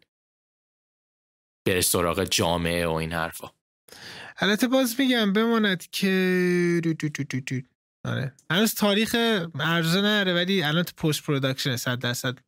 بره 1.67 1.81
سراغ 1.81 2.25
جامعه 2.25 2.87
و 2.87 2.93
این 2.93 3.13
حرفا. 3.13 3.51
البته 4.37 4.69
باز 4.69 5.01
میگم 5.01 5.33
بماند 5.33 5.91
که 5.91 6.81
آره. 8.05 8.35
هنوز 8.51 8.75
تاریخ 8.75 9.15
عرضه 9.61 10.01
نره 10.01 10.35
ولی 10.35 10.63
الان 10.63 10.83
تو 10.83 11.09
post 11.09 11.23
production 11.23 11.77
صد 11.77 11.99
درصد 11.99 12.39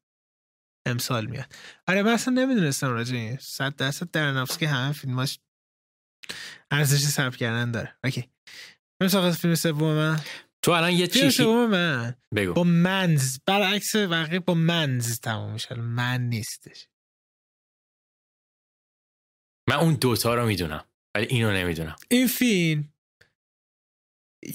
امسال 0.86 1.26
میاد. 1.26 1.54
آره 1.88 2.02
من 2.02 2.12
اصلا 2.12 2.34
نمی‌دونستم 2.34 2.88
راجع 2.88 3.16
این. 3.16 3.36
صد 3.36 3.76
درصد 3.76 4.10
در 4.10 4.44
که 4.44 4.68
همه 4.68 4.92
فیلماش 4.92 5.38
ارزش 6.70 6.98
ثبت 6.98 7.36
کردن 7.36 7.70
داره. 7.70 7.96
اوکی. 8.04 8.30
بریم 9.00 9.32
فیلم 9.32 9.54
سوم 9.54 10.20
تو 10.62 10.70
الان 10.70 10.92
یه 10.92 11.06
چیزی 11.06 11.44
من. 11.44 12.16
بگو. 12.36 12.52
با 12.52 12.64
منز. 12.64 13.38
برعکس 13.46 13.96
بقیه 13.96 14.40
با 14.40 14.54
منز 14.54 15.20
تموم 15.20 15.52
میشه. 15.52 15.74
من 15.74 16.20
نیستش. 16.20 16.88
من 19.68 19.76
اون 19.76 19.94
دوتا 19.94 20.34
رو 20.34 20.46
می‌دونم 20.46 20.84
ولی 21.14 21.26
اینو 21.26 21.52
نمی‌دونم. 21.52 21.96
این 22.10 22.26
فیلم 22.26 22.92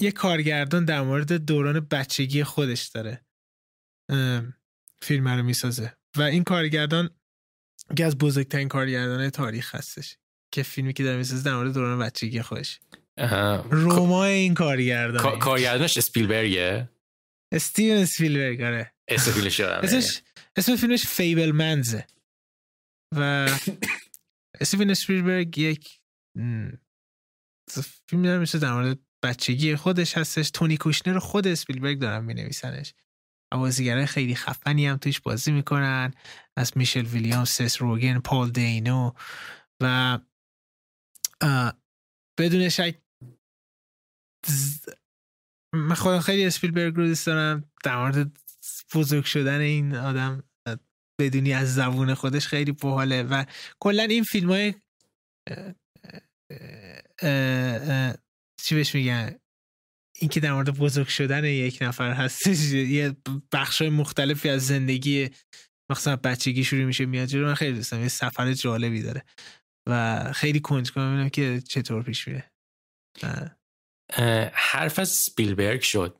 یه 0.00 0.12
کارگردان 0.12 0.84
در 0.84 1.02
مورد 1.02 1.32
دوران 1.32 1.80
بچگی 1.80 2.44
خودش 2.44 2.86
داره. 2.86 3.24
فیلم 5.02 5.28
رو 5.28 5.42
می‌سازه. 5.42 5.96
و 6.16 6.22
این 6.22 6.44
کارگردان 6.44 7.10
یکی 7.90 8.02
از 8.02 8.18
بزرگترین 8.18 8.68
کارگردان 8.68 9.30
تاریخ 9.30 9.74
هستش 9.74 10.18
که 10.52 10.62
فیلمی 10.62 10.92
که 10.92 11.04
داره 11.04 11.16
می‌سازه 11.16 11.42
در 11.42 11.56
مورد 11.56 11.74
دوران 11.74 11.98
بچگی 11.98 12.42
خودش. 12.42 12.80
روما 13.70 14.24
این 14.24 14.54
کارگردان 14.54 15.38
کارگردانش 15.38 15.96
اسپیلبرگه؟ 15.96 16.90
استیون 17.52 17.96
اسپیلبرگ 17.96 18.62
آره. 18.62 18.92
اسم 19.08 19.32
فیلمش 19.32 19.60
اسمش 19.60 20.22
اسم 20.56 20.76
فیلمش 20.76 21.06
فیبل 21.06 21.52
منزه 21.52 22.06
و 23.16 23.50
استیون 24.60 24.90
اسپیلبرگ 24.90 25.58
یک 25.58 26.00
فیلم 28.08 28.22
داره 28.22 28.38
میشه 28.38 28.58
در 28.58 28.72
مورد 28.72 28.98
بچگی 29.24 29.76
خودش 29.76 30.18
هستش. 30.18 30.50
تونی 30.50 30.76
کوشنر 30.76 31.18
خود 31.18 31.46
اسپیلبرگ 31.46 31.98
دارن 31.98 32.24
می 32.24 32.34
نویسنش 32.34 32.94
بازیگرای 33.52 34.06
خیلی 34.06 34.34
خفنی 34.34 34.86
هم 34.86 34.96
توش 34.96 35.20
بازی 35.20 35.52
می‌کنن. 35.52 36.14
از 36.56 36.76
میشل 36.76 37.06
ویلیام 37.06 37.44
سس 37.44 37.82
روگن 37.82 38.18
پال 38.18 38.50
دینو 38.50 39.12
و 39.82 40.18
بدون 42.38 42.68
شک 42.68 42.98
من 45.74 45.94
خودم 45.94 46.20
خیلی 46.20 46.44
اسپیلبرگ 46.44 46.94
رو 46.94 47.06
دوست 47.06 47.26
دارم. 47.26 47.70
در 47.84 47.96
مورد 47.96 48.38
بزرگ 48.94 49.24
شدن 49.24 49.60
این 49.60 49.94
آدم 49.94 50.42
بدونی 51.20 51.52
از 51.52 51.74
زبون 51.74 52.14
خودش 52.14 52.46
خیلی 52.46 52.72
باحاله 52.72 53.22
و 53.22 53.44
کلا 53.80 54.02
این 54.02 54.22
فیلم 54.22 54.50
های 54.50 54.74
چی 58.62 58.74
بهش 58.74 58.94
میگن؟ 58.94 59.38
این 60.18 60.30
که 60.30 60.40
در 60.40 60.52
مورد 60.52 60.78
بزرگ 60.78 61.06
شدن 61.08 61.44
یک 61.44 61.78
نفر 61.80 62.12
هست 62.12 62.46
یه 62.72 63.16
بخش 63.52 63.82
مختلفی 63.82 64.48
از 64.48 64.66
زندگی 64.66 65.30
مثلا 65.90 66.16
بچگی 66.16 66.64
شروع 66.64 66.84
میشه 66.84 67.06
میاد 67.06 67.28
جلو. 67.28 67.46
من 67.46 67.54
خیلی 67.54 67.76
دوستم 67.76 68.00
یه 68.00 68.08
سفر 68.08 68.52
جالبی 68.52 69.02
داره 69.02 69.24
و 69.88 70.24
خیلی 70.32 70.60
کنجکاوم 70.60 71.28
که 71.28 71.62
چطور 71.68 72.02
پیش 72.02 72.28
میره. 72.28 72.52
حرف 74.52 74.98
از 74.98 75.08
سپیلبرگ 75.08 75.80
شد. 75.80 76.18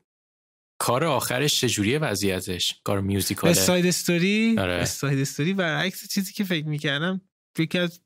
کار 0.81 1.03
آخرش 1.03 1.61
چجوریه 1.61 1.99
وضعیتش؟ 1.99 2.81
کار 2.83 3.01
musical 3.01 3.41
ه. 3.41 3.53
Side 3.53 3.85
Story 3.85 4.55
آره. 4.59 4.85
Side 4.85 5.19
Story 5.19 5.53
برعکس 5.53 6.07
چیزی 6.07 6.33
که 6.33 6.43
فکر 6.43 6.67
می‌کردم 6.67 7.21
یکی 7.59 7.79
از 7.79 7.99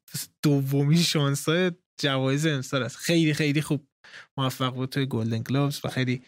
دومی 0.44 0.98
شانس 0.98 1.50
های 1.50 1.72
جوایز 2.02 2.46
امسال 2.46 2.84
است. 2.84 2.98
خیلی 2.98 3.34
خیلی 3.34 3.62
خوب 3.62 3.88
موفق 4.38 4.74
بود 4.74 4.90
توی 4.90 5.06
گلدن 5.06 5.44
گلوبز 5.44 5.82
و 5.84 5.88
خیلی 5.88 6.24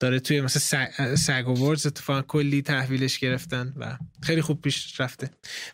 داره 0.00 0.20
توی 0.20 0.40
مثلا 0.40 1.16
سگ 1.16 1.48
وردز 1.48 1.86
اتفاقا 1.86 2.22
کلی 2.22 2.62
تحویلش 2.62 3.18
گرفتن 3.18 3.74
و 3.76 3.98
خیلی 4.22 4.42
خوب 4.42 4.60
پیش 4.60 5.00
رفته. 5.00 5.30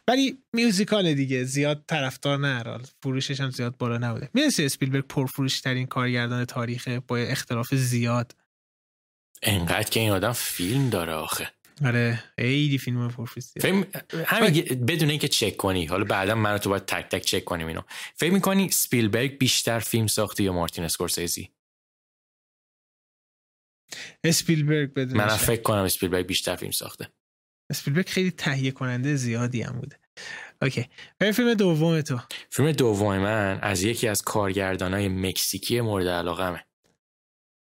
ولی 0.09 0.39
میوزیکال 0.53 1.15
دیگه 1.15 1.45
زیاد 1.45 1.85
طرفدار 1.89 2.39
نه 2.39 2.79
فروشش 3.03 3.41
هم 3.41 3.51
زیاد 3.51 3.77
بالا 3.77 3.99
نبوده. 3.99 4.29
می‌دونستی 4.35 4.65
اسپیلبرگ 4.65 5.07
پرفروش 5.07 5.61
ترین 5.61 5.87
کارگردان 5.87 6.45
تاریخه 6.45 7.01
با 7.01 7.17
اختلاف 7.17 7.75
زیاد. 7.75 8.35
انقدر 9.43 9.91
که 9.91 10.01
این 10.01 10.11
آدم 10.11 10.33
فیلم 10.33 10.91
داره 10.91 11.13
آخه. 11.13 11.51
آره 11.85 12.23
خیلی 12.39 12.79
فیلم 12.79 13.09
پرفروش 13.09 13.45
فیلم 13.61 13.87
همین 14.27 14.53
بدون 14.87 15.11
اینکه 15.11 15.29
چک 15.29 15.57
کنی. 15.57 15.87
حالا 15.87 16.05
بعدا 16.05 16.35
من 16.35 16.59
تو 16.59 16.71
باید 16.71 16.85
تک 16.85 17.09
تک 17.09 17.23
چک 17.23 17.45
کنیم 17.45 17.67
اینو. 17.67 17.81
فکر 18.15 18.33
می‌کنی 18.33 18.71
سپیلبرگ 18.71 19.39
بیشتر 19.39 19.79
فیلم 19.79 20.07
ساخته 20.07 20.43
یا 20.43 20.53
مارتین 20.53 20.85
اسکورسیزی؟ 20.85 21.51
اسپیلبرگ 24.25 24.95
بدون 24.95 25.17
من 25.17 25.29
فکر 25.29 25.63
کنم 25.63 25.83
اسپیلبرگ 25.83 26.27
بیشتر 26.27 26.57
فیلم 26.57 26.71
ساخته. 26.71 27.09
اسپیلبرگ 27.71 28.09
خیلی 28.09 28.31
تهیه 28.31 28.71
کننده 28.71 29.17
زیادی 29.17 29.63
هم 29.63 29.81
بوده. 29.81 29.99
okay. 30.63 30.89
بریم 31.19 31.33
فیلم 31.33 31.55
دوم 31.55 32.01
تو. 32.01 32.21
فیلم 32.51 32.73
دوم 32.73 33.19
من 33.19 33.59
از 33.63 33.83
یکی 33.83 34.09
از 34.09 34.23
کارگردانای 34.23 35.09
مکزیکی 35.09 35.81
مورد 35.81 36.07
علاقمه. 36.07 36.65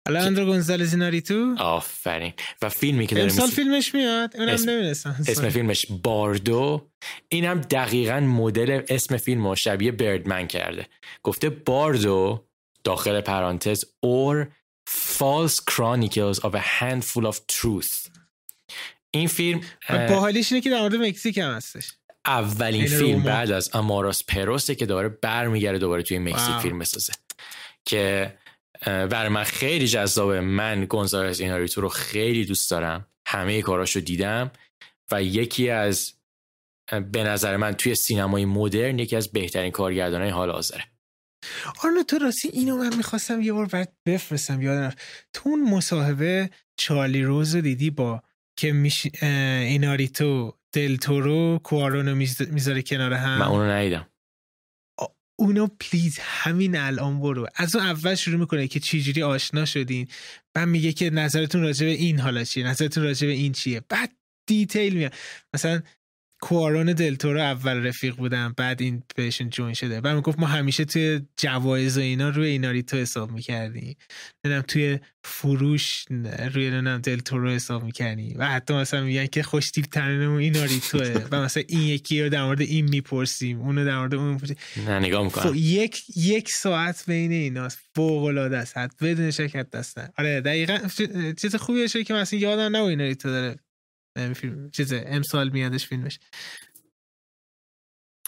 الاندرو 0.09 0.47
گونزالز 0.47 0.93
ایناریتو 0.93 1.55
آفرین. 1.59 2.33
و 2.63 2.69
فیلمی 2.69 3.07
که 3.07 3.15
داره 3.15 3.31
امسال 3.31 3.49
فیلمش 3.49 3.95
میاد. 3.95 4.37
اونم 4.37 4.49
اسم... 4.49 4.71
نمی‌دونستم. 4.71 5.17
اسم 5.29 5.49
فیلمش 5.49 5.87
باردو. 6.03 6.91
اینم 7.29 7.61
دقیقا 7.61 8.21
مدل 8.21 8.83
اسم 8.89 9.17
فیلم 9.17 9.47
رو 9.47 9.55
شبیه 9.55 9.93
بردمن 9.93 10.47
کرده. 10.47 10.87
گفته 11.23 11.51
باردو 11.51 12.49
داخل 12.85 13.21
پرانتز 13.21 13.85
اور 14.01 14.53
False 14.89 15.61
Chronicles 15.61 16.39
of 16.39 16.55
a 16.55 16.65
Handful 16.81 17.27
of 17.27 17.37
Truth. 17.47 18.11
این 19.11 19.29
فیلم 19.29 19.61
باحالیش 19.89 20.53
اینه 20.53 20.63
که 20.63 20.71
در 20.71 20.81
مورد 20.81 20.95
مکزیک 20.95 21.39
هم 21.39 21.51
هستش. 21.51 21.93
اولین 22.27 22.87
فیلم 22.87 23.23
بعد 23.23 23.51
از 23.51 23.71
اماراس 23.75 24.25
پروسه 24.25 24.75
که 24.75 24.87
داره 24.87 25.09
برمیگرده 25.09 25.79
دوباره 25.79 26.03
توی 26.03 26.19
مکزیک 26.19 26.55
فیلم 26.55 26.79
بسازه 26.79 27.13
که 27.85 28.35
برای 28.85 29.29
من 29.29 29.45
خیلی 29.45 29.89
جذابه 29.89 30.41
من 30.41 30.85
گونزالز 30.85 31.41
ایناریتو 31.41 31.81
رو 31.81 31.89
خیلی 31.89 32.45
دوست 32.45 32.71
دارم. 32.71 33.07
همه 33.27 33.63
کاراشو 33.63 34.01
دیدم 34.01 34.51
و 35.11 35.23
یکی 35.23 35.71
از 35.71 36.13
به 37.13 37.25
نظر 37.25 37.57
من 37.57 37.73
توی 37.73 37.95
سینمای 37.95 38.45
مدرن 38.45 38.99
یکی 38.99 39.17
از 39.17 39.33
بهترین 39.33 39.71
کارگردانهای 39.71 40.31
حال 40.31 40.51
حاضره. 40.51 40.85
آرنو 41.85 42.03
تو 42.03 42.19
راستی 42.19 42.49
اینو 42.49 42.77
من 42.77 42.97
می‌خواستم 42.97 43.41
یه 43.41 43.53
بار 43.53 43.67
برات 43.67 43.93
بفرستم 44.07 44.63
یادم 44.63 44.97
تو 45.33 45.49
اون 45.49 45.71
مصاحبه 45.71 46.51
چارلی 46.77 47.23
روز 47.23 47.55
رو 47.55 47.61
دیدی 47.61 47.91
با 47.91 48.23
که 48.59 48.73
میش... 48.73 49.07
ایناریتو 49.23 50.57
دلتورو 50.73 51.61
کوارونو 51.65 52.15
می‌ذاره 52.51 52.83
کنار 52.83 53.13
هم؟ 53.13 53.39
من 53.39 53.47
اونو 53.47 53.71
ندیدم. 53.71 54.07
اونو 55.39 55.67
please 55.67 56.19
همین 56.19 56.77
الان 56.77 57.21
برو. 57.21 57.49
از 57.55 57.77
اون 57.77 57.87
اول 57.87 58.15
شروع 58.15 58.41
می‌کنه 58.41 58.69
که 58.69 58.81
چجوری 58.81 59.23
آشنا 59.23 59.65
شدین. 59.65 60.09
بعد 60.55 60.69
میگه 60.69 60.93
که 60.93 61.11
نظرتون 61.11 61.63
راجع 61.63 61.87
به 61.87 61.93
این 61.93 62.21
حالا 62.21 62.45
چیه 62.45 62.67
نظرتون 62.67 63.05
راجع 63.05 63.27
به 63.27 63.33
این 63.33 63.53
چیه. 63.53 63.83
بعد 63.89 64.13
detail 64.49 64.95
میاد. 64.95 65.15
مثلا 65.55 65.83
کوارون 66.41 66.93
دلتورو 66.93 67.41
اول 67.41 67.87
رفیق 67.87 68.17
بودم 68.17 68.55
بعد 68.57 68.83
این 68.83 69.03
بهشون 69.17 69.51
join 69.51 69.75
شده. 69.75 70.01
بعد 70.01 70.15
می‌گفت 70.17 70.39
ما 70.39 70.47
همیشه 70.47 70.85
توی 70.85 71.21
جوایز 71.37 71.99
و 71.99 72.01
اینا 72.01 72.29
روی 72.29 72.49
ایناریتو 72.49 72.97
حساب 72.97 73.31
می‌کردیم 73.31 73.97
نمی‌دونم 74.45 74.65
توی 74.69 74.99
فروش 75.25 76.05
روی 76.55 76.71
نمی‌دونم 76.71 76.99
دلتورو 76.99 77.51
حساب 77.51 77.85
می‌کردیم 77.85 78.35
و 78.39 78.47
حتی 78.47 78.75
مثلا 78.75 79.03
میگن 79.03 79.27
که 79.27 79.43
خوش 79.43 79.71
تیپ 79.71 79.85
ترینمون 79.85 80.41
ایناریتوه. 80.41 81.25
و 81.31 81.43
مثلا 81.43 81.63
این 81.69 81.83
یکی 81.83 82.23
رو 82.23 82.29
در 82.29 82.45
مورد 82.45 82.61
این 82.61 82.89
می‌پرسیم 82.89 83.61
اونو 83.61 83.85
در 83.85 83.99
مورد 83.99 84.15
اون 84.15 84.33
می‌پرسیم. 84.33 84.57
نه 84.87 84.99
نگاه 84.99 85.25
می‌کنم. 85.25 85.53
یک 85.57 86.03
یک 86.17 86.53
ساعت 86.53 87.05
بین 87.07 87.33
ایناست. 87.33 87.79
فوق 87.95 88.25
العاده 88.25 88.57
است 88.57 88.75
بدون 89.03 89.31
شرکت 89.31 89.71
دستن 89.71 90.09
آره 90.19 90.41
دقیقا 90.41 90.79
چیز 91.39 91.57
خوبیه 91.57 91.89
که 91.89 92.15
مثلا 92.15 92.39
یادم 92.39 92.77
نه 92.77 92.83
ایناریتو 92.83 93.29
داره. 93.29 93.57
فیلم 94.17 94.71
چیز 94.71 94.93
امسال 94.93 95.49
میادش 95.49 95.87
فیلمش. 95.87 96.19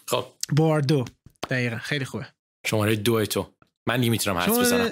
خب. 0.08 0.26
باردو. 0.52 1.04
دقیقا. 1.50 1.78
خیلی 1.78 2.04
خوبه. 2.04 2.26
شماره 2.66 2.96
دو 2.96 3.26
تو. 3.26 3.54
من 3.88 4.00
نمی‌تونم 4.00 4.36
حرف 4.36 4.58
بزنم. 4.58 4.90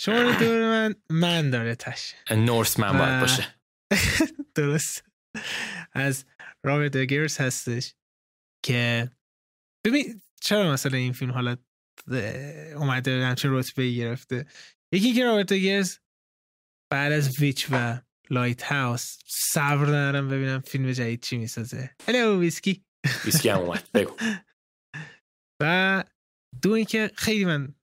شماره 0.00 0.38
دو 0.38 0.46
من 0.50 0.94
من 1.10 1.50
داره 1.50 1.74
تش. 1.74 2.14
نورس 2.30 2.80
من 2.80 2.98
باید 2.98 3.20
باشه. 3.20 3.54
درست. 4.54 5.04
از 5.92 6.24
رابرت 6.64 6.96
اگرز 6.96 7.38
هستش 7.38 7.94
که 8.64 9.10
ببین 9.86 10.22
چرا 10.40 10.72
مثلا 10.72 10.98
این 10.98 11.12
فیلم 11.12 11.32
حالا 11.32 11.56
اومده 12.76 13.26
همچین 13.26 13.50
رتبه 13.52 13.90
گرفته؟ 13.90 14.46
یکی 14.92 15.14
که 15.14 15.24
رابرت 15.24 15.52
اگرز 15.52 15.98
بعد 16.92 17.12
از 17.12 17.40
Witch 17.40 17.66
و 17.70 18.00
Lighthouse 18.30 19.18
صبر 19.26 19.86
ندارم 19.86 20.28
ببینم 20.28 20.60
فیلم 20.60 20.92
جدید 20.92 21.22
چی 21.22 21.36
می‌سازه. 21.36 21.90
hello 22.08 22.40
ویسکی. 22.40 22.84
ویسکی 23.24 23.48
هم 23.48 23.58
اومد. 23.58 23.88
بگو. 23.94 24.12
و 25.62 26.04
دو 26.62 26.72
اینکه 26.72 27.10
خیلی 27.14 27.44
من 27.44 27.74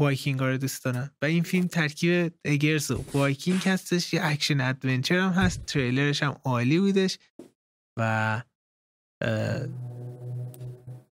وایکینگ 0.00 0.40
ها 0.40 0.48
رو 0.48 0.56
دوست 0.56 0.84
دارم. 0.84 1.16
و 1.22 1.24
این 1.24 1.42
فیلم 1.42 1.66
ترکیب 1.66 2.34
اگرز 2.44 2.90
و 2.90 3.04
وایکینگ 3.14 3.60
هستش. 3.66 4.14
یه 4.14 4.20
action 4.24 4.60
adventure 4.60 5.18
هم 5.18 5.32
هست. 5.32 5.66
تریلرش 5.66 6.22
هم 6.22 6.40
عالی 6.44 6.78
بودش. 6.78 7.18
و 7.98 8.42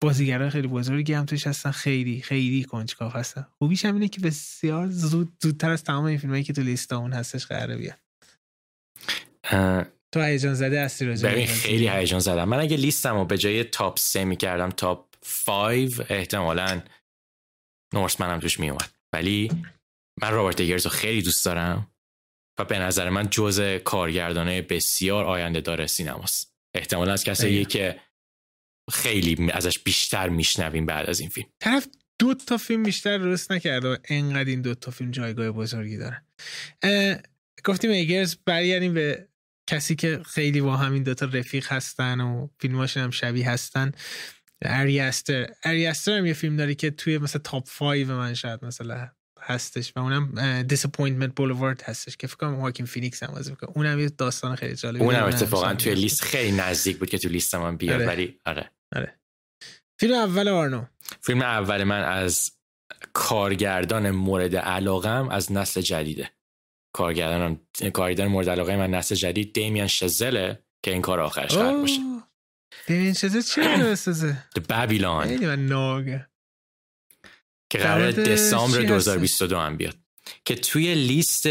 بازیگران 0.01 0.49
خیلی 0.49 0.67
بزرگی 0.67 1.13
هم 1.13 1.25
توش 1.25 1.47
هستن. 1.47 1.71
خیلی 1.71 2.21
خیلی 2.21 2.63
کنجکاو 2.63 3.15
هستم. 3.15 3.45
خوبیش 3.59 3.85
هم 3.85 3.93
اینه 3.93 4.07
که 4.07 4.21
بسیار 4.21 4.87
زود 4.89 5.37
زودتر 5.43 5.69
از 5.69 5.83
تمام 5.83 6.05
این 6.05 6.17
فیلمایی 6.17 6.43
که 6.43 6.53
تو 6.53 6.61
لیست 6.61 6.93
اون 6.93 7.13
هستش 7.13 7.45
قراره 7.45 7.77
بیاد 7.77 8.02
تو 10.11 10.21
هیجان 10.21 10.53
زده 10.53 10.83
هستی 10.83 11.05
راجع 11.05 11.31
ببین 11.31 11.47
خیلی 11.47 11.89
هیجان 11.89 12.19
زدم 12.19 12.49
من 12.49 12.59
اگه 12.59 12.77
لیستم 12.77 13.15
رو 13.15 13.25
به 13.25 13.37
جای 13.37 13.63
top 13.63 13.99
سه 13.99 14.25
می‌کردم 14.25 14.69
top 14.69 15.13
5 15.45 16.01
احتمالا 16.09 16.81
Northman 17.93 18.29
هم 18.29 18.39
توش 18.39 18.59
میومد 18.59 18.89
ولی 19.13 19.51
من 20.21 20.31
رابرت 20.31 20.59
ایگرز 20.59 20.85
رو 20.85 20.91
خیلی 20.91 21.21
دوست 21.21 21.45
دارم 21.45 21.91
و 22.59 22.65
به 22.65 22.79
نظر 22.79 23.09
من 23.09 23.29
جز 23.29 23.61
کارگردانه 23.83 24.61
بسیار 24.61 25.25
آینده 25.25 25.61
داره 25.61 25.87
سینماست. 25.87 26.53
احتمالا 26.75 27.13
از 27.13 27.23
کسایی 27.23 27.65
که 27.65 27.99
خیلی 28.91 29.51
ازش 29.51 29.79
بیشتر 29.79 30.29
میشنویم 30.29 30.85
بعد 30.85 31.09
از 31.09 31.19
این 31.19 31.29
فیلم. 31.29 31.47
طرف 31.59 31.87
دو 32.19 32.33
تا 32.33 32.57
فیلم 32.57 32.83
بیشتر 32.83 33.17
درست 33.17 33.51
نکرده 33.51 33.93
و 33.93 33.97
انقدر 34.09 34.49
این 34.49 34.61
دو 34.61 34.75
تا 34.75 34.91
فیلم 34.91 35.11
جایگاه 35.11 35.51
بزرگی 35.51 35.97
دارن 35.97 36.25
گفتیم 37.63 37.91
ایگرز 37.91 38.35
برگردیم 38.45 38.93
به 38.93 39.27
کسی 39.67 39.95
که 39.95 40.21
خیلی 40.25 40.61
با 40.61 40.77
همین 40.77 41.03
دوتا 41.03 41.25
رفیق 41.25 41.71
هستن 41.71 42.21
و 42.21 42.47
فیلماشون 42.59 43.03
هم 43.03 43.11
شبیه 43.11 43.49
هستن. 43.49 43.91
اریاستر 44.65 45.47
اریاستر 45.63 46.17
هم 46.17 46.25
یه 46.25 46.33
فیلم 46.33 46.57
داری 46.57 46.75
که 46.75 46.91
توی 46.91 47.17
مثلا 47.17 47.41
تاپ 47.43 47.67
5 47.79 48.07
من 48.07 48.33
شاید 48.33 48.65
مثلا 48.65 49.09
هستش 49.41 49.93
و 49.95 49.99
اونم 49.99 50.61
Disappointment 50.61 51.35
Boulevard 51.35 51.81
هستش 51.81 52.17
که 52.17 52.27
فکر 52.27 52.37
کنم 52.37 52.55
واکین 52.55 52.85
فینیکس 52.85 53.23
هم 53.23 53.33
بازی 53.33 53.49
می‌کنه. 53.51 53.69
اونم 53.75 53.99
یه 53.99 54.09
داستان 54.09 54.55
خیلی 54.55 54.75
جالبی 54.75 55.03
اونم 55.03 55.23
اتفاقا 55.23 55.73
توی 55.73 55.95
لیست 55.95 56.21
خیلی 56.23 56.51
نزدیک 56.51 56.97
بود 56.97 57.09
که 57.09 57.17
تو 57.17 57.29
لیست 57.29 57.55
من 57.55 57.77
بیاد 57.77 57.95
آره. 58.01 58.07
ولی 58.07 58.39
آره. 58.45 58.71
آره. 58.95 59.19
فیلم 59.99 60.13
اول 60.13 60.47
آرنو. 60.47 60.85
فیلم 61.21 61.41
اول 61.41 61.83
من 61.83 62.03
از 62.03 62.51
کارگردان 63.13 64.11
مورد 64.11 64.55
علاقم 64.55 65.29
از 65.29 65.51
نسل 65.51 65.81
جدیده. 65.81 66.29
کارگردان 66.93 67.59
کارگردان 67.93 68.27
مورد 68.27 68.49
علاقه 68.49 68.75
من 68.75 68.89
نسل 68.91 69.15
جدید 69.15 69.53
دیمیان 69.53 69.87
شزله 69.87 70.63
که 70.83 70.91
این 70.91 71.01
کار 71.01 71.19
آخرش 71.19 71.55
قرار 71.55 71.77
باشه. 71.77 71.99
دیمیان 72.87 73.13
شزل 73.13 73.41
چی 73.41 73.61
بسازه؟ 73.61 74.37
ناگه. 75.55 76.27
که 77.69 77.77
قرار 77.77 78.11
دسامبر 78.11 78.81
2022 78.81 79.57
هم 79.57 79.77
بیاد. 79.77 79.97
که 80.45 80.55
توی 80.55 80.95
لیست 80.95 81.47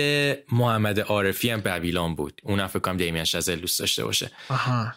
محمد 0.53 1.01
عارفی 1.01 1.51
هم 1.51 1.61
بابیلون 1.61 2.15
بود. 2.15 2.41
اون 2.45 2.67
فکر 2.67 2.79
کنم 2.79 2.97
دیمیان 2.97 3.25
شزل 3.25 3.57
دوست 3.57 3.79
داشته 3.79 4.05
باشه. 4.05 4.31
آها. 4.49 4.95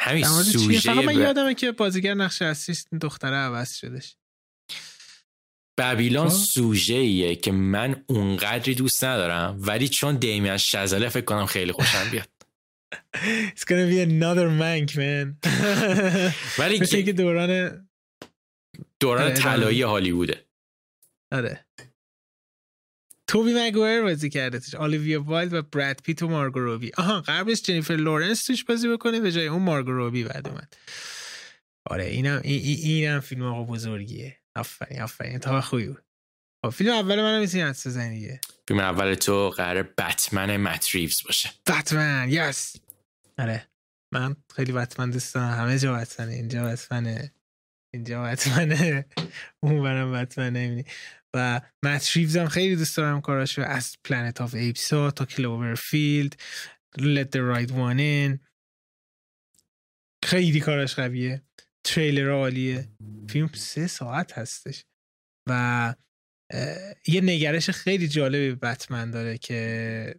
همین 0.00 0.24
سوژه 0.24 0.80
فقط 0.80 1.04
من 1.04 1.14
یادمه 1.14 1.54
که 1.54 1.72
بازیگر 1.72 2.14
نقش 2.14 2.42
اصلی 2.42 2.98
دختره 3.00 3.36
عوض 3.36 3.74
شدش. 3.74 4.16
بابیلون 5.78 6.28
سوژه 6.28 6.94
ایه 6.94 7.36
که 7.36 7.52
من 7.52 8.04
اونقدری 8.06 8.74
دوست 8.74 9.04
ندارم 9.04 9.58
ولی 9.60 9.88
چون 9.88 10.16
دیمیان 10.16 10.56
شزله 10.56 11.08
فکر 11.08 11.24
کنم 11.24 11.46
خیلی 11.46 11.72
خوشم 11.72 12.10
بیاد. 12.10 12.28
It's 13.54 13.64
gonna 13.64 13.88
be 13.92 14.00
another 14.00 14.48
Mank 14.60 14.96
man. 14.96 15.36
ولی 16.58 16.86
که 17.02 17.12
دوران 17.12 17.88
دوران 19.00 19.34
طلایی 19.34 19.82
هالیووده. 19.82 20.44
آره. 21.32 21.64
توبی 23.26 23.52
مگویر 23.56 24.02
بازی 24.02 24.30
کرده 24.30 24.58
توش. 24.58 24.74
آلیویا 24.74 25.22
وایلد 25.22 25.52
و 25.52 25.62
براد 25.62 26.00
پیت 26.04 26.22
و 26.22 26.28
مارگو 26.28 26.60
رابی. 26.60 26.90
آها 26.96 27.20
قبلش 27.20 27.62
جنیفر 27.62 27.94
لورنس 27.94 28.46
توش 28.46 28.64
بازی 28.64 28.88
بکنه 28.88 29.20
به 29.20 29.32
جای 29.32 29.46
اون 29.46 29.62
مارگو 29.62 29.92
رابی 29.92 30.24
بعد 30.24 30.48
اومد. 30.48 30.76
آره 31.90 32.04
اینم 32.04 32.40
این 32.44 32.78
اینم 32.82 33.20
فیلم 33.20 33.42
آقا 33.42 33.64
بزرگیه. 33.64 34.36
آفرین 34.58 35.02
آفرین. 35.02 35.38
تا 35.38 35.60
خوبی 35.60 35.86
بود. 35.86 36.04
خب، 36.64 36.70
فیلم 36.70 36.92
اول 36.92 37.22
منم 37.22 37.40
می‌تونی 37.40 37.62
حدس 37.62 37.86
بزنی 37.86 38.14
دیگه؟ 38.20 38.40
فیلم 38.68 38.80
اول 38.80 39.14
تو 39.14 39.50
قرار 39.50 39.82
بتمن 39.82 40.56
مت 40.56 40.88
ریوز 40.94 41.22
باشه. 41.22 41.50
بتمن 41.66 42.26
yes. 42.30 42.76
آره. 43.38 43.68
من 44.14 44.36
خیلی 44.56 44.72
بتمن 44.72 45.10
دوست 45.10 45.34
دارم. 45.34 45.58
همه 45.58 45.78
جا 45.78 45.94
بتمنه. 45.94 46.32
اینجا 46.32 46.64
بتمنه. 46.64 47.32
اینجا 47.94 48.22
بتمنه. 48.22 49.06
اون 49.62 49.82
برم 49.82 50.12
بتمنه 50.12 50.84
و 51.34 51.60
مت 51.82 52.16
ریوز 52.16 52.36
هم 52.36 52.48
خیلی 52.48 52.76
دوست 52.76 52.96
دارم 52.96 53.20
کاراشو. 53.20 53.62
از 53.62 53.96
Planet 54.04 54.40
of 54.40 54.54
the 54.54 54.75
Apes 54.75 55.03
ا 55.03 55.10
تا 55.10 55.24
Cloverfield 55.24 56.36
Let 56.96 57.30
the 57.32 57.42
right 57.42 57.70
one 57.70 58.00
in. 58.00 58.38
خیلی 60.24 60.60
کاراش 60.60 60.94
قویه. 60.94 61.47
تریلر 61.88 62.30
عالیه. 62.30 62.88
فیلم 63.28 63.50
سه 63.54 63.86
ساعت 63.86 64.38
هستش. 64.38 64.84
و 65.48 65.94
یه 67.06 67.20
نگرش 67.20 67.70
خیلی 67.70 68.08
جالبی 68.08 68.54
بتمن 68.54 69.10
داره 69.10 69.38
که 69.38 70.14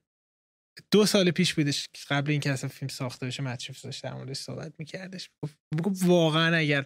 دو 0.91 1.05
سال 1.05 1.31
پیش 1.31 1.53
بودش 1.53 1.87
قبل 2.09 2.31
اینکه 2.31 2.51
اصلا 2.51 2.69
فیلم 2.69 2.89
ساخته 2.89 3.25
بشه 3.25 3.43
مچریف 3.43 3.81
داشت 3.81 4.03
در 4.03 4.13
موردش 4.13 4.37
صحبت 4.37 4.73
میکردش. 4.79 5.29
بگو 5.77 5.93
واقعا 6.05 6.57
اگر 6.57 6.85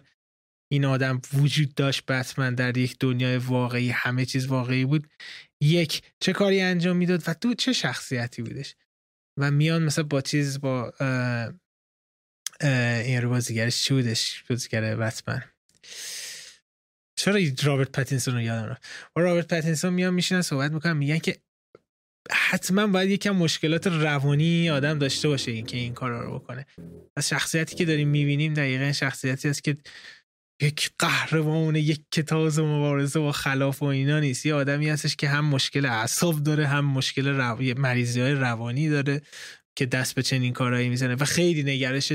این 0.72 0.84
آدم 0.84 1.20
وجود 1.34 1.74
داشت 1.74 2.06
بتمن 2.06 2.54
در 2.54 2.76
یک 2.76 2.96
دنیای 3.00 3.36
واقعی 3.36 3.90
همه 3.90 4.24
چیز 4.24 4.46
واقعی 4.46 4.84
بود 4.84 5.10
یک 5.62 6.02
چه 6.20 6.32
کاری 6.32 6.60
انجام 6.60 6.96
می‌داد 6.96 7.22
و 7.26 7.34
دو 7.40 7.54
چه 7.54 7.72
شخصیتی 7.72 8.42
بودش. 8.42 8.76
و 9.40 9.50
میان 9.50 9.82
مثلا 9.82 10.04
با 10.04 10.20
چیز 10.20 10.60
با 10.60 10.92
این 12.60 13.22
رو 13.22 13.28
بازیگرش 13.28 13.82
چی 13.82 13.94
بودش 13.94 14.44
بازیگر 14.50 14.96
بتمن. 14.96 15.42
چرا 17.16 17.40
رابرت 17.62 17.92
پتینسون 17.92 18.34
رو 18.34 18.40
یادم 18.40 18.64
رفت؟ 18.64 18.84
و 19.16 19.20
رابرت 19.20 19.54
پتینسون 19.54 19.92
میان 19.92 20.14
میشینن 20.14 20.42
صحبت 20.42 20.72
می‌کنن 20.72 20.96
میگن 20.96 21.18
که 21.18 21.36
حتما 22.30 22.86
باید 22.86 23.10
یکم 23.10 23.30
مشکلات 23.30 23.86
روانی 23.86 24.70
آدم 24.70 24.98
داشته 24.98 25.28
باشه 25.28 25.50
این 25.50 25.66
که 25.66 25.76
این 25.76 25.94
کار 25.94 26.10
رو 26.10 26.38
بکنه. 26.38 26.66
از 27.16 27.28
شخصیتی 27.28 27.76
که 27.76 27.84
داریم 27.84 28.08
می‌بینیم 28.08 28.54
دقیقا 28.54 28.92
شخصیتی 28.92 29.48
است 29.48 29.64
که 29.64 29.76
یک 30.62 30.90
قهرمان 30.98 31.76
یکه‌تاز 31.76 32.58
مبارزه 32.58 33.20
با 33.20 33.32
خلاف 33.32 33.82
و 33.82 33.84
اینا 33.84 34.20
نیست. 34.20 34.46
یه 34.46 34.54
آدمی 34.54 34.88
هستش 34.88 35.16
که 35.16 35.28
هم 35.28 35.44
مشکل 35.44 35.86
اعصاب 35.86 36.42
داره 36.42 36.66
هم 36.66 36.84
مشکل 36.84 37.28
رو... 37.28 37.80
مریضی 37.80 38.20
های 38.20 38.32
روانی 38.32 38.88
داره 38.88 39.22
که 39.76 39.86
دست 39.86 40.14
به 40.14 40.22
چنین 40.22 40.52
کارهایی 40.52 40.88
می‌زنه 40.88 41.14
و 41.14 41.24
خیلی 41.24 41.62
نگرش 41.62 42.12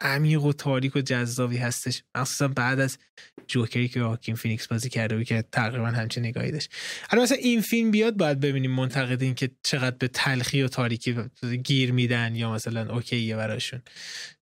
عمیق 0.00 0.42
و 0.42 0.52
تاریک 0.52 0.96
و 0.96 1.00
جذابی 1.00 1.56
هستش. 1.56 2.02
مخصوصا 2.16 2.48
بعد 2.48 2.80
از 2.80 2.98
جوکری 3.46 3.88
که 3.88 4.02
واکین 4.02 4.34
فینیکس 4.34 4.66
بازی 4.66 4.88
کرده 4.88 5.16
بود 5.16 5.26
که 5.26 5.44
تقریبا 5.52 5.86
همچین 5.86 6.26
نگاهی 6.26 6.50
داشت. 6.50 6.70
الان 7.10 7.22
مثلا 7.22 7.38
این 7.38 7.60
فیلم 7.60 7.90
بیاد 7.90 8.16
باید 8.16 8.40
ببینیم 8.40 8.70
منتقدین 8.70 9.34
که 9.34 9.50
چقدر 9.62 9.96
به 9.96 10.08
تلخی 10.08 10.62
و 10.62 10.68
تاریکی 10.68 11.16
گیر 11.64 11.92
میدن 11.92 12.34
یا 12.34 12.52
مثلا 12.52 12.94
okay 12.94 13.28
ه 13.28 13.36
براشون. 13.36 13.82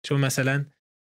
چون 0.03 0.21
مثلا 0.21 0.65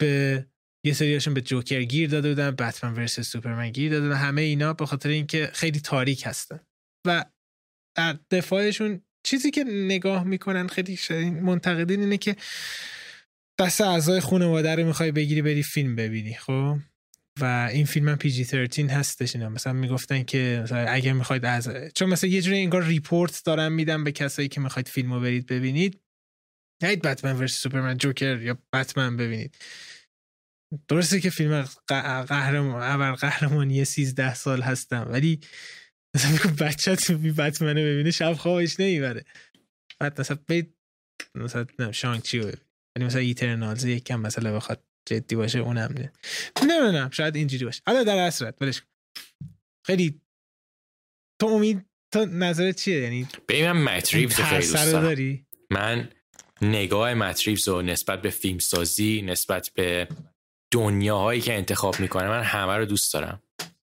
به 0.01 0.47
یه 0.87 0.93
سریاشون 0.93 1.35
به 1.35 1.41
جوکر 1.41 1.83
گیر 1.83 2.11
داده 2.11 2.29
بودن 2.29 2.51
بتمن 2.51 2.95
versus 2.95 3.21
سوپرمن 3.21 3.71
گیر 3.71 3.93
داده 3.93 4.07
بودن 4.07 4.19
همه 4.19 4.43
اینا 4.43 4.73
به 4.73 4.87
خاطر 4.87 5.09
اینکه 5.09 5.51
خیلی 5.55 5.81
تاریک 5.81 6.23
هستن. 6.27 6.61
و 7.07 7.25
در 7.97 8.19
دفاعشون 8.31 9.03
چیزی 9.27 9.51
که 9.51 9.65
نگاه 9.65 10.25
می‌کنن 10.25 10.67
خیلی 10.67 10.99
منتقدین 11.31 12.01
اینه 12.01 12.19
که 12.19 12.37
دست 13.61 13.81
اعضای 13.81 14.21
خانواده 14.21 14.75
رو 14.75 14.87
می‌خوای 14.87 15.13
بگیری 15.13 15.43
بری 15.43 15.63
فیلم 15.63 15.97
ببینی 15.97 16.35
خب؟ 16.35 16.79
و 17.41 17.69
این 17.73 17.87
فیلم 17.87 18.09
هم 18.09 18.17
جی 18.17 18.45
13 18.45 18.87
هستش 18.87 19.37
اینا. 19.37 19.49
مثلا 19.49 19.73
می‌گفتن 19.73 20.23
که 20.23 20.61
مثلا 20.63 20.89
اگر 20.89 21.13
می‌خواید 21.13 21.45
از 21.45 21.71
چون 21.95 22.09
مثلا 22.09 22.31
یه 22.31 22.43
جوری 22.43 22.59
انگار 22.59 22.83
ریپورت 22.83 23.43
دارن 23.45 23.73
میدم 23.73 24.05
به 24.05 24.13
کسایی 24.13 24.49
که 24.49 24.61
می‌خواید 24.61 24.89
فیلم 24.89 25.13
رو 25.13 25.21
برید 25.21 25.47
ببینید. 25.47 26.01
نهید 26.83 27.03
بتمن 27.03 27.37
ورس 27.37 27.53
سوپرمن 27.53 27.99
جوکر 27.99 28.43
یا 28.43 28.59
بتمن 28.73 29.17
ببینید. 29.17 29.57
درسته 30.89 31.21
که 31.21 31.31
فیلم 31.31 31.69
قهرمان 31.87 32.83
اول 32.83 33.13
قهرمانی 33.13 33.85
13 33.85 34.35
سال 34.35 34.63
هستم 34.63 35.09
ولی 35.11 35.41
مثلا 36.17 36.53
بچه 36.67 36.97
تو 36.97 37.19
بی 37.19 37.31
بتمنه 37.33 37.85
ببینه 37.85 38.11
شب 38.11 38.33
خوابش 38.33 38.81
نمی‌بره. 38.81 39.25
بعد 40.01 40.21
مثلا 40.21 40.39
بید 40.49 40.75
مثلا 41.35 41.93
شانگ 41.93 42.23
چی 42.23 42.39
یعنی 42.97 43.07
مثلا 43.07 43.21
ایترنالز 43.21 43.85
یکم 43.85 44.21
مثلا 44.21 44.57
بخواد 44.57 44.83
جدی 45.09 45.37
باشه 45.37 45.59
اونم 45.59 45.95
نه. 45.99 46.13
نه 46.67 46.91
نه 46.91 47.11
شاید 47.11 47.37
اینجوری 47.37 47.65
باشه. 47.65 47.83
حالا 47.87 48.05
در 48.05 48.19
اصلت 48.19 48.63
ولش 48.63 48.83
خیلی 49.87 50.21
تو 51.41 51.47
امید 51.47 51.85
تو 52.13 52.27
نظرت 52.27 52.77
چیه؟ 52.77 53.01
یعنی 53.01 53.29
به 53.47 53.73
من 53.73 53.83
متریوز 53.83 54.35
خیلی 54.35 54.67
دوست 54.67 54.93
داری؟ 54.93 55.47
من 55.71 56.11
نگاه 56.63 57.15
متریوز 57.15 57.69
رو 57.69 57.83
نسبت 57.83 58.23
به 58.23 58.31
فیلم 58.31 58.59
سازی 58.59 59.23
نسبت 59.23 59.71
به 59.75 60.09
دنیاهایی 60.71 61.41
که 61.41 61.55
انتخاب 61.55 62.01
می‌کنه 62.01 62.29
من 62.29 62.43
همه 62.43 62.77
رو 62.77 62.85
دوست 62.85 63.15
دارم. 63.15 63.43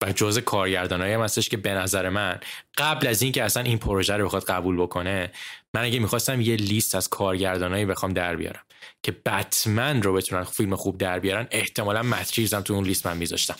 و 0.04 0.12
جز 0.12 0.40
کارگردانایی 0.40 1.14
هم 1.14 1.22
هستش 1.22 1.50
که 1.50 1.58
به 1.58 1.74
نظر 1.74 2.10
من 2.10 2.40
قبل 2.78 3.08
از 3.08 3.22
اینکه 3.22 3.44
اصلا 3.44 3.64
این 3.64 3.78
پروژه 3.78 4.14
رو 4.14 4.26
بخواد 4.26 4.44
قبول 4.44 4.78
بکنه 4.78 5.32
من 5.74 5.84
اگه 5.84 6.00
می‌خواستم 6.00 6.42
یه 6.42 6.56
لیست 6.56 6.96
از 6.96 7.10
کارگردانایی 7.10 7.86
بخوام 7.86 8.14
در 8.14 8.36
بیارم. 8.36 8.64
که 9.04 9.12
بتمن 9.12 10.02
رو 10.02 10.14
بتونن 10.14 10.44
فیلم 10.44 10.76
خوب 10.76 10.98
در 10.98 11.20
بیارن 11.20 11.48
احتمالا 11.52 12.04
متریزم 12.04 12.62
تو 12.62 12.74
اون 12.74 12.86
لیست 12.86 13.08
من 13.08 13.18
میذاشتم. 13.18 13.56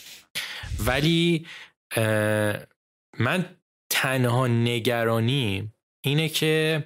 ولی 0.84 1.46
من 3.18 3.56
تنها 3.90 4.46
نگرانی 4.46 5.72
اینه 6.04 6.28
که 6.28 6.84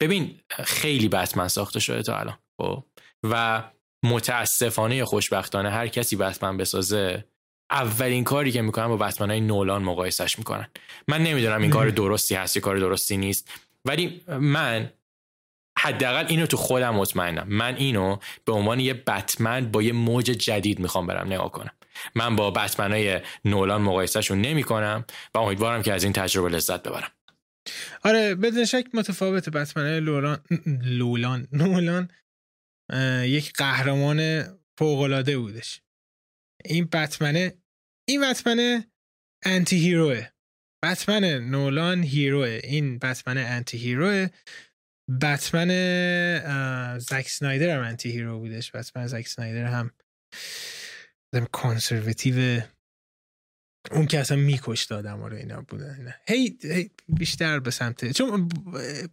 ببین 0.00 0.40
خیلی 0.64 1.08
بتمن 1.08 1.48
ساخته 1.48 1.80
شده 1.80 2.02
تا 2.02 2.18
الان 2.18 2.38
خب؟ 2.60 2.84
و 3.22 3.62
متاسفانه 4.04 5.04
خوشبختانه 5.04 5.70
هر 5.70 5.88
کسی 5.88 6.16
بتمن 6.16 6.56
بسازه 6.56 7.24
اولین 7.70 8.24
کاری 8.24 8.52
که 8.52 8.62
می‌کنن 8.62 8.88
با 8.88 8.96
بتمن 8.96 9.30
های 9.30 9.40
نولان 9.40 9.82
مقایسش 9.82 10.38
می‌کنن. 10.38 10.70
من 11.08 11.22
نمی‌دونم 11.22 11.62
این 11.62 11.70
کار 11.70 11.90
درستی 11.90 12.34
هست 12.34 12.56
یا 12.56 12.62
کار 12.62 12.76
درستی 12.76 13.16
نیست. 13.16 13.50
ولی 13.84 14.20
من 14.28 14.92
حداقل 15.84 16.26
اینو 16.28 16.46
تو 16.46 16.56
خودم 16.56 16.94
مطمئنم. 16.94 17.46
من 17.48 17.76
اینو 17.76 18.16
به 18.44 18.52
عنوان 18.52 18.80
یه 18.80 18.94
بتمن 18.94 19.70
با 19.70 19.82
یه 19.82 19.92
موج 19.92 20.24
جدید 20.24 20.78
می‌خوام 20.78 21.06
برم 21.06 21.26
نگاه 21.26 21.52
کنم. 21.52 21.72
من 22.14 22.36
با 22.36 22.50
بتمنای 22.50 23.20
نولان 23.44 23.82
مقایسهشون 23.82 24.40
نمی 24.40 24.62
کنم 24.62 25.04
و 25.34 25.38
امیدوارم 25.38 25.82
که 25.82 25.92
از 25.92 26.04
این 26.04 26.12
تجربه 26.12 26.48
لذت 26.48 26.88
ببرم. 26.88 27.10
آره 28.02 28.34
بدون 28.34 28.64
شک 28.64 28.86
متفاوت 28.94 29.48
بتمنای 29.48 30.00
لولان 30.00 30.38
لولان 30.82 31.48
نولان 31.52 32.08
یک 33.24 33.52
قهرمان 33.52 34.42
فوقالعاده 34.78 35.38
بودش. 35.38 35.80
این 36.64 36.84
بتمنه 36.84 37.52
این 38.08 38.30
بتمنه 38.30 38.90
anti-hero 39.44 39.76
ه 39.76 40.26
بتمن 40.84 41.24
نولان 41.24 42.02
hero 42.02 42.48
ه 42.48 42.60
این 42.64 42.98
بتمن 42.98 43.38
anti-hero 43.38 43.78
ه 43.78 44.28
بتمن 45.22 45.68
زک 46.98 47.28
سنایدر 47.28 47.76
هم 47.76 47.84
anti-hero 47.84 48.38
بودش. 48.38 48.72
بتمن 48.72 49.06
زک 49.06 49.28
سنایدر 49.28 49.64
هم 49.64 49.90
conservative 51.52 52.62
اون 53.90 54.06
که 54.06 54.20
اصلا 54.20 54.36
میکشت 54.36 54.92
آدم 54.92 55.24
رو 55.24 55.36
اینا 55.36 55.60
بودن. 55.60 56.14
هی, 56.26 56.58
هی 56.62 56.90
بیشتر 57.08 57.60
به 57.60 57.70
سمت 57.70 58.12
چون 58.12 58.48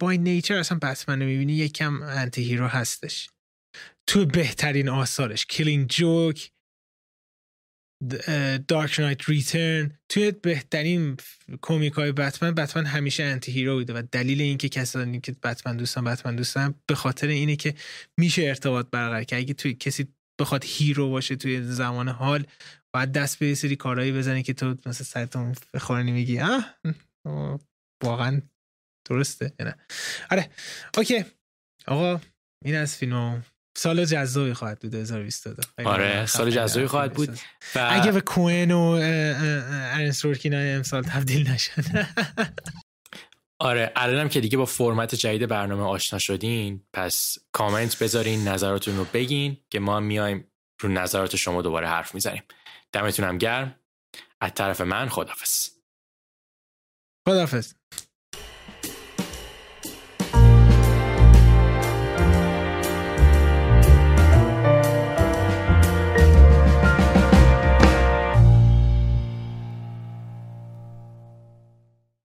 با 0.00 0.10
این 0.10 0.22
nature 0.22 0.54
اصلا 0.54 0.78
بتمن 0.82 1.20
رو 1.20 1.26
می‌بینی 1.26 1.52
یک 1.52 1.72
کم 1.72 2.02
anti-hero 2.02 2.66
هستش. 2.66 3.30
تو 4.06 4.26
بهترین 4.26 4.88
آثارش. 4.88 5.46
Killing 5.46 5.88
Joke 5.88 6.52
Dark 8.68 9.00
Knight 9.00 9.28
Return 9.28 9.98
توی 10.08 10.30
بهترین 10.30 11.16
کومیک 11.60 11.92
های 11.92 12.12
بتمن 12.12 12.54
بتمن 12.54 12.86
همیشه 12.86 13.22
anti-hero 13.22 13.74
بوده 13.74 13.92
و 13.92 14.02
دلیل 14.12 14.40
اینکه 14.40 14.68
کسانی 14.68 15.20
که 15.20 15.32
بتمن 15.32 15.76
دوستان 15.76 16.04
بتمن 16.04 16.36
دوستان 16.36 16.74
به 16.86 16.94
خاطر 16.94 17.26
اینه 17.26 17.56
که 17.56 17.74
میشه 18.18 18.42
ارتباط 18.42 18.86
برقرار 18.90 19.24
که 19.24 19.36
اگه 19.36 19.54
توی 19.54 19.74
کسی 19.74 20.08
بخواد 20.40 20.64
hero 20.64 21.10
باشه 21.10 21.36
توی 21.36 21.62
زمان 21.62 22.08
حال 22.08 22.46
باید 22.94 23.12
دست 23.12 23.38
به 23.38 23.54
سری 23.54 23.76
کارهایی 23.76 24.12
بزنی 24.12 24.42
که 24.42 24.52
تو 24.52 24.66
مثلا 24.86 24.92
سرتون 24.92 25.54
بخورنی 25.74 26.12
میگی 26.12 26.40
آه 26.40 27.60
واقعا 28.04 28.42
درسته 29.08 29.52
نه؟ 29.60 29.76
آره 30.30 30.50
اوکی. 30.96 31.24
آقا 31.86 32.20
این 32.64 32.74
از 32.74 32.96
فیلم 32.96 33.44
سال 33.76 34.04
جذابی 34.04 34.52
خواهد 34.52 34.78
بود 34.78 34.90
2022 34.90 35.62
آره 35.84 36.26
سال 36.26 36.50
جذابی 36.50 36.86
خواهد 36.86 37.12
بود. 37.12 37.28
و... 37.74 37.88
اگه 37.90 38.12
به 38.12 38.20
کوین 38.20 38.70
و 38.70 38.98
ارن 39.94 40.10
سورکین 40.10 40.54
امسال 40.54 41.02
تبدیل 41.02 41.48
نشد. 41.48 41.82
آره 43.58 43.92
الانم 43.96 44.28
که 44.28 44.40
دیگه 44.40 44.58
با 44.58 44.64
فرمت 44.64 45.14
جدید 45.14 45.48
برنامه 45.48 45.82
آشنا 45.82 46.18
شدین 46.18 46.80
پس 46.92 47.38
کامنت 47.52 47.98
بذارین 47.98 48.48
نظراتتون 48.48 48.96
رو 48.96 49.06
بگین 49.14 49.56
که 49.70 49.80
ما 49.80 50.00
میایم 50.00 50.44
رو 50.80 50.88
نظرات 50.88 51.36
شما 51.36 51.62
دوباره 51.62 51.88
حرف 51.88 52.14
می‌زنیم. 52.14 52.42
دمتون 52.92 53.24
هم 53.24 53.38
گرم. 53.38 53.74
از 54.40 54.50
طرف 54.54 54.80
من 54.80 55.08
خدافز 55.08 55.68
خدافز 57.28 57.74